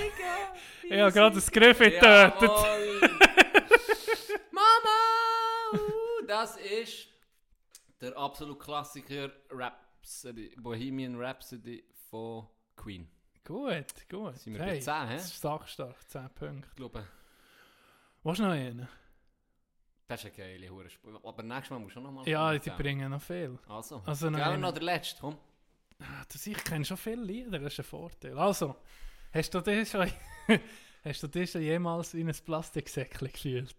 ich 0.83 0.93
habe 1.01 1.13
gerade 1.13 1.35
das 1.37 1.51
Griff 1.51 1.79
getötet. 1.79 2.51
Mama! 4.51 5.81
Das 6.27 6.57
ist 6.59 7.09
der 8.01 8.17
absolute 8.17 8.59
Klassiker 8.59 9.31
Rhapsody, 9.51 10.55
Bohemian 10.59 11.17
Rhapsody 11.17 11.85
von 12.11 12.47
Queen. 12.77 13.09
Gut, 13.45 14.09
gut. 14.09 14.37
Sind 14.37 14.55
wir 14.55 14.61
bei 14.61 14.79
10, 14.81 15.09
hä? 15.09 15.17
Das 15.17 15.27
ist 15.27 15.41
sachstark, 15.41 15.97
10 16.11 16.31
Punkte. 16.35 16.69
Ich 16.71 16.77
glaube, 16.77 17.07
Was 18.23 18.39
noch 18.39 18.49
einen? 18.51 18.89
das 20.09 20.21
ist 20.25 20.27
eine 20.27 20.35
geile 20.37 20.69
Hure. 20.71 20.89
Aber 21.25 21.43
nächstes 21.43 21.71
Mal 21.71 21.79
musst 21.81 21.97
du 21.97 22.01
noch 22.01 22.13
mal 22.13 22.29
Ja, 22.29 22.53
die 22.53 22.61
gell? 22.61 22.75
bringen 22.77 23.11
noch 23.11 23.23
viel. 23.23 23.59
Also, 23.69 24.03
also 24.05 24.31
noch 24.31 24.39
einen. 24.41 24.61
noch 24.61 24.73
der 24.73 24.83
letzte, 24.83 25.21
komm. 25.21 25.37
Ah, 26.01 26.25
ich 26.33 26.65
kenne 26.65 26.85
schon 26.85 26.97
viele 26.97 27.23
Lieder, 27.23 27.59
das 27.59 27.73
ist 27.73 27.81
ein 27.81 27.85
Vorteil. 27.85 28.39
Also, 28.39 28.77
hast 29.33 29.55
du 29.55 29.61
dich 29.61 29.89
schon, 29.91 30.11
hast 31.05 31.23
du 31.23 31.27
dich 31.29 31.51
schon 31.51 31.63
jemals 31.63 32.15
in 32.15 32.29
ein 32.29 32.37
Plastiksäckchen 32.45 33.33
gefühlt? 33.33 33.77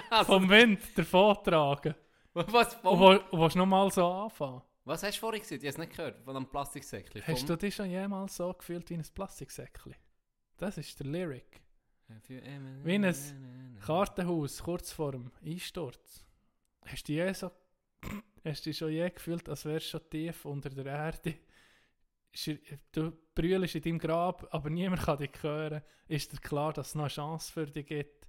Vom 0.26 0.48
Wind 0.48 0.80
davon 0.96 1.36
tragen. 1.44 1.94
Was? 2.34 2.74
Vom- 2.74 2.98
wo- 2.98 3.10
und 3.12 3.40
willst 3.40 3.54
du 3.54 3.58
noch 3.60 3.66
mal 3.66 3.90
so 3.90 4.06
anfangen? 4.06 4.62
Was 4.84 5.02
hast 5.02 5.16
du 5.16 5.20
vorhin 5.20 5.40
gesagt? 5.40 5.62
Ich 5.62 5.68
habe 5.68 5.82
es 5.82 5.88
nicht 5.88 5.96
gehört. 5.96 6.22
Von 6.22 6.36
einem 6.36 6.46
Plastiksäckchen. 6.46 7.22
Hast 7.26 7.40
Vom- 7.40 7.48
du 7.48 7.56
dich 7.56 7.74
schon 7.74 7.90
jemals 7.90 8.36
so 8.36 8.52
gefühlt 8.52 8.88
wie 8.90 8.94
ein 8.94 9.04
Plastiksäckchen? 9.14 9.94
Das 10.58 10.78
ist 10.78 10.98
der 11.00 11.06
Lyric. 11.06 11.60
Wie 12.28 12.94
ein 12.94 13.78
Kartenhaus 13.84 14.62
kurz 14.62 14.92
vor 14.92 15.12
dem 15.12 15.32
Einsturz. 15.44 16.24
Hast 16.84 17.08
du 17.08 17.12
je 17.14 17.32
so, 17.32 17.50
hast 18.44 18.64
du 18.64 18.70
dich 18.70 18.78
schon 18.78 18.92
je 18.92 19.10
gefühlt, 19.10 19.48
als 19.48 19.64
wärst 19.64 19.86
du 19.86 19.98
schon 19.98 20.10
tief 20.10 20.44
unter 20.44 20.70
der 20.70 20.86
Erde? 20.86 21.34
Er- 22.46 22.58
Du 22.92 23.12
brüllst 23.34 23.74
in 23.76 23.82
deinem 23.82 23.98
Grab, 23.98 24.46
aber 24.54 24.68
niemand 24.70 25.02
kann 25.02 25.18
dich 25.18 25.30
hören. 25.42 25.82
Ist 26.06 26.32
dir 26.32 26.38
klar, 26.38 26.72
dass 26.72 26.88
es 26.88 26.94
noch 26.94 27.04
eine 27.04 27.10
Chance 27.10 27.50
für 27.52 27.66
dich 27.66 27.86
gibt, 27.86 28.25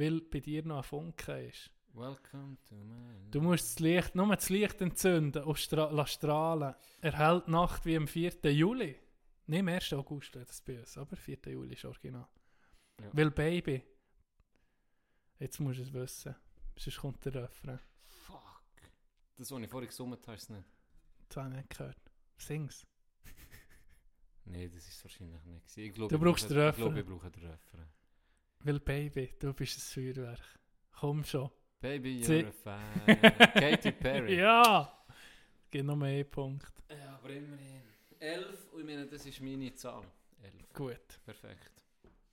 weil 0.00 0.20
bei 0.22 0.40
dir 0.40 0.64
noch 0.64 0.78
ein 0.78 0.82
Funke 0.82 1.46
ist? 1.46 1.70
Welcome 1.92 2.56
to 2.68 2.74
my 2.76 3.30
Du 3.30 3.40
musst 3.40 3.64
das 3.64 3.78
Licht, 3.80 4.14
nur 4.14 4.34
das 4.34 4.48
Licht 4.48 4.80
entzünden 4.80 5.42
und 5.44 5.58
stra 5.58 6.06
strahlen. 6.06 6.74
Er 7.00 7.12
hält 7.18 7.46
die 7.46 7.50
Nacht 7.50 7.84
wie 7.84 7.96
am 7.96 8.06
4. 8.08 8.32
Juli. 8.52 8.96
Nicht 9.46 9.60
am 9.60 9.68
1. 9.68 9.92
August 9.94 10.34
das 10.36 10.60
bei 10.62 10.78
uns, 10.78 10.96
aber 10.96 11.16
4. 11.16 11.38
Juli 11.46 11.74
ist 11.74 11.84
original. 11.84 12.28
Ja. 13.00 13.10
Weil 13.12 13.30
Baby, 13.30 13.82
jetzt 15.38 15.58
musst 15.58 15.78
du 15.80 15.82
es 15.82 15.92
wissen, 15.92 16.36
sonst 16.76 16.98
kommt 16.98 17.24
der 17.24 17.34
Refrain. 17.34 17.80
Fuck. 18.04 18.62
Das, 19.36 19.50
was 19.50 19.60
ich 19.60 19.68
vorhin 19.68 19.88
gesummt 19.88 20.26
habe, 20.26 20.36
ist 20.36 20.50
nicht. 20.50 20.64
Das 21.28 21.36
habe 21.38 21.50
ich 21.50 21.56
nicht 21.56 21.70
gehört. 21.70 21.98
Sing's. 22.38 22.86
Nein, 24.44 24.70
das 24.72 24.86
ist 24.86 25.02
wahrscheinlich 25.04 25.42
nicht. 25.44 25.76
Ich 25.76 25.92
glaube, 25.92 26.08
Du 26.10 26.16
ich 26.16 26.22
brauchst 26.30 26.48
brauche- 26.48 26.54
den 26.60 26.68
Ich 26.70 26.76
glaube, 26.76 27.00
ich 27.00 27.06
brauche 27.06 27.30
den 27.30 27.44
Refrain. 27.50 27.88
Weil 28.62 28.80
Baby, 28.80 29.34
du 29.38 29.52
bist 29.54 29.78
ein 29.78 29.80
Feuerwerk. 29.80 30.40
Komm 30.92 31.24
schon. 31.24 31.50
Baby, 31.80 32.22
Sie- 32.22 32.42
you're 32.44 32.48
a 32.48 32.52
fan. 32.52 33.52
Katy 33.54 33.92
Perry. 33.92 34.36
ja! 34.38 35.04
Gib 35.70 35.84
noch 35.86 35.96
mehr 35.96 36.24
Punkt. 36.24 36.70
Ja, 36.90 37.14
aber 37.16 37.30
immerhin. 37.30 37.82
11, 38.18 38.72
und 38.72 38.80
ich 38.80 38.86
meine, 38.86 39.06
das 39.06 39.24
ist 39.24 39.40
meine 39.40 39.72
Zahl. 39.74 40.02
11. 40.42 40.72
Gut. 40.74 41.20
Perfekt. 41.24 41.70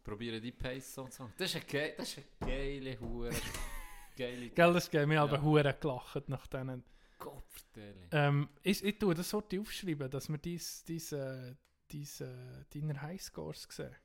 Probiere 0.03 0.41
die 0.41 0.51
Pace 0.51 0.93
so 0.95 1.07
zu 1.07 1.23
machen. 1.23 1.33
Das 1.37 1.49
ist 1.49 1.55
eine, 1.57 1.65
ge 1.65 1.93
das 1.95 2.09
ist 2.17 2.23
eine 2.41 2.49
geile 2.51 2.99
Hure. 2.99 3.29
geile 4.17 4.49
Gell, 4.49 4.73
das 4.73 4.89
geht 4.89 5.07
mir 5.07 5.15
Ja. 5.15 5.23
aber 5.23 5.41
hure 5.41 5.73
gelacht 5.79 6.27
nach 6.27 6.47
denen. 6.47 6.83
Kopfverteilung. 7.17 8.07
Ähm, 8.11 8.49
ich, 8.63 8.83
ich 8.83 8.99
tue 8.99 9.13
das 9.15 9.29
sollte 9.29 9.59
aufschreiben, 9.59 10.09
dass 10.09 10.29
wir 10.29 10.37
dies, 10.37 10.83
diese, 10.83 11.57
diese, 11.91 12.65
deine 12.73 13.01
Highscores 13.01 13.67
sehen. 13.69 13.95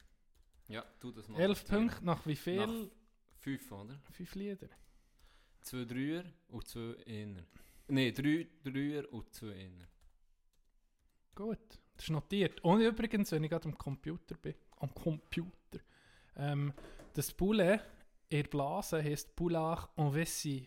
Ja, 0.68 0.82
tu 1.00 1.10
das 1.12 1.28
mal. 1.28 1.40
11 1.40 1.66
Punkte 1.66 2.04
nach 2.04 2.26
wie 2.26 2.36
viel? 2.36 2.66
Nach 2.66 2.90
5, 3.38 3.72
oder? 3.72 3.98
5 4.10 4.34
Lieder. 4.34 4.68
2 5.62 5.84
Dreier 5.84 6.24
und 6.48 6.66
2 6.66 6.80
Inner. 7.04 7.44
Nein, 7.88 8.14
3 8.14 8.48
Dreier 8.64 9.12
und 9.12 9.32
2 9.32 9.46
Inner. 9.48 9.88
Gut, 11.34 11.58
das 11.96 12.04
ist 12.04 12.10
notiert. 12.10 12.60
Und 12.62 12.80
übrigens, 12.80 13.32
wenn 13.32 13.44
ich 13.44 13.50
gerade 13.50 13.68
am 13.68 13.76
Computer 13.76 14.34
bin, 14.36 14.54
am 14.78 14.94
Computer, 14.94 15.80
ähm, 16.36 16.72
das 17.14 17.32
Poulet 17.32 17.80
in 18.28 18.42
der 18.42 18.48
Blase 18.48 19.02
heisst 19.02 19.34
Poulard 19.36 19.88
en 19.96 20.12
Vessie. 20.12 20.66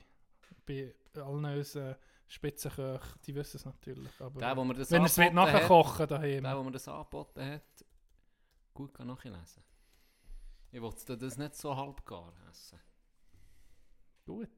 Bei 0.66 0.94
allen 1.16 1.46
unseren 1.46 1.96
Spitzenköchen, 2.28 3.20
die 3.26 3.36
wissen 3.36 3.58
es 3.58 3.66
natürlich. 3.66 4.20
Aber 4.20 4.40
Der, 4.40 4.58
wo 4.58 4.64
mir 4.64 4.74
das 4.74 4.92
wenn 4.92 5.02
er 5.02 5.06
es 5.06 5.18
nachher 5.18 5.68
kochen 5.68 6.08
daheim. 6.08 6.44
Der, 6.44 6.54
der 6.54 6.64
mir 6.64 6.72
das 6.72 6.88
angeboten 6.88 7.42
hat, 7.42 7.86
gut 8.74 8.94
kann 8.94 9.08
nachlesen. 9.08 9.64
Ich 10.76 10.82
wollte 10.82 11.18
das 11.18 11.38
nicht 11.38 11.56
so 11.56 11.74
halbgar 11.74 12.34
essen. 12.50 12.78
Gut. 14.26 14.50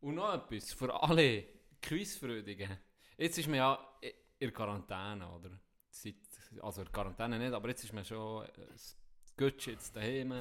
Und 0.00 0.14
noch 0.14 0.32
etwas 0.32 0.72
für 0.72 1.02
alle 1.02 1.44
Quizfreudigen. 1.82 2.78
Jetzt 3.18 3.36
ist 3.36 3.46
man 3.46 3.56
ja 3.56 3.98
in 4.38 4.50
Quarantäne, 4.54 5.30
oder? 5.30 5.50
Seit, 5.90 6.14
also 6.62 6.80
in 6.80 6.86
der 6.86 6.92
Quarantäne 6.94 7.38
nicht, 7.38 7.52
aber 7.52 7.68
jetzt 7.68 7.84
ist 7.84 7.92
man 7.92 8.06
schon 8.06 8.46
äh, 8.46 8.66
das 8.72 8.96
Götsch 9.36 9.66
jetzt 9.66 9.94
daheim. 9.94 10.32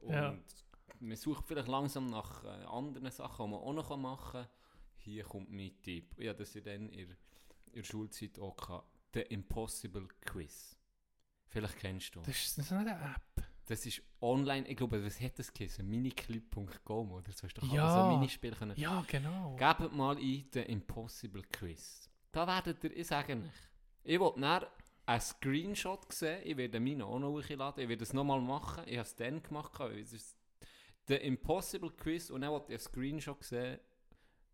Und 0.00 0.10
Ja. 0.14 0.34
man 1.00 1.16
sucht 1.18 1.46
vielleicht 1.46 1.68
langsam 1.68 2.06
nach 2.08 2.42
äh, 2.44 2.64
anderen 2.64 3.10
Sachen, 3.10 3.44
die 3.44 3.50
man 3.50 3.60
auch 3.60 3.74
noch 3.74 3.94
machen 3.98 4.32
kann. 4.44 4.48
Hier 4.96 5.24
kommt 5.24 5.50
mein 5.50 5.78
Tipp. 5.82 6.18
Ja, 6.18 6.32
das 6.32 6.54
ich 6.56 6.62
dann 6.64 6.88
in, 6.88 7.10
in 7.10 7.16
der 7.74 7.84
Schulzeit 7.84 8.38
auch 8.38 8.56
hatte. 8.66 8.86
The 9.12 9.20
Impossible 9.34 10.08
Quiz. 10.22 10.74
Vielleicht 11.48 11.76
kennst 11.76 12.14
du. 12.14 12.20
Das 12.22 12.28
ist, 12.34 12.56
das 12.56 12.64
ist 12.64 12.70
nicht 12.72 12.88
eine 12.88 13.14
App. 13.14 13.31
Das 13.66 13.86
ist 13.86 14.02
online, 14.20 14.66
ich 14.68 14.76
glaube, 14.76 15.04
was 15.04 15.20
hat 15.20 15.38
das 15.38 15.52
geheißen? 15.52 15.88
Miniclip.com 15.88 17.12
oder 17.12 17.32
so. 17.32 17.46
Du 17.46 17.60
doch 17.60 17.72
Ja. 17.72 17.92
so 17.92 18.00
ein 18.00 18.18
Minispiel 18.18 18.52
können. 18.54 18.76
Ja, 18.76 19.04
genau. 19.06 19.56
Gebt 19.56 19.92
mal 19.92 20.16
ein 20.16 20.50
den 20.50 20.66
Impossible 20.66 21.42
Quiz. 21.52 22.10
Da 22.32 22.46
werdet 22.46 22.82
ihr, 22.84 22.96
ich 22.96 23.06
sage 23.06 23.34
euch, 23.34 23.42
ich 24.04 24.18
will 24.18 24.32
dann 24.36 24.64
einen 25.06 25.20
Screenshot 25.20 26.12
sehen, 26.12 26.40
ich 26.44 26.56
werde 26.56 26.80
meinen 26.80 27.02
auch 27.02 27.18
noch 27.18 27.30
hochladen, 27.30 27.82
ich 27.84 27.88
werde 27.88 28.02
es 28.02 28.12
nochmal 28.12 28.40
machen, 28.40 28.84
ich 28.86 28.96
habe 28.98 29.06
es 29.06 29.14
dann 29.14 29.42
gemacht, 29.42 29.72
weil 29.78 29.98
es 29.98 30.12
ist 30.12 30.36
der 31.08 31.20
Impossible 31.22 31.90
Quiz 31.90 32.30
und 32.30 32.40
dann 32.42 32.52
will 32.52 32.62
ich 32.66 32.70
einen 32.70 32.78
Screenshot 32.80 33.42
sehen 33.44 33.78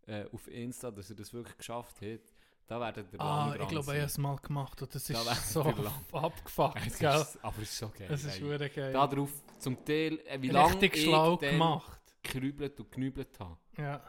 äh, 0.07 0.25
auf 0.31 0.47
Insta, 0.47 0.91
dass 0.91 1.09
ihr 1.09 1.15
das 1.15 1.33
wirklich 1.33 1.57
geschafft 1.57 1.97
habt. 2.01 2.33
Da 2.69 2.79
werdet 2.79 3.11
ihr 3.11 3.19
Ah, 3.19 3.55
ich 3.59 3.67
glaube, 3.67 3.91
ich 3.93 3.97
habe 3.97 4.05
es 4.05 4.17
mal 4.19 4.35
gemacht 4.37 4.79
und 4.81 4.93
das 4.93 5.03
Da 5.05 5.19
ist 5.19 5.25
werdet 5.25 5.43
so 5.43 5.63
abgefuckt, 6.17 6.77
Es 6.85 6.87
ist- 6.93 6.99
gell? 6.99 7.25
Aber 7.41 7.57
es 7.63 7.69
ist 7.69 7.77
so 7.79 7.89
geil. 7.89 8.07
Es 8.11 8.23
ist 8.23 8.35
verdammt 8.37 8.73
geil. 8.75 8.93
Da 8.93 9.07
drauf 9.07 9.31
zum 9.57 9.83
Teil, 9.83 10.19
äh, 10.27 10.39
wie 10.39 10.49
lange 10.49 10.85
ich 10.85 11.03
schlau 11.03 11.35
gemacht. 11.37 11.99
geknübelt 12.21 12.79
und 12.79 12.91
knübelt 12.91 13.39
habe. 13.39 13.57
Ja. 13.75 13.99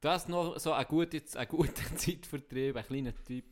Das 0.00 0.26
noch 0.26 0.58
so 0.58 0.72
ein 0.72 0.84
guter, 0.86 1.18
ein 1.38 1.46
guter 1.48 1.72
Zeitvertrieb, 1.96 2.74
ein 2.76 2.84
kleiner 2.84 3.14
Tipp. 3.24 3.44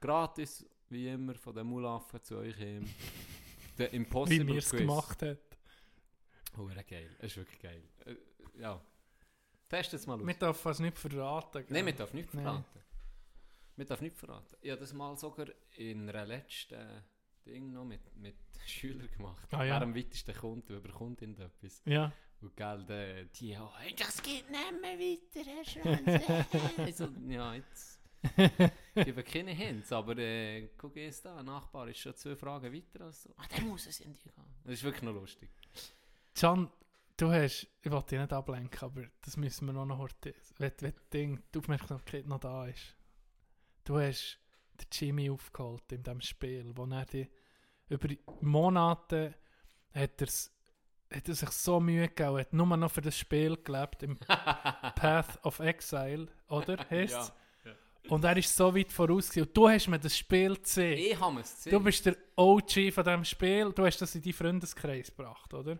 Gratis, 0.00 0.64
wie 0.88 1.08
immer, 1.08 1.34
von 1.34 1.54
den 1.54 1.66
Mulaffen 1.66 2.22
zu 2.22 2.36
euch 2.38 2.56
hin. 2.56 2.88
Der 3.78 3.92
Impossible 3.92 4.46
Wie 4.46 4.52
wir 4.54 4.58
es 4.58 4.70
gemacht 4.70 5.20
hat. 5.20 5.36
Hure 6.56 6.82
geil, 6.88 7.14
es 7.18 7.26
ist 7.32 7.36
wirklich 7.36 7.60
geil. 7.60 7.82
Äh, 8.06 8.14
ja. 8.58 8.80
Test 9.68 9.92
es 9.92 10.06
mal 10.06 10.18
aus. 10.18 10.26
Wir 10.26 10.32
dürfen 10.34 10.70
es 10.72 10.78
nicht 10.78 10.96
verraten. 10.96 11.58
gell? 11.58 11.66
Nein, 11.68 11.84
wir 11.84 11.92
dürfen 11.92 12.16
nicht 12.16 12.30
verraten. 12.30 12.64
Wir 13.76 13.84
dürfen 13.84 14.04
nicht 14.04 14.16
verraten. 14.16 14.56
Ich 14.62 14.70
habe 14.70 14.80
das 14.80 14.92
mal 14.94 15.16
sogar 15.16 15.46
in 15.76 16.08
einer 16.08 16.24
letzten 16.24 17.04
Ding 17.46 17.72
noch 17.72 17.84
mit, 17.84 18.00
mit 18.16 18.36
Schülern 18.66 19.08
gemacht. 19.10 19.46
Ah, 19.52 19.64
ja. 19.64 19.74
Wer 19.74 19.82
am 19.82 19.94
weitesten 19.94 20.34
kommt, 20.34 20.70
überkommt 20.70 21.20
irgendetwas. 21.20 21.82
Ja. 21.84 22.12
Und 22.40 22.56
gell, 22.56 22.84
die, 22.84 23.38
die 23.38 23.56
oh, 23.56 23.70
hey, 23.78 23.94
das 23.94 24.22
geht 24.22 24.50
nicht 24.50 24.80
mehr 24.80 24.98
weiter, 24.98 25.50
Herr 25.50 25.64
Schranz. 25.64 26.78
also, 26.78 27.08
ja, 27.28 27.54
jetzt 27.54 28.00
gebe 28.94 29.22
keine 29.22 29.52
Hints, 29.52 29.92
aber 29.92 30.16
äh, 30.18 30.68
guck 30.76 30.96
jetzt 30.96 31.24
da, 31.24 31.36
ein 31.36 31.46
Nachbar 31.46 31.88
ist 31.88 31.98
schon 31.98 32.14
zwei 32.14 32.36
Fragen 32.36 32.72
weiter 32.72 33.04
als 33.04 33.22
so. 33.22 33.30
Ah, 33.36 33.46
der 33.46 33.62
muss 33.62 33.86
es 33.86 34.00
in 34.00 34.12
die 34.14 34.22
gehen. 34.22 34.32
Das 34.64 34.74
ist 34.74 34.84
wirklich 34.84 35.02
noch 35.02 35.14
lustig. 35.14 35.50
Can, 36.34 36.70
du 37.16 37.30
hast, 37.30 37.66
ich 37.82 37.90
wollte 37.90 38.08
dich 38.10 38.20
nicht 38.20 38.32
ablenken, 38.32 38.80
aber 38.80 39.04
das 39.22 39.36
müssen 39.36 39.66
wir 39.66 39.72
noch 39.72 39.86
noch 39.86 39.98
heute, 39.98 40.34
wenn, 40.58 40.72
wenn 40.80 40.94
Ding, 41.12 41.42
die 41.54 41.58
Aufmerksamkeit 41.58 42.26
noch 42.26 42.40
da 42.40 42.66
ist. 42.66 42.96
Du 43.86 44.00
hast 44.00 44.40
den 44.74 44.86
Jimmy 44.90 45.30
aufgeholt 45.30 45.90
in 45.92 46.02
diesem 46.02 46.20
Spiel, 46.20 46.72
wo 46.74 46.84
er 46.86 47.06
die, 47.06 47.30
über 47.88 48.08
Monate 48.40 49.36
hat, 49.94 50.20
er's, 50.20 50.52
hat 51.08 51.28
er 51.28 51.34
sich 51.36 51.50
so 51.50 51.78
Mühe 51.78 52.08
gegeben, 52.08 52.38
hat 52.38 52.52
nur 52.52 52.76
noch 52.76 52.90
für 52.90 53.00
das 53.00 53.16
Spiel 53.16 53.56
gelebt, 53.56 54.02
im 54.02 54.18
Path 54.96 55.38
of 55.44 55.60
Exile, 55.60 56.26
oder? 56.48 56.84
Ja, 56.90 57.32
ja. 57.64 57.76
Und 58.08 58.24
er 58.24 58.36
ist 58.36 58.56
so 58.56 58.74
weit 58.74 58.90
voraus 58.90 59.28
gewesen. 59.28 59.46
Und 59.46 59.56
du 59.56 59.68
hast 59.68 59.86
mir 59.86 60.00
das 60.00 60.16
Spiel 60.18 60.56
gesehen. 60.56 60.98
Ich 60.98 61.20
habe 61.20 61.40
es 61.40 61.54
gesehen. 61.54 61.72
Du 61.72 61.80
bist 61.80 62.06
der 62.06 62.16
OG 62.34 62.92
von 62.92 63.04
diesem 63.04 63.24
Spiel. 63.24 63.72
Du 63.72 63.86
hast 63.86 63.98
das 63.98 64.16
in 64.16 64.22
deinen 64.22 64.32
Freundeskreis 64.32 65.14
gebracht, 65.14 65.54
oder? 65.54 65.78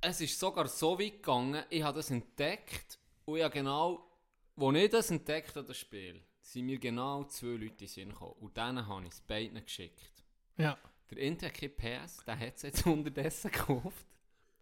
Es 0.00 0.20
ist 0.20 0.38
sogar 0.38 0.66
so 0.66 0.98
weit 0.98 1.14
gegangen, 1.14 1.64
ich 1.70 1.82
habe 1.84 1.96
das 1.96 2.10
entdeckt 2.10 2.98
und 3.24 3.38
ja 3.38 3.48
genau, 3.48 4.08
als 4.56 4.76
ich 4.76 4.90
das 4.90 5.10
entdeckt 5.10 5.54
habe, 5.54 5.66
das 5.66 5.76
Spiel, 5.76 6.22
sind 6.52 6.66
mir 6.66 6.78
genau 6.78 7.24
zwei 7.24 7.48
Leute 7.48 7.64
in 7.66 7.76
den 7.76 7.88
Sinn 7.88 8.08
gekommen. 8.10 8.34
Und 8.40 8.56
denen 8.56 8.86
habe 8.86 9.02
ich 9.06 9.12
es 9.12 9.20
beiden 9.20 9.62
geschickt. 9.62 10.24
Ja. 10.56 10.78
Der 11.10 11.18
Interkey 11.18 11.68
PS, 11.68 12.24
der 12.26 12.38
hat 12.38 12.56
es 12.56 12.62
jetzt 12.62 12.86
unterdessen 12.86 13.50
gekauft 13.50 14.06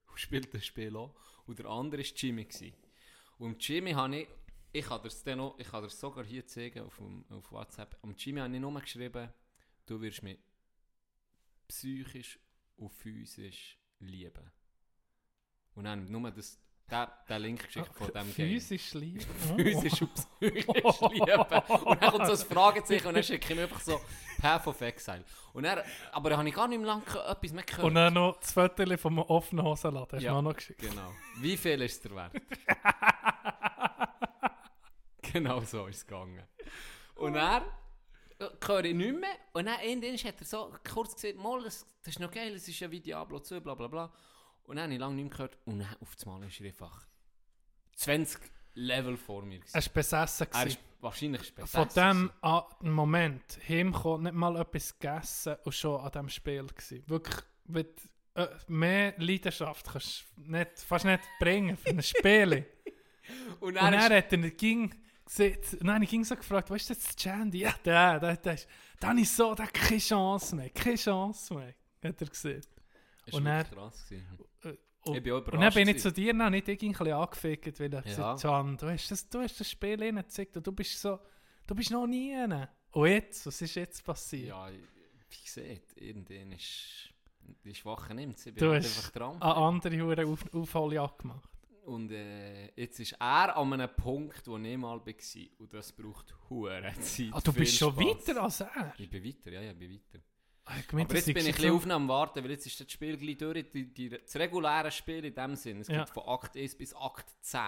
und 0.08 0.18
spielt 0.18 0.52
das 0.52 0.64
Spiel 0.66 0.96
auch. 0.96 1.14
Und 1.46 1.58
der 1.58 1.66
andere 1.66 2.02
war 2.02 2.08
Jimmy. 2.16 2.44
Gewesen. 2.44 2.74
Und 3.38 3.66
Jimmy 3.68 3.92
habe 3.92 4.16
ich, 4.20 4.28
ich 4.72 4.84
kann 4.84 5.00
dir 5.02 5.08
es 5.08 5.24
noch, 5.26 5.58
ich 5.58 5.68
kann 5.68 5.82
dir 5.84 5.90
sogar 5.90 6.24
hier 6.24 6.46
zeigen 6.46 6.80
auf, 6.84 6.96
dem- 6.96 7.24
auf 7.30 7.50
WhatsApp. 7.52 7.96
Am 8.02 8.14
Jimmy 8.16 8.40
habe 8.40 8.52
ich 8.54 8.60
nur 8.60 8.80
geschrieben, 8.80 9.28
du 9.86 10.00
wirst 10.00 10.22
mich 10.22 10.38
psychisch 11.68 12.38
und 12.76 12.90
physisch 12.92 13.78
lieben. 14.00 14.50
Und 15.74 15.84
dann 15.84 16.00
habe 16.02 16.10
nur 16.12 16.30
das, 16.30 16.58
den, 16.90 17.06
den 17.28 17.42
Link 17.42 17.66
geschickt 17.66 17.94
von 17.94 18.06
dem 18.08 18.34
Game. 18.34 18.48
Physisch 18.48 18.94
lieben? 18.94 19.20
Physisch 19.56 20.02
und 20.02 20.14
psychisch 20.14 20.66
lieben. 21.10 21.40
Und 21.84 22.02
dann 22.02 22.10
kommt 22.10 22.26
so 22.26 22.32
ein 22.32 22.50
Fragezeichen 22.50 23.06
und 23.08 23.14
dann 23.14 23.22
schicke 23.22 23.52
ich 23.52 23.56
mir 23.56 23.64
einfach 23.64 23.80
so 23.80 24.00
Path 24.38 24.66
of 24.66 24.80
Exile. 24.80 25.24
Und 25.52 25.64
dann, 25.64 25.80
aber 26.12 26.30
dann 26.30 26.38
habe 26.38 26.48
ich 26.48 26.54
gar 26.54 26.68
nicht 26.68 26.78
mehr 26.78 26.86
lange 26.86 27.02
etwas 27.02 27.52
mehr 27.52 27.64
gehört. 27.64 27.84
Und 27.84 27.94
dann 27.94 28.14
noch 28.14 28.38
das 28.38 28.52
Foto 28.52 28.96
vom 28.96 29.18
offenen 29.18 29.64
Hosenladen. 29.64 30.16
Hast 30.16 30.22
du 30.22 30.26
Ja, 30.26 30.40
noch 30.40 30.54
geschickt. 30.54 30.80
Genau. 30.80 31.12
Wie 31.38 31.56
viel 31.56 31.82
ist 31.82 32.04
der 32.04 32.14
wert? 32.14 32.32
genau 35.22 35.60
so 35.62 35.86
ist 35.86 35.96
es 35.96 36.06
gegangen. 36.06 36.42
Und 37.16 37.34
er 37.34 37.62
höre 38.64 38.84
ich 38.84 38.94
nicht 38.94 39.18
mehr. 39.18 39.30
Und 39.52 39.66
dann 39.66 39.76
hat 39.76 40.40
er 40.40 40.46
so 40.46 40.72
kurz 40.88 41.14
gesagt, 41.14 41.36
Mal, 41.36 41.62
das, 41.64 41.86
das 42.02 42.14
ist 42.14 42.20
noch 42.20 42.30
geil, 42.30 42.54
es 42.54 42.68
ist 42.68 42.78
ja 42.80 42.90
wie 42.90 43.00
Diablo 43.00 43.40
2, 43.40 43.60
bla 43.60 43.74
bla 43.74 43.88
bla. 43.88 44.12
Und 44.66 44.76
dann 44.76 44.84
habe 44.84 44.94
ich 44.94 44.98
lange 45.00 45.14
nicht 45.14 45.24
mehr 45.24 45.30
gehört. 45.32 45.58
Und 45.64 45.78
dann 45.80 45.96
auf 46.00 46.14
einmal 46.26 46.48
ist 46.48 46.60
er 46.60 46.66
einfach 46.66 47.06
20 47.96 48.40
Level 48.74 49.16
vor 49.16 49.42
mir. 49.42 49.58
gewesen. 49.60 49.74
Er 49.76 49.84
war 49.86 49.92
besessen. 49.92 50.46
Er 50.52 50.66
ist 50.66 50.78
wahrscheinlich 51.00 51.54
besessen. 51.54 51.90
Von 51.90 52.02
dem 52.02 52.32
an, 52.42 52.62
Moment, 52.80 53.58
Himko 53.62 54.18
nicht 54.18 54.34
mal 54.34 54.56
etwas 54.60 54.98
gegessen 54.98 55.56
und 55.64 55.72
schon 55.72 56.00
an 56.00 56.10
diesem 56.12 56.28
Spiel 56.28 56.66
gewesen. 56.66 57.02
Wirklich, 57.06 57.36
mit, 57.64 58.00
äh, 58.34 58.48
mehr 58.68 59.14
Leidenschaft 59.18 59.86
kannst 59.90 60.26
du 60.36 60.42
nicht, 60.52 60.78
fast 60.80 61.04
nicht 61.04 61.22
bringen 61.40 61.76
für 61.76 61.90
ein 61.90 62.02
Spiel. 62.02 62.66
Und 63.58 63.70
und 63.70 63.76
er 63.76 63.92
er 63.92 64.18
ist- 64.18 64.24
hat 64.26 64.32
er 64.34 64.50
ging, 64.52 64.94
gesehen, 65.24 65.58
nein, 65.80 66.00
ich 66.02 66.10
ging 66.10 66.22
so 66.22 66.36
gefragt, 66.36 66.70
was 66.70 66.82
ist 66.88 66.90
das 66.90 67.16
Chandy? 67.16 67.58
Ja, 67.58 67.74
der, 67.84 68.20
der, 68.20 68.36
der 68.36 68.54
ist, 68.54 68.68
dann 69.00 69.18
ist 69.18 69.36
so, 69.36 69.52
der 69.52 69.66
hat 69.66 69.74
keine 69.74 69.98
Chance 69.98 70.54
mehr, 70.54 70.70
keine 70.70 70.94
Chance 70.94 71.52
mehr, 71.54 71.74
hat 72.04 72.20
er 72.20 72.28
gesehen. 72.28 72.62
Ist 73.24 73.34
Und 73.34 73.46
er, 73.46 73.64
krass 73.64 74.04
gewesen. 74.08 74.38
Äh, 75.06 75.18
Ich 75.18 75.32
und, 75.32 75.44
bin 75.44 75.54
und 75.54 75.60
dann 75.60 75.74
bin 75.74 75.88
ich 75.88 75.98
zu 76.00 76.12
dir 76.12 76.34
noch 76.34 76.50
nicht 76.50 76.66
bisschen 76.66 77.12
angefickt, 77.12 77.80
weil 77.80 77.86
ich 77.86 77.92
Ja. 78.16 78.34
gesagt 78.34 78.42
Can, 78.42 78.76
du 78.76 78.86
hast 78.90 79.10
das, 79.10 79.28
du 79.28 79.40
hast 79.40 79.60
das 79.60 79.70
Spiel 79.70 80.02
ihnen 80.02 80.16
gezeigt 80.22 80.56
und 80.56 80.66
du 80.66 80.72
bist 80.72 81.00
so, 81.00 81.18
du 81.66 81.74
bist 81.74 81.90
noch 81.90 82.06
nie 82.06 82.34
rein. 82.34 82.68
Und 82.92 83.06
jetzt, 83.08 83.46
was 83.46 83.60
ist 83.60 83.74
jetzt 83.74 84.04
passiert? 84.04 84.48
Ja, 84.48 84.68
wie 84.70 85.44
gesagt, 85.44 85.96
irgendwann 86.00 86.52
ist 86.52 87.10
die 87.64 87.74
Schwache 87.74 88.14
nimmt 88.14 88.38
sie. 88.38 88.48
Ich 88.50 88.54
bin 88.56 88.64
du 88.64 88.72
halt 88.72 88.84
hast 88.84 88.96
einfach 88.96 89.10
dran. 89.12 89.40
eine 89.42 89.54
andere 89.54 90.00
Hure 90.00 90.26
auf, 90.26 90.44
Aufholjagd 90.54 91.18
gemacht. 91.20 91.50
Und 91.84 92.10
äh, 92.10 92.72
jetzt 92.74 92.98
ist 92.98 93.12
er 93.12 93.56
an 93.56 93.72
einem 93.72 93.88
Punkt, 93.94 94.44
wo 94.48 94.56
ich 94.58 94.76
mal 94.76 94.98
war. 94.98 95.04
Und 95.58 95.72
das 95.72 95.92
braucht 95.92 96.34
hure 96.50 96.92
Zeit. 97.00 97.28
Ah, 97.30 97.40
du 97.40 97.52
bist 97.52 97.76
schon 97.78 97.92
Spaß. 97.92 98.04
weiter 98.04 98.42
als 98.42 98.60
er? 98.60 98.92
Ich 98.98 99.08
bin 99.08 99.22
weiter, 99.24 99.52
ja, 99.52 99.60
ja, 99.60 99.70
ich 99.70 99.78
bin 99.78 99.92
weiter. 99.92 100.18
Ah, 100.68 100.74
ich 100.80 100.88
gemeint, 100.88 101.08
Aber 101.08 101.16
jetzt 101.16 101.26
bin 101.26 101.36
ich 101.36 101.46
ein 101.46 101.52
bisschen 101.54 101.70
auf 101.74 101.88
am 101.88 102.08
Warten, 102.08 102.42
weil 102.42 102.50
jetzt 102.50 102.66
ist 102.66 102.80
das 102.80 102.90
Spiel 102.90 103.16
gleich 103.16 103.36
durch. 103.38 103.70
Die, 103.70 103.86
die, 103.94 104.08
das 104.08 104.34
reguläre 104.34 104.90
Spiel 104.90 105.24
in 105.24 105.32
dem 105.34 105.54
Sinn, 105.54 105.80
es 105.80 105.86
Ja. 105.88 105.98
geht 106.04 106.12
von 106.12 106.24
Akt 106.26 106.56
1 106.56 106.74
bis 106.76 106.92
Akt 106.94 107.26
10. 107.40 107.60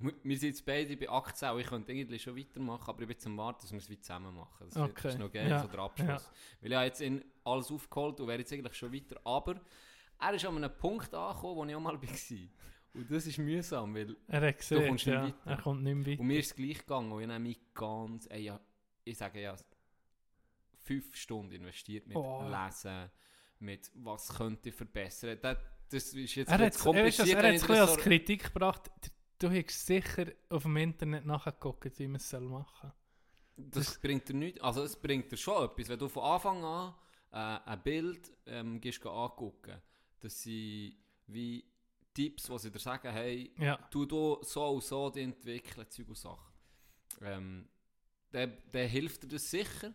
Und 0.00 0.14
wir 0.24 0.38
sind 0.38 0.48
jetzt 0.48 0.64
beide 0.64 0.96
bei 0.96 1.08
Akt 1.10 1.36
10 1.36 1.50
und 1.50 1.60
ich 1.60 1.66
könnte 1.66 1.92
eigentlich 1.92 2.22
schon 2.22 2.34
weitermachen, 2.36 2.88
aber 2.88 3.02
ich 3.02 3.08
bin 3.08 3.14
jetzt 3.14 3.26
am 3.26 3.36
Warten, 3.36 3.60
dass 3.60 3.72
wir 3.72 3.78
es 3.78 3.90
wie 3.90 4.00
zusammen 4.00 4.34
machen. 4.34 4.66
Das 4.70 4.76
Okay, 4.78 5.08
ist 5.08 5.18
noch 5.18 5.30
geil, 5.30 5.50
ja, 5.50 5.60
so 5.60 5.68
der 5.68 5.80
Abschluss. 5.80 6.08
ja. 6.08 6.20
Weil 6.62 6.70
ich 6.70 6.76
habe 6.76 6.86
jetzt 6.86 7.00
in 7.02 7.24
alles 7.44 7.70
aufgeholt 7.70 8.20
und 8.20 8.26
wäre 8.28 8.38
jetzt 8.38 8.52
eigentlich 8.52 8.74
schon 8.74 8.92
weiter. 8.92 9.20
Aber 9.24 9.60
er 10.18 10.32
ist 10.34 10.44
an 10.46 10.56
einem 10.56 10.76
Punkt 10.78 11.12
angekommen, 11.14 11.56
wo 11.56 11.64
ich 11.66 11.74
auch 11.74 11.80
mal 11.80 12.00
war. 12.02 12.38
Und 12.94 13.10
das 13.10 13.26
ist 13.26 13.36
mühsam, 13.36 13.94
weil 13.94 14.16
Er 14.28 14.40
hat 14.40 14.54
du 14.54 14.58
gesehen, 14.58 14.88
kommst 14.88 15.04
ja, 15.04 15.26
nicht 15.26 15.36
weiter. 15.40 15.50
er 15.50 15.56
kommt 15.62 15.82
nicht 15.82 15.94
mehr 15.94 16.06
weiter. 16.06 16.20
Und 16.22 16.26
mir 16.26 16.38
ist 16.38 16.46
es 16.46 16.56
gleich 16.56 16.78
gegangen 16.78 17.12
und 17.12 17.20
ich 17.22 17.28
habe 17.28 17.38
mich 17.40 17.60
ganz, 17.74 18.26
ey, 18.30 18.44
ja, 18.44 18.60
ich 19.04 19.18
sage 19.18 19.42
ja, 19.42 19.54
fünf 20.86 21.14
Stunden 21.16 21.52
investiert 21.52 22.06
mit 22.06 22.16
Oh. 22.16 22.42
Lesen, 22.48 23.10
mit 23.58 23.90
was 23.94 24.28
könnte 24.28 24.68
ich 24.70 24.74
verbessern. 24.74 25.38
Das, 25.42 25.58
das 25.90 26.12
ist 26.14 26.34
jetzt 26.34 26.48
Er 26.48 26.54
ein 26.54 26.60
hat 26.60 26.60
er 26.66 26.70
das- 26.70 26.78
kompliziert. 26.82 27.28
er 27.30 27.48
hat 27.48 27.54
es 27.54 27.66
das 27.66 27.78
als 27.90 27.96
Kritik 27.98 28.44
gebracht. 28.44 28.90
Du 29.38 29.50
hättest 29.50 29.86
sicher 29.86 30.26
auf 30.48 30.62
dem 30.62 30.76
Internet 30.78 31.26
nachgeguckt, 31.26 31.98
wie 31.98 32.06
man 32.08 32.16
es 32.16 32.28
soll 32.30 32.40
machen 32.48 32.92
Das 33.56 34.00
bringt 34.00 34.28
dir 34.28 34.34
nichts. 34.34 34.60
Also 34.62 34.82
es 34.84 34.96
bringt 34.96 35.30
dir 35.30 35.36
schon 35.36 35.64
etwas. 35.64 35.88
Wenn 35.88 35.98
du 35.98 36.08
von 36.08 36.22
Anfang 36.24 36.64
an 36.64 36.94
äh, 37.32 37.70
ein 37.70 37.82
Bild 37.82 38.32
ähm, 38.46 38.80
gehst 38.80 39.00
geh 39.02 39.08
angucken, 39.08 39.80
das 40.20 40.40
sind 40.42 40.96
wie 41.26 41.64
Tipps, 42.14 42.44
die 42.44 42.58
sie 42.58 42.70
dir 42.70 42.78
sagen, 42.78 43.10
hey, 43.12 43.52
Ja. 43.58 43.76
tu 43.90 44.06
du 44.06 44.38
so 44.42 44.66
und 44.68 44.82
so 44.82 45.10
die 45.10 45.20
entwickeln, 45.20 45.86
Zeug 45.90 46.08
und 46.08 46.16
Sachen. 46.16 46.52
Ähm, 47.20 47.68
der 48.32 48.86
hilft 48.88 49.22
dir 49.24 49.28
das 49.28 49.50
sicher. 49.50 49.92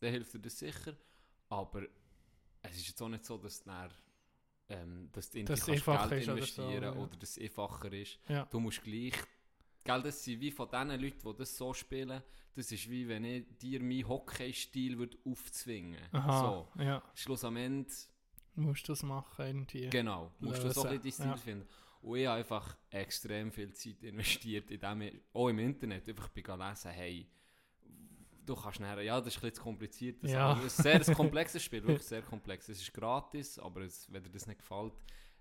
Der 0.00 0.10
hilft 0.10 0.34
dir 0.34 0.40
das 0.40 0.58
sicher. 0.58 0.94
Aber 1.48 1.82
es 2.62 2.76
ist 2.76 2.88
jetzt 2.88 3.02
auch 3.02 3.08
nicht 3.08 3.24
so, 3.24 3.38
dass 3.38 3.62
du 3.62 3.70
dann, 3.70 3.90
ähm, 4.68 5.08
dass 5.12 5.30
du 5.30 5.38
in 5.38 5.48
einfacher 5.48 6.08
Geld 6.08 6.22
ist 6.22 6.28
oder 6.28 6.36
so, 6.46 6.62
investieren 6.62 6.82
ja. 6.82 6.92
oder 6.92 7.16
dass 7.16 7.36
es 7.36 7.38
einfacher 7.38 7.92
ist. 7.92 8.18
Ja. 8.28 8.44
Du 8.46 8.60
musst 8.60 8.82
gleich 8.82 9.14
Gell, 9.84 10.02
das 10.02 10.22
sind 10.22 10.40
wie 10.40 10.50
von 10.50 10.68
diesen 10.68 11.00
Leuten, 11.00 11.32
die 11.32 11.38
das 11.38 11.56
so 11.56 11.72
spielen, 11.72 12.22
das 12.54 12.70
ist 12.72 12.90
wie 12.90 13.08
wenn 13.08 13.24
ich 13.24 13.46
dir 13.56 13.80
meinen 13.80 14.06
Hockey-Stil 14.06 15.08
aufzwingen 15.24 16.02
Aha, 16.12 16.68
so. 16.76 16.82
ja. 16.82 17.02
Schluss 17.14 17.42
am 17.44 17.56
Ende 17.56 17.90
musst 18.54 18.86
du 18.86 18.92
es 18.92 19.02
machen 19.02 19.46
irgendwie. 19.46 19.88
Genau, 19.88 20.32
musst 20.40 20.62
du 20.62 20.70
so 20.72 20.82
ein 20.82 21.00
bisschen 21.00 21.24
deinen 21.24 21.36
Stil 21.36 21.42
finden. 21.42 21.68
Und 22.02 22.18
ich 22.18 22.26
habe 22.26 22.38
einfach 22.38 22.76
extrem 22.90 23.50
viel 23.50 23.72
Zeit 23.72 24.02
investiert, 24.02 24.70
indem 24.70 25.02
ich 25.02 25.14
auch 25.32 25.48
im 25.48 25.58
Internet 25.58 26.08
einfach 26.08 26.28
bin 26.28 26.44
lesen, 26.44 26.90
hey, 26.90 27.26
du 28.48 28.54
kannst 28.56 28.80
nachher, 28.80 29.02
ja, 29.02 29.20
das 29.20 29.28
ist 29.36 29.42
ein 29.42 29.50
bisschen 29.50 29.62
kompliziert, 29.64 30.22
das 30.22 30.30
Ja. 30.32 30.52
ist 30.60 30.84
ein 30.86 31.02
sehr 31.02 31.14
komplexes 31.14 31.62
Spiel, 31.62 31.82
wirklich 31.86 32.06
sehr 32.06 32.22
komplex. 32.22 32.68
Es 32.68 32.80
ist 32.80 32.92
gratis, 32.92 33.58
aber 33.58 33.82
es, 33.82 34.06
wenn 34.12 34.22
dir 34.22 34.30
das 34.30 34.46
nicht 34.46 34.58
gefällt, 34.60 34.92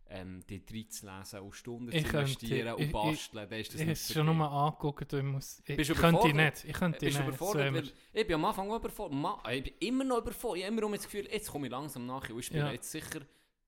ähm, 0.10 0.42
die 0.50 0.64
reinzulesen 0.74 1.40
und 1.42 1.54
Stunden 1.56 1.92
Ich 1.92 2.06
zu 2.06 2.12
könnte- 2.12 2.32
investieren 2.32 2.76
ich- 2.78 2.86
und 2.86 2.92
basteln, 2.94 3.50
dann 3.50 3.60
ist 3.60 3.68
das 3.74 3.76
Ich 3.76 3.82
habe 3.82 3.90
nicht 3.90 4.00
es 4.02 4.08
für 4.08 4.14
schon 4.14 4.38
nur 4.38 4.50
angeguckt 4.52 5.14
und 5.14 5.20
ich 5.20 5.26
muss... 5.26 5.62
Ich 5.66 5.76
Bist 5.76 5.90
du 5.90 5.96
könnte 5.96 6.34
nicht. 6.34 6.64
Ich 6.64 6.74
könnte 6.74 7.00
Bist 7.00 7.18
du 7.18 7.22
nicht. 7.22 7.28
überfordert? 7.28 7.68
so 7.68 7.82
Weil 7.82 7.92
ich 8.22 8.28
bin 8.28 8.36
am 8.36 8.46
Anfang 8.46 8.72
auch 8.72 8.78
überfordert. 8.78 9.48
Ich 9.54 9.64
bin 9.64 9.74
immer 9.80 10.04
noch 10.06 10.20
überfordert. 10.20 10.60
Ich 10.60 10.64
habe 10.66 10.74
immer 10.78 10.82
noch 10.88 10.96
das 10.96 11.04
Gefühl, 11.04 11.28
jetzt 11.30 11.52
komme 11.52 11.68
ich 11.68 11.72
langsam 11.72 12.06
nach 12.06 12.30
ich 12.30 12.46
spiele 12.46 12.62
Ja. 12.62 12.72
jetzt 12.72 12.90
sicher 12.90 13.20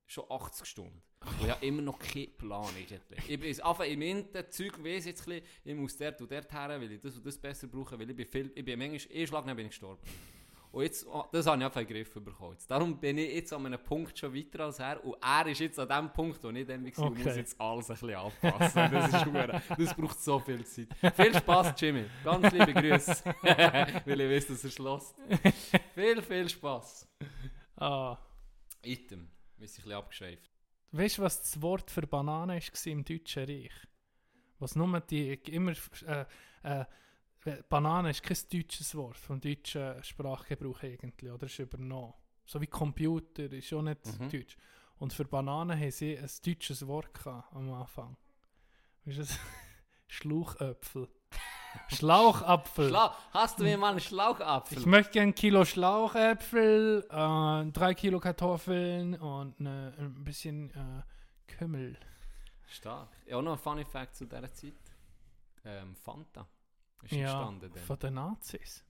schon 0.10 0.26
80 0.30 0.66
Stunden. 0.68 1.02
Und 1.22 1.46
ich 1.46 1.52
habe 1.52 1.66
immer 1.66 1.82
noch 1.82 2.00
keinen 2.00 2.36
Plan 2.38 2.66
eigentlich. 2.76 3.00
Ich 3.28 3.40
bin 3.40 3.62
einfach 3.62 3.86
im 3.86 4.02
Internet, 4.02 4.54
Zeug 4.54 4.84
weiss 4.84 5.06
jetzt 5.06 5.22
ein 5.28 5.42
bisschen, 5.42 5.46
ich 5.66 5.76
muss 5.76 5.98
dort 5.98 6.20
und 6.22 6.32
dort 6.32 6.52
her, 6.52 6.70
weil 6.70 6.92
ich 6.92 7.00
das 7.00 7.16
und 7.18 7.26
das 7.26 7.38
besser 7.38 7.68
brauche, 7.68 8.00
weil 8.00 8.10
ich 8.10 8.16
bin 8.16 8.26
viel, 8.26 8.52
ich 8.56 8.66
bin 8.66 8.80
manchmal, 8.80 9.16
eh 9.16 9.28
Schlag, 9.28 9.46
dann 9.46 9.56
bin 9.56 9.66
ich 9.68 9.72
gestorben. 9.72 10.02
Und 10.72 10.84
jetzt, 10.84 11.06
oh, 11.08 11.26
das 11.32 11.48
habe 11.48 11.58
ich 11.58 11.66
einfach 11.66 11.82
in 11.82 11.88
den 11.88 11.94
Griff 11.96 12.14
bekommen. 12.14 12.54
Jetzt. 12.54 12.70
Darum 12.70 13.00
bin 13.00 13.18
ich 13.18 13.34
jetzt 13.34 13.52
an 13.54 13.66
einem 13.66 13.84
Punkt 13.84 14.18
schon 14.18 14.34
weiter 14.36 14.66
als 14.66 14.78
er 14.80 15.04
und 15.04 15.16
er 15.22 15.48
ist 15.48 15.60
jetzt 15.60 15.80
an 15.80 15.90
dem 15.90 16.14
Punkt, 16.14 16.44
wo 16.44 16.50
ich 16.50 16.66
dann 16.68 16.86
war 16.86 17.06
Okay. 17.08 17.24
muss 17.24 17.36
jetzt 17.36 17.60
alles 17.60 17.90
ein 17.90 17.94
bisschen 17.98 18.16
anpassen. 18.16 18.92
Das, 18.92 19.14
ist 19.14 19.26
hure- 19.26 19.62
das 19.78 19.94
braucht 19.96 20.20
so 20.22 20.40
viel 20.40 20.64
Zeit. 20.66 20.90
Viel 21.16 21.36
Spaß, 21.36 21.74
Jimmy. 21.82 22.06
Ganz 22.24 22.52
liebe 22.54 22.72
Grüße. 22.74 23.24
Weil 24.06 24.22
ich 24.22 24.30
weiß, 24.30 24.48
dass 24.48 24.64
er 24.64 24.70
schloss. 24.70 25.14
Viel, 25.96 26.22
viel 26.22 26.50
Spaß. 26.50 27.08
Ah. 27.78 28.18
Item. 28.84 29.28
Wir 29.60 29.68
sind 29.68 29.80
ein 29.80 29.84
bisschen 29.84 29.92
abgeschweift. 29.94 30.52
Weißt 30.92 31.18
du, 31.18 31.22
was 31.22 31.42
das 31.42 31.62
Wort 31.62 31.92
für 31.92 32.08
Banane 32.08 32.60
war 32.60 32.88
im 32.92 33.04
Deutschen 33.04 33.46
Reich? 33.46 33.74
Was 34.60 34.76
nur 34.76 35.00
die 35.02 35.34
immer. 35.34 35.74
Äh, 36.06 36.26
äh, 36.64 36.86
Banane 37.70 38.10
ist 38.10 38.22
kein 38.24 38.38
deutsches 38.52 38.94
Wort 38.96 39.18
vom 39.18 39.40
deutschen 39.40 40.04
Sprachgebrauch 40.04 40.84
eigentlich, 40.84 41.32
oder? 41.32 41.46
Ist 41.46 41.60
übernommen. 41.60 42.14
So 42.46 42.60
wie 42.60 42.68
Computer 42.68 43.52
ist 43.52 43.72
auch 43.74 43.82
nicht 43.82 44.06
Mhm. 44.20 44.30
deutsch. 44.30 44.58
Und 44.98 45.14
für 45.14 45.26
Banane 45.26 45.78
haben 45.80 45.92
sie 45.92 46.18
ein 46.18 46.30
deutsches 46.46 46.86
Wort 46.88 47.14
gehabt 47.14 47.54
am 47.54 47.72
Anfang. 47.72 48.18
Weißt 49.06 49.20
du? 49.20 49.24
Schlauchöpfel. 50.08 51.08
Schlauchapfel. 51.88 52.90
Schlau 52.90 53.12
Hast 53.32 53.60
du 53.60 53.64
mir 53.64 53.78
mal 53.78 53.92
einen 53.92 54.00
Schlauchapfel? 54.00 54.78
Ich 54.78 54.86
möchte 54.86 55.12
gerne 55.14 55.32
ein 55.32 55.36
Kilo 55.36 55.66
Schlauchäpfel, 55.66 57.06
äh, 57.10 57.72
drei 57.72 57.94
Kilo 57.96 58.20
Kartoffeln 58.20 59.16
und 59.20 59.60
äh, 59.62 59.90
ein 60.00 60.24
bisschen 60.24 60.70
äh, 60.72 61.52
Kümmel. 61.52 61.98
Stark. 62.68 63.10
Ja, 63.26 63.38
auch 63.38 63.42
noch 63.42 63.54
ein 63.54 63.58
Funny 63.58 63.86
Fact 63.86 64.16
zu 64.16 64.26
dieser 64.26 64.54
Zeit. 64.54 64.74
Ähm, 65.66 65.96
Fanta 65.96 66.48
ist 67.04 67.12
Ja, 67.12 67.20
entstanden 67.32 67.72
dann. 67.74 67.84
von 67.84 68.00
den 68.00 68.14
Nazis. 68.14 68.84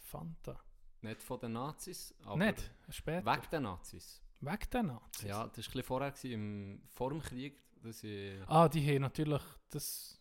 Fanta. 0.00 0.58
Nicht 1.00 1.22
von 1.22 1.40
den 1.40 1.52
Nazis, 1.52 2.14
aber 2.24 2.36
Nicht, 2.36 2.70
später. 2.90 3.24
weg 3.26 3.50
den 3.50 3.62
Nazis. 3.64 4.20
Weg 4.40 4.70
den 4.70 4.86
Nazis? 4.86 5.22
Ja, 5.28 5.28
das 5.28 5.34
war 5.38 5.44
ein 5.46 5.50
bisschen 5.52 5.82
vorher, 5.82 6.10
gewesen, 6.12 6.32
im, 6.32 6.82
vor 6.90 7.10
dem 7.10 7.20
Krieg. 7.22 7.58
Dass 7.82 8.04
ich, 8.04 8.40
Ah, 8.46 8.68
die 8.68 8.86
haben 8.86 9.02
natürlich 9.02 9.42
das... 9.70 10.18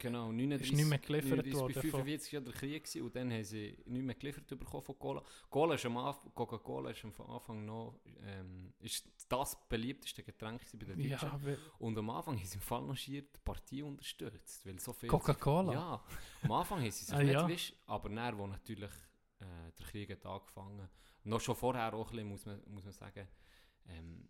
Genau, 0.00 0.30
Ist 0.30 0.36
39, 0.36 0.72
nicht 0.72 0.86
mehr 0.88 0.98
geliefert 0.98 1.30
39 1.44 1.54
worden 1.60 1.72
von- 1.74 1.82
45 1.90 2.32
war 2.34 2.40
der 2.42 2.52
Krieg 2.52 2.84
gewesen, 2.84 3.02
und 3.02 3.16
dann 3.16 3.32
haben 3.32 3.44
sie 3.44 3.76
nicht 3.86 4.04
mehr 4.04 4.14
geliefert 4.14 4.46
bekommen 4.46 4.82
von 4.84 4.98
Cola. 4.98 5.22
Cola 5.50 5.74
ist 5.74 5.84
am 5.86 5.96
Anfang, 5.96 6.32
Coca-Cola 6.34 6.90
ist 6.90 7.04
am 7.04 7.12
Anfang 7.30 7.64
noch 7.64 7.98
ähm, 8.22 8.72
ist 8.78 9.10
das 9.28 9.56
beliebteste 9.68 10.22
Getränk 10.22 10.62
bei 10.74 10.84
den 10.86 11.00
Ja, 11.00 11.18
Deutschen. 11.18 11.44
weil- 11.44 11.58
und 11.80 11.98
am 11.98 12.10
Anfang 12.10 12.36
haben 12.38 12.44
sie 12.46 12.54
im 12.54 12.60
Fall 12.60 12.82
noch 12.82 12.96
schier 12.96 13.22
die 13.22 13.38
Partie 13.44 13.82
unterstützt, 13.82 14.64
weil 14.64 14.78
so 14.78 14.92
viel... 14.92 15.08
Coca-Cola? 15.08 15.72
Ja, 15.72 16.04
am 16.42 16.52
Anfang 16.52 16.78
haben 16.80 16.90
sie 16.90 17.04
sich 17.04 17.14
Ah, 17.14 17.22
nicht 17.46 17.70
ja. 17.70 17.76
aber 17.86 18.08
dann, 18.08 18.38
wo 18.38 18.46
natürlich 18.46 18.90
äh, 19.40 19.72
der 19.78 19.86
Krieg 19.86 20.10
hat 20.12 20.24
angefangen, 20.24 20.88
noch 21.24 21.40
schon 21.40 21.56
vorher 21.56 21.92
auch 21.92 22.10
ein 22.12 22.12
bisschen, 22.12 22.28
muss 22.28 22.46
man, 22.46 22.60
muss 22.68 22.84
man 22.84 22.92
sagen, 22.92 23.26
ähm, 23.88 24.28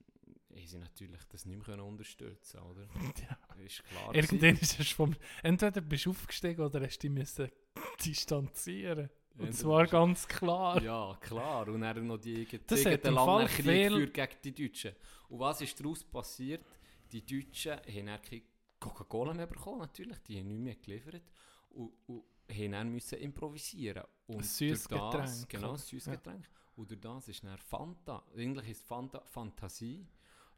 haben 0.51 0.67
sie 0.67 0.79
natürlich 0.79 1.21
das 1.29 1.47
nicht 1.47 1.67
mehr 1.67 1.85
unterstützen 1.85 2.61
oder? 2.61 2.89
Ja. 3.29 3.63
Ist 3.65 3.85
klar. 3.85 4.15
Irgendwann 4.15 4.57
ist 4.57 4.79
es 4.81 4.91
vom... 4.91 5.15
Entweder 5.43 5.81
bist 5.81 6.07
du 6.07 6.11
aufgestiegen 6.11 6.63
oder 6.63 6.81
hast 6.81 6.99
du 6.99 7.09
dich 7.09 7.11
müssen 7.19 7.51
distanzieren 8.05 9.11
Und 9.35 9.47
Entweder 9.47 9.53
zwar 9.53 9.87
ganz 9.87 10.27
klar. 10.27 10.83
Ja, 10.83 11.17
klar. 11.21 11.69
Und 11.69 11.81
dann 11.81 12.07
noch 12.07 12.19
die 12.19 12.45
gegen 12.45 12.65
Das 12.67 12.83
den 12.83 12.99
im 13.01 13.15
langen 13.15 13.47
Krieg 13.49 13.65
viel- 13.65 14.11
gegen 14.11 14.35
die 14.45 14.55
Deutschen. 14.55 14.95
Und 15.29 15.41
was 15.41 15.61
ist 15.61 15.79
daraus 15.81 16.05
passiert? 16.05 16.65
Die 17.13 17.25
Deutschen 17.25 17.73
haben 17.73 18.07
dann 18.07 18.23
keine 18.23 18.43
Coca-Cola 18.81 19.35
mehr 19.35 19.47
bekommen, 19.47 19.81
natürlich. 19.81 20.19
Die 20.27 20.39
haben 20.39 20.49
nicht 20.49 20.61
mehr 20.61 20.77
geliefert. 20.77 21.23
Und, 21.71 21.93
und 22.07 22.25
haben 22.51 22.73
dann 22.73 22.89
müssen 22.91 23.19
improvisieren. 23.19 24.05
Und 24.27 24.37
Ein 24.39 24.43
süßes 24.43 24.89
Getränk, 24.89 25.49
Genau, 25.49 25.77
süßes 25.77 26.07
Ja. 26.07 26.15
Getränk. 26.17 26.49
Und 26.77 26.91
durch 26.91 27.01
das 27.01 27.29
ist 27.29 27.43
dann 27.45 27.59
Fanta, 27.59 28.23
eigentlich 28.37 28.69
ist 28.71 28.87
Fanta 28.87 29.21
Fantasie, 29.27 30.07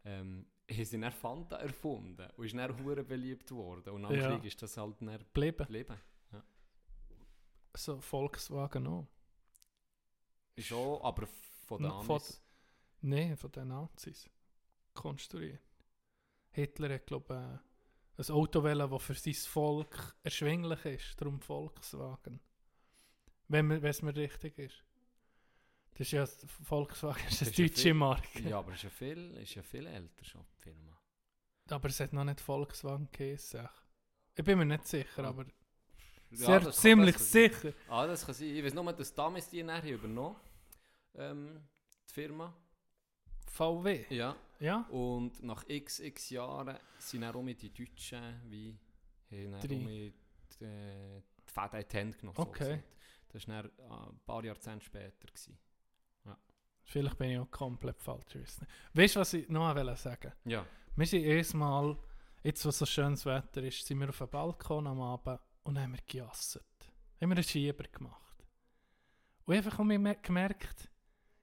ähm, 0.05 0.46
haben 0.70 0.84
sie 0.84 1.01
dann 1.01 1.12
Fanta 1.12 1.57
erfunden 1.57 2.28
und 2.36 2.44
ist 2.44 2.55
dann 2.55 2.84
hure 2.84 3.03
beliebt 3.05 3.51
worden. 3.51 3.90
Und 3.94 4.05
am 4.05 4.14
Ja. 4.14 4.30
Krieg 4.30 4.44
ist 4.44 4.62
das 4.62 4.76
halt 4.76 4.96
dann 5.01 5.18
Geblieben. 5.18 5.59
geblieben. 5.59 5.96
Ja. 6.32 6.42
So 7.76 8.01
Volkswagen 8.01 8.86
auch. 8.86 9.07
Ist 10.57 10.72
auch, 10.72 11.03
aber 11.03 11.26
von 11.66 11.82
den 11.82 11.90
Amis. 11.90 12.42
Nein, 13.03 13.36
von 13.36 13.51
den 13.53 13.68
Nazis. 13.68 14.28
Konstruiert. 14.92 15.61
Hitler 16.51 16.94
hat, 16.94 17.07
glaube 17.07 17.61
ich, 18.18 18.28
ein 18.28 18.34
Auto 18.34 18.62
wählen, 18.62 18.90
das 18.90 19.03
für 19.03 19.14
sein 19.14 19.34
Volk 19.34 20.16
erschwinglich 20.22 20.84
ist. 20.84 21.20
Darum 21.20 21.40
Volkswagen. 21.40 22.40
Wenn 23.48 23.70
es 23.70 24.03
mir 24.03 24.14
richtig 24.14 24.59
ist. 24.59 24.84
Das 25.93 26.01
ist 26.01 26.12
ja, 26.12 26.26
Volkswagen 26.64 27.20
ist 27.28 27.43
eine 27.43 27.51
Ist 27.51 27.59
ja 27.59 27.64
deutsche 27.66 27.82
viel- 27.82 27.95
Marke. 27.95 28.49
Ja, 28.49 28.59
aber 28.59 28.72
ist 28.72 28.82
ja 28.84 28.91
viel, 28.91 29.36
ist 29.36 29.55
ja 29.55 29.62
viel 29.62 29.86
älter 29.86 30.24
schon, 30.24 30.45
die 30.59 30.62
Firma. 30.62 30.97
Aber 31.68 31.88
es 31.88 32.01
hat 32.01 32.12
noch 32.12 32.24
nicht 32.24 32.41
Volkswagen 32.41 33.09
geheißen. 33.12 33.68
Ich 34.34 34.45
bin 34.45 34.59
mir 34.59 34.64
nicht 34.64 34.86
sicher, 34.86 35.24
aber 35.24 35.45
Ja, 36.30 36.36
sehr 36.36 36.61
das 36.61 36.64
kann- 36.64 36.72
ziemlich 36.82 37.16
das 37.16 37.32
kann 37.32 37.51
sicher. 37.51 37.72
Ah, 37.88 38.07
das 38.07 38.24
kann 38.24 38.34
sein. 38.34 38.49
Ich 38.57 38.64
weiß 38.64 38.74
nur, 38.74 38.93
dass 38.93 39.14
damals 39.14 39.49
die 39.51 39.62
nachher 39.62 39.93
übernommen 39.95 40.36
ähm, 41.16 41.61
die 42.09 42.12
Firma. 42.14 42.55
VW? 43.53 44.07
Ja. 44.11 44.36
Ja. 44.61 44.82
Und 44.91 45.43
nach 45.43 45.64
x, 45.68 45.99
x 46.01 46.30
Jahren 46.30 46.78
sind 46.99 47.22
dann 47.22 47.34
auch 47.34 47.43
mit 47.43 47.61
die 47.62 47.72
Deutschen 47.72 48.41
wie 48.49 48.78
haben 49.32 49.53
dann 49.53 49.84
mit, 49.84 50.14
äh, 50.61 51.20
die 51.47 51.53
Fäden 51.53 51.80
in 51.80 51.88
die 51.88 51.97
Hände 51.97 52.18
genommen. 52.18 52.38
Okay. 52.38 52.76
So 52.76 53.38
das 53.38 53.49
war 53.49 53.64
äh, 53.64 53.68
ein 54.09 54.20
paar 54.24 54.45
Jahrzehnte 54.45 54.84
später. 54.84 55.26
Gewesen. 55.26 55.59
Vielleicht 56.91 57.18
bin 57.18 57.30
ich 57.30 57.38
auch 57.38 57.51
komplett 57.53 58.03
falsch. 58.03 58.34
Weißt 58.95 59.14
du, 59.14 59.20
was 59.20 59.32
ich 59.34 59.49
noch 59.49 59.72
wollte 59.76 59.95
sagen? 59.97 60.32
Ja. 60.45 60.66
Wir 60.97 61.07
sind 61.07 61.22
erstmal, 61.22 61.97
jetzt 62.43 62.66
wo 62.66 62.72
so 62.72 62.84
schönes 62.84 63.24
Wetter 63.24 63.62
ist, 63.62 63.86
sind 63.86 64.01
wir 64.01 64.09
auf 64.09 64.18
dem 64.18 64.28
Balkon 64.28 64.88
am 64.88 65.01
Abend 65.01 65.38
und 65.62 65.78
haben 65.78 65.93
wir 65.93 66.01
gejasset. 66.05 66.64
Haben 67.20 67.30
wir 67.30 67.36
einen 67.36 67.45
Schieber 67.45 67.84
gemacht. 67.84 68.45
Und 69.45 69.55
einfach 69.55 69.78
haben 69.78 69.88
wir 69.88 70.01
mer- 70.01 70.16
gemerkt, 70.16 70.91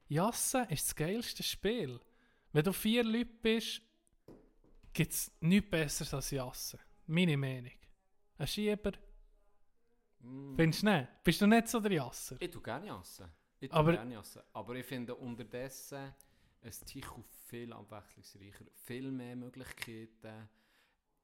Jassen 0.09 0.65
ist 0.67 0.87
das 0.87 0.95
geilste 0.95 1.43
Spiel. 1.43 1.97
Wenn 2.51 2.65
du 2.65 2.73
vier 2.73 3.05
Leute 3.05 3.31
bist, 3.41 3.81
gibt 4.91 5.13
es 5.13 5.31
nichts 5.39 5.69
Besseres 5.69 6.13
als 6.13 6.29
Jassen. 6.31 6.79
Meine 7.05 7.37
Meinung. 7.37 7.71
Ein 8.37 8.47
Schieber. 8.47 8.91
Mm. 10.19 10.55
Findest 10.57 10.81
du 10.83 10.87
nicht? 10.87 11.07
Bist 11.23 11.39
du 11.41 11.47
nicht 11.47 11.69
so 11.69 11.79
der 11.79 11.93
Jasser? 11.93 12.35
Ich 12.37 12.51
tue 12.51 12.61
gerne 12.61 12.87
jassen. 12.87 13.31
Ich 13.59 13.73
Aber-. 13.73 13.99
Aber 14.53 14.75
ich 14.75 14.85
finde 14.85 15.15
unterdessen 15.15 16.13
ein 16.61 16.71
Tichu 16.85 17.23
viel 17.47 17.71
abwechslungsreicher, 17.73 18.65
viel 18.85 19.11
mehr 19.11 19.35
Möglichkeiten 19.35 20.49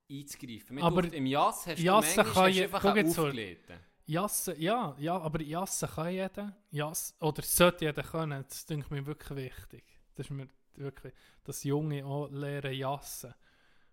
einzugreifen. 0.10 0.76
Mir 0.76 0.84
Aber 0.84 1.12
Im 1.12 1.26
Jass 1.26 1.68
hast 1.68 1.80
Jassen 1.80 2.24
du 2.24 2.24
manchmal 2.24 2.34
kann 2.34 2.44
hast 2.44 2.58
du 2.58 2.64
einfach 2.64 3.20
aufgelegten. 3.20 3.80
Jassen, 4.06 4.60
ja, 4.60 4.96
ja, 5.00 5.18
aber 5.18 5.42
Jassen 5.42 5.90
kann 5.90 6.12
jeder. 6.12 6.58
Jass, 6.72 7.16
oder 7.20 7.42
sollte 7.42 7.86
jeder 7.86 8.04
können. 8.04 8.44
Das 8.48 8.66
denke 8.66 8.86
ich 8.86 8.92
mir 8.92 9.06
wirklich 9.06 9.38
wichtig. 9.38 9.84
Das 10.16 10.28
ist 10.28 10.32
mir 10.32 10.48
wirklich, 10.76 11.14
dass 11.44 11.64
Junge 11.64 12.06
auch 12.06 12.30
lernen 12.30 12.74
Jassen. 12.74 13.34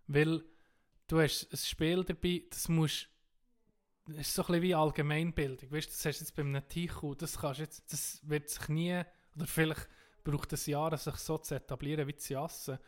Weil 0.09 0.43
du 1.07 1.21
hast 1.21 1.53
ein 1.53 1.57
Spiel 1.57 2.05
dabei, 2.05 2.43
das 2.51 2.69
musst 2.69 3.05
das 3.05 3.09
ist 4.19 4.35
so 4.35 4.43
ein 4.43 4.47
bisschen 4.47 4.63
wie 4.63 4.75
Allgemeinbildung. 4.75 5.71
Weißt 5.71 5.89
das 5.91 6.05
hast 6.05 6.19
du 6.21 6.25
jetzt 6.25 6.35
bei 6.37 6.43
einem 6.43 6.69
Tichu, 6.69 7.15
das 7.15 7.39
kannst 7.39 7.61
jetzt, 7.61 7.93
das 7.93 8.21
wird 8.29 8.49
sich 8.49 8.69
nie, 8.69 9.03
oder 9.37 9.47
vielleicht 9.47 9.89
braucht 10.25 10.53
es 10.53 10.67
Jahre, 10.67 10.97
sich 10.99 11.15
so 11.17 11.39
zu 11.39 11.55
etablieren 11.55 12.07
wie 12.07 12.17
zu 12.17 12.35
Jassen. 12.35 12.79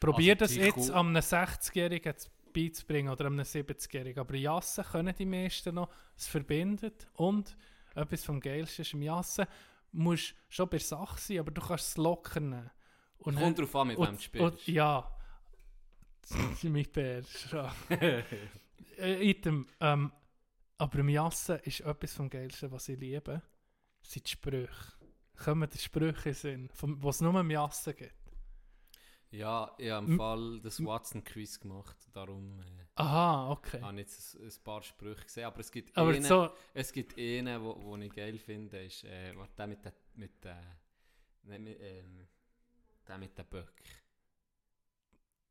Probier 0.00 0.34
Also 0.34 0.44
das 0.44 0.52
Tichu- 0.52 0.80
jetzt 0.80 0.90
einem 0.90 1.16
60-Jährigen 1.16 2.16
zu- 2.16 2.30
beizubringen 2.52 3.10
oder 3.12 3.26
einem 3.26 3.40
70-Jährigen. 3.40 4.20
Aber 4.20 4.34
Jassen 4.34 4.84
können 4.84 5.14
die 5.18 5.26
meisten 5.26 5.74
noch. 5.74 5.90
Es 6.16 6.26
verbindet. 6.26 7.06
Und 7.14 7.56
etwas 7.94 8.24
vom 8.24 8.40
Geilsten 8.40 8.82
ist 8.82 8.92
im 8.94 9.02
Jassen, 9.02 9.46
musst 9.92 10.34
schon 10.48 10.66
bei 10.68 10.78
der 10.78 10.86
Sache 10.86 11.18
sein, 11.20 11.38
aber 11.40 11.50
du 11.50 11.60
kannst 11.60 11.88
es 11.88 11.96
locker 11.96 12.40
nehmen. 12.40 12.70
Und 13.18 13.36
Kommt 13.36 13.58
drauf 13.58 13.76
an, 13.76 13.88
mit 13.88 13.96
und- 13.98 14.06
wem 14.08 14.16
du 14.16 14.22
spielst. 14.22 14.44
und- 14.44 14.66
Ja. 14.68 15.10
Das 16.22 16.30
ist 16.52 16.64
mit 16.64 16.92
Bär. 16.92 17.22
schon. 17.24 17.70
äh, 17.90 19.30
Item, 19.30 19.66
ähm, 19.80 20.12
aber 20.78 20.98
im 20.98 21.08
Jassen 21.08 21.58
ist 21.60 21.80
etwas 21.80 22.14
vom 22.14 22.28
Geilsten, 22.30 22.70
was 22.70 22.88
ich 22.88 22.98
liebe, 22.98 23.42
sind 24.02 24.26
die 24.26 24.30
Sprüche. 24.30 24.92
Kommen 25.36 25.68
die 25.70 25.78
Sprüche 25.78 26.30
in 26.30 26.34
Sinn, 26.34 26.70
was 26.80 27.16
es 27.16 27.20
nur 27.22 27.38
im 27.40 27.50
Jassen 27.50 27.94
gibt. 27.94 28.14
Ja, 29.30 29.74
ich 29.78 29.90
habe 29.90 30.06
im 30.06 30.16
Fall 30.16 30.60
das 30.60 30.82
Watson-Quiz 30.82 31.60
gemacht, 31.60 31.96
darum 32.12 32.60
äh, 32.60 32.64
Aha, 32.94 33.50
okay. 33.50 33.80
habe 33.80 34.00
ich 34.00 34.06
jetzt 34.06 34.34
ein, 34.36 34.46
ein 34.46 34.52
paar 34.64 34.82
Sprüche 34.82 35.24
gesehen. 35.24 35.44
Aber 35.44 35.60
es 35.60 35.70
gibt 35.70 35.96
Aber 35.96 36.10
einen, 36.10 36.22
so- 36.22 36.50
es 36.72 36.92
gibt 36.92 37.18
einen, 37.18 37.62
wo, 37.62 37.76
wo 37.82 37.96
ich 37.96 38.12
geil 38.12 38.38
finde, 38.38 38.84
ist 38.84 39.04
äh, 39.04 39.34
der 39.58 39.66
mit 39.66 39.84
der, 39.84 39.92
mit 40.14 40.44
der, 40.44 40.62
nicht 41.42 41.60
mit, 41.60 41.76
ähm, 41.80 42.26
der 43.06 43.18
mit 43.18 43.36
den 43.36 43.46
Böck. 43.46 43.82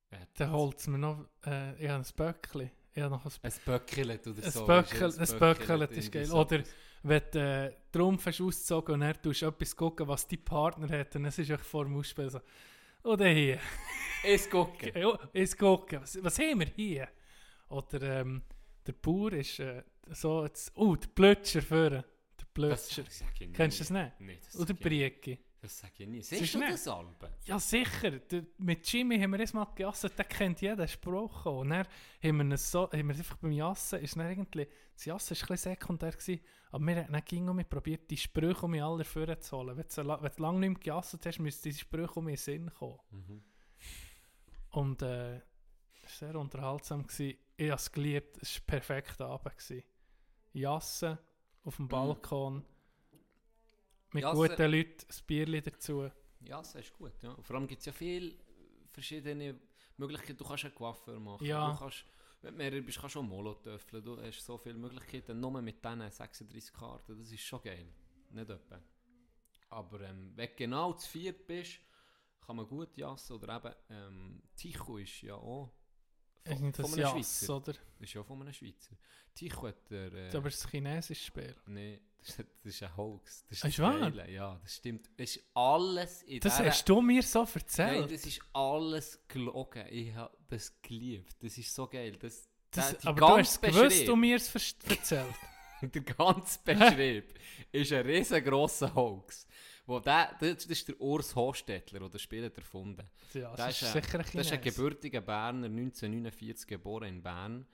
Dann 0.09 0.27
das? 0.35 0.49
holt 0.51 0.79
es 0.79 0.87
mir 0.87 0.97
noch, 0.97 1.27
äh, 1.45 1.75
ich 1.83 1.89
habe 1.89 2.03
ein 2.03 2.15
Böckli. 2.15 2.71
Habe 2.97 3.09
noch 3.09 3.25
ein, 3.25 3.31
Ein 3.41 3.53
Böcklet 3.65 4.27
oder 4.27 4.51
so, 4.51 4.65
ein 4.65 4.67
Böcklet, 5.39 5.91
ist 5.91 6.11
geil. 6.11 6.31
Oder 6.31 6.63
wenn 7.03 7.21
du 7.31 7.39
äh, 7.39 7.71
Trumpf 7.91 8.25
hast 8.25 8.41
ausgezogen 8.41 8.95
und 8.95 9.01
dann 9.01 9.21
tust 9.21 9.41
du 9.41 9.47
etwas 9.47 9.75
gucken, 9.75 10.07
was 10.07 10.27
dein 10.27 10.43
Partner 10.43 10.89
hat, 10.97 11.15
und 11.15 11.25
es 11.25 11.37
ist 11.37 11.49
echt 11.49 11.65
vor 11.65 11.85
dem 11.85 11.97
Ausspielen 11.97 12.29
so, 12.29 12.39
oder 13.03 13.27
hier. 13.27 13.59
Es 14.23 14.49
gucken. 14.49 14.91
Ja, 14.95 15.19
es 15.33 15.55
gucken. 15.55 16.01
Was, 16.01 16.23
was 16.23 16.39
haben 16.39 16.59
wir 16.59 16.67
hier? 16.67 17.07
Oder 17.69 18.21
ähm, 18.21 18.41
der 18.87 18.93
Bauer 18.93 19.33
ist 19.33 19.59
äh, 19.59 19.83
so, 20.11 20.43
jetzt, 20.43 20.71
oh, 20.75 20.95
der 20.95 21.07
Plötscher 21.09 21.61
vorne. 21.61 22.03
Der 22.39 22.45
nie. 23.47 23.53
Kennst 23.53 23.79
du 23.79 23.83
das 23.83 23.89
nicht? 23.91 24.45
Das 24.45 24.59
Oder 24.59 24.73
Brieki. 24.73 25.37
Das 25.65 25.79
sage 25.79 25.93
ich 25.97 26.07
nie. 26.07 26.21
Siehst 26.21 26.43
ist 26.43 26.53
du 26.53 26.59
das 26.59 26.87
Alben? 26.87 27.27
Ja, 27.45 27.57
sicher. 27.57 28.11
Der, 28.11 28.43
mit 28.59 28.87
Jimmy 28.87 29.19
haben 29.19 29.31
wir 29.31 29.39
erst 29.39 29.55
mal 29.55 29.65
gegessen, 29.65 30.11
der 30.15 30.25
kennt 30.25 30.61
jeden 30.61 30.87
Spruch. 30.87 31.47
auch. 31.47 31.61
Und 31.61 31.71
dann 31.71 31.87
haben 32.23 32.49
wir, 32.51 32.57
so, 32.59 32.83
haben 32.83 33.07
wir 33.07 33.15
einfach 33.15 33.37
beim 33.37 33.51
Jassen, 33.51 33.99
ist 33.99 34.15
dann 34.15 34.29
irgendwie, 34.29 34.67
das 34.93 35.05
Jassen 35.05 35.35
war 35.35 35.41
ein 35.41 35.47
bisschen 35.47 35.71
sekundär, 35.71 36.11
gewesen, 36.11 36.39
aber 36.69 36.85
wir 36.85 36.95
haben 36.97 37.13
dann 37.13 37.25
ging 37.25 37.55
mich 37.55 37.67
probiert, 37.67 38.11
die 38.11 38.17
Sprüche 38.17 38.61
um 38.61 38.71
mich 38.71 38.83
alle 38.83 39.03
vorzuholen. 39.03 39.75
Wenn 39.75 39.87
du, 39.87 40.21
wenn 40.21 40.31
du 40.35 40.41
lange 40.43 40.59
nicht 40.59 40.69
mehr 40.69 40.79
gejasset 40.79 41.25
hast, 41.25 41.39
müssen 41.39 41.63
diese 41.63 41.79
Sprüche 41.79 42.13
um 42.13 42.25
mich 42.25 42.47
in 42.47 42.67
den 42.67 42.67
Sinn 42.67 42.73
kommen. 42.75 42.99
Mhm. 43.09 43.43
Und 44.69 45.01
äh, 45.01 45.37
es 45.37 45.41
war 46.03 46.29
sehr 46.29 46.35
unterhaltsam. 46.35 47.07
Gewesen. 47.07 47.39
Ich 47.57 47.71
habe 47.71 47.79
es 47.81 47.91
geliebt, 47.91 48.37
es 48.39 48.55
war 48.55 48.61
ein 48.61 48.65
perfekter 48.67 49.25
Abend. 49.29 49.57
Gewesen. 49.57 49.83
Jassen 50.53 51.17
auf 51.63 51.77
dem 51.77 51.87
Balkon, 51.87 52.63
mit 54.15 54.23
Jassen- 54.23 54.35
guten 54.37 54.71
Leuten, 54.71 55.05
ein 55.09 55.25
Bierchen 55.27 55.63
dazu. 55.63 56.09
Ja, 56.41 56.57
das 56.57 56.75
ist 56.75 56.93
gut. 56.93 57.13
Ja. 57.21 57.31
Und 57.31 57.45
Vor 57.45 57.55
allem 57.55 57.67
gibt 57.67 57.79
es 57.79 57.85
ja 57.85 57.91
viele 57.93 58.35
verschiedene 58.91 59.59
Möglichkeiten. 59.97 60.37
Du 60.37 60.45
kannst 60.45 60.65
einen 60.65 60.75
Coiffeur 60.75 61.19
machen. 61.19 61.45
Ja. 61.45 61.71
Du 61.71 61.79
kannst, 61.79 62.05
wenn 62.41 62.53
du 62.53 62.57
mehrere 62.57 62.81
bist, 62.81 62.99
kannst 62.99 63.15
du 63.15 63.19
auch 63.19 63.23
Molotöffeln. 63.23 64.03
Du 64.03 64.21
hast 64.21 64.43
so 64.45 64.57
viele 64.57 64.75
Möglichkeiten. 64.77 65.39
Nur 65.39 65.61
mit 65.61 65.83
diesen 65.83 66.09
36 66.11 66.73
Karten. 66.73 67.17
Das 67.17 67.31
ist 67.31 67.41
schon 67.41 67.61
geil. 67.61 67.87
Nicht 68.31 68.49
etwa. 68.49 68.81
Aber 69.69 70.01
ähm, 70.01 70.31
wenn 70.35 70.49
du 70.49 70.55
genau 70.55 70.93
zu 70.93 71.09
viert 71.09 71.45
bist, 71.47 71.79
kann 72.45 72.55
man 72.57 72.67
gut 72.67 72.95
jassen. 72.97 73.33
Oder 73.33 73.55
eben, 73.57 73.73
ähm, 73.89 74.41
Tycho 74.55 74.97
ist 74.97 75.21
ja 75.23 75.35
auch 75.35 75.73
von, 76.45 76.73
von 76.73 76.85
einem 76.85 76.99
Jass, 76.99 77.11
Schweizer. 77.11 77.55
oder? 77.57 77.73
Das 77.73 77.81
ist 78.01 78.13
ja 78.13 78.23
von 78.23 78.41
einem 78.41 78.53
Schweizer. 78.53 78.95
Tycho 79.33 79.67
hat 79.67 79.89
der... 79.89 80.13
Äh, 80.13 80.37
Aber 80.37 80.47
ein 80.47 80.69
chinesisches 80.69 81.25
Spiel. 81.25 81.55
Nein, 81.65 81.99
das, 82.25 82.39
ist- 82.39 82.47
das 82.63 82.73
ist 82.73 82.83
ein 82.83 82.97
Hoax. 82.97 83.45
Das 83.49 83.57
Ist 83.63 83.63
das 83.65 83.79
wahr? 83.79 84.27
Ja, 84.29 84.59
das 84.61 84.75
stimmt. 84.75 85.09
Es 85.17 85.35
ist 85.37 85.45
alles 85.53 86.23
in 86.23 86.39
Das 86.39 86.57
dieser- 86.57 86.69
hast 86.69 86.89
du 86.89 87.01
mir 87.01 87.23
so 87.23 87.47
erzählt. 87.53 87.99
Nein, 88.01 88.09
das 88.09 88.25
ist 88.25 88.41
alles 88.53 89.19
gelogen. 89.27 89.85
Ich 89.89 90.13
habe 90.13 90.35
das 90.49 90.73
geliebt. 90.81 91.35
Das 91.41 91.57
ist 91.57 91.73
so 91.73 91.87
geil. 91.87 92.13
Das, 92.19 92.47
Das- 92.71 92.97
die 92.97 93.07
aber 93.07 93.19
du 93.19 93.27
hast 93.37 93.51
es 93.51 93.61
ganze 93.61 93.77
gewusst 93.77 93.89
Beschrieb- 93.89 94.09
und 94.13 94.19
mir 94.19 94.35
es 94.37 94.55
erzählt. 94.89 95.35
der 95.81 96.01
ganze 96.01 96.59
Beschrieb 96.63 97.33
ist 97.71 97.91
ein 97.93 98.05
riesengroßer 98.05 98.93
Hoax. 98.95 99.47
Wo 99.87 99.99
der, 99.99 100.35
das, 100.39 100.49
das 100.57 100.65
ist 100.65 100.87
der 100.87 100.99
Urs 100.99 101.35
Hostetler, 101.35 101.99
der 101.99 102.09
das 102.09 102.21
Spiel 102.21 102.43
hat 102.45 102.57
erfunden 102.57 103.07
Ja, 103.35 103.55
Der 103.55 103.67
das 103.67 103.81
ist 103.81 103.93
sicher 103.93 104.17
ein 104.19 104.25
Das 104.33 104.45
ist 104.47 104.51
ein 104.51 104.61
gebürtiger 104.61 105.21
Berner, 105.21 105.67
1949 105.67 106.65
geboren 106.67 107.07
in 107.09 107.21
Bern. 107.21 107.67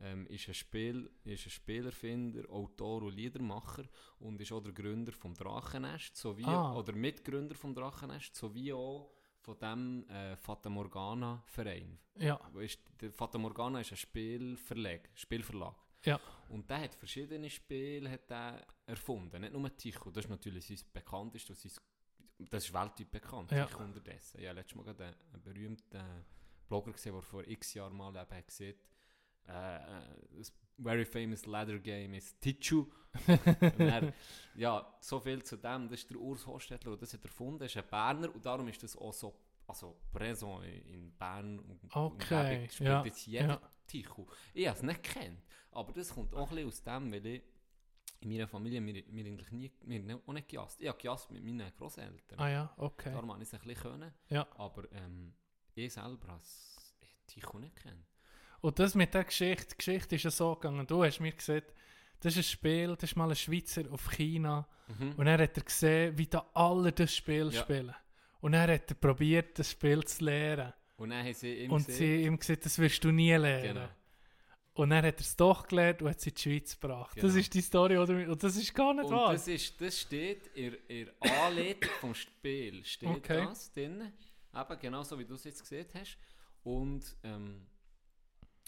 Ähm, 0.00 0.26
ist, 0.28 0.46
ein 0.48 0.54
Spiel, 0.54 1.10
ist 1.24 1.46
ein 1.46 1.50
Spielerfinder, 1.50 2.48
Autor 2.50 3.02
und 3.02 3.14
Liedermacher 3.16 3.84
und 4.20 4.40
ist 4.40 4.52
auch 4.52 4.60
der 4.62 4.72
Gründer 4.72 5.12
vom 5.12 5.34
Drachennest, 5.34 6.16
sowie, 6.16 6.44
Ah. 6.44 6.74
oder 6.76 6.92
Mitgründer 6.94 7.54
vom 7.56 7.74
Drachennest, 7.74 8.36
sowie 8.36 8.72
auch 8.72 9.10
von 9.40 9.58
dem 9.58 10.08
äh, 10.08 10.36
Fata 10.36 10.68
Morgana 10.68 11.42
Verein. 11.46 11.98
Ja. 12.16 12.38
Ist, 12.60 12.80
der 13.00 13.10
Fata 13.12 13.38
Morgana 13.38 13.80
ist 13.80 13.90
ein 13.92 13.96
Spielverlag, 13.96 15.08
Spielverlag. 15.14 15.74
Ja. 16.04 16.20
Und 16.48 16.70
der 16.70 16.80
hat 16.82 16.94
verschiedene 16.94 17.50
Spiele 17.50 18.08
hat 18.10 18.30
der 18.30 18.64
erfunden, 18.86 19.40
nicht 19.40 19.52
nur 19.52 19.76
Tycho. 19.76 20.10
Das 20.12 20.24
ist 20.24 20.30
natürlich 20.30 20.64
sein 20.66 20.78
bekanntestes, 20.92 21.60
sein, 21.60 21.72
das 22.50 22.64
ist 22.66 22.72
weltweit 22.72 23.10
bekannt, 23.10 23.50
Ja. 23.50 23.66
Tycho 23.66 23.82
unterdessen. 23.82 24.38
Ich 24.40 24.46
habe 24.46 24.60
letztes 24.60 24.76
Mal 24.76 24.88
einen, 24.88 25.14
einen 25.32 25.42
berühmten 25.42 26.24
Blogger 26.68 26.92
gesehen, 26.92 27.14
der 27.14 27.22
vor 27.22 27.44
x 27.46 27.74
Jahren 27.74 27.96
mal 27.96 28.10
eben 28.14 28.36
hat 28.36 28.76
äh, 29.48 29.76
äh, 29.76 30.02
das 30.36 30.52
very 30.78 31.04
famous 31.04 31.46
ladder 31.46 31.78
game 31.78 32.14
ist 32.14 32.40
Tichu. 32.40 32.86
Er, 33.78 34.12
ja, 34.54 34.94
so 35.00 35.18
viel 35.18 35.42
zu 35.42 35.56
dem. 35.56 35.88
Das 35.88 36.00
ist 36.00 36.10
der 36.10 36.18
Urs 36.18 36.46
Hostetler, 36.46 36.92
der 36.92 36.98
das 36.98 37.14
hat 37.14 37.24
erfunden. 37.24 37.60
Das 37.60 37.70
ist 37.70 37.76
ein 37.78 37.88
Berner 37.90 38.32
und 38.32 38.44
darum 38.44 38.68
ist 38.68 38.82
das 38.82 38.96
auch 38.96 39.12
so 39.12 39.34
also 39.66 40.00
präsent 40.12 40.64
in 40.86 41.12
Bern 41.16 41.58
und 41.58 41.94
Okay, 41.94 42.34
Umgebung. 42.34 42.70
Spielt 42.70 42.88
ja, 42.88 43.04
jetzt 43.04 43.26
jeder 43.26 43.48
ja. 43.48 43.70
Tichu. 43.86 44.26
Ich 44.54 44.66
habe 44.66 44.76
es 44.76 44.82
nicht 44.82 45.02
gekannt, 45.02 45.42
aber 45.72 45.92
das 45.92 46.14
kommt 46.14 46.34
auch 46.34 46.50
ein 46.52 46.66
aus 46.66 46.82
dem, 46.82 47.12
weil 47.12 47.26
ich 47.26 47.42
in 48.20 48.30
meiner 48.30 48.48
Familie, 48.48 48.84
wir, 48.84 49.04
wir 49.06 49.26
eigentlich 49.26 49.52
nie, 49.52 49.72
haben 49.86 50.22
auch 50.26 50.32
nicht 50.32 50.48
gejasst. 50.48 50.80
Ich 50.80 50.88
habe 50.88 50.98
gejasst 50.98 51.30
mit 51.30 51.44
meinen 51.44 51.70
Großeltern. 51.76 52.38
Ah 52.38 52.48
ja, 52.48 52.74
okay. 52.78 53.12
Darum 53.12 53.30
habe 53.30 53.42
ich 53.42 53.48
es 53.48 53.54
ein 53.54 53.60
bisschen 53.60 53.82
können. 53.82 54.12
Ja. 54.28 54.46
Aber 54.56 54.90
ähm, 54.92 55.34
ich 55.74 55.92
selber 55.92 56.28
habe 56.28 56.42
Tichu 57.26 57.58
nicht 57.58 57.76
gekannt. 57.76 58.04
Und 58.60 58.78
das 58.78 58.94
mit 58.94 59.14
der 59.14 59.24
Geschichte, 59.24 59.68
die 59.72 59.76
Geschichte 59.76 60.16
ist 60.16 60.24
ja 60.24 60.30
so 60.30 60.54
gegangen. 60.54 60.86
Du 60.86 61.04
hast 61.04 61.20
mir 61.20 61.32
gesagt, 61.32 61.72
das 62.20 62.32
ist 62.36 62.38
ein 62.38 62.42
Spiel, 62.50 62.96
das 62.96 63.10
ist 63.10 63.16
mal 63.16 63.28
ein 63.30 63.36
Schweizer 63.36 63.84
auf 63.92 64.10
China. 64.10 64.66
Mhm. 64.98 65.12
Und 65.16 65.26
dann 65.26 65.40
hat 65.40 65.56
er 65.56 65.62
gesehen, 65.62 66.18
wie 66.18 66.26
da 66.26 66.44
alle 66.54 66.92
das 66.92 67.14
Spiel 67.14 67.50
Ja. 67.52 67.60
spielen. 67.62 67.94
Und 68.40 68.52
dann 68.52 68.68
hat 68.70 68.90
er 68.90 68.94
probiert, 68.96 69.58
das 69.58 69.70
Spiel 69.70 70.02
zu 70.04 70.24
lernen. 70.24 70.72
Und 70.96 71.10
dann 71.10 71.24
haben 71.24 71.34
sie 71.34 71.54
ihm 71.64 71.70
Und 71.70 71.78
gesagt- 71.86 71.98
sie 71.98 72.22
ihm 72.24 72.38
gesagt, 72.38 72.64
das 72.64 72.78
wirst 72.78 73.04
du 73.04 73.12
nie 73.12 73.32
lernen. 73.34 73.74
Genau. 73.74 73.88
Und 74.74 74.90
dann 74.90 75.04
hat 75.04 75.16
er 75.16 75.20
es 75.20 75.36
doch 75.36 75.66
gelernt 75.66 76.02
und 76.02 76.08
hat 76.08 76.18
es 76.18 76.26
in 76.26 76.34
die 76.34 76.40
Schweiz 76.40 76.80
gebracht. 76.80 77.16
Das 77.16 77.22
Genau. 77.22 77.36
ist 77.36 77.54
die 77.54 77.60
Story, 77.60 77.98
oder? 77.98 78.14
Und 78.30 78.42
das 78.42 78.56
ist 78.56 78.74
gar 78.74 78.94
nicht 78.94 79.04
Und 79.06 79.12
wahr. 79.12 79.32
das, 79.32 79.46
ist, 79.48 79.80
das 79.80 80.00
steht 80.00 80.46
in, 80.54 80.76
der 80.88 81.08
Anleitung 81.44 81.90
vom 82.00 82.14
Spiel. 82.14 82.84
Steht 82.84 83.08
Okay. 83.08 83.44
das 83.44 83.72
drin. 83.72 84.12
Eben 84.54 84.78
genau 84.80 85.02
so, 85.02 85.18
wie 85.18 85.24
du 85.24 85.34
es 85.34 85.44
jetzt 85.44 85.60
gesehen 85.62 85.86
hast. 85.94 86.16
Und 86.62 87.16
ähm, 87.24 87.66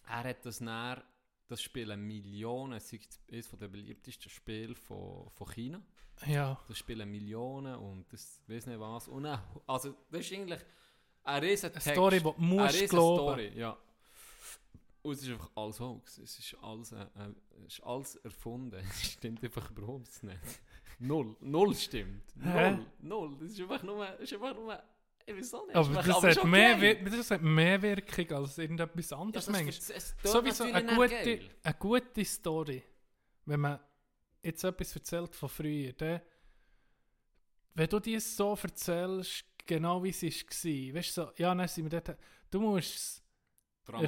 er 0.06 0.24
hat 0.24 0.44
das 0.44 0.60
näher, 0.60 1.02
das 1.48 1.62
spielen 1.62 2.06
Millionen, 2.06 2.74
es 2.74 2.92
ist 2.92 3.20
eines 3.30 3.50
der 3.50 3.68
beliebtesten 3.68 4.30
Spiele 4.30 4.74
von, 4.74 5.30
von 5.30 5.48
China. 5.48 5.82
Ja. 6.26 6.58
Das 6.68 6.78
spielen 6.78 7.10
Millionen 7.10 7.74
und 7.76 8.12
das 8.12 8.40
weiß 8.46 8.66
nicht 8.66 8.78
was. 8.78 9.08
Und 9.08 9.24
dann, 9.24 9.40
also 9.66 9.94
das 10.10 10.20
ist 10.20 10.32
eigentlich 10.32 10.60
ein 11.24 11.42
riesen 11.42 11.66
Eine 11.66 11.72
Text. 11.74 11.90
Story, 11.90 12.16
die 12.18 12.22
du 12.22 12.34
musst 12.36 12.78
eine 12.78 12.88
glauben. 12.88 13.16
Story, 13.18 13.52
ja. 13.58 13.76
Und 15.02 15.12
es 15.12 15.22
ist 15.22 15.30
einfach 15.30 15.50
alles 15.54 15.80
Hoax. 15.80 16.18
Es 16.18 16.38
ist 16.38 16.56
alles, 16.62 16.92
äh, 16.92 17.00
äh, 17.00 17.34
es 17.66 17.74
ist 17.78 17.82
alles 17.82 18.16
erfunden. 18.16 18.84
Es 18.90 19.12
stimmt 19.12 19.42
einfach 19.42 19.70
überhaupt 19.70 20.22
nicht. 20.22 20.40
Null. 20.98 21.34
Null 21.40 21.74
stimmt. 21.74 22.36
Null. 22.36 22.86
Null. 23.00 23.36
Das 23.40 23.50
ist 23.52 23.60
einfach 23.60 23.82
nur... 23.82 24.04
Das 24.06 24.20
ist 24.20 24.34
einfach 24.34 24.54
nur 24.54 24.82
ich 25.30 25.36
weiß 25.36 25.54
auch 25.54 25.66
nicht. 25.66 25.76
Aber 25.76 26.00
Es 26.00 26.06
das, 26.06 26.24
ist 26.24 26.38
hat 26.38 26.44
mehr. 26.44 26.80
Wir- 26.80 27.04
das 27.04 27.30
hat 27.30 27.42
mehr 27.42 27.82
Wirkung 27.82 28.36
als 28.38 28.58
irgendetwas 28.58 29.12
anderes. 29.12 29.46
das 29.46 29.52
manchmal. 29.52 30.32
Sowieso 30.32 30.64
eine 30.64 30.94
gute, 30.94 31.40
eine 31.62 31.74
gute 31.78 32.24
Story, 32.24 32.82
wenn 33.46 33.60
man 33.60 33.78
jetzt 34.42 34.64
etwas 34.64 34.94
erzählt 34.94 35.34
von 35.34 35.48
früher, 35.48 35.92
dann, 35.92 36.20
wenn 37.74 37.88
du 37.88 37.98
dir 38.00 38.20
so 38.20 38.58
erzählst, 38.62 39.44
genau 39.66 40.02
wie 40.02 40.10
es 40.10 40.22
war, 40.22 40.94
weißt 40.94 41.16
du, 41.16 41.22
so, 41.22 41.30
ja, 41.36 41.54
dann 41.54 41.68
sind 41.68 41.90
wir 41.90 42.00
dort, 42.00 42.18
du 42.50 42.60
musst 42.60 42.94
es 42.94 43.22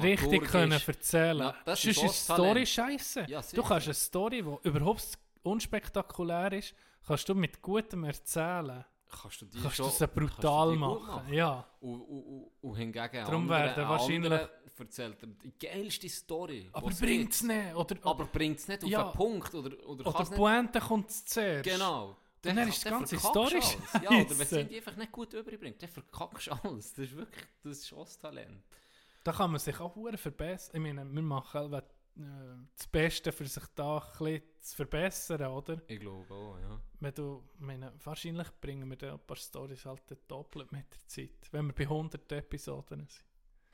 richtig 0.03 0.43
können 0.43 0.71
erzählen. 0.71 1.37
Na, 1.37 1.55
das 1.65 1.83
ist 1.85 2.01
das 2.01 2.11
die 2.11 2.33
Story 2.33 2.65
scheiße. 2.65 3.25
Ja, 3.27 3.41
du 3.53 3.63
kannst 3.63 3.87
eine 3.87 3.93
Story, 3.93 4.41
die 4.43 4.67
überhaupt 4.67 5.17
unspektakulär 5.43 6.53
ist, 6.53 6.73
kannst 7.05 7.27
du 7.29 7.35
mit 7.35 7.61
gutem 7.61 8.03
erzählen. 8.05 8.85
Kannst 9.21 9.41
du 9.41 9.45
die 9.45 9.59
kannst 9.61 9.77
schon- 9.77 9.91
du 9.99 10.07
brutal 10.07 10.71
die 10.73 10.77
gut 10.79 11.03
machen. 11.03 11.33
Ja. 11.33 11.65
Und, 11.81 12.01
und, 12.01 12.23
und, 12.23 12.51
und 12.61 12.75
hingegen 12.75 13.13
Darum 13.25 13.47
werden 13.49 13.87
wahrscheinlich- 13.87 14.47
erzählt 14.79 15.17
er 15.21 15.27
die 15.27 15.53
geilste 15.59 16.09
Story. 16.09 16.69
Aber 16.73 16.89
bringt's 16.89 17.39
gibt. 17.41 17.51
nicht. 17.53 17.75
Oder, 17.75 17.95
Aber 18.03 18.25
bringt's 18.25 18.67
nicht 18.67 18.83
auf 18.83 18.89
Ja. 18.89 19.03
einen 19.05 19.13
Punkt. 19.13 19.53
Oder, 19.53 19.87
oder, 19.87 20.07
Oder 20.07 20.25
Pointe 20.25 20.79
kommt 20.79 21.11
zuerst. 21.11 21.63
Genau. 21.63 22.17
Dann 22.41 22.57
ist 22.57 22.83
dann 22.85 22.93
ganze 22.93 23.17
Story 23.19 23.55
alles. 23.55 23.77
Ja, 24.03 24.09
oder 24.09 24.37
wenn 24.39 24.47
sie 24.47 24.65
die 24.65 24.75
einfach 24.77 24.95
nicht 24.97 25.11
gut 25.11 25.31
überbringt, 25.33 25.81
dann 25.81 25.89
verkackst 25.89 26.47
du 26.47 26.51
alles. 26.51 26.93
Das 26.93 27.05
ist 27.05 27.15
wirklich, 27.15 27.45
das 27.63 27.77
ist 27.77 27.91
das 27.91 28.17
Talent. 28.17 28.63
Da 29.23 29.31
kann 29.31 29.51
man 29.51 29.59
sich 29.59 29.79
auch 29.79 29.95
verbessern. 30.17 30.75
Ich 30.75 30.81
meine, 30.81 31.05
wir 31.09 31.21
machen 31.21 31.71
das 32.15 32.87
Beste 32.87 33.31
für 33.31 33.45
sich 33.47 33.63
da 33.75 33.97
ein 33.97 34.11
bisschen 34.19 34.43
zu 34.59 34.75
verbessern, 34.75 35.45
oder? 35.51 35.81
Ich 35.87 35.99
glaube 35.99 36.31
auch, 36.33 36.59
ja. 36.59 36.79
Wenn 36.99 37.13
du, 37.13 37.43
meine, 37.59 37.91
wahrscheinlich 38.03 38.47
bringen 38.61 38.89
wir 38.89 38.97
da 38.97 39.13
ein 39.13 39.19
paar 39.19 39.37
Storys 39.37 39.85
halt 39.85 40.03
doppelt 40.27 40.71
mit 40.71 40.85
der 40.93 41.07
Zeit. 41.07 41.51
Wenn 41.51 41.67
wir 41.67 41.73
bei 41.73 41.83
100 41.83 42.31
Episoden 42.33 43.07
sind. 43.07 43.25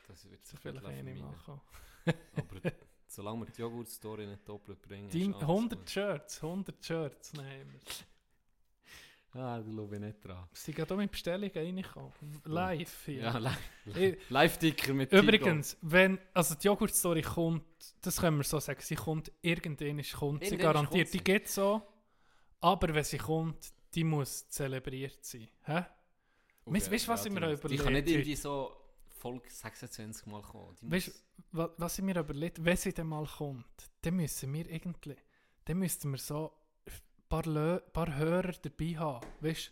Das 0.08 0.30
wird 0.30 0.46
sich 0.46 0.60
vielleicht 0.60 0.88
nicht 0.88 0.98
eine 0.98 1.16
vermeiden. 1.16 1.38
machen. 1.48 1.62
Aber 2.36 2.72
solange 3.08 3.42
wir 3.42 3.52
die 3.52 3.62
Joghurt-Story 3.62 4.26
nicht 4.26 4.48
doppelt 4.48 4.82
bringen, 4.82 5.10
Die 5.10 5.22
ist 5.22 5.36
alles 5.36 5.42
100 5.44 5.80
gut. 5.80 5.90
Shirts, 5.90 6.44
100 6.44 6.86
Shirts 6.86 7.34
nehmen 7.34 7.74
wir. 7.74 7.80
Ah, 9.34 9.58
da 9.58 9.62
glaube 9.62 9.96
ich 9.96 10.02
nicht 10.02 10.26
dran. 10.26 10.48
Sie 10.54 10.72
gehen 10.74 10.86
hier 10.88 10.98
mit 10.98 11.12
Bestellungen 11.12 11.52
reingekommen. 11.54 12.12
Live 12.46 13.06
hier. 13.06 13.22
Ja, 13.22 13.38
live. 13.38 13.60
Ich- 13.96 14.18
Live-Ticker 14.30 14.94
mit 14.94 15.12
Übrigens, 15.14 15.78
wenn, 15.82 16.18
also 16.34 16.56
die 16.56 16.66
Joghurt-Story 16.66 17.22
kommt, 17.22 17.64
das 18.02 18.18
können 18.20 18.38
wir 18.38 18.44
so 18.44 18.60
sagen, 18.60 18.80
sie 18.82 18.96
kommt, 18.96 19.32
irgendwann 19.42 20.00
ist 20.00 20.14
kommt 20.14 20.44
sie, 20.46 20.58
garantiert, 20.58 21.14
die 21.14 21.24
geht 21.24 21.48
so, 21.48 21.82
aber 22.60 22.94
wenn 22.96 23.04
sie 23.04 23.18
kommt, 23.20 23.72
die 23.94 24.04
muss 24.04 24.50
zelebriert 24.50 25.24
sein. 25.24 25.48
Hä? 25.64 25.84
Weißt 26.66 26.92
weißt 26.92 27.08
du, 27.08 27.12
was 27.12 27.26
ich 27.26 27.32
mir 27.32 27.40
Die 27.42 27.54
überlegt 27.54 27.84
kann 27.84 27.94
nicht 27.94 28.08
irgendwie 28.10 28.36
so 28.36 28.72
Folge 29.10 29.50
26 29.50 30.26
Mal 30.28 30.42
kommen. 30.42 30.76
Die 30.82 30.92
Weißt 30.92 31.08
du, 31.08 31.12
wa- 31.58 31.72
was 31.78 31.98
ich 32.00 32.04
mir 32.06 32.18
überlegt, 32.20 32.64
wenn 32.64 32.78
sie 32.78 32.94
dann 32.94 33.08
mal 33.08 33.26
kommt, 33.26 33.66
dann 34.02 34.16
müssen 34.16 34.52
wir 34.54 34.70
irgendwie, 34.70 35.16
dann 35.66 35.78
müssten 35.78 36.12
wir 36.12 36.18
so 36.18 36.52
paar, 37.30 37.46
Lö 37.46 37.80
paar 37.94 38.16
Hörer 38.16 38.52
dabei 38.62 38.98
haben. 38.98 39.26
Weißt 39.40 39.68
du, 39.68 39.72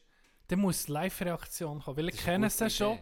dann 0.49 0.59
muss 0.59 0.87
Live-Reaktion 0.87 1.81
kommen, 1.81 1.97
weil 1.97 2.09
ich 2.09 2.17
kenne 2.17 2.49
sie 2.49 2.69
schon. 2.69 2.99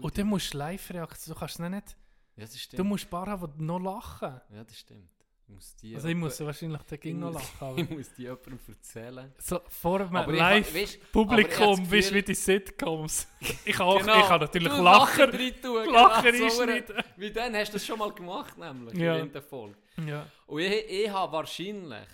Und 0.00 0.16
dann 0.16 0.26
musst 0.28 0.54
du 0.54 0.58
Live-Reaktion, 0.58 1.34
du 1.34 1.38
kannst 1.38 1.60
es 1.60 1.68
nicht. 1.70 1.96
Ja, 2.36 2.42
das 2.44 2.52
Du 2.52 2.58
stimmt. 2.58 2.88
musst 2.88 3.04
ein 3.06 3.10
paar 3.10 3.26
haben, 3.26 3.52
die 3.58 3.64
noch 3.64 3.78
lachen. 3.78 4.40
Ja, 4.54 4.64
das 4.64 4.78
stimmt. 4.78 5.08
Ich 5.48 5.54
muss 5.54 5.76
die 5.76 5.94
Also 5.94 6.08
ich 6.08 6.16
muss 6.16 6.40
wahrscheinlich 6.40 6.82
dagegen 6.82 7.20
noch 7.20 7.32
lachen, 7.32 7.46
aber- 7.60 7.78
Ich 7.78 7.88
muss 7.88 8.12
die 8.14 8.22
jemandem 8.22 8.58
erzählen. 8.68 9.32
So, 9.38 9.60
vor 9.68 10.00
einem 10.00 10.34
Live-Publikum 10.34 11.86
bist 11.88 12.10
du 12.10 12.14
wie 12.14 12.22
die 12.22 12.34
Sitcoms. 12.34 13.26
Ich 13.64 13.74
kann, 13.76 13.86
auch, 13.86 13.98
Genau. 14.00 14.18
ich 14.20 14.26
kann 14.26 14.40
natürlich 14.40 14.72
Du 14.72 14.82
Lacher, 14.82 15.26
Lacher 15.28 15.60
tun, 15.62 15.92
Lacher 15.92 16.32
genau, 16.32 16.44
einschneiden. 16.46 16.96
Wie 17.16 17.30
dann 17.30 17.54
hast 17.54 17.68
du 17.70 17.72
das 17.74 17.86
schon 17.86 17.98
mal 17.98 18.12
gemacht, 18.12 18.56
nämlich 18.58 18.94
Ja. 18.98 19.16
in 19.18 19.32
der 19.32 19.42
Folge. 19.42 19.76
Ja. 20.04 20.26
Und 20.46 20.60
ich, 20.60 20.90
ich 20.90 21.10
habe 21.10 21.32
wahrscheinlich 21.32 22.06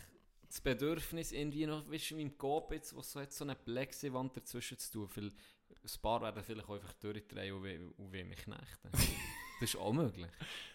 das 0.53 0.61
Bedürfnis, 0.61 1.33
irgendwie 1.33 1.65
noch, 1.65 1.91
weißt 1.91 2.11
du, 2.11 2.17
wie 2.19 2.23
im 2.23 2.37
Coop 2.37 2.73
jetzt, 2.73 2.95
wo 2.95 3.01
so, 3.01 3.21
hat 3.21 3.33
so 3.33 3.43
eine 3.45 3.55
Plexiwand 3.55 4.37
dazwischen 4.37 4.77
zu 4.77 5.07
tun, 5.07 5.09
weil 5.15 5.29
ein 5.29 6.03
paar 6.03 6.21
werden 6.21 6.45
vielleicht 6.45 6.69
auch 6.69 6.75
einfach 6.75 6.93
durchdrehen 6.95 7.55
und, 7.55 7.63
will- 7.63 7.95
und 7.97 8.13
knechten. 8.13 8.91
das 8.93 9.03
ist 9.61 9.77
auch 9.77 9.95
möglich. 9.95 10.31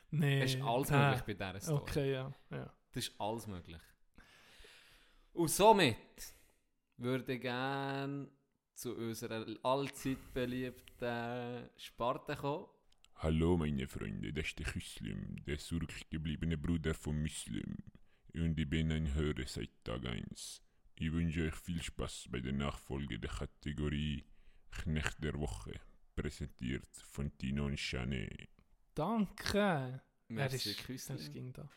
Nee. 0.10 0.40
Das 0.40 0.56
ist 0.56 0.62
alles 0.64 0.92
Ah, 0.92 1.12
möglich 1.12 1.26
bei 1.26 1.34
dieser 1.36 1.62
Story. 1.62 1.82
okay, 1.82 2.12
ja, 2.12 2.34
ja. 2.50 2.74
Das 2.92 3.08
ist 3.08 3.22
alles 3.22 3.46
möglich. 3.46 3.82
Und 5.34 5.52
somit 5.52 5.96
würde 6.98 7.34
ich 7.34 7.42
gerne 7.42 8.32
zu 8.74 8.96
unserer 8.96 9.46
allzeit 9.62 10.34
beliebten 10.34 11.70
Sparte 11.78 12.36
kommen. 12.36 12.66
Hallo 13.18 13.58
meine 13.58 13.88
Freunde, 13.88 14.34
das 14.34 14.48
ist 14.48 14.58
der 14.58 14.68
Muslim, 14.74 15.36
der 15.46 15.60
zurückgebliebene 15.60 16.58
Bruder 16.58 16.96
von 16.96 17.22
Muslim. 17.22 17.78
Und 18.40 18.60
ich 18.60 18.70
bin 18.70 18.92
ein 18.92 19.16
Hörer 19.16 19.48
seit 19.48 19.72
Tag 19.84 20.06
1. 20.06 20.62
Ich 21.00 21.12
wünsche 21.12 21.48
euch 21.48 21.56
viel 21.56 21.82
Spaß 21.82 22.28
bei 22.30 22.40
der 22.40 22.54
Nachfolge 22.54 23.18
der 23.18 23.32
Kategorie 23.32 24.26
Knecht 24.70 25.24
der 25.24 25.40
Woche, 25.40 25.80
präsentiert 26.16 26.88
von 26.98 27.36
Tino 27.40 27.66
und 27.66 27.78
Chanet. 27.80 28.48
Danke. 28.94 30.04
Wer 30.28 30.50
Merci, 30.50 30.70
ist, 30.70 30.86
Küsschen. 30.86 31.18
das 31.18 31.32
ging 31.32 31.52
da. 31.52 31.68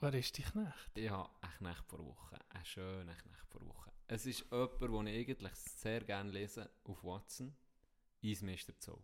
Wer 0.00 0.12
ist 0.12 0.36
die 0.36 0.42
Knecht? 0.42 1.10
Habe 1.10 1.30
einen 1.40 1.54
Knecht 1.56 1.88
pro 1.88 2.04
Woche. 2.04 2.38
Einen 2.50 2.64
schönen 2.66 3.16
Knecht 3.16 3.48
pro 3.48 3.66
Woche. 3.66 3.92
Es 4.08 4.26
ist 4.26 4.44
jemand, 4.50 4.82
den 4.82 5.06
ich 5.06 5.30
eigentlich 5.30 5.54
sehr 5.54 6.00
gerne 6.00 6.30
lese 6.30 6.70
auf 6.84 7.02
Watson. 7.02 7.56
Eismeister 8.22 8.78
Zog. 8.78 9.02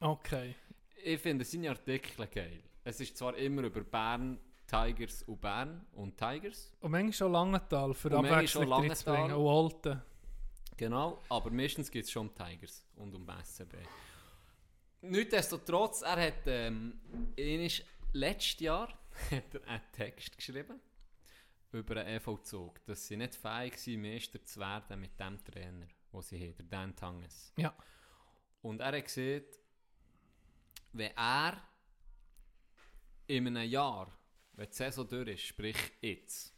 Okay. 0.00 0.56
Ich 1.04 1.20
finde 1.20 1.44
seine 1.44 1.70
Artikel 1.70 2.26
geil. 2.26 2.64
Es 2.82 2.98
ist 2.98 3.16
zwar 3.16 3.36
immer 3.36 3.62
über 3.62 3.84
Bern, 3.84 4.40
Tigers 4.72 5.22
und 5.24 5.40
Bern 5.40 5.84
und 5.92 6.16
Tigers. 6.16 6.72
Und 6.80 6.92
manchmal 6.92 7.12
schon 7.12 7.32
Langenthal, 7.32 7.92
für 7.92 8.10
Abwechslung 8.16 8.72
reinzubringen. 8.72 9.32
Und 9.32 9.46
Alten. 9.46 10.02
Genau, 10.76 11.22
aber 11.28 11.50
meistens 11.50 11.90
geht 11.90 12.06
es 12.06 12.10
schon 12.10 12.28
um 12.28 12.34
Tigers 12.34 12.86
und 12.96 13.14
um 13.14 13.28
SCB. 13.28 13.74
Nichtsdestotrotz, 15.02 16.02
er 16.02 16.26
hat 16.28 16.46
ähm, 16.46 17.00
einisch- 17.38 17.84
letztes 18.12 18.60
Jahr 18.60 18.88
hat 19.30 19.54
er 19.54 19.68
einen 19.68 19.82
Text 19.92 20.36
geschrieben 20.36 20.80
über 21.72 21.96
einen 21.96 22.16
EV-Zug, 22.16 22.84
dass 22.84 23.06
sie 23.06 23.16
nicht 23.16 23.34
fähig 23.34 23.74
waren, 23.86 24.02
Meister 24.02 24.44
zu 24.44 24.60
werden 24.60 25.00
mit 25.00 25.18
dem 25.18 25.42
Trainer, 25.44 25.86
den 26.12 26.22
sie 26.22 26.48
haben, 26.48 26.68
Dan 26.68 26.96
Tanges. 26.96 27.52
Ja. 27.56 27.74
Und 28.62 28.80
er 28.80 28.96
hat 28.96 29.04
gesagt, 29.04 29.58
wenn 30.92 31.16
er 31.16 31.56
in 33.26 33.46
einem 33.46 33.68
Jahr, 33.70 34.12
wenn 34.54 34.68
die 34.68 34.74
Saison 34.74 35.08
durch 35.08 35.28
ist, 35.28 35.46
sprich 35.46 35.76
jetzt, 36.00 36.54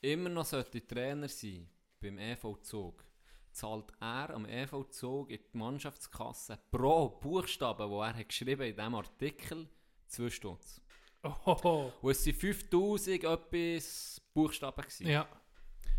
immer 0.00 0.28
noch 0.28 0.44
sollte 0.44 0.86
Trainer 0.86 1.28
sein 1.28 1.68
beim 2.00 2.18
EV 2.18 2.56
Zug, 2.62 3.04
zahlt 3.52 3.92
er 4.00 4.30
am 4.30 4.46
EV 4.46 4.84
Zug 4.90 5.30
in 5.30 5.40
die 5.52 5.58
Mannschaftskasse 5.58 6.58
pro 6.70 7.08
Buchstaben, 7.08 7.90
wo 7.90 8.02
er 8.02 8.14
hat 8.14 8.28
geschrieben 8.28 8.62
in 8.62 8.76
diesem 8.76 8.94
Artikel, 8.94 9.68
2 10.06 10.30
Stutz. 10.30 10.80
Ohoho. 11.22 11.92
Und 12.00 12.10
es 12.10 12.26
waren 12.26 12.34
5000 12.34 13.24
etwas 13.24 14.22
Buchstaben. 14.32 14.82
Gewesen. 14.82 15.06
Ja. 15.06 15.28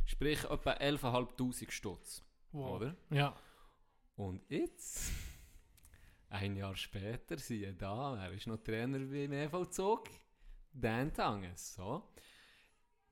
Sprich 0.06 0.44
etwa 0.44 0.72
11'500 0.74 1.70
Stutz. 1.72 2.24
Wow. 2.52 2.76
Oder? 2.76 2.96
Ja. 3.12 3.36
Und 4.16 4.42
jetzt, 4.50 5.12
ein 6.30 6.56
Jahr 6.56 6.76
später, 6.76 7.38
siehe 7.38 7.74
da, 7.74 8.18
er 8.24 8.32
ist 8.32 8.48
noch 8.48 8.58
Trainer 8.58 9.00
beim 9.00 9.32
EV 9.32 9.66
Zug, 9.70 10.10
Dan 10.74 11.14
Tanges, 11.14 11.76
so, 11.76 12.04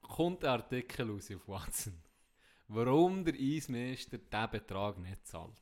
kommt 0.02 0.44
der 0.44 0.52
Artikel 0.52 1.10
raus 1.10 1.32
auf 1.32 1.48
Watson. 1.48 2.02
Warum 2.68 3.26
der 3.26 3.34
Eismeister 3.34 4.18
diesen 4.18 4.52
Betrag 4.52 4.98
nicht 5.00 5.28
zahlt. 5.28 5.62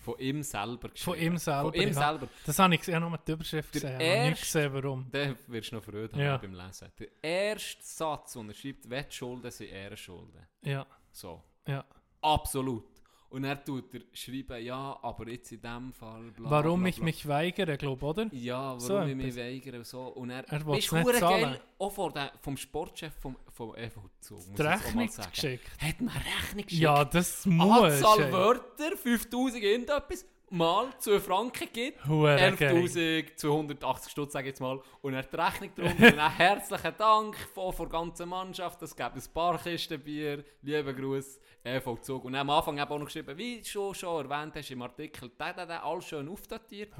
Von 0.00 0.18
ihm 0.18 0.42
selber 0.42 0.88
geschrieben. 0.88 1.16
Von 1.16 1.18
ihm 1.18 1.36
selber. 1.36 1.62
Von 1.72 1.74
ihm 1.74 1.88
ja. 1.88 1.92
selber. 1.92 2.28
Das 2.46 2.58
habe 2.58 2.74
ich 2.74 2.80
gesehen, 2.80 3.00
nur 3.00 3.18
die 3.18 3.32
Überschrift 3.32 3.74
Der 3.74 3.80
gesehen. 3.80 4.00
Ich 4.00 4.16
habe 4.18 4.30
nicht 4.30 4.40
gesehen, 4.40 4.72
warum. 4.72 5.10
Den 5.10 5.36
wirst 5.48 5.72
du 5.72 5.76
noch 5.76 5.84
Freude 5.84 6.18
Ja. 6.18 6.36
beim 6.38 6.54
Lesen. 6.54 6.92
Der 6.98 7.08
erste 7.22 7.82
Satz, 7.82 8.32
den 8.32 8.48
er 8.48 8.54
schreibt, 8.54 8.88
Wettschulden 8.88 9.50
sind 9.50 9.70
Ehrenschulden. 9.70 10.46
Ja. 10.62 10.86
So. 11.10 11.42
Ja. 11.66 11.84
Absolut. 12.22 12.97
Und 13.30 13.44
er 13.44 13.62
tut 13.62 13.92
er 13.92 14.00
schreiben, 14.14 14.64
ja, 14.64 14.98
aber 15.02 15.28
jetzt 15.28 15.52
in 15.52 15.60
dem 15.60 15.92
Fall. 15.92 16.30
Bla, 16.30 16.50
Warum 16.50 16.80
bla, 16.80 16.88
ich 16.88 16.96
bla. 16.96 17.04
mich 17.04 17.28
weigere, 17.28 17.76
glaube 17.76 17.98
ich, 17.98 18.02
oder? 18.02 18.26
Ja, 18.32 18.68
warum 18.68 18.80
So 18.80 19.02
ich 19.02 19.14
mich 19.16 19.36
weigere 19.36 19.84
so. 19.84 20.00
Und 20.08 20.30
er, 20.30 20.48
Er 20.48 20.60
du, 20.60 20.72
nicht 20.72 20.90
geil, 21.20 21.60
auch 21.78 21.92
vor 21.92 22.10
der, 22.12 22.32
vom 22.40 22.56
Sportchef 22.56 23.12
vom, 23.20 23.36
vom 23.52 23.74
EV 23.76 23.96
zu. 24.20 24.34
muss 24.34 24.48
ich 24.54 24.60
Rechnung 24.60 25.10
geschickt. 25.30 25.70
Hat 25.78 26.00
mir 26.00 26.10
Rechnung 26.14 26.64
geschickt. 26.64 26.82
Ja, 26.82 27.04
das 27.04 27.44
muss, 27.44 27.82
Anzahl. 27.82 28.32
Wörter, 28.32 28.96
5000 28.96 29.62
irgendetwas, 29.62 30.24
mal 30.50 30.88
2 30.98 31.20
Franken 31.20 31.68
gibt. 31.72 32.06
Hure 32.06 32.36
11.280 32.36 34.08
Stutz, 34.08 34.32
sage 34.32 34.48
ich 34.48 34.52
jetzt 34.52 34.60
mal. 34.60 34.80
Und 35.02 35.14
er 35.14 35.20
hat 35.20 35.32
die 35.32 35.36
Rechnung 35.36 35.74
drum. 35.74 35.90
und 35.90 36.16
dann 36.16 36.30
herzlichen 36.36 36.94
Dank 36.96 37.36
von 37.54 37.74
der 37.76 37.86
ganzen 37.86 38.28
Mannschaft. 38.28 38.82
Es 38.82 38.94
gibt 38.94 39.14
ein 39.14 39.22
paar 39.32 39.58
Kisten 39.58 40.00
Bier. 40.00 40.44
Lieben 40.62 40.96
Gruß, 40.96 41.40
EV 41.64 42.00
Zug. 42.00 42.24
Und 42.24 42.34
am 42.34 42.50
Anfang 42.50 42.78
habe 42.80 42.90
ich 42.90 42.94
auch 42.94 42.98
noch 42.98 43.06
geschrieben, 43.06 43.36
wie 43.36 43.58
du 43.58 43.64
schon, 43.64 43.94
schon 43.94 44.30
erwähnt 44.30 44.54
hast 44.56 44.70
im 44.70 44.82
Artikel, 44.82 45.30
da, 45.36 45.52
da, 45.52 45.66
da, 45.66 45.80
alles 45.80 46.06
schön 46.06 46.28
aufdatiert. 46.28 46.92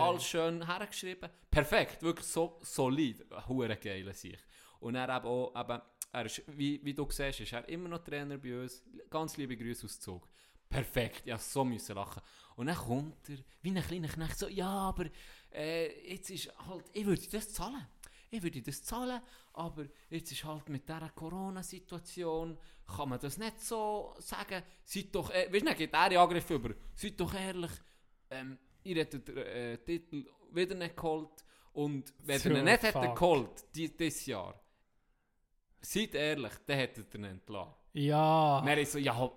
Alles 0.00 0.24
schön 0.24 0.66
hergeschrieben. 0.66 1.30
Perfekt, 1.50 2.02
wirklich 2.02 2.26
so 2.26 2.58
solid. 2.62 3.24
Hure 3.48 3.76
geil 3.76 4.12
sich. 4.14 4.38
Und 4.80 4.96
er 4.96 5.16
eben 5.16 5.26
auch, 5.26 5.52
eben, 5.58 5.80
er 6.12 6.26
ist, 6.26 6.42
wie, 6.46 6.80
wie 6.84 6.94
du 6.94 7.06
siehst, 7.10 7.40
ist 7.40 7.52
er 7.52 7.68
immer 7.68 7.88
noch 7.88 8.04
Trainer 8.04 8.38
bei 8.38 8.62
uns. 8.62 8.82
Ganz 9.10 9.36
liebe 9.36 9.56
Grüße 9.56 9.86
aus 9.86 9.98
Zug. 9.98 10.28
Perfekt, 10.68 11.26
ja, 11.26 11.38
so 11.38 11.64
müssen 11.64 11.94
lachen. 11.94 12.22
Und 12.56 12.66
dann 12.66 12.76
kommt 12.76 13.28
er, 13.28 13.38
wie 13.62 13.70
ein 13.70 13.82
kleiner 13.82 14.08
Knecht, 14.08 14.38
so, 14.38 14.48
ja, 14.48 14.68
aber 14.68 15.06
äh, 15.52 16.10
jetzt 16.12 16.30
ist 16.30 16.52
halt, 16.68 16.84
ich 16.92 17.06
würde 17.06 17.22
das 17.30 17.52
zahlen. 17.52 17.86
Ich 18.30 18.42
würde 18.42 18.60
das 18.62 18.82
zahlen, 18.82 19.20
aber 19.52 19.84
jetzt 20.10 20.32
ist 20.32 20.44
halt 20.44 20.68
mit 20.68 20.88
dieser 20.88 21.10
Corona-Situation, 21.10 22.58
kann 22.96 23.08
man 23.08 23.20
das 23.20 23.38
nicht 23.38 23.60
so 23.60 24.14
sagen. 24.18 24.62
Seid 24.84 25.14
doch, 25.14 25.30
äh, 25.30 25.46
weißt 25.52 25.62
du, 25.62 25.66
dann 25.66 25.76
geht 25.76 25.92
er 25.94 26.20
Angriff 26.20 26.50
über, 26.50 26.74
seid 26.94 27.18
doch 27.20 27.32
ehrlich, 27.34 27.70
ähm, 28.30 28.58
ihr 28.82 28.96
hättet 28.96 29.28
den 29.28 29.36
äh, 29.38 29.78
Titel 29.78 30.26
wieder 30.52 30.74
nicht 30.74 30.96
geholt 30.96 31.44
und 31.72 32.12
wenn 32.24 32.38
So 32.40 32.48
ihr 32.50 32.58
ihn 32.58 32.64
nicht 32.64 32.80
fuck. 32.84 32.94
hättet 33.02 33.14
geholt, 33.14 33.64
die- 33.74 33.96
dieses 33.96 34.26
Jahr, 34.26 34.60
seid 35.80 36.14
ehrlich, 36.14 36.52
der 36.66 36.76
hätte 36.76 37.04
er 37.08 37.14
ihn 37.14 37.24
entlassen. 37.24 37.74
Ja. 37.92 38.62
Dann 38.64 38.78
ist 38.78 38.92
so, 38.92 38.98
ja, 38.98 39.30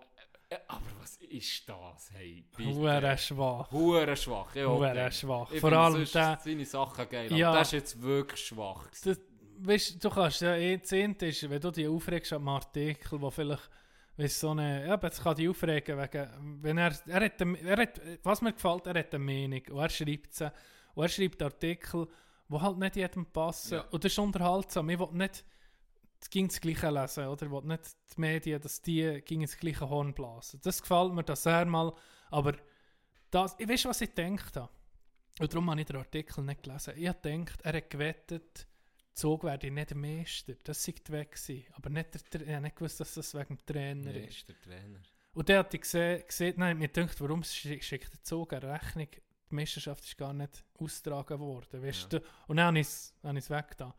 aber 0.67 0.81
was 1.01 1.17
ist 1.17 1.67
das? 1.67 2.11
Hey. 2.13 2.45
Hure 2.57 3.17
schwach. 3.17 3.71
Hure 3.71 4.15
schwach, 4.15 4.55
ja. 4.55 4.65
Hure 4.67 5.11
schwach. 5.11 5.51
Ich 5.51 5.59
Vor 5.61 5.73
allem 5.73 6.05
der- 6.05 6.39
seine 6.43 6.65
Sachen 6.65 7.09
geil, 7.09 7.31
Ja. 7.33 7.49
aber 7.49 7.59
das 7.59 7.67
ist 7.69 7.73
jetzt 7.73 8.01
wirklich 8.01 8.45
schwach. 8.45 8.87
Das, 9.03 9.19
weißt, 9.59 10.03
du 10.03 10.09
kannst 10.09 10.41
ja 10.41 10.55
eh 10.55 10.81
zehnt 10.81 11.21
ist, 11.23 11.49
wenn 11.49 11.59
du 11.59 11.71
dich 11.71 11.87
aufregst 11.87 12.31
am 12.33 12.47
Artikel, 12.47 13.19
wo 13.21 13.29
vielleicht 13.29 13.69
weißt, 14.15 14.39
so 14.39 14.51
eine, 14.51 14.87
ja, 14.87 14.95
es 15.01 15.21
kann 15.21 15.35
dich 15.35 15.49
aufregen 15.49 15.97
wegen, 15.97 16.29
wenn 16.63 16.77
er, 16.77 16.93
er 17.07 17.25
hat, 17.25 17.41
eine- 17.41 17.59
er 17.61 17.77
hat, 17.77 18.01
was 18.23 18.41
mir 18.41 18.53
gefällt, 18.53 18.87
er 18.87 18.99
hat 18.99 19.13
eine 19.13 19.23
Meinung 19.23 19.61
und 19.69 19.79
er 19.79 19.89
schreibt 19.89 20.33
sie 20.33 20.51
und 20.95 21.03
er 21.03 21.09
schreibt 21.09 21.41
Artikel, 21.41 22.07
wo 22.47 22.61
halt 22.61 22.77
nicht 22.77 22.95
jedem 22.95 23.25
passen 23.25 23.75
Ja. 23.75 23.81
und 23.91 24.03
das 24.03 24.11
ist 24.13 24.17
unterhaltsam, 24.19 24.89
ich 24.89 24.97
will 24.97 25.09
nicht 25.11 25.43
ging 26.29 26.47
das 26.47 26.59
Gleiche 26.61 26.89
lesen, 26.89 27.27
oder? 27.27 27.45
Ich 27.45 27.51
will 27.51 27.61
nicht 27.63 27.83
die 28.15 28.21
Medien, 28.21 28.61
dass 28.61 28.81
die 28.81 29.21
ging 29.25 29.41
ins 29.41 29.57
gleiche 29.57 29.89
Horn 29.89 30.13
blasen. 30.13 30.59
Das 30.63 30.81
gefällt 30.81 31.13
mir, 31.13 31.23
dass 31.23 31.45
er 31.45 31.65
mal, 31.65 31.93
aber 32.29 32.55
das, 33.31 33.55
ich 33.59 33.67
weiß, 33.67 33.85
was 33.85 34.01
ich 34.01 34.13
gedacht 34.13 34.55
habe. 34.55 34.69
Und 35.39 35.53
darum 35.53 35.69
habe 35.69 35.79
ich 35.81 35.85
den 35.87 35.97
Artikel 35.97 36.43
nicht 36.43 36.63
gelesen. 36.63 36.93
Ich 36.97 37.07
habe 37.07 37.19
gedacht, 37.21 37.61
er 37.63 37.73
hat 37.77 37.89
gewettet, 37.89 38.67
Zug 39.13 39.43
werde 39.43 39.69
nicht 39.71 39.89
der 39.89 39.97
Meister. 39.97 40.53
Das 40.63 40.83
sei 40.83 40.93
weg 41.09 41.31
gewesen. 41.31 41.65
Aber 41.73 41.89
nicht 41.89 42.33
der, 42.33 42.41
ich 42.41 42.49
habe 42.53 42.61
nicht 42.61 42.75
gewusst, 42.75 42.99
dass 42.99 43.13
das 43.15 43.33
wegen 43.33 43.57
dem 43.57 43.65
Trainer 43.65 44.11
Nee, 44.11 44.25
ist. 44.27 44.47
der 44.47 44.59
Trainer. 44.61 44.99
Und 45.33 45.49
dann 45.49 45.57
hat 45.59 45.73
ich 45.73 45.81
gesehen, 45.81 46.23
gesehen 46.27 46.55
nein, 46.57 46.77
mir 46.77 46.87
gedacht, 46.87 47.19
warum 47.21 47.41
schi- 47.41 47.81
schickt 47.81 48.11
der 48.13 48.23
Zug 48.23 48.53
eine 48.53 48.73
Rechnung? 48.73 49.07
Die 49.49 49.55
Meisterschaft 49.55 50.03
ist 50.03 50.17
gar 50.17 50.33
nicht 50.33 50.63
austragen 50.79 51.39
worden. 51.39 51.81
Weißt 51.83 52.13
du? 52.13 52.21
Und 52.47 52.57
dann 52.57 52.67
habe 52.67 52.79
ich 52.79 52.87
es 52.87 53.13
ich 53.23 53.29
es 53.37 53.49
weggetan. 53.49 53.93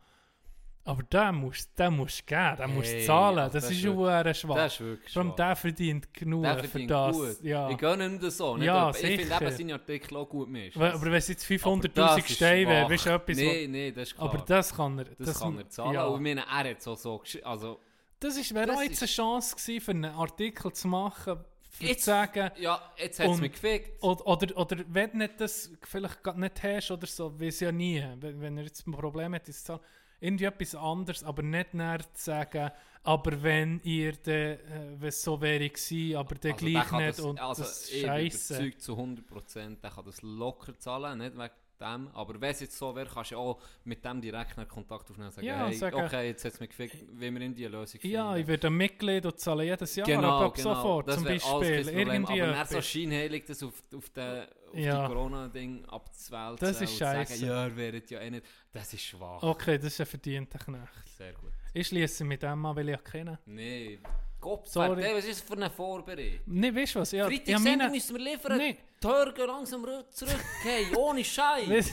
Aber 0.89 1.03
den 1.03 1.35
musst 1.35 1.77
den 1.77 1.95
musst 1.95 2.21
du 2.21 2.25
geben, 2.25 2.75
du 2.75 2.81
Hey, 2.81 3.05
zahlen. 3.05 3.39
ach, 3.39 3.51
Das, 3.51 3.63
das 3.65 3.71
ist 3.71 3.83
wirklich- 3.83 4.37
schwach. 4.37 4.55
das 4.55 4.73
ist 4.73 4.79
wirklich 4.79 5.13
schwach. 5.13 5.35
der 5.35 5.55
verdient 5.55 6.13
genug 6.13 6.43
Der 6.43 6.57
für 6.59 6.67
verdient 6.67 6.91
das. 6.91 7.15
gut. 7.15 7.43
Ja. 7.43 7.69
Ich 7.69 7.77
gönne 7.77 8.05
ihm 8.07 8.19
das 8.19 8.37
so. 8.37 8.57
Nicht 8.57 8.65
Ja, 8.65 8.89
ich 8.89 8.97
finde 8.97 9.21
eben 9.23 9.51
seine 9.57 9.73
Artikel 9.73 10.17
auch 10.17 10.27
gut. 10.29 10.49
Weil- 10.51 10.91
aber 10.91 11.01
wenn 11.05 11.13
es 11.13 11.27
jetzt 11.27 11.43
Aber 11.43 11.47
500'000 11.47 11.91
das 11.93 12.17
ist 12.29 12.35
Steine 12.35 12.69
wäre, 12.71 12.89
weißt 12.89 13.05
du, 13.05 13.09
etwas, 13.11 13.37
wo- 13.37 13.41
nee, 13.41 13.91
das 13.91 14.03
ist 14.09 14.15
klar. 14.15 14.29
Aber 14.29 14.37
das 14.39 14.75
kann 14.75 14.97
er. 14.97 15.05
Das, 15.19 15.39
kann 15.39 15.57
er 15.59 15.69
zahlen. 15.69 15.93
ja. 15.93 16.05
Und 16.05 16.15
ich 16.15 16.35
meine, 16.35 16.41
er 16.41 16.69
hat 16.71 16.81
so, 16.81 16.95
so 16.95 17.21
also, 17.43 17.79
Das 18.19 18.53
wäre 18.53 18.65
Das 18.65 18.75
auch 18.77 18.81
jetzt 18.81 19.01
eine 19.01 19.07
Chance 19.07 19.55
gewesen, 19.55 19.81
für 19.81 19.91
einen 19.91 20.05
Artikel 20.05 20.73
zu 20.73 20.87
machen, 20.87 21.39
für 21.69 21.83
Jetzt- 21.85 21.99
zu 21.99 22.05
sagen... 22.07 22.51
ja, 22.59 22.81
jetzt 22.97 23.19
hat's 23.19 23.29
und- 23.29 23.41
mich 23.41 23.51
gefickt. 23.51 24.03
Oder, 24.03 24.25
oder, 24.27 24.57
oder 24.57 24.77
wenn 24.87 25.11
du 25.11 25.17
nicht 25.19 25.39
das 25.39 25.71
vielleicht 25.83 26.25
nicht 26.35 26.63
hast 26.63 26.91
oder 26.91 27.05
so, 27.07 27.39
weiß 27.39 27.59
ja 27.61 27.71
nie, 27.71 28.03
wenn, 28.19 28.41
wenn 28.41 28.57
er 28.57 28.63
jetzt 28.63 28.85
ein 28.87 28.91
Problem 28.91 29.35
hat, 29.35 29.47
ist 29.47 29.69
es 29.69 29.79
irgendwie 30.19 30.45
etwas 30.45 30.75
anderes, 30.75 31.23
aber 31.23 31.43
nicht 31.43 31.73
näher 31.73 31.99
zu 32.13 32.23
sagen, 32.23 32.71
aber 33.03 33.41
wenn 33.41 33.79
ihr, 33.83 34.13
de, 34.13 34.53
äh, 34.53 34.59
wenn 34.99 35.09
es 35.09 35.21
so 35.21 35.39
wäre 35.39 35.69
gewesen, 35.69 36.17
aber 36.17 36.35
der 36.35 36.51
Also 36.53 36.65
der 36.65 36.71
gleich 36.73 36.87
kann 36.87 37.05
nicht 37.05 37.19
das, 37.19 37.25
und 37.25 37.39
also 37.39 37.63
das 37.63 37.81
ist 37.83 37.93
ich 37.93 38.01
bin 38.03 38.15
überzeugt 38.17 38.81
zu 38.81 38.93
100%, 38.93 39.81
der 39.81 39.91
kann 39.91 40.05
das 40.05 40.21
locker 40.21 40.77
zahlen, 40.77 41.19
nicht 41.19 41.37
wegen 41.37 41.49
dem. 41.79 42.07
Aber 42.13 42.39
wenn 42.39 42.51
es 42.51 42.59
jetzt 42.59 42.77
so 42.77 42.95
wäre, 42.95 43.07
kannst 43.11 43.31
du 43.31 43.35
ja 43.35 43.41
auch 43.41 43.59
mit 43.83 44.03
dem 44.03 44.21
direkt 44.21 44.57
einen 44.57 44.67
Kontakt 44.67 45.09
aufnehmen 45.09 45.27
und 45.27 45.33
sagen, 45.33 45.47
Ja, 45.47 45.65
hey, 45.67 45.73
sagen- 45.75 45.95
okay, 46.03 46.27
jetzt 46.27 46.45
hat 46.45 46.53
es 46.53 46.59
mich 46.59 46.69
gefickt, 46.69 46.97
wie 47.13 47.33
wir 47.33 47.41
in 47.41 47.53
die 47.55 47.65
Lösung 47.65 47.99
Ja, 48.03 48.35
ich 48.35 48.45
werde 48.47 48.69
Mitglied 48.69 49.25
und 49.25 49.39
zahle 49.39 49.63
jedes 49.63 49.95
Jahr 49.95 50.07
Genau, 50.07 50.45
ab 50.45 50.53
genau. 50.55 50.75
sofort 50.75 51.11
zum 51.13 51.23
Beispiel. 51.23 51.89
Irgendwie 51.89 52.41
aber 52.41 52.51
nicht 52.57 52.69
so 52.69 52.81
scheinheilig 52.81 53.45
das 53.45 53.63
auf, 53.63 53.83
auf, 53.95 54.09
den, 54.09 54.41
auf 54.41 54.47
Ja. 54.75 55.07
die 55.07 55.13
Corona-Ding 55.13 55.85
abzuwälzen 55.85 56.57
Das 56.59 56.75
ist 56.75 56.81
und 56.81 56.87
zu 56.89 56.97
sagen, 56.97 57.33
ja, 57.39 57.67
ihr 57.67 57.75
wäret 57.75 58.09
ja 58.11 58.19
eh 58.19 58.29
nicht, 58.31 58.45
das 58.71 58.93
ist 58.93 59.03
schwach. 59.03 59.41
Okay, 59.43 59.77
das 59.77 59.87
ist 59.87 60.01
ein 60.01 60.05
verdienter 60.05 60.59
Knecht. 60.59 61.07
Sehr 61.17 61.33
gut. 61.33 61.51
Ich 61.73 61.87
schließe 61.87 62.23
mit 62.23 62.41
dem 62.43 62.65
an, 62.65 62.75
weil 62.75 62.89
ich 62.89 62.97
ihn 62.97 63.03
kenne. 63.03 63.39
Nee, 63.45 63.99
Gott, 64.41 64.67
Sorry. 64.69 65.03
was 65.13 65.25
ist 65.25 65.41
das 65.41 65.47
für 65.47 65.53
eine 65.53 65.69
Vorbereitung? 65.69 66.39
Nee, 66.45 66.73
weißt 66.73 66.95
du 66.95 66.99
was? 66.99 67.11
Ja, 67.11 67.25
Freitag 67.27 67.47
ja, 67.47 67.59
meine- 67.59 67.89
müssen 67.89 68.15
wir 68.17 68.23
liefern. 68.31 68.57
Nee. 68.57 68.77
Die 69.03 69.07
Hörer 69.07 69.33
gehen 69.33 69.47
langsam 69.47 69.85
zurück. 70.11 70.35
Hey, 70.63 70.85
ohne 70.95 71.23
Scheiß. 71.23 71.91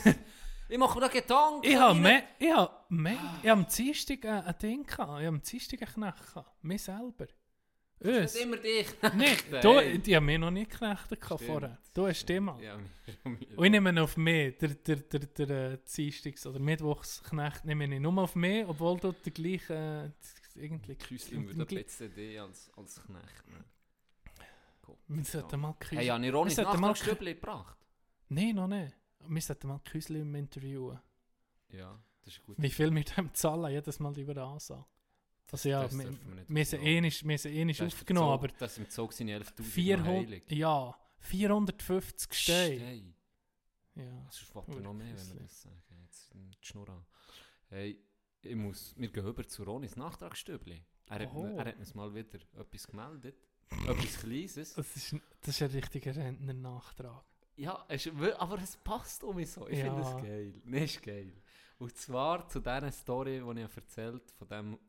Ich 0.69 0.77
mache 0.77 0.95
mir 0.95 1.01
da 1.01 1.07
Gedanken. 1.07 1.61
Ich 1.65 1.75
habe 1.77 1.97
me, 1.97 2.23
ich 2.39 2.51
hab 2.51 2.91
me, 2.91 3.17
ich 3.41 3.49
hab 3.49 3.57
am 3.57 3.65
Dienstag 3.67 4.25
ein, 4.25 4.43
ein 4.43 4.55
Ding 4.61 4.83
gehabt. 4.85 5.19
Ich 5.21 5.25
hab 5.25 5.33
am 5.33 5.41
Dienstag 5.41 5.81
einen 5.81 5.93
Knecht 5.93 6.33
gehabt. 6.33 6.63
Mir 6.63 6.79
selber. 6.79 7.27
Das 7.99 8.15
Uns. 8.15 8.35
ist 8.35 8.41
immer 8.43 8.57
dich. 8.57 8.99
Knechte, 8.99 9.59
du, 9.61 9.97
die 9.99 10.15
haben 10.15 10.25
mich 10.25 10.37
noch 10.37 10.51
nicht 10.51 10.69
geknechtet 10.69 11.19
vorher. 11.25 11.77
Du 11.93 12.05
hast 12.07 12.25
die 12.27 12.39
mal. 12.39 12.61
Ja, 12.61 12.77
mir- 12.77 13.37
Und 13.57 13.65
ich 13.65 13.71
nehme 13.71 14.03
auf 14.03 14.17
mich. 14.17 14.57
Der, 14.57 14.69
der, 14.69 14.95
der, 14.97 15.19
der, 15.21 15.49
äh, 15.73 15.77
Dienstags- 15.95 16.45
oder 16.45 16.59
Mittwochsknecht 16.59 17.65
nehme 17.65 17.85
ich 17.85 17.99
nur 17.99 18.17
auf 18.21 18.35
mich, 18.35 18.65
obwohl 18.67 18.99
du 18.99 19.13
der 19.13 19.31
gleiche... 19.31 19.73
Äh, 19.73 20.09
irgendwie... 20.57 20.95
Küsseln 20.95 21.47
würde 21.47 21.65
bisschen 21.65 22.13
dich 22.13 22.39
als, 22.39 22.71
als 22.75 23.01
Knecht. 23.03 23.47
Ne? 23.47 23.63
Wir 25.07 25.23
sollten 25.23 25.59
mal 25.59 25.73
Küsli... 25.73 25.97
Hey, 25.97 26.09
Ronis 26.29 26.57
wir 26.57 26.63
sollten 26.63 26.81
mal 26.81 26.89
Nachtragsstübli 26.89 27.35
gebracht? 27.35 27.77
Nein, 28.29 28.55
noch 28.55 28.67
nicht. 28.67 28.95
Wir 29.27 29.41
sollten 29.41 29.67
mal 29.67 29.79
Küsli 29.79 30.21
im 30.21 30.35
interviewen. 30.35 30.99
Ja, 31.69 31.99
das 32.23 32.33
ist 32.35 32.43
gut. 32.43 32.55
Wie 32.59 32.69
viel 32.69 32.93
wir 32.93 33.03
dem 33.03 33.33
zahlen, 33.33 33.71
jedes 33.71 33.99
Mal 33.99 34.17
über 34.17 34.41
Ansage. 34.43 34.85
Also 35.51 35.69
ja, 35.69 35.83
Das 35.83 35.97
wir, 35.97 36.03
dürfen 36.03 36.27
wir 36.27 36.35
nicht 36.35 36.49
wir 36.49 36.65
sind 36.65 36.83
wir 37.23 37.37
Das 37.67 37.93
ist 37.93 37.93
aufgenommen, 37.93 38.27
im 38.27 38.33
aber 38.33 38.47
das 38.49 38.77
im 38.77 38.89
Zug 38.89 39.13
sind 39.13 39.29
11'000 39.29 39.63
400, 39.63 40.07
heilig. 40.07 40.51
ja, 40.51 40.95
450 41.19 42.33
Steine. 42.33 42.75
Steine. 42.75 43.13
Ja. 43.95 44.23
Das 44.25 44.41
ist 44.41 44.49
fast 44.51 44.67
Hure 44.67 44.81
noch 44.81 44.93
mehr, 44.93 45.15
wenn 45.15 45.33
wir 45.33 45.41
das 45.41 45.61
sagen. 45.61 45.81
Jetzt 46.03 46.33
die 46.33 46.65
Schnur 46.67 46.89
an. 46.89 47.05
Hey, 47.69 47.99
ich 48.47 48.55
muss, 48.55 48.93
wir 48.97 49.09
gehen 49.09 49.25
über 49.27 49.47
zu 49.47 49.63
Ronis 49.63 49.95
Nachtragsstübli. 49.95 50.83
Er 51.09 51.19
hat, 51.19 51.29
Oh. 51.33 51.43
mir- 51.43 51.55
er 51.57 51.65
hat 51.65 51.77
uns 51.77 51.93
mal 51.95 52.13
wieder 52.13 52.39
etwas 52.57 52.87
gemeldet. 52.87 53.35
etwas 53.87 54.19
Kleines. 54.19 54.73
Das 54.75 54.95
ist, 54.95 55.15
das 55.41 55.49
ist 55.49 55.61
ein 55.61 55.71
richtiger 55.71 56.15
Rentner-Nachtrag. 56.15 57.23
Ja, 57.57 57.83
es 57.89 58.07
aber 58.37 58.59
es 58.61 58.77
passt 58.77 59.23
um 59.23 59.35
mich 59.35 59.51
so. 59.51 59.67
Ich 59.67 59.79
finde 59.79 60.01
Ja. 60.01 60.17
es 60.17 60.23
geil. 60.23 60.61
Nee, 60.63 60.83
ist 60.85 61.01
geil. 61.03 61.33
Und 61.79 61.95
zwar 61.97 62.47
zu 62.47 62.59
dieser 62.59 62.91
Story, 62.91 63.41
die 63.41 63.61
ich 63.61 63.75
erzählt 63.77 64.31
von 64.31 64.47
dem 64.47 64.79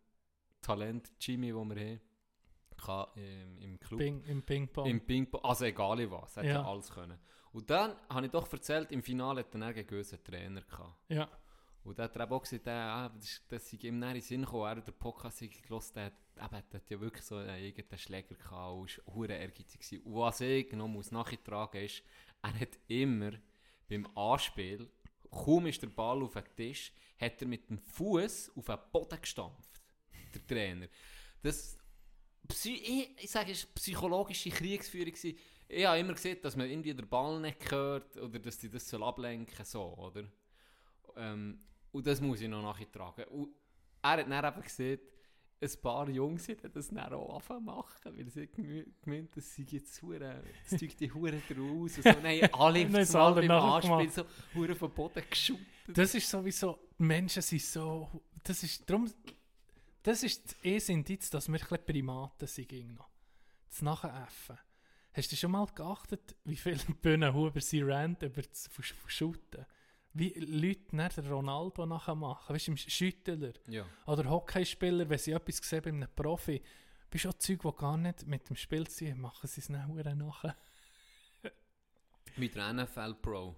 Talent 0.60 1.10
Jimmy, 1.20 1.48
das 1.52 1.76
wir 1.76 2.00
haben. 2.86 3.10
Im, 3.16 3.58
im 3.58 3.80
Club. 3.80 4.00
Ping- 4.00 4.22
im 4.24 4.42
Ping-Pong. 4.42 4.86
Im 4.86 5.00
Ping-Pong. 5.04 5.44
Also 5.44 5.64
egal 5.64 6.08
was. 6.10 6.36
Er 6.36 6.42
hat 6.44 6.48
ja. 6.50 6.62
Alles 6.64 6.90
können. 6.90 7.18
Und 7.52 7.68
dann 7.70 7.96
habe 8.08 8.26
ich 8.26 8.32
doch 8.32 8.52
erzählt, 8.52 8.92
im 8.92 9.02
Finale 9.02 9.40
hat 9.40 9.54
er 9.54 9.72
gegen 9.74 9.94
einen 9.96 10.24
Trainer 10.24 10.60
gehabt. 10.62 10.94
Ja. 11.08 11.28
Und 11.88 11.98
dann 11.98 12.12
hat 12.12 12.30
auch 12.30 12.42
gesagt, 12.42 12.66
äh, 12.66 12.70
ah, 12.70 13.08
das, 13.08 13.40
das 13.48 13.70
sei 13.70 13.78
ihm 13.82 13.98
näher 13.98 14.14
in 14.14 14.20
Sinn 14.20 14.42
gekommen. 14.42 14.66
Er 14.66 14.82
den 14.82 14.92
Podcast 14.92 15.40
gehört, 15.40 15.96
der, 15.96 16.06
eben, 16.06 16.62
der 16.70 16.80
hat 16.80 16.90
ja 16.90 17.00
wirklich 17.00 17.24
so 17.24 17.36
einen 17.36 17.64
irgendeinen 17.64 17.98
Schläger 17.98 18.34
gehabt 18.34 19.00
und 19.06 19.16
war 19.16 19.30
ehrgeizig. 19.30 19.80
gewesen. 19.80 20.02
Und 20.02 20.14
was 20.16 20.40
ich 20.42 20.70
noch 20.72 20.86
muss 20.86 21.10
nachtragen 21.10 21.82
ist, 21.82 22.02
er 22.42 22.60
hat 22.60 22.78
immer 22.88 23.32
beim 23.88 24.06
Anspiel, 24.14 24.90
kaum 25.30 25.66
ist 25.66 25.82
der 25.82 25.88
Ball 25.88 26.22
auf 26.22 26.34
den 26.34 26.44
Tisch, 26.56 26.92
hat 27.18 27.40
er 27.40 27.48
mit 27.48 27.70
dem 27.70 27.78
Fuß 27.78 28.52
auf 28.54 28.66
den 28.66 28.78
Boden 28.92 29.20
gestampft. 29.20 29.80
Der 30.34 30.46
Trainer. 30.46 30.88
Das, 31.42 31.78
Psy 32.48 32.74
ich, 32.74 33.24
ich 33.24 33.30
sage, 33.30 33.52
es 33.52 33.64
war 33.64 33.74
psychologische 33.76 34.50
Kriegsführung. 34.50 35.14
Ich 35.68 35.86
habe 35.86 35.98
immer 35.98 36.12
gesehen, 36.12 36.38
dass 36.42 36.54
man 36.54 36.68
irgendwie 36.68 36.94
den 36.94 37.08
Ball 37.08 37.40
nicht 37.40 37.70
hört 37.70 38.14
oder 38.18 38.38
dass 38.38 38.58
die 38.58 38.70
das 38.70 38.88
soll 38.88 39.02
ablenken 39.02 39.64
so, 39.64 39.94
oder? 39.96 40.24
Ähm, 41.16 41.60
und 41.92 42.06
das 42.06 42.20
muss 42.20 42.40
ich 42.40 42.48
noch 42.48 42.62
nachtragen. 42.62 43.24
Und 43.26 43.48
er 44.02 44.10
hat 44.10 44.30
dann 44.30 44.44
eben 44.44 44.62
gesehen, 44.62 45.00
ein 45.60 45.70
paar 45.82 46.08
Jungs 46.08 46.48
haben 46.48 46.72
das 46.72 46.88
dann 46.88 47.12
auch 47.12 47.34
angefangen 47.34 47.66
zu 47.66 47.72
machen, 47.72 48.16
weil 48.16 48.28
sie 48.30 48.48
gemeint, 49.02 49.36
das 49.36 49.54
sei 49.56 49.66
jetzt 49.68 50.00
hure, 50.02 50.42
das 50.70 50.78
zeigt 50.78 51.00
die 51.00 51.12
Hure 51.12 51.42
draus. 51.48 51.96
Und 51.96 52.02
so. 52.04 52.12
Nein, 52.22 52.48
alle 52.52 52.86
auf 52.86 52.94
es 52.94 53.12
mal 53.12 53.20
alle 53.20 53.34
beim 53.34 53.46
nachgemacht. 53.46 54.00
Anspiel 54.06 54.24
so 54.24 54.58
Hure 54.58 54.74
vom 54.76 54.92
Boden 54.92 55.22
geschüttet. 55.28 55.66
Das 55.98 56.14
ist 56.14 56.30
sowieso, 56.30 56.78
die 56.98 57.02
Menschen 57.02 57.42
sind 57.42 57.62
so, 57.62 58.08
das 58.44 58.62
ist, 58.62 58.88
darum, 58.88 59.10
das 60.02 60.22
ist 60.22 60.44
das 60.44 60.52
erste 60.62 60.92
Indiz, 60.92 61.28
dass 61.30 61.48
wir 61.48 61.54
ein 61.54 61.60
bisschen 61.60 61.84
Primaten 61.84 62.46
sind. 62.46 62.94
noch. 62.94 63.08
Das 63.68 63.82
Nachäffen. 63.82 64.58
Hast 65.12 65.32
du 65.32 65.36
schon 65.36 65.50
mal 65.50 65.66
geachtet, 65.66 66.36
wie 66.44 66.56
viele 66.56 66.78
Bühnenhuber 67.02 67.60
sie 67.60 67.82
rannt 67.82 68.22
über 68.22 68.42
das 68.42 68.68
Verschütten? 68.68 69.66
Wie 70.14 70.32
Leute 70.38 70.96
nach 70.96 71.12
der 71.12 71.28
Ronaldo 71.30 71.86
nachher 71.86 72.14
machen. 72.14 72.54
Weißt 72.54 72.68
du, 72.68 72.70
im 72.72 72.76
Schüttler. 72.76 73.52
Ja. 73.66 73.84
Oder 74.06 74.28
Hockeyspieler, 74.28 75.08
wenn 75.08 75.18
sie 75.18 75.32
etwas 75.32 75.56
sehen 75.58 75.82
bei 75.82 75.90
einem 75.90 76.08
Profi. 76.14 76.62
Bist 77.10 77.24
du 77.24 77.28
auch 77.30 77.34
Zeug, 77.34 77.60
die 77.62 77.72
gar 77.76 77.96
nicht 77.96 78.26
mit 78.26 78.48
dem 78.48 78.56
Spiel 78.56 78.84
haben, 78.84 79.20
machen 79.20 79.46
sie 79.46 79.60
es 79.60 79.68
nachher 79.68 80.14
nachher. 80.14 80.56
Mit 82.36 82.54
der 82.54 82.72
NFL 82.72 83.14
Pro. 83.14 83.56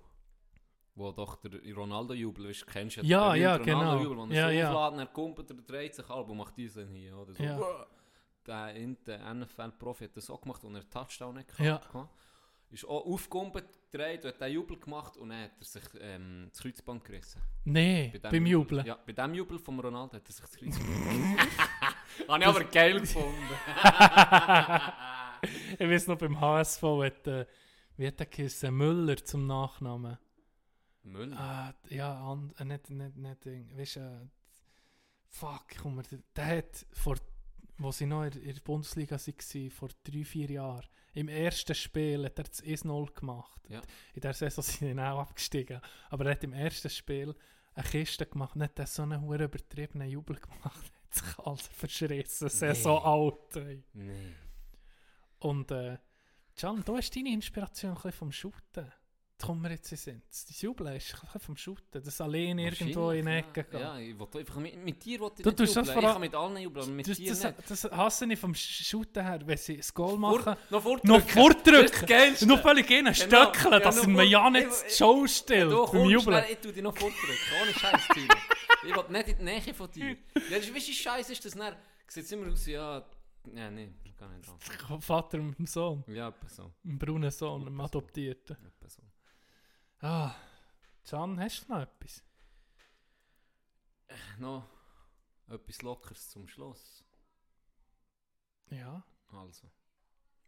Wo 0.94 1.12
doch 1.12 1.36
der 1.36 1.60
Ronaldo-Jubel 1.74 2.46
ist, 2.46 2.66
kennst 2.66 2.98
du 2.98 3.02
Ja, 3.02 3.32
den 3.32 3.42
ja, 3.42 3.58
genau. 3.58 3.78
Ronaldo-Jubel, 3.78 4.18
wo 4.18 4.24
er 4.26 4.32
Ja, 4.32 4.46
so 4.46 4.52
ja. 4.52 4.68
aufladen, 4.68 4.98
er 5.00 5.06
kumpelt, 5.06 5.50
er 5.50 5.56
dreht 5.56 5.94
sich 5.94 6.08
ab 6.08 6.28
und 6.28 6.36
macht 6.36 6.56
diesen 6.56 6.88
hier, 6.88 7.16
oder 7.16 7.34
so. 7.34 7.42
Ja. 7.42 7.86
Der, 8.46 8.72
der 8.74 9.34
NFL-Profi 9.34 10.04
hat 10.04 10.16
das 10.16 10.30
auch 10.30 10.40
gemacht 10.40 10.62
und 10.64 10.74
er 10.74 10.88
Touchdown 10.88 11.36
nicht 11.36 11.58
Ja. 11.58 11.80
Ist 12.72 12.84
auch 12.84 13.04
aufgekumpelt, 13.04 13.66
gedreht, 13.90 14.24
hat 14.24 14.40
den 14.40 14.52
Jubel 14.52 14.78
gemacht 14.78 15.16
und 15.16 15.30
dann 15.30 15.42
hat 15.42 15.50
er 15.58 15.64
sich 15.64 15.82
ähm, 16.00 16.46
das 16.52 16.62
Kreuzband 16.62 17.04
gerissen. 17.04 17.42
Nee, 17.64 18.12
Bei 18.22 18.30
beim 18.30 18.46
Jubel- 18.46 18.78
Jubeln. 18.78 18.86
Ja, 18.86 18.94
bei 19.04 19.12
dem 19.12 19.34
Jubel 19.34 19.58
von 19.58 19.80
Ronaldo 19.80 20.14
hat 20.16 20.28
er 20.28 20.32
sich 20.32 20.44
das 20.44 20.56
Kreuzband 20.56 20.88
gerissen. 21.04 21.36
Habe 22.28 22.40
ich 22.42 22.46
aber 22.46 22.64
geil 22.64 23.00
gefunden. 23.00 23.34
ich 25.78 25.88
weiß 25.88 26.06
noch, 26.08 26.18
beim 26.18 26.40
HSV 26.40 26.82
hat, 26.82 27.26
äh, 27.26 27.46
wie 27.96 28.06
hat 28.06 28.18
der 28.20 28.26
geheißen? 28.26 28.74
Müller 28.74 29.16
zum 29.16 29.46
Nachnamen. 29.46 30.18
Müller? 31.02 31.36
Ah, 31.38 31.74
ja, 31.88 32.20
and, 32.30 32.58
äh, 32.60 32.64
nicht, 32.64 32.90
nicht, 32.90 33.16
nicht, 33.16 33.44
Ding. 33.44 33.76
weißt 33.76 33.96
du, 33.96 34.00
äh, 34.00 34.28
fuck, 35.28 35.66
komm 35.82 36.02
der, 36.10 36.18
der 36.36 36.46
hat 36.58 36.86
vor, 36.92 37.16
wo 37.78 37.90
sie 37.90 38.06
noch 38.06 38.24
in, 38.24 38.32
in 38.42 38.54
der 38.54 38.60
Bundesliga 38.60 39.16
waren, 39.16 39.70
vor 39.70 39.88
drei, 40.04 40.24
vier 40.24 40.50
Jahren, 40.50 40.86
im 41.12 41.28
ersten 41.28 41.74
Spiel 41.74 42.24
hat 42.24 42.38
er 42.38 42.44
das 42.44 42.62
1-0 42.62 43.14
gemacht. 43.14 43.60
Ja. 43.68 43.80
In 44.14 44.20
der 44.20 44.32
Saison 44.32 44.62
sind 44.62 44.96
sie 44.96 45.02
auch 45.02 45.20
abgestiegen. 45.20 45.80
Aber 46.08 46.26
er 46.26 46.32
hat 46.32 46.44
im 46.44 46.52
ersten 46.52 46.90
Spiel 46.90 47.34
eine 47.74 47.88
Kiste 47.88 48.26
gemacht 48.26 48.56
hat 48.60 48.78
dann 48.78 48.86
so 48.86 49.02
einen 49.02 49.24
übertriebenen 49.24 50.08
Jubel 50.08 50.36
gemacht. 50.36 50.92
hat 51.10 51.14
sich 51.14 51.38
alles 51.38 51.66
verschrissen. 51.68 52.50
Nee. 52.60 52.74
so 52.74 52.98
alt. 52.98 53.56
Ey. 53.56 53.82
Nee. 53.92 54.34
Und 55.40 55.70
äh, 55.70 55.98
Can, 56.56 56.84
du 56.84 56.96
hast 56.96 57.14
deine 57.16 57.32
Inspiration 57.32 57.92
ein 57.92 57.94
bisschen 57.96 58.12
vom 58.12 58.32
Shooten. 58.32 58.92
Kommen 59.40 59.62
wir 59.62 59.70
jetzt 59.70 59.90
in 59.90 59.96
Sinn. 59.98 60.22
Das 60.28 60.60
Jubeln 60.60 60.94
ist 60.96 61.14
ein 61.32 61.40
vom 61.40 61.56
Shooten. 61.56 62.02
Das 62.02 62.20
allein 62.20 62.58
irgendwo 62.58 63.10
in 63.10 63.24
die 63.24 63.32
Ecke 63.32 63.64
gehen. 63.64 63.80
Ja, 63.80 63.98
ich 63.98 64.18
will 64.18 64.26
einfach 64.40 64.56
mit, 64.56 64.76
mit 64.84 65.04
dir 65.04 65.18
will 65.20 65.30
ich 65.36 65.42
Du 65.42 65.50
tust 65.50 65.76
das 65.76 65.86
jubeln. 65.88 65.94
vor 65.94 66.02
Ich 66.02 66.04
allem- 66.04 66.12
kann 66.12 66.20
mit 66.20 66.34
allen 66.34 66.56
jubeln, 66.58 66.96
mit 66.96 67.08
das, 67.08 67.16
dir 67.16 67.30
das, 67.30 67.42
nicht. 67.44 67.70
das 67.70 67.84
hasse 67.84 68.26
ich 68.32 68.38
vom 68.38 68.54
Shooten 68.54 69.22
her, 69.24 69.40
wenn 69.44 69.56
sie 69.56 69.78
das 69.78 69.94
Goal 69.94 70.18
machen. 70.18 70.56
Vor- 70.68 71.00
noch 71.04 71.22
fortdrücken. 71.28 71.72
Noch 71.72 71.82
Das 71.82 71.90
das 72.00 72.06
Geilste. 72.06 72.46
Noch 72.46 72.60
völlig 72.62 72.86
Genau. 72.86 73.12
stöckeln, 73.14 73.82
dass 73.82 73.98
er 73.98 74.06
mir 74.08 74.16
fort- 74.18 74.28
ja 74.28 74.50
nicht 74.50 74.66
Ich- 74.68 74.82
die 74.92 74.94
Show 74.96 75.26
stellt. 75.26 75.70
Du 75.72 75.86
beim 75.90 76.04
Jubeln. 76.10 76.44
ich 76.50 76.58
dich 76.58 76.82
noch 76.82 76.96
fortdrücken, 76.96 77.36
ohne 77.62 77.72
Scheiß, 77.72 78.02
ich 78.10 78.94
will 78.94 79.04
nicht 79.10 79.28
in 79.28 79.36
die 79.38 79.44
Nähe 79.44 79.74
von 79.74 79.90
dir. 79.90 80.08
Ja, 80.10 80.16
das 80.34 80.42
ist- 80.44 80.52
weißt 80.52 80.68
du, 80.68 80.74
wie 80.74 80.94
scheiße 80.94 81.32
ist 81.32 81.44
das 81.44 81.54
dann? 81.54 81.74
Sieht 82.08 82.30
immer 82.32 82.52
aus, 82.52 82.66
ja, 82.66 83.04
ja, 83.54 83.70
nee, 83.70 83.88
gar 84.18 84.28
nicht. 84.28 84.48
Vater 85.04 85.38
dem 85.38 85.66
Sohn. 85.66 86.04
Ja, 86.08 86.28
etwa 86.28 86.48
so. 86.48 86.72
Ein 86.84 86.98
brauner 86.98 87.30
Sohn, 87.30 87.62
einem 87.66 87.80
Adoptierten. 87.80 88.56
Etwa 88.56 88.88
so. 88.88 89.02
Ah, 90.02 90.34
Can, 91.04 91.38
hast 91.38 91.68
du 91.68 91.72
noch 91.72 91.82
etwas? 91.82 92.22
Noch 94.38 94.66
etwas 95.48 95.82
Lockeres 95.82 96.30
zum 96.30 96.48
Schluss. 96.48 97.04
Ja. 98.70 99.04
Also, 99.32 99.70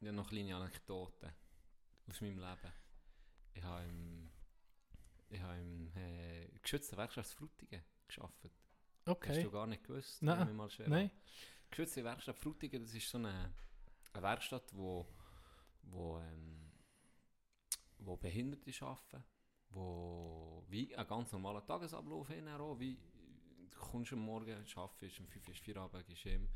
ich 0.00 0.06
habe 0.06 0.16
noch 0.16 0.28
kleine 0.28 0.56
Anekdoten 0.56 1.32
aus 2.08 2.20
meinem 2.22 2.38
Leben. 2.38 2.72
Ich 3.52 3.62
habe 3.62 3.84
im, 3.84 4.30
ich 5.28 5.40
habe 5.40 5.58
im 5.58 5.92
äh, 5.96 6.48
geschützten 6.62 6.96
Werkstatt 6.96 7.26
Frutigen 7.26 7.84
gearbeitet. 8.08 8.52
Okay. 9.04 9.36
Hast 9.36 9.44
du 9.44 9.50
gar 9.50 9.66
nicht 9.66 9.84
gewusst? 9.84 10.22
Nein. 10.22 10.56
Mal 10.56 10.70
schwer 10.70 10.88
Nein. 10.88 11.10
Geschützte 11.68 12.04
Werkstatt 12.04 12.38
Frutigen, 12.38 12.82
das 12.84 12.94
ist 12.94 13.10
so 13.10 13.18
eine, 13.18 13.52
eine 14.12 14.22
Werkstatt, 14.22 14.74
wo, 14.74 15.06
wo, 15.82 16.18
ähm, 16.20 16.72
wo 17.98 18.16
Behinderte 18.16 18.72
arbeiten, 18.84 19.24
wo 19.74 20.64
wie 20.68 20.94
ein 20.96 21.06
ganz 21.06 21.32
normaler 21.32 21.64
Tagesablauf 21.64 22.28
auch, 22.30 22.78
wie 22.78 22.98
du 23.70 23.78
kommst 23.78 24.12
am 24.12 24.20
Morgen, 24.20 24.64
arbeitest, 24.74 25.20
um 25.20 25.28
5 25.28 25.48
Uhr 25.48 25.54
Feierabend, 25.54 26.06
gehst 26.06 26.24
heim. 26.24 26.48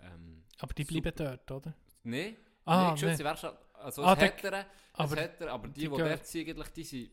Ähm, 0.00 0.44
Aber 0.58 0.74
die 0.74 0.84
bleiben 0.84 1.12
dort, 1.14 1.50
oder? 1.50 1.74
Nein. 2.02 2.36
Ah, 2.64 2.88
nee, 2.88 2.92
geschützte 2.92 3.22
nee. 3.22 3.24
Werkstatt. 3.24 3.74
Also 3.74 4.04
Ah, 4.04 4.14
es 4.14 4.20
hat 4.20 4.44
er, 4.44 4.66
aber 4.92 5.22
hat 5.22 5.40
er, 5.40 5.52
aber 5.52 5.68
die, 5.68 5.80
die 5.80 5.88
die, 5.88 5.96
dort 5.96 6.26
sind, 6.26 6.48
eigentlich, 6.48 6.68
die 6.68 6.84
sind 6.84 7.10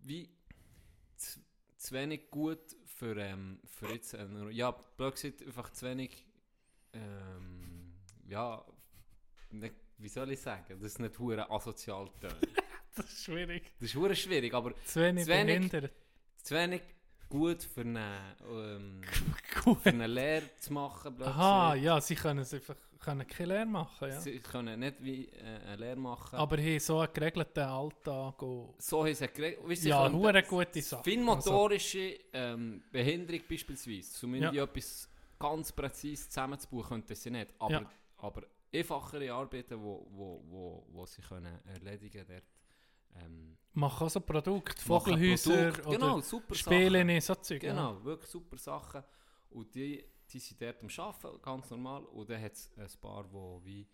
wie 0.00 0.28
zu, 1.16 1.40
zu 1.76 1.94
wenig 1.94 2.30
gut 2.30 2.76
für, 2.84 3.16
ähm, 3.16 3.60
für 3.64 3.90
jetzt, 3.92 4.14
eine, 4.14 4.50
ja, 4.50 4.70
blöd 4.70 5.14
gesagt, 5.14 5.42
einfach 5.42 5.70
zu 5.70 5.86
wenig, 5.86 6.26
ähm, 6.92 7.94
ja, 8.26 8.64
nicht, 9.50 9.74
wie 9.98 10.08
soll 10.08 10.30
ich 10.32 10.40
sagen, 10.40 10.78
das 10.80 10.92
ist 10.92 10.98
nicht 10.98 11.18
hure 11.18 11.50
asozial 11.50 12.10
tönt. 12.20 12.63
Das 12.96 13.06
ist 13.06 13.24
schwierig. 13.24 13.72
Das 13.80 13.88
ist 13.88 13.94
hure 13.96 14.14
schwierig, 14.14 14.52
aber 14.54 14.72
Zu 14.84 15.00
wenig 15.02 15.26
behindert. 15.26 15.92
zu 16.42 16.54
wenig 16.54 16.82
gut 17.28 17.62
für 17.62 17.80
eine, 17.80 18.36
ähm, 18.48 19.02
für 19.82 19.88
eine 19.90 20.06
Lehre 20.06 20.54
zu 20.60 20.72
machen, 20.72 21.14
blöd 21.16 21.26
Aha, 21.28 21.74
ja, 21.74 22.00
sie 22.00 22.14
können 22.14 22.40
es 22.40 22.54
einfach 22.54 22.76
können 23.00 23.26
keine 23.26 23.52
Lehre 23.54 23.66
machen, 23.66 24.08
ja. 24.08 24.18
Sie 24.20 24.38
können 24.38 24.80
nicht 24.80 25.02
wie 25.02 25.26
äh, 25.28 25.42
eine 25.66 25.76
Lehre 25.76 25.96
machen. 25.96 26.36
Aber 26.38 26.56
hier 26.56 26.80
so 26.80 27.00
einen 27.00 27.12
geregelten 27.12 27.62
Alltag 27.64 28.40
und 28.40 28.74
So 28.80 29.04
haben 29.04 29.14
sie 29.14 29.28
geregelt. 29.28 29.68
Weißt 29.68 29.84
Ja, 29.84 29.98
sie 30.06 30.12
können- 30.12 30.22
hure 30.22 30.42
gute 30.42 30.80
Sache. 30.82 31.04
Feinmotorische 31.04 32.18
ähm, 32.32 32.82
Behinderung 32.92 33.42
beispielsweise, 33.48 34.10
zumindest 34.12 34.54
Ja. 34.54 34.64
etwas 34.64 35.08
ganz 35.38 35.70
präzise 35.72 36.28
zusammenzubauen, 36.28 36.84
könnten 36.88 37.14
sie 37.14 37.30
nicht. 37.30 37.48
Aber, 37.58 37.72
Ja. 37.72 37.90
aber 38.18 38.42
einfachere 38.72 39.32
Arbeiten, 39.34 39.82
wo, 39.82 40.06
wo, 40.10 40.42
wo, 40.48 40.86
wo 40.92 41.04
sie 41.06 41.20
können 41.22 41.58
erledigen 41.66 42.24
dort. 42.26 42.42
Ähm, 43.16 43.56
machen 43.72 44.06
auch 44.06 44.10
so 44.10 44.20
Produkte, 44.20 44.80
Vogelhäuser 44.82 45.70
Produkte. 45.72 45.88
oder 45.88 45.98
genau, 45.98 46.20
super 46.20 46.54
Spiele, 46.54 46.98
Sachen. 47.00 47.20
so 47.20 47.34
Zeug. 47.36 47.60
Genau, 47.60 48.04
wirklich 48.04 48.30
super 48.30 48.58
Sachen. 48.58 49.02
Und 49.50 49.74
die, 49.74 50.04
die 50.30 50.38
sind 50.38 50.60
dort 50.60 50.82
am 50.82 50.88
Arbeiten, 51.04 51.42
ganz 51.42 51.70
normal. 51.70 52.04
Und 52.06 52.28
dann 52.30 52.42
hat 52.42 52.52
es 52.52 52.70
ein 52.76 53.00
paar, 53.00 53.24
die 53.24 53.64
wie, 53.66 53.86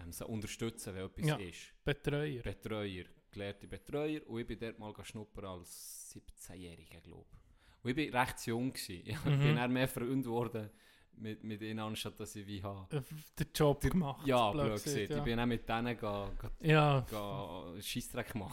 ähm, 0.00 0.12
sie 0.12 0.26
unterstützen, 0.26 0.94
wenn 0.94 1.06
etwas 1.06 1.26
Ja, 1.26 1.36
ist. 1.36 1.72
Betreuer. 1.84 2.42
Betreuer, 2.42 3.04
gelehrte 3.30 3.66
Betreuer. 3.68 4.20
Und 4.26 4.40
ich 4.40 4.46
bin 4.46 4.58
dort 4.58 4.78
mal 4.78 4.92
schnuppern 5.04 5.44
als 5.46 6.14
17-Jähriger, 6.14 7.00
glaube 7.00 7.26
ich. 7.32 7.84
Und 7.84 7.98
ich 7.98 8.12
war 8.12 8.22
recht 8.22 8.46
jung. 8.46 8.72
Gewesen. 8.72 9.02
Ich 9.06 9.24
Mhm. 9.24 9.38
bin 9.40 9.56
dann 9.56 9.72
mehr 9.72 9.88
Freund 9.88 10.24
geworden 10.24 10.70
mit, 11.16 11.42
mit 11.44 11.60
ihnen, 11.62 11.78
anstatt 11.80 12.18
dass 12.20 12.34
ich 12.36 12.46
wie 12.46 12.62
habe. 12.62 12.96
Äh, 12.96 13.02
Den 13.38 13.48
Job 13.54 13.80
gemacht. 13.80 14.26
Ja, 14.26 14.50
blöd 14.50 14.82
gesagt, 14.82 15.10
ja. 15.10 15.16
Ich 15.18 15.22
bin 15.22 15.38
auch 15.40 15.46
mit 15.46 15.68
denen 15.68 15.96
ga, 15.96 16.30
ga, 16.38 16.50
Ja. 16.60 17.00
ga 17.10 17.80
Scheissdreck 17.80 18.34
mehr, 18.34 18.48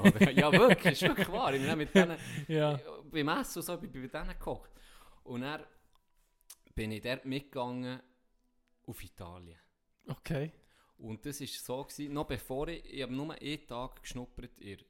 oder? 0.00 0.30
Ja, 0.32 0.52
wirklich, 0.52 0.92
ist 0.94 1.02
wirklich 1.02 1.28
wahr. 1.30 1.52
Ich 1.54 1.60
bin 1.62 1.70
auch 1.70 1.76
mit 1.76 1.94
denen 1.94 2.16
Ja. 2.48 2.78
beim 3.10 3.28
Essen 3.28 3.58
und 3.58 3.64
so, 3.64 3.74
ich 3.74 3.80
bin 3.90 4.02
bei 4.02 4.08
denen 4.08 4.28
gekocht. 4.28 4.70
Und 5.24 5.40
dann 5.42 5.62
bin 6.74 6.92
ich 6.92 7.02
dort 7.02 7.24
mitgegangen 7.24 8.00
auf 8.86 9.02
Italien. 9.02 9.58
Okay. 10.06 10.52
Und 10.98 11.26
das 11.26 11.40
war 11.40 11.46
so, 11.46 11.84
gewesen, 11.84 12.12
noch 12.14 12.26
bevor 12.26 12.68
ich, 12.68 12.84
ich 12.84 13.02
habe 13.02 13.12
nur 13.14 13.34
einen 13.34 13.66
Tag 13.66 14.00
geschnuppert 14.02 14.58
in, 14.60 14.78
in 14.78 14.84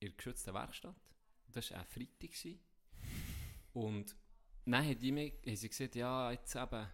der 0.00 0.10
geschützten 0.10 0.54
Werkstatt. 0.54 0.94
Das 1.48 1.70
war 1.70 1.80
auch 1.80 1.86
Freitag. 1.86 2.20
Gewesen. 2.30 2.60
Und 3.72 4.16
dann 4.72 4.84
haben, 4.84 4.98
die 4.98 5.12
mir, 5.12 5.32
haben 5.46 5.56
sie 5.56 5.68
gesagt, 5.68 5.94
ja, 5.94 6.30
jetzt 6.32 6.54
eben, 6.54 6.86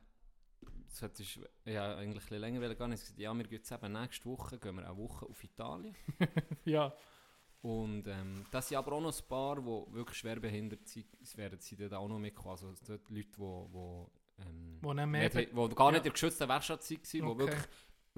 das 0.89 1.03
hätte 1.03 1.23
ich 1.23 1.41
ja, 1.65 1.97
eigentlich 1.97 2.09
ein 2.09 2.15
bisschen 2.15 2.41
länger 2.41 2.61
wollen 2.61 2.77
gehen. 2.77 2.93
Ich 2.93 3.01
gesagt, 3.01 3.19
ja, 3.19 3.33
wir 3.35 3.45
gehen 3.45 3.59
jetzt 3.59 3.71
eben 3.71 3.93
nächste 3.93 4.25
Woche, 4.27 4.59
gehen 4.59 4.77
wir 4.77 4.87
eine 4.87 4.97
Woche 4.97 5.27
auf 5.27 5.45
Italien. 5.45 5.95
ja. 6.65 6.93
Und 7.63 8.07
ähm, 8.09 8.47
das 8.51 8.69
sind 8.69 8.79
aber 8.79 8.93
auch 8.93 9.01
noch 9.03 9.15
ein 9.17 9.29
paar, 9.29 9.57
die 9.57 9.95
wirklich 9.95 10.19
schwer 10.19 10.41
behindert 10.41 10.89
sind, 10.89 11.07
es 11.23 11.37
werden 11.37 11.61
sie 11.61 11.77
dort 11.77 11.93
auch 11.93 12.09
noch 12.09 12.19
mitkommen. 12.19 12.51
Also 12.53 12.73
dort 12.87 13.09
Leute, 13.11 13.29
die, 13.29 13.35
die, 13.37 14.43
ähm, 14.43 14.79
Wo 14.81 14.95
nicht 14.95 15.77
gar 15.77 15.91
nicht 15.91 15.97
ja. 15.97 15.97
in 15.99 16.03
der 16.03 16.13
geschützten 16.13 16.49
Werkstatt 16.49 16.91
waren, 16.91 16.99
die 17.13 17.23
Okay. 17.23 17.39
wirklich 17.39 17.65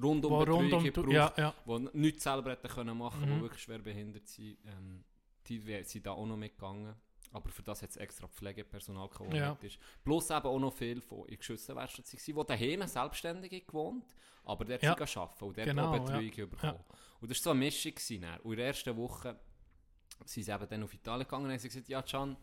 rundum 0.00 0.32
Wo 0.32 0.38
Betreuung 0.38 0.84
gebraucht, 0.84 1.12
ja, 1.12 1.33
ja. 1.37 1.54
die 1.66 1.88
nichts 1.99 2.22
selber 2.22 2.53
hätten 2.53 2.68
können 2.68 2.96
machen 2.96 3.29
Mhm. 3.29 3.34
die 3.34 3.41
wirklich 3.42 3.62
schwer 3.62 3.79
behindert 3.80 4.29
sind. 4.29 4.58
Ähm, 4.64 5.04
die 5.49 5.58
sind 5.84 6.07
da 6.07 6.12
auch 6.12 6.26
noch 6.26 6.37
mitgegangen. 6.37 6.95
Aber 7.33 7.49
für 7.50 7.63
das 7.63 7.83
hat 7.83 7.91
es 7.91 7.96
extra 7.96 8.29
Pflegepersonal 8.29 9.09
das 9.30 9.34
Ja. 9.34 9.59
ist. 9.63 9.79
Plus 10.04 10.30
eben 10.30 10.46
auch 10.46 10.59
noch 10.59 10.72
viel 10.72 11.00
von 11.00 11.26
in 11.29 11.37
geschützten 11.38 11.75
Werkstatt 11.76 12.07
waren, 12.13 12.21
die 12.37 12.46
daheim 12.46 12.87
selbstständig 12.87 13.67
gewohnt, 13.67 14.04
aber 14.45 14.64
dort 14.64 14.83
Ja. 14.83 14.92
arbeiten 14.92 15.45
und 15.45 15.57
dort 15.59 15.67
Genau, 15.67 15.91
auch 15.91 15.95
ja. 15.95 16.18
Betreuung 16.21 16.50
bekommen. 16.50 16.84
Und 17.21 17.30
das 17.30 17.38
war 17.38 17.42
so 17.45 17.50
eine 17.50 17.59
Mischung. 17.61 17.92
Dann. 18.21 18.41
und 18.41 18.50
in 18.53 18.57
der 18.59 18.67
ersten 18.67 18.96
Woche 18.96 19.38
sind 20.25 20.45
sie 20.45 20.50
eben 20.53 20.68
dann 20.68 20.83
auf 20.83 20.92
Italien 20.95 21.25
gegangen 21.25 21.45
und 21.46 21.53
haben 21.53 21.63
gesagt, 21.63 21.88
ja 21.88 22.03
Can, 22.03 22.37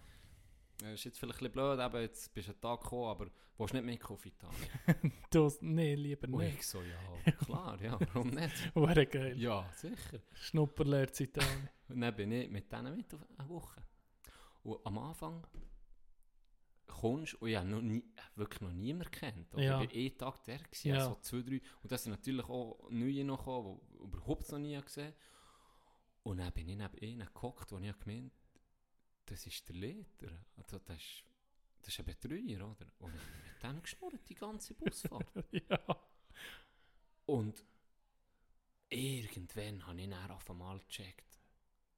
äh, 0.83 0.93
ist 0.93 1.03
jetzt 1.03 1.19
vielleicht 1.19 1.41
ein 1.41 1.51
bisschen 1.51 1.77
blöd, 1.77 1.79
eben, 1.79 2.01
jetzt 2.01 2.33
bist 2.33 2.47
du 2.47 2.51
einen 2.53 2.61
Tag 2.61 2.81
gekommen, 2.81 3.05
aber 3.09 3.27
willst 3.57 3.73
du 3.73 3.77
nicht 3.77 3.85
mitkommen 3.85 4.17
auf 4.17 4.25
Italien? 4.25 5.13
Du, 5.29 5.51
nee, 5.61 5.93
lieber 5.95 6.27
Und 6.27 6.39
nicht. 6.43 6.59
ich 6.59 6.67
so, 6.67 6.81
ja, 6.81 7.31
klar, 7.45 7.79
ja, 7.81 7.99
warum 8.13 8.29
nicht? 8.31 8.75
Wäre 8.75 9.05
geil. 9.05 9.37
Ja, 9.37 9.69
sicher. 9.75 10.19
Schnupperlehrt 10.33 11.15
zu 11.15 11.23
Italien. 11.25 11.69
Und 11.89 12.01
dann 12.01 12.15
bin 12.15 12.31
ich 12.31 12.49
mit 12.49 12.71
denen 12.71 12.95
mit 12.97 13.13
auf 13.13 13.19
eine 13.37 13.49
Woche. 13.49 13.81
Und 14.63 14.85
am 14.85 14.97
Anfang 14.97 15.45
kommst 16.87 17.35
und 17.35 17.49
ich 17.49 17.55
habe 17.55 17.67
noch 17.67 17.81
nie, 17.81 18.03
wirklich 18.35 18.61
noch 18.61 18.71
niemanden 18.71 19.11
kennt. 19.11 19.53
Oder 19.53 19.63
Ja. 19.63 19.81
Ich 19.81 19.89
war 19.89 19.95
eh 19.95 20.09
Tag 20.11 20.43
der, 20.43 20.57
gewesen, 20.59 20.87
Ja. 20.89 21.05
so 21.05 21.15
zwei, 21.21 21.41
drei. 21.41 21.61
Und 21.81 21.91
das 21.91 22.03
sind 22.03 22.11
natürlich 22.11 22.45
auch 22.49 22.89
Neue 22.89 23.23
noch 23.23 23.37
gekommen, 23.37 23.79
die 23.93 24.03
überhaupt 24.03 24.51
noch 24.51 24.59
nie 24.59 24.79
gesehen 24.81 25.13
Und 26.23 26.37
dann 26.39 26.51
bin 26.51 26.67
ich 26.67 26.77
neben 26.77 26.97
ihnen 26.97 27.29
gehockt, 27.33 27.71
und 27.71 27.83
ich 27.83 27.97
gemeint, 27.99 28.33
das 29.25 29.45
ist 29.45 29.67
der 29.69 29.75
Leder. 29.75 30.31
Also 30.57 30.79
das, 30.79 30.97
ist, 30.97 31.23
das 31.81 31.87
ist 31.89 31.99
ein 31.99 32.05
Betreuer, 32.05 32.69
oder? 32.69 32.85
Und 32.99 33.13
ich 33.15 33.63
habe 33.63 33.73
mit 33.73 33.77
dem 33.77 33.81
geschnurrt, 33.81 34.27
die 34.29 34.35
ganze 34.35 34.73
Busfahrt. 34.73 35.31
ja. 35.69 35.79
Und 37.25 37.63
irgendwann 38.89 39.85
habe 39.85 40.01
ich 40.01 40.09
dann 40.09 40.31
auf 40.31 40.49
einmal 40.49 40.79
gecheckt, 40.79 41.38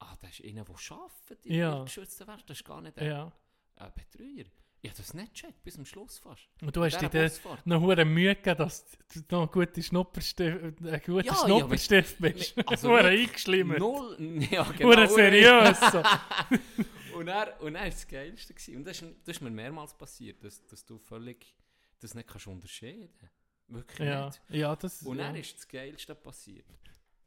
ah, 0.02 0.16
das 0.22 0.40
ist 0.40 0.46
einer, 0.46 0.64
der 0.66 0.76
arbeitet 0.92 1.46
in 1.46 1.56
Ja. 1.56 1.84
geschützten 1.84 2.28
Welt, 2.28 2.44
das 2.48 2.58
ist 2.58 2.66
gar 2.66 2.82
nicht 2.82 2.98
ein, 2.98 3.08
Ja. 3.08 3.32
ein 3.78 3.92
Betreuer. 3.94 4.46
Ich 4.84 4.90
habe 4.90 4.98
das 4.98 5.14
nicht 5.14 5.34
gecheckt, 5.36 5.64
bis 5.64 5.76
zum 5.76 5.86
Schluss 5.86 6.18
fast. 6.18 6.50
Und 6.60 6.76
du 6.76 6.84
hast 6.84 7.00
dir 7.00 7.08
dann 7.10 7.32
noch 7.66 7.82
hure 7.82 8.04
Mühe 8.04 8.36
gegeben, 8.36 8.58
dass 8.58 8.84
du 9.14 9.20
noch 9.30 9.44
ein 9.44 9.52
guter 9.52 9.80
Schnupperstift, 9.82 10.64
ein 10.64 11.02
guter 11.06 11.24
Ja, 11.24 11.34
ja, 11.34 11.36
Schnupperstift 11.36 12.20
mit- 12.20 12.34
bist. 12.38 12.68
also 12.68 12.90
wirklich 12.94 13.28
eingeschlimmert. 13.30 13.78
Null, 13.80 14.18
ja 14.50 14.64
genau. 14.72 15.06
Seriös. 15.06 15.78
und 17.16 17.28
er 17.28 17.62
und 17.62 17.76
er 17.76 17.88
ist 17.88 17.98
das 18.00 18.08
Geilste 18.08 18.54
gewesen. 18.56 18.78
Und 18.78 18.86
das 18.86 19.02
ist, 19.02 19.14
das 19.26 19.36
ist 19.38 19.42
mir 19.42 19.52
mehrmals 19.52 19.94
passiert, 19.96 20.44
dass, 20.44 20.66
dass 20.66 20.84
du 20.84 20.98
völlig 20.98 21.56
das 22.00 22.16
nicht 22.16 22.28
kannst 22.28 22.48
unterscheiden. 22.48 23.30
Wirklich 23.68 24.00
Ja, 24.10 24.26
nicht. 24.28 24.42
ja, 24.50 24.76
das- 24.76 25.04
Und 25.04 25.18
dann 25.20 25.36
ja. 25.36 25.42
ist 25.42 25.58
das 25.58 25.68
Geilste 25.68 26.16
passiert. 26.16 26.66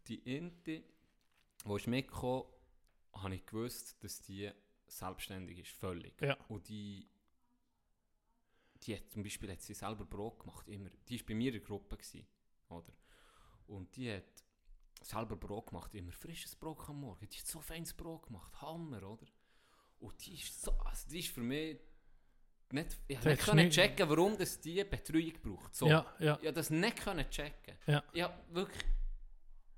Die 0.08 0.16
Inti, 0.36 0.82
wo 1.64 1.76
ist 1.76 1.86
mitgekommen, 1.86 2.44
habe 3.14 3.34
ich 3.34 3.46
gewusst, 3.46 4.02
dass 4.02 4.20
die 4.22 4.50
selbstständig 4.86 5.58
ist, 5.58 5.72
völlig. 5.72 6.20
Ja. 6.20 6.36
Und 6.48 6.68
die 6.68 7.08
die 8.82 8.94
hat 8.96 9.10
zum 9.10 9.22
Beispiel 9.22 9.50
hat 9.50 9.62
sie 9.62 9.72
selber 9.72 10.04
Brot 10.04 10.40
gemacht, 10.40 10.68
immer. 10.68 10.90
Die 11.08 11.18
war 11.18 11.26
bei 11.26 11.34
mir 11.34 11.48
in 11.48 11.54
der 11.54 11.62
Gruppe, 11.62 11.96
gewesen, 11.96 12.26
oder? 12.68 12.92
Und 13.66 13.96
die 13.96 14.12
hat 14.12 14.24
selber 15.00 15.36
Brot 15.36 15.68
gemacht, 15.68 15.94
immer 15.94 16.12
frisches 16.12 16.54
Brot 16.54 16.86
am 16.88 17.00
Morgen. 17.00 17.26
Die 17.28 17.38
hat 17.38 17.46
so 17.46 17.60
feines 17.60 17.94
Brot 17.94 18.24
gemacht, 18.24 18.60
Hammer, 18.60 19.02
oder? 19.02 19.26
Und 20.00 20.26
die 20.26 20.34
ist 20.34 20.60
so, 20.60 20.72
also 20.72 21.08
die 21.08 21.20
ist 21.20 21.28
für 21.32 21.40
mich 21.40 21.78
nicht, 22.72 22.98
ich 23.08 23.16
Das 23.16 23.24
nicht 23.24 23.42
können 23.42 23.64
nicht- 23.66 23.74
checken, 23.74 24.08
warum 24.08 24.36
das 24.36 24.60
die 24.60 24.84
Betreuung 24.84 25.32
braucht. 25.42 25.74
So. 25.74 25.86
Ja, 25.86 26.14
ja. 26.18 26.38
Ich 26.42 26.52
das 26.52 26.68
nicht 26.68 26.96
können 27.02 27.30
checken. 27.30 27.78
Ja. 27.86 28.04
Ja, 28.12 28.38
wirklich, 28.50 28.84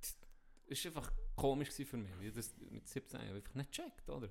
das 0.00 0.84
war 0.84 0.90
einfach 0.96 1.12
komisch 1.36 1.70
für 1.70 1.96
mich. 1.96 2.10
Ich 2.20 2.28
hab 2.28 2.34
das 2.34 2.56
mit 2.70 2.88
17 2.88 3.20
Jahren 3.20 3.36
einfach 3.36 3.54
nicht 3.54 3.72
gecheckt, 3.72 4.08
oder? 4.08 4.30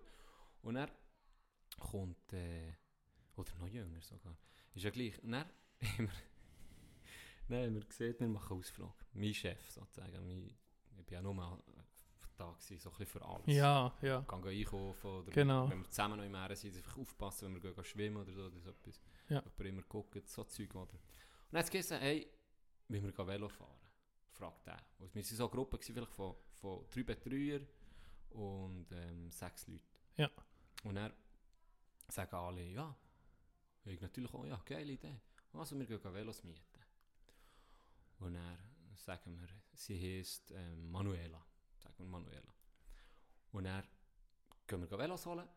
Und 0.61 0.75
er 0.75 0.89
kommt, 1.79 2.33
äh, 2.33 2.73
oder 3.35 3.51
noch 3.59 3.67
jünger 3.67 4.01
sogar, 4.01 4.37
ist 4.73 4.83
ja 4.83 4.89
gleich. 4.89 5.21
Und 5.23 5.31
dann 5.31 5.45
haben 5.97 6.09
wir, 7.47 7.57
haben 7.65 7.75
wir 7.75 7.85
gesehen, 7.85 8.15
wir 8.19 8.27
machen 8.27 8.57
Ausflug. 8.57 8.95
Mein 9.13 9.33
Chef 9.33 9.69
sozusagen. 9.69 10.25
Mein, 10.25 10.47
ich 10.97 11.05
bin 11.05 11.13
ja 11.13 11.21
nur 11.21 11.33
mal 11.33 11.61
da 12.37 12.51
gewesen, 12.51 12.77
so 12.79 12.89
ein 12.89 12.97
bisschen 12.97 13.19
für 13.21 13.25
alles. 13.25 13.45
Ja, 13.47 13.93
ja. 14.01 14.19
Gehen 14.21 14.41
gehen 14.41 14.59
einkaufen 14.59 15.07
oder 15.07 15.31
Genau. 15.31 15.69
wenn 15.69 15.79
wir 15.79 15.89
zusammen 15.89 16.17
noch 16.17 16.25
im 16.25 16.31
Meer 16.31 16.55
sind, 16.55 16.75
einfach 16.75 16.97
aufpassen, 16.97 17.45
wenn 17.53 17.61
wir 17.61 17.71
gehen 17.73 17.83
schwimmen 17.83 18.17
oder 18.17 18.33
so, 18.33 18.49
das 18.49 18.65
etwas. 18.65 18.99
Ja. 19.29 19.41
Jemand 19.41 19.59
immer 19.61 19.81
guckt, 19.83 20.27
so 20.27 20.43
Zeug, 20.43 20.73
oder? 20.75 20.91
Und 20.91 20.99
dann 21.51 21.59
hat 21.59 21.65
es 21.65 21.71
gesagt, 21.71 22.01
hey, 22.01 22.27
wollen 22.89 23.03
wir 23.03 23.11
gehen 23.11 23.27
Velo 23.27 23.49
fahren? 23.49 23.79
Fragt 24.31 24.67
er. 24.67 24.81
Und 24.99 25.13
wir 25.15 25.23
waren 25.23 25.35
so 25.37 25.43
eine 25.45 25.51
Gruppe, 25.51 25.77
gewesen, 25.77 25.93
vielleicht 25.93 26.13
von, 26.13 26.35
von 26.61 26.85
drei 26.89 27.03
Betreuern 27.03 27.67
und 28.31 28.87
ähm, 28.91 29.31
sechs 29.31 29.67
Leuten. 29.67 29.83
Ja. 30.17 30.29
Und 30.83 30.95
dann 30.95 31.13
sagen 32.07 32.35
alle, 32.35 32.63
ja, 32.63 32.95
ich 33.85 34.01
natürlich 34.01 34.33
auch, 34.33 34.45
ja, 34.45 34.61
geile 34.65 34.91
Idee. 34.91 35.19
Also 35.53 35.77
wir 35.77 35.85
gehen 35.85 36.13
Velos 36.13 36.43
mieten. 36.43 36.61
Und 38.19 38.33
dann 38.33 38.57
sagen 38.95 39.37
wir, 39.39 39.47
sie 39.73 39.99
heisst 39.99 40.51
ähm, 40.51 40.91
Manuela. 40.91 41.43
Sagen 41.77 41.95
wir 41.97 42.05
Manuela. 42.05 42.53
Und 43.51 43.65
dann 43.65 43.83
gehen 44.67 44.89
wir 44.89 44.97
Velos 44.97 45.25
holen, 45.25 45.47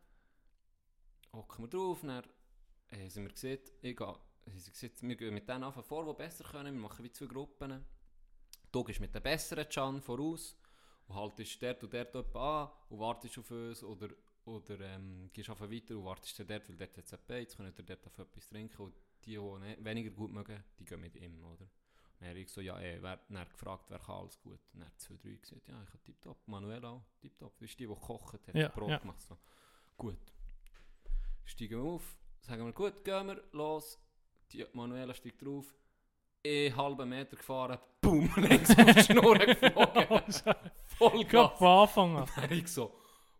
hocken 1.33 1.65
wir 1.65 1.69
drauf, 1.69 2.01
dann 2.01 2.23
haben 2.91 3.09
sie 3.09 3.19
mir 3.19 3.29
gesagt, 3.29 3.71
ich 3.81 3.95
gehe, 3.95 4.15
sie 4.55 4.71
gesagt, 4.71 5.01
wir 5.01 5.15
gehen 5.15 5.33
mit 5.33 5.47
denen 5.49 5.63
anfangen 5.63 5.85
vor, 5.85 6.05
die 6.05 6.17
besser 6.17 6.43
können, 6.43 6.75
wir 6.75 6.81
machen 6.81 7.03
wie 7.03 7.11
zwei 7.11 7.25
Gruppen. 7.25 7.85
Du 8.71 8.83
gehst 8.83 8.99
mit 8.99 9.13
den 9.13 9.23
besseren 9.23 9.67
Can 9.67 10.01
voraus 10.01 10.55
und 11.09 11.15
haltest 11.15 11.61
dort 11.61 11.83
und 11.83 11.93
dort 11.93 12.13
jemanden 12.13 12.37
an 12.37 12.69
und 12.89 12.99
wartest 12.99 13.37
auf 13.37 13.51
uns 13.51 13.83
oder, 13.83 14.09
oder 14.45 14.79
ähm, 14.79 15.29
gehst 15.33 15.49
einfach 15.49 15.69
weiter 15.69 15.97
und 15.97 16.05
wartest 16.05 16.39
dort, 16.39 16.69
weil 16.69 16.77
dort 16.77 16.97
hat 16.97 17.05
es 17.05 17.13
ein 17.13 17.19
Beiz, 17.27 17.55
können 17.57 17.73
ihr 17.77 17.83
dort 17.83 18.07
auf 18.07 18.17
etwas 18.19 18.47
trinken 18.47 18.81
und 18.83 18.93
die, 19.25 19.31
die 19.31 19.37
ne- 19.37 19.77
weniger 19.81 20.11
gut 20.11 20.31
mögen, 20.31 20.63
die 20.79 20.85
gehen 20.85 21.01
mit 21.01 21.15
ihm, 21.17 21.43
oder? 21.43 21.61
Und 21.65 22.21
dann 22.21 22.29
habe 22.29 22.39
ich 22.39 22.51
so, 22.51 22.61
ja, 22.61 22.77
ey, 22.79 23.01
wer, 23.01 23.19
dann 23.29 23.47
gefragt, 23.49 23.85
wer 23.89 23.99
kann 23.99 24.15
alles 24.15 24.39
gut? 24.39 24.59
Und 24.73 24.79
dann 24.81 24.85
hat 24.87 24.99
zwei, 24.99 25.15
drei 25.17 25.31
gesagt, 25.35 25.67
ja, 25.67 25.81
ich 25.83 25.89
habe 25.89 26.03
tipptopp, 26.03 26.47
Manuel 26.47 26.85
auch, 26.85 27.01
tipptopp, 27.21 27.53
das 27.59 27.69
ist 27.69 27.79
die, 27.79 27.87
die 27.87 27.93
gekocht 27.93 28.33
hat, 28.47 28.55
Ja, 28.55 28.67
Brot 28.69 28.89
ja. 28.89 28.97
gemacht, 28.97 29.21
so. 29.21 29.37
Gut. 29.97 30.17
Steigen 31.45 31.81
wir 31.81 31.89
auf, 31.89 32.17
sagen 32.41 32.65
wir, 32.65 32.73
gut, 32.73 33.03
gehen 33.03 33.27
wir, 33.27 33.43
los, 33.53 33.97
die 34.51 34.65
Manuela 34.73 35.13
steigt 35.13 35.41
drauf, 35.41 35.73
eh 36.43 36.71
halben 36.73 37.09
Meter 37.09 37.35
gefahren, 37.35 37.79
boom, 38.01 38.29
links 38.37 38.69
auf 38.77 38.85
die 38.95 39.03
Schnur 39.03 39.37
geflogen. 39.37 40.23
Voll 40.99 41.23
Gerade 41.25 41.55
von 41.57 41.67
Anfang 41.67 42.15
an. 42.17 42.23
Und 42.23 42.37
dann 42.37 42.51
ich 42.51 42.67
so, 42.67 42.93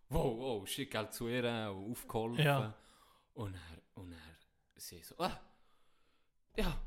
wow, 0.09 0.37
wow, 0.39 0.67
schick 0.67 0.95
halt 0.95 1.13
zu 1.13 1.27
ihr 1.27 1.43
und 1.43 1.91
aufgeholfen. 1.91 2.43
Ja. 2.43 2.73
Und 3.33 3.53
er, 3.53 3.81
und 4.01 4.11
er, 4.13 4.17
sie 4.75 5.01
so, 5.03 5.15
ah, 5.19 5.39
ja, 6.57 6.79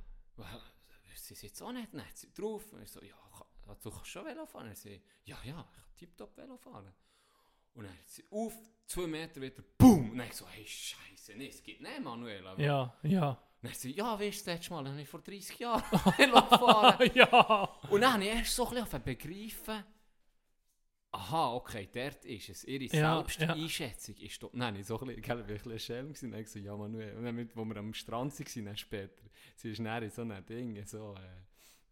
sie 1.15 1.35
sitzt 1.35 1.63
auch 1.63 1.73
nicht, 1.73 1.93
nicht 1.93 2.17
sie 2.19 2.33
drauf. 2.33 2.73
Und 2.73 2.83
ich 2.83 2.91
so, 2.91 3.01
ja, 3.03 3.15
ka- 3.37 3.77
du 3.83 3.91
kannst 3.91 4.07
schon 4.09 4.25
Velo 4.25 4.47
fahren. 4.47 4.69
Er 4.69 4.75
so, 4.77 4.89
ja, 4.89 4.99
ja, 5.25 5.37
ich 5.45 5.45
kann 5.47 5.67
tipptopp 5.97 6.37
Velo 6.37 6.57
fahren. 6.57 6.93
Und 7.75 7.85
dann 7.85 7.97
sie 8.07 8.25
auf, 8.31 8.55
zwei 8.87 9.07
Meter 9.07 9.41
wieder, 9.41 9.63
boom. 9.79 10.11
Und 10.11 10.19
dann 10.19 10.27
ich 10.27 10.35
so, 10.35 10.47
hey, 10.49 10.67
scheiße, 10.67 11.35
nee, 11.37 11.49
es 11.49 11.63
geht 11.63 11.81
nicht, 11.81 12.01
Manuela. 12.03 12.59
Ja, 12.59 12.95
ja. 13.03 13.31
Und 13.31 13.39
dann 13.69 13.75
sie, 13.75 13.93
ja, 13.93 14.19
weißt 14.19 14.41
du, 14.41 14.45
das 14.51 14.55
letzte 14.57 14.71
Mal 14.75 14.89
habe 14.89 15.01
ich 15.01 15.09
vor 15.09 15.21
30 15.21 15.59
Jahren 15.59 15.83
Velo 16.19 16.43
gefahren. 16.43 17.11
ja. 17.15 17.65
Und 17.89 18.01
dann 18.01 18.13
habe 18.15 18.25
ich 18.25 18.31
erst 18.31 18.57
so 18.57 18.69
ein 18.69 18.83
bisschen 18.85 19.03
begreifen, 19.05 19.85
aha, 21.13 21.55
okay, 21.55 21.89
dort 21.93 22.25
ist 22.25 22.49
es. 22.49 22.65
Ihre 22.65 22.85
Ja, 22.85 23.17
Selbsteinschätzung 23.19 24.17
ist 24.17 24.43
dort. 24.43 24.55
Nein, 24.55 24.75
nicht 24.75 24.87
so 24.87 24.99
ein 24.99 25.07
bisschen, 25.07 25.23
gell, 25.23 25.41
ich 25.41 25.47
war 25.47 25.57
ein 25.57 25.63
bisschen 25.63 25.79
Schelm. 25.79 26.07
gewesen. 26.09 26.31
Dann 26.31 26.33
habe 26.33 26.41
ich 26.43 26.47
gesagt, 26.47 26.65
ja, 26.65 26.77
Manuel. 26.77 27.17
Und 27.17 27.25
dann, 27.25 27.35
mit, 27.37 27.57
wo 27.57 27.65
wir 27.65 27.77
am 27.77 27.95
Strand 27.95 28.39
waren, 28.39 28.65
dann 28.65 28.77
später, 28.77 29.23
sie 29.57 29.71
ist 29.73 29.79
dann 29.79 30.03
in 30.03 30.11
so 30.11 30.23
einem 30.23 30.45
Ding, 30.47 30.85
so, 30.87 31.15
äh, 31.15 31.21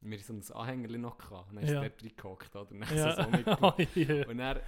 wir 0.03 0.19
hatten 0.19 0.41
so 0.43 0.55
ein 0.55 0.61
Anhänger 0.61 0.99
noch 0.99 1.19
gehabt. 1.19 1.51
Und 1.51 1.57
dann 1.57 1.65
ist 1.65 1.71
Ja. 1.71 1.83
sie 1.83 1.89
dort 1.91 2.03
reingehockt, 2.03 2.57
oder? 2.57 2.71
Und 2.71 2.81
dann 2.81 2.97
Ja. 2.97 3.11
ist 3.11 3.17
so. 3.51 3.57
Oh, 3.63 3.99
yeah. 3.99 4.29
Und 4.29 4.39
dann, 4.39 4.61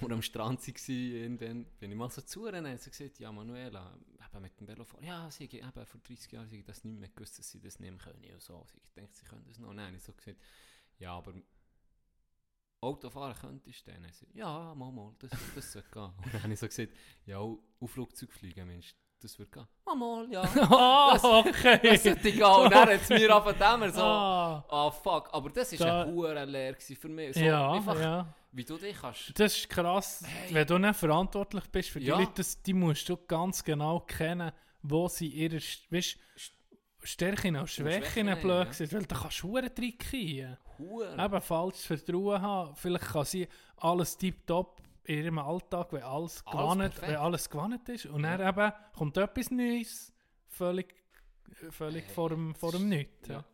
wo 0.00 0.08
wir 0.08 0.14
am 0.14 0.22
Strand 0.22 0.66
waren, 0.66 0.74
irgendwann 0.88 1.64
bin 1.78 1.90
ich 1.90 1.96
mal 1.96 2.10
so 2.10 2.22
zu 2.22 2.46
ihr 2.46 2.54
und 2.54 2.64
dann 2.64 2.78
sie 2.78 2.90
gesagt, 2.90 3.18
ja, 3.18 3.30
Manuela, 3.30 3.94
eben 4.32 4.42
mit 4.42 4.58
dem 4.58 4.66
Velofahren, 4.68 5.04
ja, 5.04 5.30
sie 5.30 5.44
eben 5.44 5.62
vor 5.86 6.00
30 6.02 6.32
Jahren 6.32 6.48
sie 6.48 6.62
das 6.62 6.82
nicht 6.84 6.98
mehr 6.98 7.08
gewusst, 7.10 7.38
dass 7.38 7.50
sie 7.50 7.60
das 7.60 7.78
nehmen 7.78 7.98
können 7.98 8.24
und 8.32 8.42
so. 8.42 8.64
Sie 8.66 8.80
denkt, 8.96 9.14
sie 9.14 9.24
können 9.26 9.44
das 9.46 9.58
noch. 9.58 9.72
Nein, 9.74 9.94
ich 9.94 10.02
so 10.02 10.12
gesagt, 10.12 10.38
ja, 10.98 11.12
aber 11.12 11.34
Autofahren 12.80 13.34
könntest 13.40 13.86
du 13.86 13.90
dann? 13.92 14.06
Sie, 14.12 14.26
ja, 14.34 14.74
mal, 14.74 14.92
mal, 14.92 15.12
das, 15.18 15.30
das 15.54 15.72
sollte 15.72 15.88
gehen. 15.90 16.02
Und 16.24 16.34
dann 16.34 16.42
habe 16.42 16.52
ich 16.52 16.60
so 16.60 16.66
gesagt, 16.66 16.92
ja, 17.24 17.38
auf 17.38 17.58
Flugzeug 17.90 18.32
fliegen, 18.32 18.66
Mensch, 18.66 18.94
das 19.20 19.38
wird 19.38 19.50
gehen. 19.50 19.66
Mal, 19.86 19.94
mal, 19.96 20.30
ja. 20.30 20.42
Das, 21.12 21.24
okay. 21.24 21.80
Das 21.82 22.02
sollte 22.02 22.32
gehen. 22.32 22.42
Und 22.42 22.70
dann 22.72 22.88
hat 22.88 23.00
es 23.00 23.08
mir 23.08 23.34
auf 23.34 23.44
dem 23.44 23.90
so, 23.92 24.02
Ah. 24.02 24.64
ah, 24.68 24.90
fuck. 24.90 25.28
Aber 25.32 25.50
das 25.50 25.72
war 25.80 25.86
Da- 25.86 26.02
ein 26.02 26.12
hoher 26.14 26.46
Lehr 26.46 26.72
gewesen 26.74 26.96
für 26.96 27.08
mich. 27.08 27.34
So 27.34 27.40
Ja, 27.40 27.72
einfach, 27.72 27.98
ja. 27.98 28.34
Wie 28.52 28.64
du 28.64 28.76
dich 28.78 28.96
kannst. 28.96 29.38
Das 29.38 29.56
ist 29.56 29.68
krass. 29.68 30.22
Wenn 30.50 30.66
du 30.66 30.78
nicht 30.78 30.96
verantwortlich 30.96 31.64
bist 31.70 31.90
für 31.90 32.00
die 32.00 32.06
Ja. 32.06 32.18
Leute, 32.18 32.32
das, 32.36 32.62
die 32.62 32.72
musst 32.74 33.08
du 33.08 33.16
ganz 33.16 33.62
genau 33.64 34.00
kennen, 34.00 34.50
wo 34.82 35.08
sie 35.08 35.28
ihre 35.28 35.56
weißt, 35.90 36.18
Stärken 37.06 37.56
und 37.56 37.68
Schwächen 37.68 38.26
blöd 38.40 38.66
ja. 38.66 38.72
sind. 38.72 38.92
Weil 38.92 39.04
da 39.04 39.16
kannst 39.16 39.42
du 39.42 39.56
reinkriegen. 39.56 40.56
Huren. 40.78 41.18
Eben 41.18 41.40
falsches 41.40 41.86
Vertrauen 41.86 42.40
haben. 42.40 42.76
Vielleicht 42.76 43.06
kann 43.06 43.24
sie 43.24 43.48
alles 43.76 44.16
tiptop 44.16 44.82
in 45.04 45.18
ihrem 45.24 45.38
Alltag, 45.38 45.92
wenn 45.92 46.02
alles, 46.02 46.44
Alles 46.46 47.00
wenn 47.00 47.50
gewandt 47.50 47.88
ist. 47.88 48.06
Und 48.06 48.22
dann 48.22 48.40
eben 48.40 48.72
kommt 48.96 49.16
etwas 49.16 49.50
Neues, 49.50 50.12
völlig, 50.48 50.94
völlig 51.70 52.04
Hey, 52.06 52.14
vor 52.14 52.30
dem, 52.30 52.54
vor 52.54 52.72
dem 52.72 52.88
Nichts. 52.88 53.28
Ja. 53.28 53.34
Ja. 53.34 53.44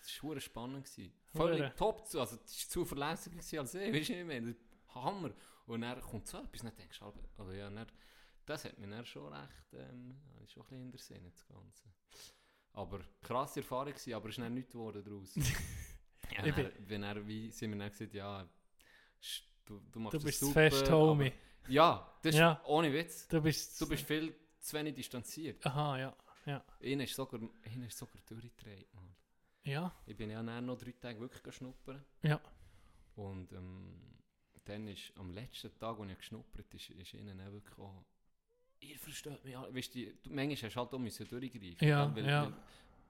Das 0.00 0.16
war 0.22 0.30
hure 0.30 0.40
spannend. 0.40 0.84
Gewesen. 0.84 1.12
Hure. 1.34 1.48
Völlig 1.56 1.74
top. 1.76 2.06
zu- 2.06 2.20
Also, 2.20 2.36
das 2.36 2.64
war 2.64 2.70
zuverlässiger 2.70 3.36
gewesen 3.36 3.58
als 3.58 3.74
ich. 3.74 3.92
Weißt 3.94 4.08
du, 4.08 4.20
ich 4.20 4.26
meine? 4.26 4.56
Hammer. 4.94 5.30
Und 5.66 5.82
dann 5.82 6.00
kommt 6.00 6.26
so 6.26 6.38
etwas, 6.38 6.62
dann 6.62 6.74
denkst 6.76 6.98
du, 6.98 7.04
aber, 7.04 7.20
aber 7.38 7.54
ja, 7.54 7.70
dann, 7.70 7.86
das 8.46 8.64
hat 8.64 8.78
mir 8.78 8.88
dann 8.88 9.04
schon 9.06 9.32
recht, 9.32 9.74
ähm, 9.74 10.20
ja, 10.34 10.42
ist 10.44 10.52
schon 10.52 10.64
ein 10.64 10.68
bisschen 10.68 10.82
in 10.82 10.90
der 10.90 11.00
Sinne, 11.00 11.30
das 11.30 11.46
Ganze. 11.46 11.84
Aber 12.74 13.00
krasse 13.22 13.60
Erfahrung 13.60 13.92
gewesen, 13.92 14.14
aber 14.14 14.28
es 14.28 14.38
ist 14.38 14.42
dann 14.44 14.54
nichts 14.54 14.72
geworden 14.72 15.02
daraus. 15.04 15.34
ja, 16.30 16.44
Ich 16.46 16.54
bin- 16.54 16.72
wenn 16.88 17.02
er, 17.02 17.26
wie, 17.26 17.50
sind 17.50 17.70
wir 17.72 17.78
dann 17.78 17.90
gesagt, 17.90 18.14
ja, 18.14 18.48
du, 19.66 19.80
du 19.90 20.00
machst 20.00 20.14
Du 20.14 20.18
das 20.18 20.24
bist 20.24 20.40
super. 20.40 20.54
fest 20.70 20.90
Homie. 20.90 21.32
Ja, 21.68 22.16
das 22.22 22.34
ist 22.34 22.40
Ja. 22.40 22.60
ohne 22.64 22.92
Witz. 22.92 23.28
Du 23.28 23.40
bist, 23.40 23.80
Du 23.80 23.88
bist 23.88 24.04
viel 24.06 24.34
zu 24.58 24.76
wenig 24.76 24.94
distanziert. 24.94 25.64
Aha, 25.66 25.98
ja. 25.98 26.16
ja. 26.46 26.64
Ihnen 26.80 27.02
ist 27.02 27.14
sogar, 27.14 27.40
ihnen 27.40 27.84
ist 27.86 27.98
sogar 27.98 28.20
durchgedreht, 28.26 28.92
Mann. 28.94 29.14
Ja. 29.64 29.94
Ich 30.06 30.16
bin 30.16 30.30
ja 30.30 30.42
dann 30.42 30.66
noch 30.66 30.78
drei 30.78 30.92
Tage 30.92 31.20
wirklich 31.20 31.42
geschnuppert. 31.42 32.02
Ja. 32.22 32.40
Und 33.14 33.52
ähm, 33.52 34.16
dann 34.64 34.88
ist 34.88 35.12
am 35.16 35.30
letzten 35.30 35.76
Tag, 35.78 36.00
als 36.00 36.10
ich 36.10 36.16
geschnuppert 36.18 36.72
ist, 36.74 36.90
ist 36.90 37.14
ihnen 37.14 37.40
auch 37.40 37.52
wirklich 37.52 37.78
auch, 37.78 38.04
ihr 38.82 38.98
versteht 38.98 39.44
mich 39.44 39.56
alle. 39.56 39.74
Weißt 39.74 39.94
du, 39.94 40.00
manchmal 40.30 40.56
hast 40.56 40.74
du 40.74 40.80
halt 40.80 40.94
auch 40.94 40.98
müssen 40.98 41.28
durchgreifen. 41.28 41.88
Ja, 41.88 42.14
weil, 42.14 42.26
ja. 42.26 42.44
weil 42.44 42.52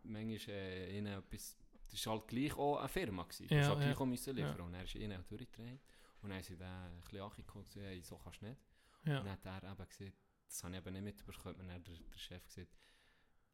manchmal 0.04 0.56
äh, 0.56 0.98
ihnen 0.98 1.18
etwas, 1.18 1.56
das 1.90 2.06
war 2.06 2.14
halt 2.14 2.28
gleich 2.28 2.56
auch 2.56 2.78
eine 2.78 2.88
Firma. 2.88 3.22
Gewesen. 3.24 3.48
Du 3.48 3.54
Ja, 3.54 3.60
musst 3.60 3.70
halt 3.70 3.80
ja. 3.80 3.86
gleich 3.86 4.00
auch 4.00 4.06
müssen 4.06 4.36
liefern. 4.36 4.56
Ja. 4.58 4.64
Und 4.64 4.72
dann 4.72 4.84
ist 4.84 4.94
ihnen 4.94 5.20
auch 5.20 5.24
durchgedreht. 5.24 5.80
Und 6.22 6.28
dann 6.30 6.38
haben 6.38 6.42
sie 6.44 6.56
dann 6.56 6.92
ein 6.92 7.00
bisschen 7.00 7.20
angeguckt 7.20 7.56
und 7.56 7.66
gesagt, 7.66 7.86
hey, 7.86 8.02
so 8.02 8.16
kannst 8.16 8.42
du 8.42 8.46
nicht. 8.46 8.60
Ja. 9.04 9.18
Und 9.18 9.26
dann 9.26 9.32
hat 9.32 9.44
er 9.44 9.70
eben 9.70 9.88
gesagt, 9.88 10.12
das 10.46 10.64
habe 10.64 10.74
ich 10.76 10.80
eben 10.86 10.92
nicht 10.92 11.04
mitbekommen, 11.04 11.54
und 11.60 11.66
dann 11.68 11.74
hat 11.76 11.86
der, 11.88 11.94
der 11.94 12.18
Chef 12.18 12.44
gesagt, 12.46 12.68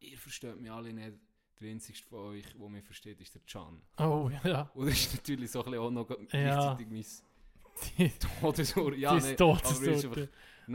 ihr 0.01 0.19
versteht 0.19 0.61
mich 0.61 0.71
alle 0.71 0.93
nicht. 0.93 1.19
Der 1.61 1.71
einzige 1.71 1.99
von 1.99 2.19
euch, 2.21 2.45
der 2.57 2.69
mich 2.69 2.85
versteht, 2.85 3.21
ist 3.21 3.35
der 3.35 3.43
Can. 3.43 3.83
Oh, 3.99 4.31
ja. 4.45 4.63
Und 4.75 4.87
das 4.87 4.95
ist 5.01 5.15
natürlich 5.15 5.51
so 5.51 5.59
ein 5.65 5.71
bisschen 5.73 5.81
auch 5.81 5.91
noch 5.91 6.09
Ja. 6.11 6.77
gleichzeitig 6.77 6.89
mein 7.99 8.13
Todesuhr. 8.41 8.95
Ja, 8.97 9.19
Dein 9.19 9.23
nee, 9.23 9.37
aber 9.43 9.61
ist 9.65 10.05
ja. 10.05 10.27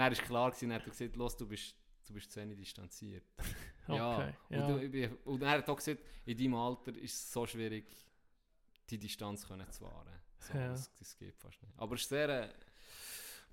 Einfach, 0.02 0.18
dann 0.18 0.18
war 0.18 0.26
klar, 0.26 0.52
gewesen, 0.52 0.70
dann 0.70 0.80
hat 0.80 0.88
er 0.88 0.92
gesagt, 0.92 1.16
los, 1.16 1.38
du 1.38 1.48
bist, 1.48 1.76
du 2.08 2.14
bist 2.14 2.32
zu 2.32 2.40
wenig 2.42 2.58
distanziert. 2.58 3.24
ja. 3.88 4.18
Okay, 4.18 4.34
Und, 4.50 4.94
ja. 4.94 5.10
Und 5.26 5.42
er 5.42 5.50
hat 5.52 5.70
auch 5.70 5.76
gesagt, 5.76 6.02
in 6.26 6.38
deinem 6.38 6.56
Alter 6.56 6.96
ist 6.98 7.14
es 7.14 7.32
so 7.32 7.46
schwierig, 7.46 7.86
die 8.90 8.98
Distanz 8.98 9.48
können 9.48 9.70
zu 9.72 9.84
wahren. 9.84 10.20
So, 10.40 10.54
Ja. 10.58 10.70
das, 10.70 10.94
das 10.96 11.18
geht 11.18 11.38
fast 11.38 11.62
nicht. 11.62 11.74
Aber 11.78 11.96
es 11.96 12.10
war 12.12 12.18
sehr 12.18 12.30
äh, 12.30 12.50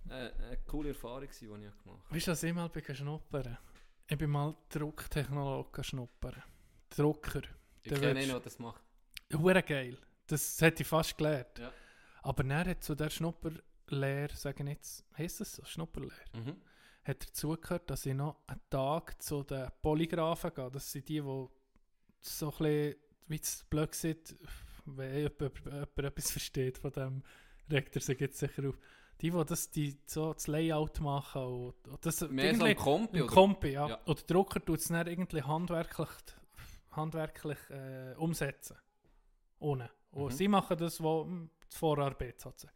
äh, 0.08 0.32
eine 0.32 0.58
coole 0.66 0.88
Erfahrung, 0.90 1.28
die 1.28 1.44
ich 1.44 1.48
gemacht 1.48 1.84
habe. 1.86 2.02
Weißt 2.10 2.26
du, 2.26 2.30
was 2.32 2.42
ich 2.42 2.54
mal 2.54 2.70
schnuppern? 2.94 3.58
Ich 4.08 4.18
bin 4.18 4.30
mal 4.30 4.56
Drucktechnologe 4.68 5.84
schnuppern. 5.84 6.42
Drucker. 6.88 7.42
Ich 7.82 7.92
kenne 7.92 8.18
einen, 8.20 8.28
der 8.28 8.40
das 8.40 8.58
macht. 8.58 8.82
Hure 9.32 9.62
geil. 9.62 9.96
Das 10.26 10.60
hätte 10.60 10.82
ich 10.82 10.88
fast 10.88 11.16
gelernt. 11.16 11.58
Ja. 11.58 11.72
Aber 12.22 12.42
dann 12.42 12.66
hat 12.68 12.82
zu 12.82 12.94
der 12.94 13.10
Schnupperlehre, 13.90 14.34
sagen 14.36 14.66
jetzt, 14.68 15.04
heisst 15.16 15.40
das 15.40 15.52
so, 15.52 15.64
Schnupperlehre, 15.64 16.12
Mhm. 16.34 16.56
hat 17.04 17.24
er 17.26 17.32
zugehört, 17.32 17.90
dass 17.90 18.06
ich 18.06 18.14
noch 18.14 18.36
einen 18.46 18.60
Tag 18.70 19.20
zu 19.22 19.42
den 19.42 19.68
Polygraphen 19.82 20.54
gehe. 20.54 20.70
Das 20.70 20.90
sind 20.92 21.08
die, 21.08 21.20
die 21.20 21.46
so 22.22 22.46
ein 22.46 22.50
bisschen, 22.58 22.94
wie 23.28 23.40
es 23.40 23.64
blöd 23.64 23.94
sieht, 23.94 24.36
wenn 24.86 25.14
jemand, 25.16 25.40
jemand, 25.64 25.98
etwas 25.98 26.30
versteht 26.30 26.78
von 26.78 26.92
dem, 26.92 27.22
regt 27.70 27.96
er 27.96 28.02
sich 28.02 28.20
jetzt 28.20 28.38
sicher 28.38 28.68
auf. 28.68 28.78
Die, 29.20 29.30
die 29.30 29.44
das, 29.44 29.70
die 29.70 29.98
so 30.06 30.32
das 30.32 30.46
Layout 30.46 31.00
machen 31.00 31.42
und, 31.42 31.88
und 31.88 32.06
das 32.06 32.22
Mehr 32.30 32.54
so 32.54 32.64
im 32.64 32.76
Kompi, 32.76 33.20
oder? 33.22 33.30
Kompi, 33.32 33.68
ja. 33.72 33.88
Ja. 33.88 33.94
Und 34.06 34.18
der 34.20 34.26
Drucker 34.34 34.64
tut 34.64 34.78
es 34.78 34.88
dann 34.88 35.06
irgendwie 35.06 35.42
handwerklich, 35.42 36.08
handwerklich 36.92 37.58
äh, 37.68 38.14
umsetzen. 38.16 38.76
Ohne. 39.58 39.90
Und 40.10 40.24
Mhm. 40.32 40.36
sie 40.36 40.48
machen 40.48 40.78
das, 40.78 40.98
hm, 41.00 41.50
die 41.70 41.76
Vorarbeit 41.76 42.40
sozusagen. 42.40 42.74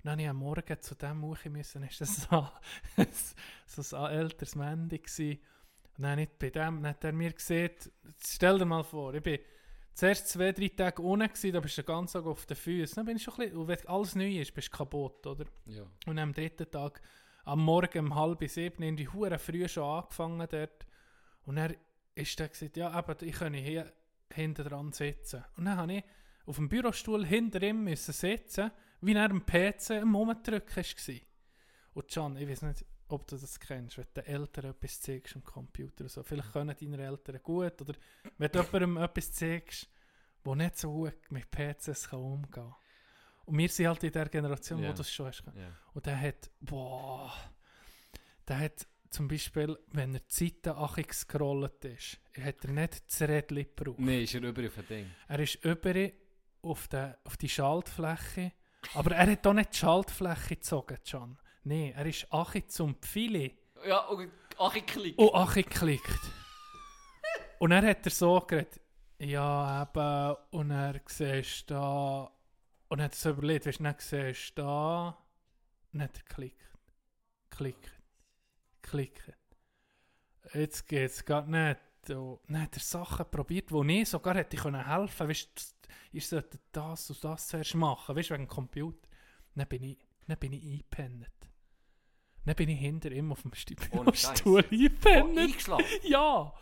Und 0.00 0.06
dann 0.06 0.12
habe 0.12 0.22
ich 0.22 0.28
am 0.30 0.36
Morgen 0.36 0.80
zu 0.80 0.94
dem 0.94 1.22
Uchi 1.24 1.50
müssen, 1.50 1.82
ist 1.82 2.00
das 2.00 2.22
so, 2.22 2.48
so 3.82 3.96
ein 3.98 4.12
älteres 4.12 4.54
Mandy 4.54 4.98
gewesen. 4.98 5.38
Und 5.98 6.04
dann 6.04 6.18
ich 6.18 6.30
bei 6.38 6.48
dem, 6.48 6.82
dann 6.82 6.86
hat 6.86 7.04
er 7.04 7.12
mir 7.12 7.34
gesagt, 7.34 7.90
stell 8.24 8.58
dir 8.58 8.64
mal 8.64 8.82
vor, 8.82 9.12
ich 9.12 9.22
bin 9.22 9.38
zuerst 9.92 10.28
zwei, 10.28 10.52
drei 10.52 10.68
Tage 10.68 11.02
unten 11.02 11.28
gewesen, 11.28 11.52
da 11.52 11.60
bist 11.60 11.76
du 11.76 11.82
den 11.82 11.86
ganzen 11.86 12.14
Tag 12.14 12.26
auf 12.26 12.46
den 12.46 12.56
Füßen. 12.56 12.94
Dann 12.94 13.04
bin 13.04 13.16
ich 13.16 13.22
schon 13.22 13.34
ein 13.34 13.40
bisschen, 13.40 13.58
und 13.58 13.68
wenn 13.68 13.88
alles 13.88 14.14
neu 14.14 14.38
ist, 14.38 14.54
bist 14.54 14.72
du 14.72 14.76
kaputt, 14.78 15.26
oder? 15.26 15.44
Ja. 15.66 15.82
Und 16.06 16.18
am 16.18 16.32
dritten 16.32 16.70
Tag, 16.70 17.02
am 17.44 17.62
Morgen 17.62 18.06
um 18.06 18.14
halb 18.14 18.42
sieben, 18.48 18.82
in 18.82 18.96
die 18.96 19.08
Hure 19.08 19.38
früh 19.38 19.68
schon 19.68 19.84
angefangen 19.84 20.48
dort. 20.50 20.86
Und 21.44 21.58
er 21.58 21.74
ist 22.14 22.40
dann 22.40 22.48
gesagt, 22.48 22.78
ja, 22.78 22.90
aber 22.90 23.20
ich 23.20 23.34
kann 23.34 23.52
hier 23.52 23.92
hinten 24.32 24.66
dran 24.66 24.92
sitzen. 24.92 25.44
Und 25.58 25.66
dann 25.66 25.76
habe 25.76 25.92
ich 25.92 26.04
auf 26.46 26.56
dem 26.56 26.70
Bürostuhl 26.70 27.26
hinter 27.26 27.62
ihm 27.62 27.84
müssen 27.84 28.14
sitzen, 28.14 28.70
wie 29.00 29.14
er 29.14 29.30
am 29.30 29.44
PC 29.44 29.90
am 30.02 30.14
Umdrücken 30.14 30.76
war. 30.84 31.14
Und 31.94 32.08
Can, 32.08 32.36
ich 32.36 32.48
weiß 32.48 32.62
nicht, 32.62 32.84
ob 33.08 33.26
du 33.26 33.36
das 33.36 33.58
kennst, 33.58 33.98
wenn 33.98 34.04
du 34.14 34.22
den 34.22 34.26
Eltern 34.32 34.70
etwas 34.70 35.00
zeigst 35.00 35.34
am 35.34 35.42
Computer. 35.44 36.00
oder 36.04 36.08
So. 36.08 36.22
Vielleicht 36.22 36.52
können 36.52 36.76
deine 36.80 37.02
Eltern 37.04 37.40
gut, 37.42 37.80
oder 37.80 37.94
wenn 38.38 38.50
du 38.52 38.58
jemandem 38.60 38.96
etwas 38.98 39.32
zeigst, 39.32 39.88
der 40.44 40.54
nicht 40.54 40.78
so 40.78 40.90
gut 40.92 41.14
mit 41.30 41.50
PCs 41.50 42.08
kann 42.10 42.20
umgehen 42.20 42.50
kann. 42.52 42.74
Und 43.46 43.58
wir 43.58 43.68
sind 43.68 43.88
halt 43.88 44.04
in 44.04 44.12
der 44.12 44.28
Generation, 44.28 44.80
Ja. 44.82 44.90
wo 44.90 44.92
das 44.92 45.10
schon 45.12 45.26
hast. 45.26 45.42
Ja. 45.56 45.76
Und 45.92 46.06
der 46.06 46.20
hat, 46.20 46.50
boah, 46.60 47.32
der 48.46 48.58
hat 48.60 48.86
zum 49.10 49.26
Beispiel, 49.26 49.76
wenn 49.88 50.14
er 50.14 50.20
die 50.20 50.32
Seite 50.50 50.76
achig 50.76 51.08
gescrollt 51.08 51.84
ist, 51.84 52.20
hat 52.40 52.64
er 52.64 52.70
nicht 52.70 53.02
das 53.08 53.20
Rädchen 53.22 53.56
gebraucht. 53.56 53.98
Nein, 53.98 54.20
ist 54.22 54.34
er 54.34 54.42
über 54.44 54.64
auf 54.66 54.78
ein 54.78 54.86
Ding. 54.86 55.10
Er 55.26 55.38
ist 55.40 55.56
über 55.64 56.10
auf, 56.62 56.86
den, 56.86 57.14
auf 57.24 57.36
die 57.36 57.48
Schaltfläche, 57.48 58.52
aber 58.94 59.12
er 59.14 59.30
hat 59.30 59.46
auch 59.46 59.52
nicht 59.52 59.72
die 59.74 59.78
Schaltfläche 59.78 60.56
gezogen, 60.56 60.98
Can. 61.08 61.38
Nein, 61.64 61.92
er 61.94 62.06
ist 62.06 62.26
achig 62.32 62.70
zum 62.70 62.94
Pfeile 62.96 63.52
Ja, 63.86 64.06
und 64.06 64.30
ach, 64.58 64.74
ich 64.74 64.86
klicke. 64.86 65.20
und 65.20 65.34
achig 65.34 65.68
geklickt. 65.68 66.20
und 67.58 67.70
dann 67.70 67.84
hat 67.86 68.04
er 68.06 68.10
so 68.10 68.40
geredet, 68.40 68.80
ja 69.18 69.82
eben, 69.82 70.36
und 70.50 70.70
er 70.70 71.00
siehst 71.06 71.70
da, 71.70 72.30
und 72.88 72.98
er 72.98 73.04
hat 73.04 73.14
so 73.14 73.30
überlegt, 73.30 73.66
weißt 73.66 73.80
du, 73.80 73.84
dann 73.84 73.94
siehst 73.98 74.58
da, 74.58 75.18
und 75.92 76.02
hat 76.02 76.16
er 76.16 76.22
geklickt, 76.24 76.70
geklickt, 77.50 77.90
geklickt. 78.82 79.36
Jetzt 80.54 80.86
geht 80.88 81.10
es 81.10 81.24
gerade 81.24 81.50
nicht. 81.50 81.80
Und 82.18 82.40
dann 82.48 82.62
hat 82.62 82.76
er 82.76 82.80
Sachen 82.80 83.26
probiert, 83.30 83.70
wo 83.70 83.82
ich 83.84 84.08
sogar 84.08 84.34
hätte 84.34 84.56
können 84.56 84.86
helfen 84.86 85.28
Weißt 85.28 85.48
du, 85.54 85.86
ihr 86.12 86.20
solltet 86.20 86.60
das 86.72 87.10
und 87.10 87.22
das 87.24 87.48
zuerst 87.48 87.74
machen, 87.74 88.16
weißt 88.16 88.30
du, 88.30 88.34
wegen 88.34 88.44
dem 88.44 88.48
Computer. 88.48 89.08
Dann 89.54 89.68
bin 89.68 89.82
ich, 89.82 89.98
dann 90.26 90.38
bin 90.38 90.52
ich 90.52 90.62
eingepennt. 90.62 91.30
Dann 92.44 92.54
bin 92.54 92.68
ich 92.68 92.80
hinter 92.80 93.10
ihm 93.12 93.32
auf 93.32 93.42
dem. 93.42 93.52
Stuhl 93.54 94.64
eingepennt. 94.70 95.36
Oh, 95.36 95.38
eingeschlafen? 95.38 95.84
Ja. 96.04 96.54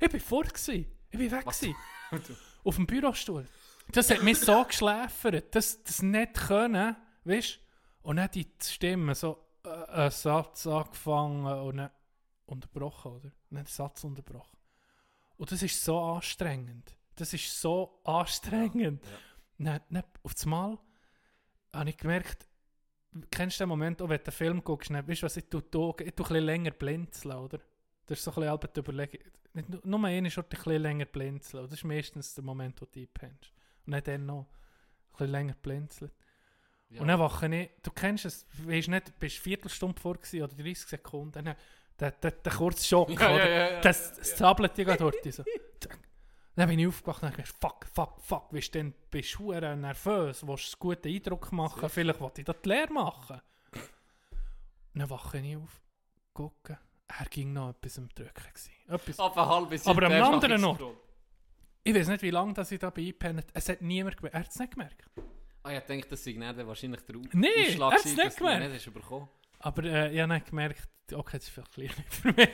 Ich 0.00 0.10
bin 0.10 0.20
fort 0.20 0.52
gewesen. 0.52 0.86
Ich 1.10 1.18
bin 1.18 1.30
weg 1.30 1.46
auf 2.64 2.76
dem 2.76 2.86
Bürostuhl. 2.86 3.46
Das 3.92 4.10
hat 4.10 4.22
mich 4.22 4.40
so 4.40 4.64
geschläfert, 4.68 5.54
das, 5.54 5.82
das 5.82 6.02
nicht 6.02 6.34
können, 6.34 6.96
weißt 7.24 7.54
du? 8.02 8.08
Und 8.08 8.16
dann 8.16 8.30
die 8.30 8.46
Stimme 8.62 9.14
so 9.14 9.44
äh, 9.64 9.68
einen 9.68 10.10
Satz 10.10 10.66
angefangen 10.66 11.46
und 11.46 11.76
dann 11.78 11.90
unterbrochen, 12.46 13.12
oder? 13.12 13.32
Den 13.50 13.66
Satz 13.66 14.04
unterbrochen. 14.04 14.55
Und 15.38 15.50
das 15.52 15.62
ist 15.62 15.82
so 15.84 15.98
anstrengend. 16.00 16.94
Das 17.16 17.32
ist 17.32 17.60
so 17.60 18.00
anstrengend. 18.04 19.02
Dann, 19.58 19.80
dann, 19.90 20.04
auf 20.22 20.34
das 20.34 20.46
Mal 20.46 20.78
habe 21.72 21.90
ich 21.90 21.96
gemerkt, 21.96 22.46
kennst 23.30 23.58
du 23.60 23.64
den 23.64 23.68
Moment, 23.70 24.00
auch 24.02 24.08
wenn 24.08 24.18
du 24.18 24.24
einen 24.24 24.32
Film 24.32 24.64
guckst, 24.64 24.90
dann, 24.90 25.06
weißt 25.08 25.22
du 25.22 25.26
was, 25.26 25.36
ich 25.36 25.48
tue 25.48 25.62
die 25.62 25.78
Augen, 25.78 26.06
ich 26.06 26.14
tue 26.14 26.26
ein 26.26 26.28
bisschen 26.28 26.44
länger 26.44 26.70
blinzeln, 26.72 27.36
oder? 27.36 27.58
Das 28.06 28.18
ist 28.18 28.24
so 28.24 28.30
ein 28.30 28.34
bisschen 28.36 28.50
halb 28.50 28.74
die 28.74 28.80
Überlegung. 28.80 29.20
Nicht 29.54 29.68
nur- 29.70 29.80
Nur 29.84 30.04
eine 30.04 30.28
ist 30.28 30.38
ein 30.38 30.44
bisschen 30.44 30.82
länger 30.82 31.06
blinzeln. 31.06 31.64
Das 31.64 31.72
ist 31.72 31.84
meistens 31.84 32.34
der 32.34 32.44
Moment, 32.44 32.80
wo 32.80 32.84
du 32.86 33.00
einpennst. 33.00 33.52
Und 33.86 33.92
dann, 33.92 34.04
dann 34.04 34.26
noch 34.26 34.42
ein 34.42 34.46
bisschen 35.12 35.30
länger 35.32 35.54
blinzeln. 35.54 36.10
Ja. 36.90 37.00
Und 37.00 37.08
dann 37.08 37.18
wache 37.18 37.52
ich, 37.54 37.70
du 37.82 37.90
kennst 37.90 38.26
es, 38.26 38.46
weißt 38.64 38.88
nicht, 38.88 39.08
du 39.08 39.12
bist 39.18 39.36
eine 39.36 39.42
Viertelstunde 39.42 40.00
vor 40.00 40.12
oder 40.12 40.48
30 40.48 40.78
Sekunden, 40.86 41.44
dann 41.44 41.56
der, 42.00 42.10
der, 42.12 42.30
der 42.30 42.52
kurze 42.52 42.84
Schock, 42.84 43.10
Ja, 43.20 43.34
oder? 43.34 43.48
ja, 43.50 43.70
ja. 43.72 43.80
Das, 43.80 44.14
das 44.16 44.34
Tablet, 44.36 44.76
die 44.76 44.84
geht 44.84 45.00
dort 45.00 45.16
so. 45.32 45.44
Dann 46.56 46.68
bin 46.70 46.78
ich 46.78 46.86
aufgewacht 46.86 47.22
und 47.22 47.30
gedacht, 47.32 47.54
fuck, 47.60 47.86
fuck, 47.92 48.18
fuck, 48.22 48.48
bist 48.50 48.74
du 48.74 48.78
denn, 48.78 48.94
bist 49.10 49.38
du 49.38 49.52
nervös, 49.52 50.46
willst 50.46 50.72
du 50.72 50.88
einen 50.88 50.96
guten 50.96 51.08
Eindruck 51.08 51.52
machen, 51.52 51.88
vielleicht 51.90 52.18
wollte 52.20 52.40
ich 52.40 52.46
das 52.46 52.56
Lehre 52.64 52.92
machen. 52.92 53.42
Dann 54.94 55.10
wache 55.10 55.38
ich 55.38 55.56
auf, 55.56 55.82
gucke, 56.32 56.78
er 57.08 57.26
ging 57.26 57.52
noch 57.52 57.70
etwas 57.70 57.98
am 57.98 58.08
Drücken. 58.08 58.32
Gewesen. 58.34 58.70
Etwas. 58.88 59.86
Aber 59.86 60.06
am 60.06 60.12
anderen 60.34 60.60
noch. 60.60 60.78
Ich 61.84 61.94
weiß 61.94 62.08
nicht, 62.08 62.22
wie 62.22 62.30
lange 62.30 62.52
dass 62.54 62.72
ich 62.72 62.80
da 62.80 62.90
bin 62.90 63.04
eingepennt 63.04 63.46
Es 63.52 63.68
hat 63.68 63.80
niemand 63.80 64.16
gemerkt. 64.16 64.34
Er 64.34 64.40
hat 64.40 64.48
es 64.48 64.58
nicht 64.58 64.72
gemerkt. 64.72 65.04
Ah, 65.62 65.72
ich 65.72 65.80
denke, 65.80 66.08
das 66.08 66.24
sei 66.24 66.32
nicht 66.32 66.66
wahrscheinlich 66.66 67.00
der 67.02 67.16
Ausschlag 67.16 67.92
er 67.92 67.96
hat's 67.96 68.02
gewesen, 68.04 68.24
nicht 68.24 68.36
gemerkt. 68.38 68.72
nicht 68.72 68.94
bekommen. 68.94 69.28
Aber 69.66 69.82
äh, 69.82 70.14
ich 70.14 70.20
habe 70.20 70.32
nicht 70.34 70.46
gemerkt, 70.46 70.88
okay, 71.12 71.38
das 71.38 71.48
ist 71.48 71.50
vielleicht 71.50 71.72
klein 71.72 71.90
für 72.08 72.32
mich. 72.32 72.48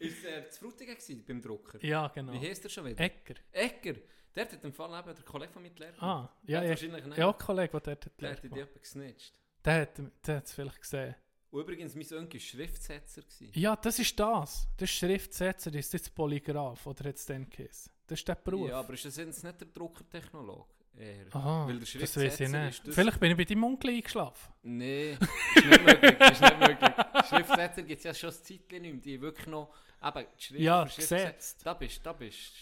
Ist 0.00 0.24
er 0.24 0.38
äh, 0.38 0.48
zu 0.50 0.60
Frutigen 0.60 0.94
gewesen, 0.94 1.24
beim 1.26 1.40
Drucker? 1.42 1.78
Ja, 1.84 2.08
genau. 2.08 2.32
Wie 2.32 2.40
heisst 2.40 2.64
er 2.64 2.70
schon 2.70 2.86
wieder? 2.86 2.98
Egger. 2.98 3.34
Egger. 3.52 3.94
Der 4.34 4.44
hat 4.50 4.64
im 4.64 4.72
Fall 4.72 4.98
eben 4.98 5.14
der 5.14 5.24
Kollege 5.24 5.52
von 5.52 5.62
mir 5.62 5.70
gelernt. 5.70 6.02
Ah, 6.02 6.28
ja, 6.46 6.60
Der 6.60 6.62
ja. 6.62 6.70
wahrscheinlich 6.70 7.04
nicht. 7.04 7.18
Ja, 7.18 7.32
Kollege, 7.34 7.70
der 7.70 7.80
dort 7.80 8.06
hat 8.06 8.20
Der 8.20 8.30
hat 8.30 8.38
die 8.42 8.48
gelernt. 8.48 8.68
jemand 8.68 8.82
gesnitcht. 8.82 9.34
Der 9.64 9.80
hat 9.82 10.00
der 10.26 10.36
hat 10.36 10.46
es 10.46 10.52
vielleicht 10.54 10.80
gesehen. 10.80 11.14
Und 11.50 11.60
übrigens, 11.60 11.94
mein 11.94 12.06
Onkel 12.18 12.40
war 12.40 12.40
Schriftsetzer. 12.40 13.22
Gewesen. 13.22 13.50
Ja, 13.54 13.76
das 13.76 13.98
ist 13.98 14.18
das. 14.18 14.68
Das 14.76 14.88
ist 14.90 14.96
Schriftsetzer, 14.96 15.74
ist 15.74 15.92
jetzt 15.92 16.14
Polygraph, 16.14 16.86
oder 16.86 17.08
hat 17.08 17.16
es 17.16 17.26
den 17.26 17.48
geheißen? 17.48 17.92
Das 18.06 18.18
ist 18.18 18.26
der 18.26 18.36
Beruf. 18.36 18.68
Ja, 18.68 18.78
aber 18.80 18.94
ist 18.94 19.04
das 19.04 19.16
jetzt 19.16 19.44
nicht 19.44 19.60
der 19.60 19.68
Druckertechnologe? 19.68 20.68
Eher. 20.98 21.26
Aha, 21.34 21.66
Weil 21.66 21.78
der 21.78 22.00
das 22.00 22.16
weiß 22.16 22.40
ich 22.40 22.48
nicht. 22.48 22.86
das... 22.86 22.94
Vielleicht 22.94 23.20
bin 23.20 23.30
ich 23.30 23.36
bei 23.36 23.44
deinem 23.44 23.64
Onkel 23.64 23.90
eingeschlafen. 23.90 24.52
Nee, 24.62 25.12
ist 25.12 25.64
nicht 25.66 25.84
möglich. 25.84 26.20
Ist 26.20 26.40
nicht 26.42 26.58
möglich. 26.60 26.90
Schriftsetzer 27.28 27.82
gibt 27.82 27.98
es 27.98 28.04
ja 28.04 28.14
schon 28.14 28.30
ein 28.30 28.36
Zeitchen 28.36 28.82
nicht 28.82 28.92
mehr. 28.92 29.00
Die 29.02 29.20
wirklich 29.20 29.46
noch... 29.46 29.72
Eben, 30.02 30.26
die 30.38 30.42
Schrift 30.42 30.60
Ja, 30.60 30.84
gesetzt. 30.84 31.60
Da 31.64 31.74
bist 31.74 32.00
da 32.04 32.12
bist 32.12 32.52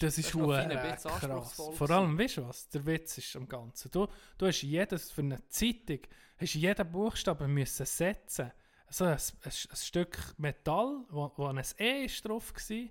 Das 0.00 0.18
ist 0.18 0.30
fein 0.30 0.50
ein 0.50 0.68
bisschen 0.68 1.10
krass. 1.10 1.22
anspruchsvoll 1.22 1.74
Vor 1.74 1.90
allem, 1.90 2.18
weißt 2.18 2.36
du 2.38 2.48
was? 2.48 2.68
Der 2.70 2.86
Witz 2.86 3.18
ist 3.18 3.36
am 3.36 3.48
Ganzen. 3.48 3.90
Du, 3.90 4.08
du 4.38 4.46
hast 4.46 4.62
jedes, 4.62 5.10
für 5.10 5.22
eine 5.22 5.46
Zeitung, 5.48 6.00
hast 6.38 6.54
jeden 6.54 6.90
Buchstaben 6.90 7.52
müssen 7.52 7.86
setzen. 7.86 8.52
So 8.90 9.04
ein, 9.04 9.12
ein, 9.12 9.18
ein 9.44 9.76
Stück 9.76 10.34
Metall, 10.38 11.04
wo, 11.10 11.32
wo 11.36 11.46
ein 11.46 11.62
E 11.78 12.04
ist 12.04 12.24
drauf 12.26 12.52
war, 12.52 12.88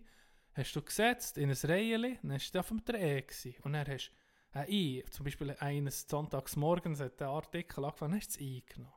hast 0.53 0.75
du 0.75 0.81
gesetzt 0.81 1.37
in 1.37 1.49
ein 1.49 1.57
Reihe, 1.63 2.17
dann 2.21 2.33
hast 2.33 2.51
du 2.53 2.59
auf 2.59 2.67
dem 2.69 2.81
E 2.95 3.21
gewesen. 3.21 3.55
Und 3.63 3.73
dann 3.73 3.87
hast 3.87 4.09
du 4.09 4.22
ein 4.53 4.69
I, 4.69 5.03
zum 5.09 5.23
Beispiel 5.25 5.51
eines 5.59 6.05
Sonntags 6.07 6.55
morgens 6.55 6.99
hat 6.99 7.19
der 7.19 7.27
Artikel 7.29 7.83
angefangen, 7.85 8.11
dann 8.13 8.19
hast 8.21 8.29
du 8.35 8.39
das 8.39 8.41
I 8.41 8.63
genommen. 8.67 8.93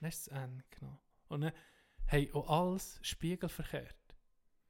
Dann 0.00 0.08
hast 0.10 0.26
du 0.26 0.30
das 0.30 0.42
N 0.42 0.62
genommen. 0.70 0.98
Und 1.28 1.40
dann, 1.42 1.52
hey, 2.06 2.30
und 2.32 2.48
alles 2.48 2.98
spiegelverkehrt. 3.02 3.96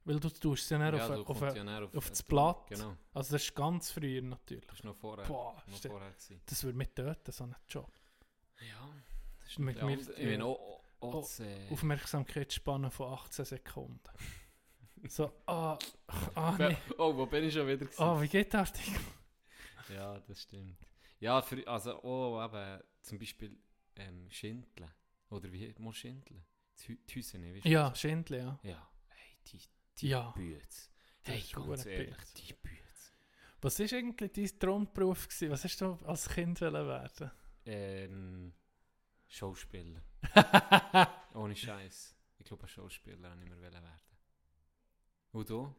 Weil 0.03 0.19
du 0.19 0.29
tust 0.29 0.63
es 0.65 0.69
ja 0.69 0.77
Ja, 0.95 1.07
auf, 1.17 1.29
auf, 1.29 1.41
ja 1.55 1.81
auf- 1.95 2.09
das 2.09 2.21
Blatt. 2.21 2.67
genau. 2.67 2.95
Also 3.13 3.31
das 3.33 3.43
ist 3.43 3.55
ganz 3.55 3.89
früher 3.91 4.21
natürlich. 4.21 4.65
Das 4.67 4.75
ist 4.75 4.83
noch 4.85 4.95
vorher- 4.95 5.25
Boah, 5.25 5.63
noch 5.65 5.77
vorher 5.79 6.11
das 6.45 6.63
würde 6.63 6.77
mich 6.77 6.89
töten, 6.89 7.31
so 7.31 7.43
ein 7.45 7.55
Job. 7.67 7.91
Ja, 8.59 8.87
das 9.39 9.49
ist 9.49 9.59
Mit, 9.59 9.81
und 9.81 9.89
ich 10.17 10.25
meine 10.25 10.45
auch- 10.45 10.81
auch 10.99 11.13
oh, 11.39 11.43
äh, 11.43 11.71
Aufmerksamkeitsspanne 11.73 12.91
von 12.91 13.13
18 13.13 13.45
Sekunden. 13.45 13.99
so, 15.07 15.31
ah, 15.47 15.77
ah, 16.35 16.53
Wer- 16.57 16.69
nee. 16.69 16.77
Oh, 16.99 17.15
wo 17.15 17.25
bin 17.25 17.43
ich 17.43 17.53
schon 17.53 17.65
wieder? 17.67 17.77
gewesen? 17.85 18.01
Ah, 18.01 18.21
wie 18.21 18.27
geht 18.27 18.53
das? 18.53 18.73
Digga? 18.73 18.99
Ja, 19.89 20.19
das 20.19 20.41
stimmt. 20.43 20.77
Ja, 21.19 21.41
für, 21.41 21.65
also 21.67 22.01
oh, 22.03 22.41
eben, 22.43 22.83
zum 23.01 23.19
Beispiel 23.19 23.57
ähm, 23.95 24.29
Schindeln. 24.29 24.91
Oder 25.29 25.51
wie 25.51 25.73
muss 25.79 25.97
Schindeln? 25.97 26.43
Die 26.87 26.97
die 26.97 27.15
Hüsen, 27.15 27.41
weißt 27.55 27.65
du? 27.65 27.69
Ja, 27.69 27.89
das? 27.89 27.99
Schindler, 27.99 28.37
ja. 28.37 28.59
Ja, 28.63 28.89
hey, 29.07 29.37
die, 29.47 29.61
die 29.97 30.07
Ja. 30.09 30.31
Bütz. 30.31 30.91
Das 31.23 31.33
Hey, 31.33 31.43
ganz 31.53 31.85
ehrlich, 31.85 32.15
Bütz. 32.17 32.33
die 32.33 32.53
Bütz. 32.53 33.13
Was 33.61 33.79
war 33.79 33.97
eigentlich 33.97 34.31
dein 34.33 34.59
Traumberuf? 34.59 35.27
Gewesen? 35.27 35.49
Was 35.51 35.63
hast 35.63 35.81
du 35.81 35.93
als 36.05 36.29
Kind 36.29 36.61
werden? 36.61 37.31
Ähm, 37.65 38.53
Schauspieler. 39.27 40.01
Ohne 41.33 41.55
Scheiß. 41.55 42.15
Ich 42.37 42.45
glaube, 42.45 42.63
ein 42.63 42.69
Schauspieler 42.69 43.29
wollte 43.29 43.43
ich 43.43 43.49
mir 43.49 43.61
werden. 43.61 43.89
Und 45.31 45.49
du? 45.49 45.73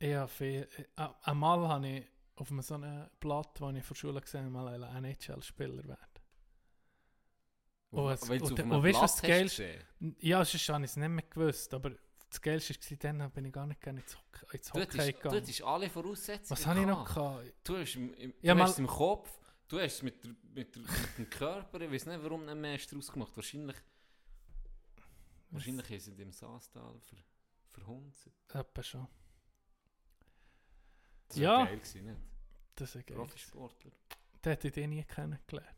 Ja, 0.00 0.26
viel. 0.26 0.68
Äh, 0.96 1.08
einmal 1.22 1.68
habe 1.68 1.88
ich 1.88 2.06
auf 2.40 2.50
einem 2.50 2.62
so 2.62 2.74
einem 2.74 3.08
Blatt, 3.20 3.60
das 3.60 3.74
ich 3.74 3.84
vor 3.84 3.94
der 3.94 3.98
Schule 4.00 4.20
gesehen 4.20 4.40
habe, 4.44 4.50
mal 4.50 4.84
ein 4.84 5.04
NHL-Spieler 5.04 5.84
werden. 5.86 6.06
Und 7.90 8.28
weil 8.28 8.38
du 8.38 8.44
und- 8.46 8.60
einem 8.60 8.70
und 8.72 8.82
weißt 8.84 8.98
du, 8.98 9.02
was 9.02 9.12
das 9.16 9.22
Geilste 9.22 9.84
Ja, 10.20 10.44
sonst 10.44 10.68
habe 10.68 10.84
ich 10.84 10.90
es 10.90 10.96
nicht 10.96 11.08
mehr 11.08 11.24
gewusst, 11.28 11.74
aber 11.74 11.90
das 12.30 12.40
Geilste 12.40 12.74
war, 12.74 12.96
dann 12.98 13.30
bin 13.32 13.44
ich 13.46 13.52
gar 13.52 13.66
nicht 13.66 13.80
gerne 13.80 14.00
ins 14.00 14.16
Hockey, 14.16 14.56
ins 14.56 14.66
Du 14.68 14.80
Hockey 14.80 14.98
du 14.98 15.12
gegangen. 15.12 15.36
hattest 15.36 15.62
alle 15.62 15.90
Voraussetzungen. 15.90 16.50
Was 16.50 16.66
habe 16.66 16.80
ich 16.80 16.86
noch 16.86 17.04
gehabt. 17.14 17.52
Du 17.64 17.76
hast, 17.76 17.96
im, 17.96 18.14
im, 18.14 18.34
Ja, 18.40 18.54
du 18.54 18.60
hast 18.62 18.70
es 18.72 18.78
im 18.78 18.86
Kopf, 18.86 19.38
du 19.68 19.80
hast 19.80 19.94
es 19.96 20.02
mit, 20.02 20.24
mit, 20.24 20.76
mit 20.76 21.18
dem 21.18 21.28
Körper, 21.28 21.80
ich 21.80 21.90
weiß 21.90 22.06
nicht, 22.06 22.22
warum 22.22 22.44
nicht 22.46 22.54
mehr 22.56 22.74
hast 22.74 22.86
du 22.86 22.96
daraus 22.96 23.12
gemacht. 23.12 23.32
Wahrscheinlich, 23.36 23.76
wahrscheinlich 25.50 25.90
ist 25.90 26.02
es 26.02 26.08
in 26.08 26.16
dem 26.16 26.32
Saastal 26.32 27.00
ver, 27.00 27.16
verhunzt. 27.72 28.30
Etwa 28.52 28.82
schon. 28.82 29.08
Das 31.30 31.38
ja, 31.38 31.64
geil 31.64 31.76
gewesen, 31.78 32.04
nicht? 32.06 32.20
das 32.76 32.94
ist 32.94 33.06
geil. 33.06 33.16
Profisportler. 33.16 33.90
Den 34.44 34.50
hätte 34.52 34.68
ich 34.68 34.74
den 34.74 34.90
nie 34.90 35.04
kennengelernt. 35.04 35.76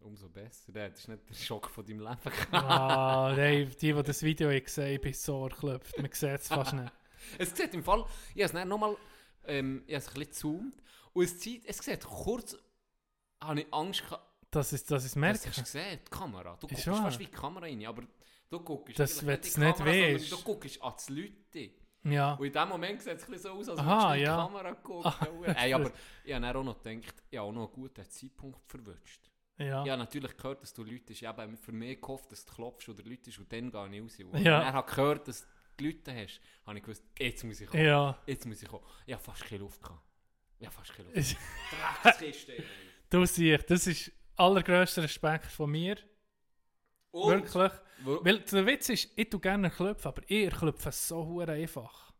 Umso 0.00 0.28
besser. 0.30 0.72
Das 0.72 0.98
ist 0.98 1.08
nicht 1.08 1.28
der 1.28 1.34
Schock 1.34 1.68
von 1.70 1.84
deinem 1.84 2.00
Leben. 2.00 2.18
ah, 2.52 3.34
nein, 3.36 3.70
die, 3.80 3.92
die 3.92 4.02
das 4.02 4.22
Video 4.22 4.48
gesehen 4.48 4.94
ich 4.94 5.00
bin 5.00 5.12
so 5.12 5.44
erklopft. 5.44 5.96
Man 5.98 6.10
sieht 6.12 6.30
es 6.40 6.48
fast 6.48 6.72
nicht. 6.72 6.92
Es 7.38 7.54
sieht 7.54 7.74
im 7.74 7.84
Fall, 7.84 8.06
ich 8.34 8.42
habe 8.42 8.58
es 8.58 8.66
nochmal, 8.66 8.96
ähm, 9.44 9.84
ich 9.86 9.94
ein 9.94 10.00
bisschen 10.00 10.20
gezoomt 10.20 10.82
und 11.12 11.24
es, 11.24 11.38
sieht, 11.38 11.66
es 11.66 11.76
sieht 11.76 12.02
kurz, 12.02 12.56
habe 13.42 13.60
ich 13.60 13.74
Angst 13.74 14.00
gehabt, 14.04 14.24
Das 14.50 14.72
ist, 14.72 14.90
das 14.90 15.04
ist 15.04 15.16
Das 15.16 15.20
merken. 15.20 15.40
hast 15.44 15.58
du 15.58 15.62
gesehen, 15.62 16.00
die 16.06 16.10
Kamera. 16.10 16.56
Du 16.58 16.66
Ist 16.66 16.82
guckst 16.86 17.00
fast 17.02 17.18
wie 17.18 17.26
die 17.26 17.30
Kamera 17.30 17.66
rein, 17.66 17.84
aber 17.84 18.04
du 18.48 18.60
guckst 18.60 18.98
Das, 18.98 19.16
es 19.16 19.22
nicht 19.22 19.54
Kamera, 19.54 19.76
sondern. 19.76 20.30
Du 20.30 20.42
guckst 20.42 20.82
an 20.82 20.94
die 21.08 21.12
Leute. 21.20 21.70
Ja. 22.04 22.32
Und 22.34 22.46
in 22.46 22.52
dem 22.52 22.68
Moment 22.68 23.02
sieht 23.02 23.14
es 23.18 23.28
ein 23.28 23.38
so 23.38 23.50
aus, 23.50 23.68
als 23.68 23.78
würdest 23.84 24.04
du 24.06 24.08
in 24.12 24.18
die 24.18 24.24
ja. 24.24 24.36
Kamera 24.36 24.72
gucken. 24.74 25.12
Ey, 25.56 25.74
aber 25.74 25.90
ich 26.24 26.34
habe 26.34 26.58
auch 26.58 26.64
noch 26.64 26.82
gedacht, 26.82 27.14
ich 27.30 27.38
habe 27.38 27.48
auch 27.48 27.52
noch 27.52 27.64
einen 27.66 27.72
guten 27.72 28.08
Zeitpunkt 28.10 28.58
verwünscht. 28.66 29.30
Ja. 29.58 29.84
Ich 29.84 29.90
habe 29.90 29.98
natürlich 29.98 30.34
gehört, 30.36 30.62
dass 30.62 30.72
du 30.72 30.82
Leute 30.82 31.12
Ich 31.12 31.24
habe 31.24 31.54
für 31.58 31.72
mich 31.72 32.00
gehofft, 32.00 32.32
dass 32.32 32.44
du 32.46 32.52
klopfst 32.54 32.88
oder 32.88 33.02
Leute 33.04 33.30
und 33.38 33.52
dann 33.52 33.70
gehe 33.70 33.96
ich 33.96 34.02
raus. 34.02 34.18
Und 34.32 34.42
Ja. 34.42 34.60
dann 34.60 34.72
habe 34.72 34.88
ich 34.88 34.94
gehört, 34.96 35.28
dass 35.28 35.46
du 35.76 35.84
Leute 35.84 36.14
hast, 36.14 36.40
habe 36.66 36.78
ich 36.78 36.82
gewusst, 36.84 37.04
jetzt 37.18 37.44
muss 37.44 37.60
ich 37.60 37.68
kommen. 37.68 37.84
Ja. 37.84 38.18
Jetzt 38.26 38.46
muss 38.46 38.62
ich 38.62 38.68
kommen. 38.68 38.84
Ich 39.04 39.12
habe 39.12 39.22
fast 39.22 39.44
keine 39.44 39.60
Luft 39.60 39.82
gehabt. 39.82 40.00
Ich 40.58 40.66
habe 40.66 40.74
fast 40.76 40.92
keine 40.94 41.04
Luft. 41.08 41.16
Ist- 41.18 41.36
Dreckskiste. 42.02 42.62
Du 43.10 43.26
siehst, 43.26 43.68
das 43.68 43.86
ist 43.88 44.12
allergrößter 44.36 45.02
Respekt 45.02 45.46
von 45.46 45.68
mir. 45.68 45.96
Und? 47.12 47.54
Wirklich. 47.54 47.72
Wo- 48.04 48.24
Weil 48.24 48.38
der 48.40 48.66
Witz 48.66 48.88
ist, 48.88 49.10
ich 49.16 49.28
tue 49.28 49.40
gerne 49.40 49.70
klopfen, 49.70 50.08
aber 50.08 50.22
ich 50.26 50.50
klopfe 50.50 50.90
so 50.92 51.26
hure 51.26 51.52
einfach. 51.52 52.12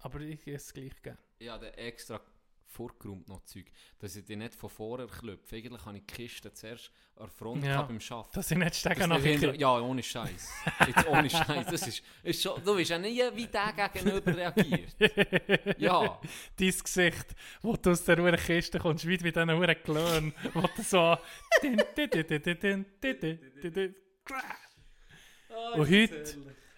Aber 0.00 0.20
ich 0.20 0.44
gehe 0.44 0.54
es 0.56 0.72
gleich 0.72 1.00
gerne. 1.02 1.18
Habe 1.48 1.66
dann 1.66 1.74
extra 1.74 2.20
vorgeräumt 2.66 3.28
noch 3.28 3.40
Zeug, 3.44 3.66
dass 4.00 4.16
ich 4.16 4.24
die 4.24 4.34
nicht 4.36 4.54
von 4.54 4.68
vorher 4.68 5.06
klopfe. 5.06 5.56
Eigentlich 5.56 5.84
habe 5.84 5.96
ich 5.96 6.06
die 6.06 6.14
Kiste 6.14 6.52
zuerst 6.52 6.90
an 7.16 7.26
der 7.26 7.28
Front 7.30 7.64
Ja, 7.64 7.82
beim 7.82 8.00
Schaffen. 8.00 8.30
dass 8.34 8.50
ich 8.50 8.58
nicht 8.58 8.74
stecken 8.74 9.12
hinter- 9.12 9.20
kriege. 9.48 9.56
Ja, 9.60 9.78
ohne 9.78 10.02
Scheiß. 10.02 10.52
Jetzt 10.86 11.06
ohne 11.06 11.30
Scheiß. 11.30 11.66
Das 11.66 11.86
ist, 11.86 12.02
ist 12.24 12.42
schon, 12.42 12.62
du 12.64 12.76
weißt 12.76 12.90
ja 12.90 12.98
nie, 12.98 13.22
wie 13.34 13.46
der 13.46 13.88
gegenüber 13.92 14.36
reagiert. 14.36 14.94
Ja. 15.80 16.20
Dein 16.58 16.70
Gesicht, 16.70 17.26
wo 17.62 17.76
du 17.76 17.90
aus 17.90 18.04
der 18.04 18.18
hure 18.18 18.36
Kiste 18.36 18.78
kommst, 18.80 19.06
wie 19.06 19.18
bei 19.18 19.30
diesen 19.30 19.50
hure 19.56 19.74
Klönen, 19.76 20.34
wo 20.52 20.62
du 20.62 20.82
so... 20.82 21.16
Oh, 25.50 25.80
und 25.80 25.90
heute, 25.90 26.24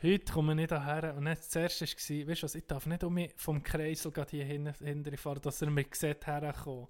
heute 0.02 0.32
komme 0.32 0.52
ich 0.52 0.56
nicht 0.56 0.70
daher. 0.70 1.14
Und 1.14 1.24
dann 1.24 1.36
das 1.36 1.55
erste 1.55 1.86
war, 1.86 2.28
weißt 2.28 2.43
du 2.43 2.59
ich 2.59 2.66
darf 2.66 2.86
nicht 2.86 3.05
um 3.05 3.14
mich 3.14 3.32
vom 3.36 3.62
Kreisel 3.62 4.12
hier 4.28 4.44
hinten 4.44 5.16
fahren, 5.16 5.40
dass 5.43 5.62
er 5.62 5.70
mir 5.70 5.86
sieht, 5.93 6.27
herkommen. 6.27 6.89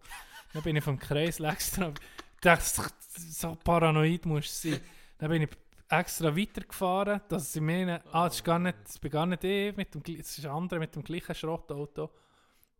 dann 0.52 0.62
bin 0.62 0.76
ich 0.76 0.84
vom 0.84 0.98
Kreisel 0.98 1.46
extra. 1.46 1.92
Das, 2.40 2.80
so 3.16 3.56
paranoid 3.62 4.26
muss 4.26 4.62
du 4.62 4.70
sein. 4.70 4.80
Dann 5.18 5.30
bin 5.30 5.42
ich 5.42 5.50
extra 5.88 6.36
weitergefahren, 6.36 7.20
dass 7.28 7.52
sie 7.52 7.60
meinen, 7.60 8.00
oh. 8.06 8.10
ah, 8.12 8.24
das 8.26 8.36
ist 8.36 8.44
gar 8.44 8.58
nicht, 8.58 8.76
das 8.84 8.98
bin 8.98 9.10
gar 9.10 9.26
nicht 9.26 9.44
ich, 9.44 9.76
mit 9.76 9.94
dem, 9.94 10.02
das 10.02 10.38
ist 10.38 10.44
ein 10.44 10.50
anderer 10.50 10.80
mit 10.80 10.94
dem 10.94 11.04
gleichen 11.04 11.34
Schrottauto. 11.34 12.10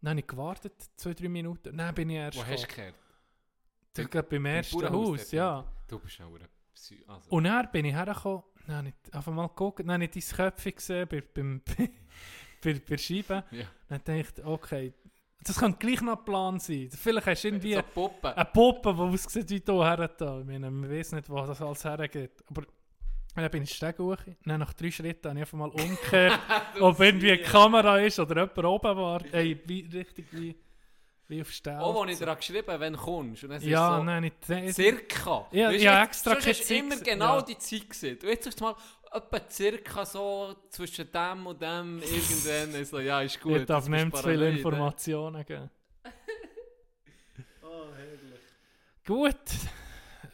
Dann 0.00 0.10
habe 0.10 0.20
ich 0.20 0.26
gewartet, 0.26 0.74
zwei, 0.96 1.14
drei 1.14 1.28
Minuten. 1.28 1.76
Dann 1.76 1.94
bin 1.94 2.10
ich 2.10 2.16
erst. 2.16 2.38
Wo 2.38 2.42
gekommen. 2.42 2.58
hast 2.58 2.70
du 3.96 4.08
gehört? 4.08 4.28
Bei, 4.30 4.36
beim 4.36 4.46
ersten 4.46 4.90
Haus, 4.90 5.30
ja. 5.32 5.64
Du 5.88 5.98
bist 5.98 6.20
ein 6.20 6.26
Psy... 6.76 7.04
Also. 7.08 7.30
Und 7.30 7.44
dann 7.44 7.68
bin 7.72 7.86
ich 7.86 7.94
hergekommen, 7.94 8.42
dann 8.66 8.76
habe 8.76 8.88
ich 8.88 9.14
einfach 9.14 9.32
mal 9.32 9.48
geguckt, 9.48 9.80
dann 9.80 9.92
habe 9.92 10.04
ich 10.04 10.10
dein 10.10 10.36
Köpfchen 10.36 10.74
gesehen 10.74 11.08
bei, 11.08 11.20
beim, 11.20 11.62
bei, 11.64 11.90
bei 12.62 12.72
der 12.74 12.98
Scheibe. 12.98 13.44
Ja. 13.50 13.64
Dann 13.88 13.98
dachte 14.04 14.40
ich, 14.40 14.44
okay, 14.44 14.92
das 15.42 15.58
könnte 15.58 15.78
gleich 15.78 16.00
noch 16.02 16.18
ein 16.18 16.24
Plan 16.24 16.58
sein. 16.60 16.90
Vielleicht 16.90 17.26
hast 17.26 17.44
du 17.44 17.48
irgendwie 17.48 17.72
So 17.72 17.78
eine 17.78 17.88
Puppe. 17.88 18.36
eine 18.36 18.44
Puppe, 18.44 18.94
die 18.94 19.00
aussieht 19.00 19.50
wie 19.50 19.62
hier 19.64 19.84
hergetan. 19.84 20.40
Ich 20.40 20.46
meine, 20.46 20.70
man 20.70 20.90
weiß 20.90 21.12
nicht, 21.12 21.30
wo 21.30 21.36
das 21.46 21.62
alles 21.62 21.84
hergeht. 21.84 22.42
Aber 22.48 22.62
dann 23.34 23.50
bin 23.50 23.62
ich 23.62 23.70
Steg 23.70 23.98
hoch, 23.98 24.16
dann 24.44 24.60
nach 24.60 24.72
drei 24.72 24.90
Schritten 24.90 25.28
habe 25.28 25.38
ich 25.38 25.42
einfach 25.42 25.58
mal 25.58 25.70
umgekehrt, 25.70 26.38
ob 26.80 27.00
irgendwie 27.00 27.32
eine. 27.32 27.42
Kamera 27.42 27.98
ist 28.00 28.18
oder 28.18 28.42
jemand 28.42 28.64
oben 28.64 28.96
war. 28.96 29.22
Ey, 29.32 29.60
wie, 29.66 29.82
richtig 29.82 30.26
wie, 30.32 30.56
wie 31.28 31.40
auf 31.40 31.50
Stelle. 31.50 31.80
Auch 31.80 32.02
als 32.02 32.12
ich 32.12 32.18
dir 32.18 32.26
habe 32.26 32.36
geschrieben 32.38 32.80
wenn 32.80 32.92
du 32.92 32.98
kommst. 32.98 33.44
Und 33.44 33.50
dann 33.50 33.62
Ja, 33.62 33.90
ist 33.90 33.96
so, 33.98 34.04
nein, 34.04 34.22
nicht- 34.22 34.48
nein, 34.48 34.72
Circa. 34.72 35.48
Ja, 35.52 35.70
ja, 35.70 35.98
du, 36.00 36.04
extra 36.08 36.30
sonst 36.32 36.46
hast 36.46 36.64
Zeit 36.66 36.78
immer 36.78 36.96
genau 36.96 37.36
Ja. 37.36 37.42
die 37.42 37.58
Zeit 37.58 37.90
gesehen. 37.90 38.18
Und 38.22 38.28
jetzt 38.28 38.46
hast 38.46 38.60
du 38.60 38.64
mal 38.64 38.76
etwa 39.12 39.40
circa 39.50 40.04
so 40.06 40.54
zwischen 40.70 41.10
dem 41.10 41.46
und 41.46 41.60
dem 41.62 42.02
irgendwann. 42.02 42.80
Ich 42.82 42.88
so, 42.88 42.98
ja, 43.00 43.22
ist 43.22 43.40
gut. 43.40 43.56
ich 43.60 43.66
darf 43.66 43.84
jetzt 43.88 43.90
nicht 44.04 44.12
du 44.12 44.16
zu 44.18 44.22
viele 44.28 44.50
Informationen 44.50 45.44
geben. 45.44 45.70
Oh, 47.62 47.86
herrlich. 47.94 48.40
Gut. 49.04 49.34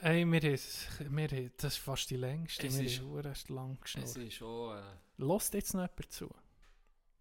Ey, 0.02 0.24
wir 0.31 0.40
haben, 0.40 1.16
wir 1.16 1.28
haben, 1.28 1.52
das 1.56 1.74
ist 1.74 1.78
fast 1.78 2.10
die 2.10 2.16
längste. 2.16 2.66
Es 2.66 2.78
wir 2.78 2.85
ist- 2.86 2.98
haben 3.01 3.09
hure 3.09 3.32
lang 3.48 3.73
Es 3.74 3.81
geschnurrt. 3.81 4.16
ist 4.16 4.35
schon... 4.35 4.77
Äh, 4.78 4.82
Lost 5.19 5.55
jetzt 5.55 5.74
noch 5.74 5.82
jemand 5.82 6.10
zu? 6.12 6.28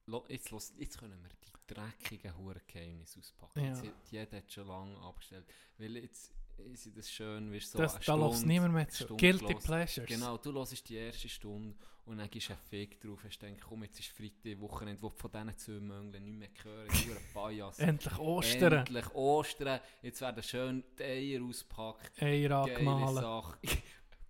Lo- 0.07 0.25
Jetzt, 0.27 0.49
los, 0.49 0.73
jetzt 0.77 0.97
können 0.97 1.21
wir 1.21 1.29
die 1.29 1.51
dreckigen 1.73 2.37
Hurengeheimnisse 2.37 3.19
auspacken. 3.19 3.63
Ja. 3.63 3.69
Jetzt, 3.81 4.11
jeder 4.11 4.37
hat 4.37 4.51
schon 4.51 4.67
lange 4.67 4.97
abgestellt. 4.99 5.45
Weil 5.77 5.97
jetzt 5.97 6.31
ist 6.73 6.95
das 6.97 7.09
schön, 7.11 7.51
weißt, 7.51 7.71
so 7.71 7.77
Das- 7.79 7.95
eine 7.95 8.03
da 8.05 8.31
Stunde- 8.33 8.47
niemand 8.47 8.73
mehr 8.73 8.87
zu. 8.89 9.07
Guilty 9.17 9.45
gehört. 9.45 9.63
Pleasures. 9.63 10.07
Genau, 10.07 10.37
du 10.37 10.53
hörst 10.53 10.89
die 10.89 10.95
erste 10.95 11.27
Stunde 11.29 11.75
und 12.05 12.17
dann 12.19 12.29
gibst 12.29 12.49
du 12.49 12.53
einen 12.53 12.61
Fake 12.69 12.99
drauf. 13.01 13.23
Hast 13.23 13.39
gedacht, 13.39 13.61
komm, 13.67 13.83
jetzt 13.83 13.99
ist 13.99 14.09
Freitag, 14.09 14.59
Wochenende, 14.61 15.01
wo 15.01 15.09
du 15.09 15.15
von 15.15 15.31
diesen 15.31 15.57
zwei 15.57 15.79
Möngeln 15.79 16.23
nicht 16.37 16.37
mehr 16.37 16.63
hören. 16.63 16.87
Die 16.93 17.09
Huren 17.09 17.23
Bias. 17.33 17.79
Endlich 17.79 18.17
Ostern. 18.19 18.73
Endlich 18.73 19.13
Ostern. 19.15 19.79
Jetzt 20.03 20.21
werden 20.21 20.43
schön 20.43 20.83
die 20.99 21.03
Eier 21.03 21.43
ausgepackt. 21.43 22.21
Eier 22.21 22.51
angemahlen. 22.51 23.43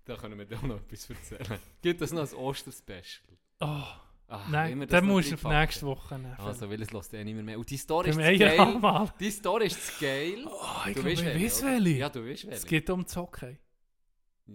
Da 0.03 0.15
können 0.17 0.37
wir 0.39 0.45
dir 0.45 0.57
auch 0.57 0.63
noch 0.63 0.77
etwas 0.77 1.09
erzählen. 1.11 1.59
Gibt 1.79 2.01
es 2.01 2.11
noch 2.11 2.27
ein 2.27 2.33
Osterspecial? 2.35 3.23
Oh, 3.59 3.83
Ah, 4.33 4.45
nein, 4.49 4.79
dann 4.79 4.87
das 4.87 5.03
musst 5.03 5.29
du 5.29 5.35
auf 5.35 5.43
reinpacken. 5.43 5.61
nächste 5.61 5.85
Woche 5.85 6.17
nehmen. 6.17 6.35
Also, 6.37 6.69
weil 6.69 6.81
es 6.81 6.91
lässt 6.91 7.11
ja 7.11 7.23
nicht 7.23 7.33
mehr 7.33 7.43
mehr. 7.43 7.59
Und 7.59 7.69
die 7.69 7.75
Story 7.77 8.09
ist 8.11 8.17
geil. 8.17 9.11
Die 9.19 9.31
Story 9.31 9.65
ist 9.65 9.99
geil. 9.99 10.45
Oh, 10.47 10.87
ich 10.87 10.95
Du 10.95 11.03
weißt 11.03 11.25
welche, 11.25 11.65
welche. 11.65 11.89
Ja, 11.97 12.09
du 12.09 12.25
weißt 12.25 12.43
Es 12.45 12.49
welche. 12.49 12.67
geht 12.67 12.89
um 12.89 13.03
das 13.03 13.15
Hockey. 13.17 13.57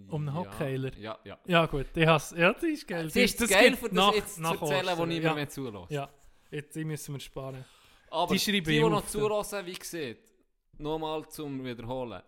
Um 0.09 0.27
einen 0.27 0.35
Ja, 0.35 0.35
Hockeyer. 0.35 0.97
ja, 0.97 1.19
ja. 1.23 1.37
Ja 1.45 1.65
gut, 1.67 1.85
ich 1.95 2.07
has, 2.07 2.33
ja, 2.35 2.53
das 2.53 2.63
ist 2.63 2.87
geil. 2.87 3.05
Das 3.05 3.15
ist 3.15 3.37
zu 3.37 3.47
geil, 3.47 3.75
für 3.75 3.89
das 3.89 4.15
jetzt 4.15 4.35
zu 4.35 4.43
erzählen, 4.43 4.97
wo 4.97 5.05
niemand 5.05 5.23
ja. 5.25 5.33
mehr 5.35 5.49
zulässt. 5.49 5.91
Ja, 5.91 6.09
jetzt 6.51 6.75
die 6.75 6.83
müssen 6.83 7.13
wir 7.13 7.19
sparen. 7.19 7.63
Aber 8.09 8.33
die 8.35 8.51
die, 8.51 8.61
die, 8.63 8.79
noch 8.79 9.05
zulassen, 9.05 9.65
wie 9.65 9.73
gesagt, 9.73 10.31
nochmal 10.77 11.27
zum 11.29 11.63
Wiederholen. 11.63 12.21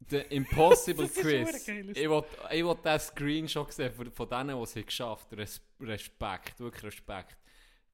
Der 0.00 0.30
Impossible 0.32 1.08
Quiz. 1.14 1.66
geil. 1.66 1.90
Ich 1.90 2.08
will, 2.08 2.22
will 2.66 2.74
den 2.84 2.98
Screenshot 2.98 3.72
sehen 3.72 3.92
von, 3.92 4.10
von 4.10 4.28
denen, 4.28 4.56
die 4.56 4.62
es 4.62 4.74
geschafft 4.74 5.30
haben. 5.30 5.38
Res 5.38 5.60
Respekt, 5.80 6.58
wirklich 6.58 6.82
Respekt. 6.84 7.36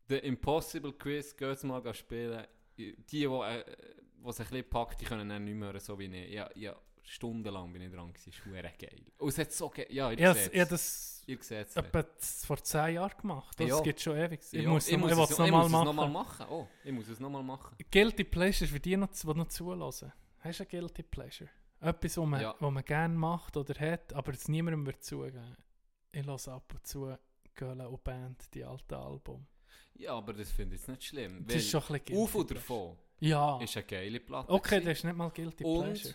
The 0.08 0.16
Impossible 0.18 0.92
Quiz, 0.92 1.36
geht 1.36 1.64
mal 1.64 1.94
spielen. 1.94 2.46
Die, 2.78 2.96
die, 2.96 3.24
äh, 3.24 3.64
die 3.64 4.32
sich 4.32 4.46
ein 4.46 4.50
bisschen 4.50 4.68
packt, 4.70 5.00
die 5.00 5.04
können 5.04 5.28
dann 5.28 5.44
nicht 5.44 5.54
mehr 5.54 5.78
so 5.80 5.98
wie 5.98 6.04
ich. 6.06 6.32
Ja, 6.32 6.48
ja, 6.54 6.76
stundenlang 7.02 7.72
bin 7.72 7.82
ich 7.82 7.92
dran 7.92 8.12
gewesen, 8.12 8.30
ist 8.30 8.38
verdammt 8.38 8.78
geil. 8.78 9.00
Und 9.18 9.28
es 9.28 9.38
hat 9.38 9.52
so 9.52 9.68
ge 9.70 9.86
Ja, 9.90 10.10
ihr 10.12 10.18
ich 10.18 10.60
hab 10.60 10.68
das 10.68 11.24
Ihr 11.26 11.38
seht's. 11.40 11.74
etwa 11.76 12.04
vor 12.46 12.62
zehn 12.62 12.94
Jahren 12.94 13.18
gemacht. 13.20 13.58
Das 13.58 13.68
Ja. 13.68 13.80
gibt 13.80 14.00
schon 14.00 14.16
ewig. 14.16 14.40
Ich 14.52 14.62
Ja, 14.62 14.68
muss, 14.68 14.86
ich 14.88 14.96
muss 14.96 15.10
ich 15.10 15.18
es, 15.18 15.24
es 15.24 15.30
ich 15.32 15.38
nochmal 15.38 15.58
muss 15.62 15.66
es 15.66 15.72
machen. 15.72 15.84
nochmal 15.86 16.08
machen. 16.10 16.46
Oh, 16.50 16.68
ich 16.84 16.92
muss 16.92 17.08
es 17.08 17.18
nochmal 17.18 17.42
machen. 17.42 17.76
Guilty 17.90 18.24
Pleasure 18.24 18.70
für 18.70 18.78
die, 18.80 18.96
noch, 18.96 19.08
die 19.08 19.26
noch 19.26 19.48
zulassen. 19.48 20.12
Hast 20.38 20.60
du 20.60 20.64
ein 20.64 20.68
Guilty 20.68 21.02
Pleasure? 21.02 21.50
Etwas, 21.86 22.16
was 22.18 22.26
man, 22.26 22.40
Ja. 22.40 22.54
was 22.58 22.72
man 22.72 22.84
gerne 22.84 23.14
macht 23.14 23.56
oder 23.56 23.74
hat, 23.78 24.12
aber 24.12 24.32
es 24.32 24.48
niemandem 24.48 24.84
wird 24.86 25.02
zugeben. 25.02 25.56
Ich 26.12 26.26
höre 26.26 26.48
ab 26.48 26.72
und 26.74 26.86
zu 26.86 27.16
Göhle 27.54 27.88
und 27.88 28.02
Band, 28.04 28.52
die 28.54 28.64
alten 28.64 28.94
Album. 28.94 29.46
Ja, 29.94 30.12
aber 30.14 30.32
das 30.34 30.50
finde 30.50 30.74
ich 30.74 30.80
jetzt 30.82 30.88
nicht 30.88 31.04
schlimm. 31.04 31.46
Das 31.46 31.56
ist 31.56 31.70
schon 31.70 31.82
ein 31.88 32.00
bisschen 32.02 32.18
Auf 32.22 32.34
oder 32.34 32.44
Pleasure. 32.54 32.60
davon 32.60 32.96
Ja. 33.20 33.60
ist 33.62 33.76
eine 33.76 33.86
geile 33.86 34.20
Platte. 34.20 34.50
Okay, 34.52 34.68
gewesen. 34.80 34.84
das 34.88 34.98
ist 34.98 35.04
nicht 35.04 35.16
mal 35.16 35.30
Guilty 35.30 35.64
Und, 35.64 35.84
Pleasure. 35.84 36.14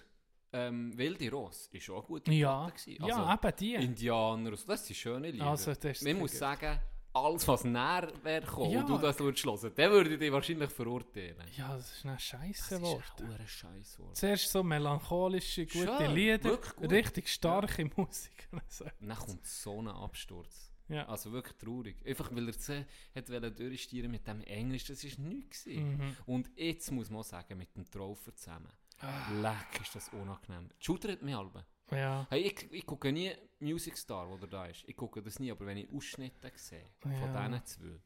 Ähm, 0.53 0.97
Wilde 0.97 1.31
Ross 1.31 1.67
ist 1.71 1.89
auch 1.89 1.97
eine 1.99 2.07
gute 2.07 2.31
Ja. 2.33 2.65
Platte. 2.65 2.83
gewesen. 2.91 3.05
Ja, 3.07 3.33
eben 3.33 3.55
die. 3.57 3.73
Indianer, 3.75 4.49
und 4.51 4.69
das 4.69 4.85
sind 4.85 4.95
schöne 4.97 5.31
Lieder. 5.31 5.45
Also, 5.47 5.71
das 5.73 5.83
ist 5.85 6.03
Man 6.03 6.17
muss 6.19 6.37
sagen, 6.37 6.79
alles 7.13 7.47
was 7.47 7.63
näher 7.63 8.11
wäre 8.23 8.41
gekommen 8.45 8.71
Ja. 8.71 8.81
und 8.81 8.89
du 8.89 8.97
das 8.97 9.19
würdest 9.19 9.45
hören, 9.45 9.75
der 9.75 9.91
würde 9.91 10.17
dich 10.17 10.31
wahrscheinlich 10.31 10.69
verurteilen. 10.71 11.35
Ja, 11.57 11.75
das 11.75 11.91
ist 11.91 12.05
ein 12.05 12.17
Scheiße 12.19 12.69
Das 12.69 12.79
ist 12.79 12.81
Wort. 12.81 13.21
ein 13.21 13.47
scheiß 13.47 13.99
Wort. 13.99 14.15
Zuerst 14.17 14.49
so 14.51 14.63
melancholische, 14.63 15.65
gute 15.65 15.97
Schön, 15.97 16.13
Lieder, 16.13 16.57
gut. 16.57 16.91
richtig 16.91 17.27
starke 17.29 17.85
Musik. 17.95 18.47
Also, 18.51 18.85
Und 18.99 19.07
dann 19.07 19.17
kommt 19.17 19.45
so 19.45 19.81
ein 19.81 19.87
Absturz. 19.87 20.71
Ja. 20.89 21.07
Also 21.07 21.31
wirklich 21.31 21.55
traurig. 21.57 22.05
Einfach 22.05 22.29
weil 22.35 22.49
er 22.49 22.57
zu, 22.57 22.85
hat 23.15 23.59
durchstieren 23.59 24.11
mit 24.11 24.27
dem 24.27 24.41
Englisch, 24.41 24.83
das 24.85 25.03
war 25.05 25.25
nichts. 25.25 25.65
Mhm. 25.65 26.17
Und 26.25 26.49
jetzt 26.57 26.91
muss 26.91 27.09
man 27.09 27.23
sagen, 27.23 27.57
mit 27.57 27.73
dem 27.75 27.89
Traufer 27.89 28.35
zusammen. 28.35 28.67
Ah. 28.99 29.31
Leck 29.41 29.81
ist 29.81 29.95
das 29.95 30.09
unangenehm. 30.09 30.69
Hat 30.85 31.21
mich 31.21 31.35
alle. 31.35 31.65
Ja. 31.91 32.25
Hey, 32.29 32.41
ich, 32.41 32.71
ich 32.71 32.85
gucke 32.85 33.11
nie 33.11 33.31
Music 33.59 33.97
Star, 33.97 34.29
wo 34.29 34.37
der 34.37 34.47
da 34.47 34.65
ist. 34.65 34.83
Ich 34.87 34.95
gucke 34.95 35.21
das 35.21 35.39
nie, 35.39 35.51
aber 35.51 35.65
wenn 35.65 35.77
ich 35.77 35.89
Ausschnitte 35.91 36.51
sehe 36.55 36.85
von 36.99 37.11
Ja. 37.11 37.47
diesen 37.47 37.65
zwei, 37.65 37.99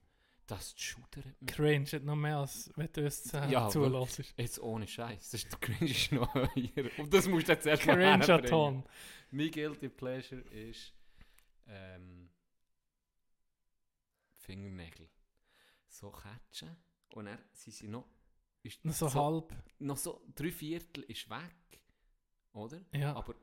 das 0.47 0.75
hat 0.75 1.15
mich. 1.41 1.47
Cringe 1.47 1.85
hat 1.87 2.03
noch 2.03 2.15
mehr 2.15 2.37
als 2.37 2.71
wenn 2.75 2.91
du 2.91 3.05
es 3.05 3.33
äh, 3.33 3.49
Ja, 3.49 3.67
zulässt. 3.69 4.33
Jetzt 4.37 4.59
ohne 4.59 4.87
Scheiß. 4.87 5.31
Das 5.31 5.43
ist 5.43 5.51
der 5.51 5.59
Cringe 5.59 5.89
ist 5.91 6.11
noch 6.11 6.33
höher. 6.55 6.91
Und 6.99 7.13
das 7.13 7.27
musst 7.27 7.47
du 7.47 7.53
jetzt 7.53 7.65
erst 7.65 7.85
mal 7.87 7.93
Cringe 7.95 8.25
herbringen. 8.27 8.49
Ton. 8.49 8.83
Mein 9.31 9.51
Guilty 9.51 9.89
Pleasure 9.89 10.41
ist 10.41 10.93
ähm, 11.67 12.29
Fingernägel. 14.37 15.09
So 15.87 16.11
catchen. 16.11 16.75
Und 17.13 17.25
dann 17.25 17.39
sind 17.53 17.73
sie 17.73 17.87
noch... 17.87 18.05
Ist 18.63 18.83
Noch 18.83 18.93
so 18.93 19.13
halb. 19.13 19.53
Noch 19.79 19.97
so 19.97 20.21
drei 20.35 20.51
Viertel 20.51 21.03
ist 21.03 21.29
weg. 21.29 21.55
Oder? 22.53 22.81
Ja. 22.93 23.15
Aber 23.15 23.35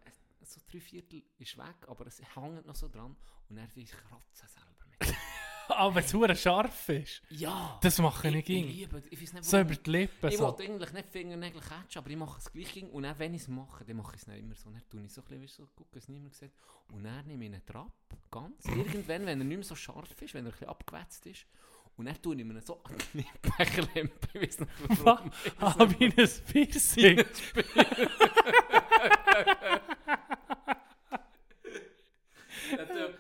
so 0.44 0.60
drei 0.70 0.81
Viertel 0.81 1.23
ist 1.39 1.56
weg, 1.59 1.77
aber 1.89 2.06
es 2.06 2.20
hängt 2.35 2.66
noch 2.66 2.74
so 2.74 2.89
dran. 2.89 3.16
Und 3.48 3.56
dann 3.56 3.69
will 3.74 3.82
ich 3.85 3.90
kratzen 3.90 4.48
selber 4.48 4.86
mit. 5.09 5.14
Aber 5.69 5.94
wenn 5.94 6.05
es 6.05 6.12
hure 6.12 6.35
scharf 6.36 6.89
ist. 6.89 7.23
Ja. 7.31 7.78
Das 7.82 7.98
mache 7.98 8.28
ich 8.28 8.35
nicht. 8.35 8.48
Ich, 8.48 8.56
ging. 8.56 8.66
liebe 8.66 9.02
ich 9.09 9.23
weiß 9.23 9.32
nicht, 9.35 9.44
So 9.44 9.60
über 9.60 9.74
die 9.74 9.90
Lippen. 9.90 10.28
Ich 10.28 10.36
so. 10.36 10.44
wollte 10.44 10.64
eigentlich 10.64 10.93
nicht 10.93 11.09
Fingernägel 11.09 11.60
catchen, 11.60 11.98
aber 11.98 12.10
ich 12.10 12.16
mache 12.16 12.39
es 12.39 12.52
gleich. 12.52 12.73
ging. 12.73 12.90
Und 12.90 13.05
dann, 13.05 13.19
wenn 13.19 13.32
ich 13.32 13.43
es 13.43 13.48
mache, 13.48 13.85
dann 13.85 13.97
mache 13.97 14.16
ich 14.16 14.23
es 14.23 14.27
nicht 14.27 14.40
immer 14.40 14.55
so. 14.55 14.70
Dann 14.70 14.82
tue 14.90 15.05
ich 15.05 15.12
so 15.12 15.23
ein 15.23 15.40
bisschen, 15.40 15.64
so, 15.64 15.70
gucke, 15.74 15.98
es 15.98 16.09
niemand 16.09 16.35
sieht. 16.35 16.52
Und 16.90 17.05
dann 17.05 17.27
nehme 17.27 17.44
ich 17.47 17.52
einen 17.52 17.64
Trab, 17.64 17.93
ganz. 18.31 18.64
Irgendwann, 18.66 19.24
wenn 19.24 19.40
er 19.40 19.44
nicht 19.44 19.56
mehr 19.56 19.64
so 19.64 19.74
scharf 19.77 20.20
ist, 20.20 20.35
wenn 20.35 20.44
er 20.44 20.48
ein 20.48 20.52
bisschen 20.52 20.69
abgewetzt 20.69 21.24
ist. 21.27 21.47
Und 21.97 22.06
dann 22.06 22.20
tue 22.20 22.36
ich 22.36 22.44
mir 22.44 22.60
so 22.60 22.82
an 22.85 22.97
die 23.14 23.19
Nippelklempe, 23.19 24.28
ich 24.35 24.43
weiß 24.43 24.60
nicht 24.60 24.73
warum. 25.05 25.31
Ich 25.44 25.52
Ah, 25.60 25.86
wie 25.98 26.06
ein. 26.06 26.12
Piercing. 26.52 27.24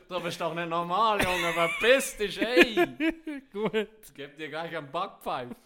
Du, 0.08 0.20
bist 0.22 0.40
doch 0.40 0.54
nicht 0.54 0.68
normal, 0.68 1.22
Junge. 1.22 1.52
Wer 1.54 1.70
bist 1.80 2.18
du, 2.20 2.24
ey? 2.24 2.74
Gut. 3.52 3.88
Gib 4.14 4.36
dir 4.36 4.48
gleich 4.48 4.76
einen 4.76 4.90
Backpfeif. 4.90 5.48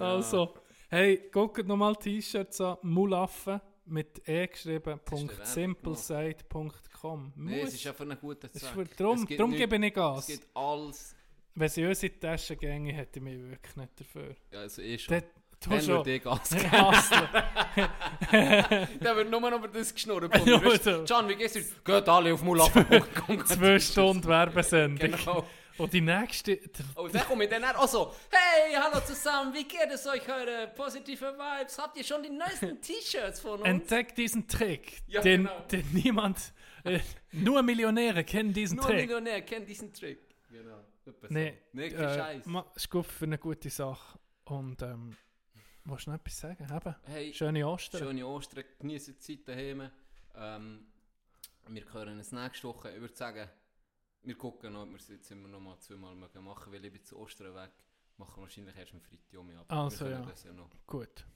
Also, 0.00 0.54
hey, 0.90 1.28
guckt 1.32 1.66
nochmal 1.66 1.96
T-Shirts 1.96 2.60
an. 2.60 2.76
Mulaffen 2.82 3.60
mit 3.86 4.22
e 4.28 4.46
geschrieben. 4.46 5.00
Simplesite.com. 5.42 7.32
Nee, 7.34 7.62
es 7.62 7.74
ist 7.74 7.82
ja 7.82 7.92
für 7.92 8.04
einen 8.04 8.16
guten 8.20 8.48
Zweck. 8.52 8.70
für- 8.70 8.84
Darum, 8.96 9.26
darum 9.26 9.50
gebe 9.50 9.84
ich 9.84 9.92
Gas. 9.94 10.28
Es 10.28 10.38
gibt 10.38 10.56
alles. 10.56 11.16
Wenn 11.56 11.68
sie 11.68 11.84
uns 11.84 12.00
in 12.04 12.12
die 12.12 12.18
Tasche 12.20 12.54
gänge, 12.56 12.92
hätte 12.92 13.18
ich 13.18 13.24
mich 13.24 13.40
wirklich 13.40 13.74
nicht 13.74 13.98
dafür. 14.00 14.36
Ja, 14.52 14.60
also 14.60 14.82
eh 14.82 14.96
schon. 14.98 15.14
Dort- 15.18 15.32
du 15.60 15.70
Dann 15.70 15.86
würde 15.86 16.14
ich 16.14 16.22
Gas 16.22 16.50
geben. 16.50 17.88
Der 19.00 19.16
wird 19.16 19.30
nur 19.30 19.40
noch 19.40 19.52
über 19.58 19.68
das 19.68 19.92
geschnurrt. 19.94 20.34
von 20.34 20.48
Nur 20.48 20.60
mir. 20.60 20.72
Weißt 20.72 20.84
so. 20.84 20.90
du, 20.98 21.04
Can, 21.04 21.28
wie 21.28 21.36
geht's 21.36 21.54
dir? 21.54 21.64
Geht 21.84 22.08
alle 22.08 22.34
auf 22.34 22.42
Mulaffen.com. 22.42 23.46
Zwei 23.46 23.78
Stunden 23.78 24.26
Werbesendung. 24.26 25.10
Genau. 25.10 25.44
Und 25.78 25.92
die 25.92 26.00
nächste. 26.00 26.58
Und 26.96 27.14
dann 27.14 27.24
komme 27.24 27.44
ich 27.44 27.50
dann 27.50 27.64
auch 27.64 27.86
so, 27.86 28.12
hey, 28.30 28.74
hallo 28.74 29.00
zusammen, 29.06 29.54
wie 29.54 29.62
geht 29.62 29.88
es 29.94 30.04
euch 30.08 30.22
heute? 30.28 30.72
Positive 30.74 31.34
Vibes, 31.38 31.78
habt 31.78 31.96
ihr 31.96 32.02
schon 32.02 32.20
die 32.22 32.30
neuesten 32.30 32.80
T-Shirts 32.80 33.38
von 33.40 33.60
uns? 33.60 33.68
Entdeckt 33.68 34.18
diesen 34.18 34.48
Trick, 34.48 35.02
Ja, 35.06 35.20
den, 35.20 35.44
genau. 35.44 35.60
den 35.70 35.86
niemand. 35.92 36.52
Äh, 36.82 36.98
nur 37.30 37.62
Millionäre 37.62 38.24
kennen 38.24 38.52
diesen 38.52 38.76
Nur 38.76 38.86
Trick. 38.86 38.96
Millionär 38.96 39.40
kennt 39.42 39.68
diesen 39.68 39.92
Trick. 39.92 40.18
Genau. 40.50 40.84
Nee, 41.28 41.54
Nicht 41.72 41.94
äh, 41.96 42.14
Scheiß. 42.16 42.44
ist 42.74 42.90
gut 42.90 43.06
für 43.06 43.24
eine 43.26 43.38
gute 43.38 43.70
Sache. 43.70 44.18
Und 44.44 44.82
ähm, 44.82 45.16
willst 45.90 46.06
du 46.06 46.10
noch 46.10 46.18
etwas 46.18 46.38
sagen? 46.38 46.64
Eben. 46.64 46.94
Hey, 47.04 47.32
Schöne 47.34 47.66
Ostern. 47.66 48.00
Schöne 48.00 48.26
Ostern, 48.26 48.64
genießen 48.78 49.14
die 49.14 49.18
Zeit 49.18 49.48
daheim. 49.48 49.90
Ähm, 50.34 50.86
wir 51.68 51.92
hören 51.92 52.18
uns 52.18 52.32
nächste 52.32 52.68
Woche. 52.68 52.90
Ich 52.92 53.00
würde 53.00 53.14
sagen, 53.16 53.48
wir 54.22 54.34
gucken 54.36 54.72
noch, 54.72 54.82
ob 54.82 54.90
wir 54.90 54.96
es 54.96 55.08
jetzt 55.08 55.30
immer 55.30 55.48
noch 55.48 55.60
mal 55.60 55.78
zweimal 55.80 56.14
mögen 56.14 56.42
machen, 56.44 56.72
weil 56.72 56.84
ich 56.84 56.92
bin 56.92 57.04
zu 57.04 57.18
Ostern 57.18 57.54
weg. 57.54 57.70
Machen 58.16 58.36
wir 58.36 58.42
wahrscheinlich 58.42 58.76
erst 58.76 58.94
am 58.94 59.00
Freitag 59.00 59.38
um. 59.38 59.50
Aber 59.50 59.70
Also, 59.82 60.04
wir 60.06 60.12
können 60.12 60.24
ja. 60.24 60.30
das 60.30 60.44
ja 60.44 60.52
noch. 60.52 60.70
Gut. 60.86 61.26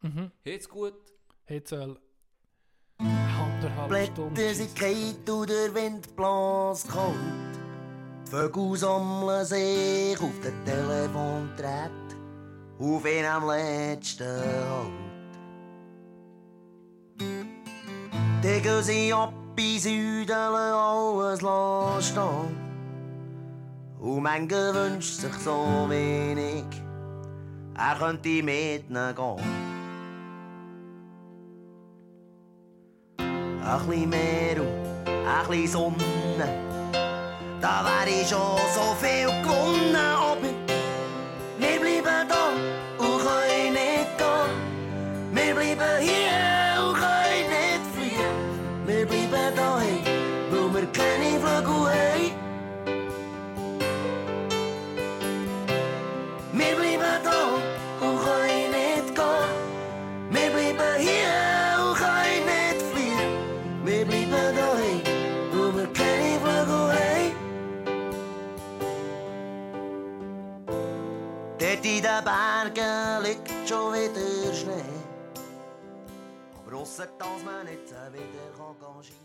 Mhm. 0.00 0.30
Geht's 0.42 0.68
gut? 0.68 0.94
Jetzt 1.48 1.70
soll 1.70 2.00
anderthalb 2.98 3.88
Blätter 3.88 4.12
Stunden. 4.12 4.54
sind 4.54 4.76
kalt 4.76 5.30
und 5.30 5.48
der 5.50 5.74
Wind 5.74 6.16
bläst 6.16 6.88
kalt. 6.88 7.16
Die 8.26 8.30
Vögel 8.30 8.76
sammeln 8.76 9.44
sich 9.44 10.18
auf 10.20 10.40
den 10.40 10.64
Telefonträt, 10.64 11.90
auf 12.82 13.06
ihn 13.06 13.24
am 13.24 13.46
letzten 13.46 14.26
Halt. 14.26 14.90
Die 18.42 18.60
gehen 18.60 18.82
sie 18.82 19.12
ab 19.12 19.32
in 19.56 19.78
Süden, 19.78 20.32
alles 20.32 21.40
stehen. 22.06 22.56
Und 24.00 24.22
manche 24.22 24.74
wünscht 24.74 25.20
sich 25.20 25.34
so 25.34 25.86
wenig, 25.88 26.64
er 27.78 27.96
könnte 27.96 28.42
mit 28.42 28.90
ihnen 28.90 29.14
gehen. 29.14 29.36
Ein 33.64 33.86
bisschen 33.86 34.10
Meer 34.10 34.60
und 34.60 35.08
ein 35.08 35.46
bisschen 35.48 35.68
Sonne. 35.68 36.48
Da 37.60 37.84
wär 37.84 38.08
ich 38.08 38.28
schon 38.28 38.58
so 38.74 38.96
viel 38.98 39.28
gewonnen. 39.42 40.51
Den 72.12 72.24
Bergen 72.24 73.22
liegt 73.22 73.68
schon 73.68 73.94
wieder 73.94 74.54
Schnee. 74.54 75.00
Aber 76.66 76.76
ausser 76.76 77.06
dass 77.18 77.44
man 77.44 77.64
nicht 77.64 77.88
wieder 77.88 78.48
kann 78.56 78.76
gehen 78.78 79.21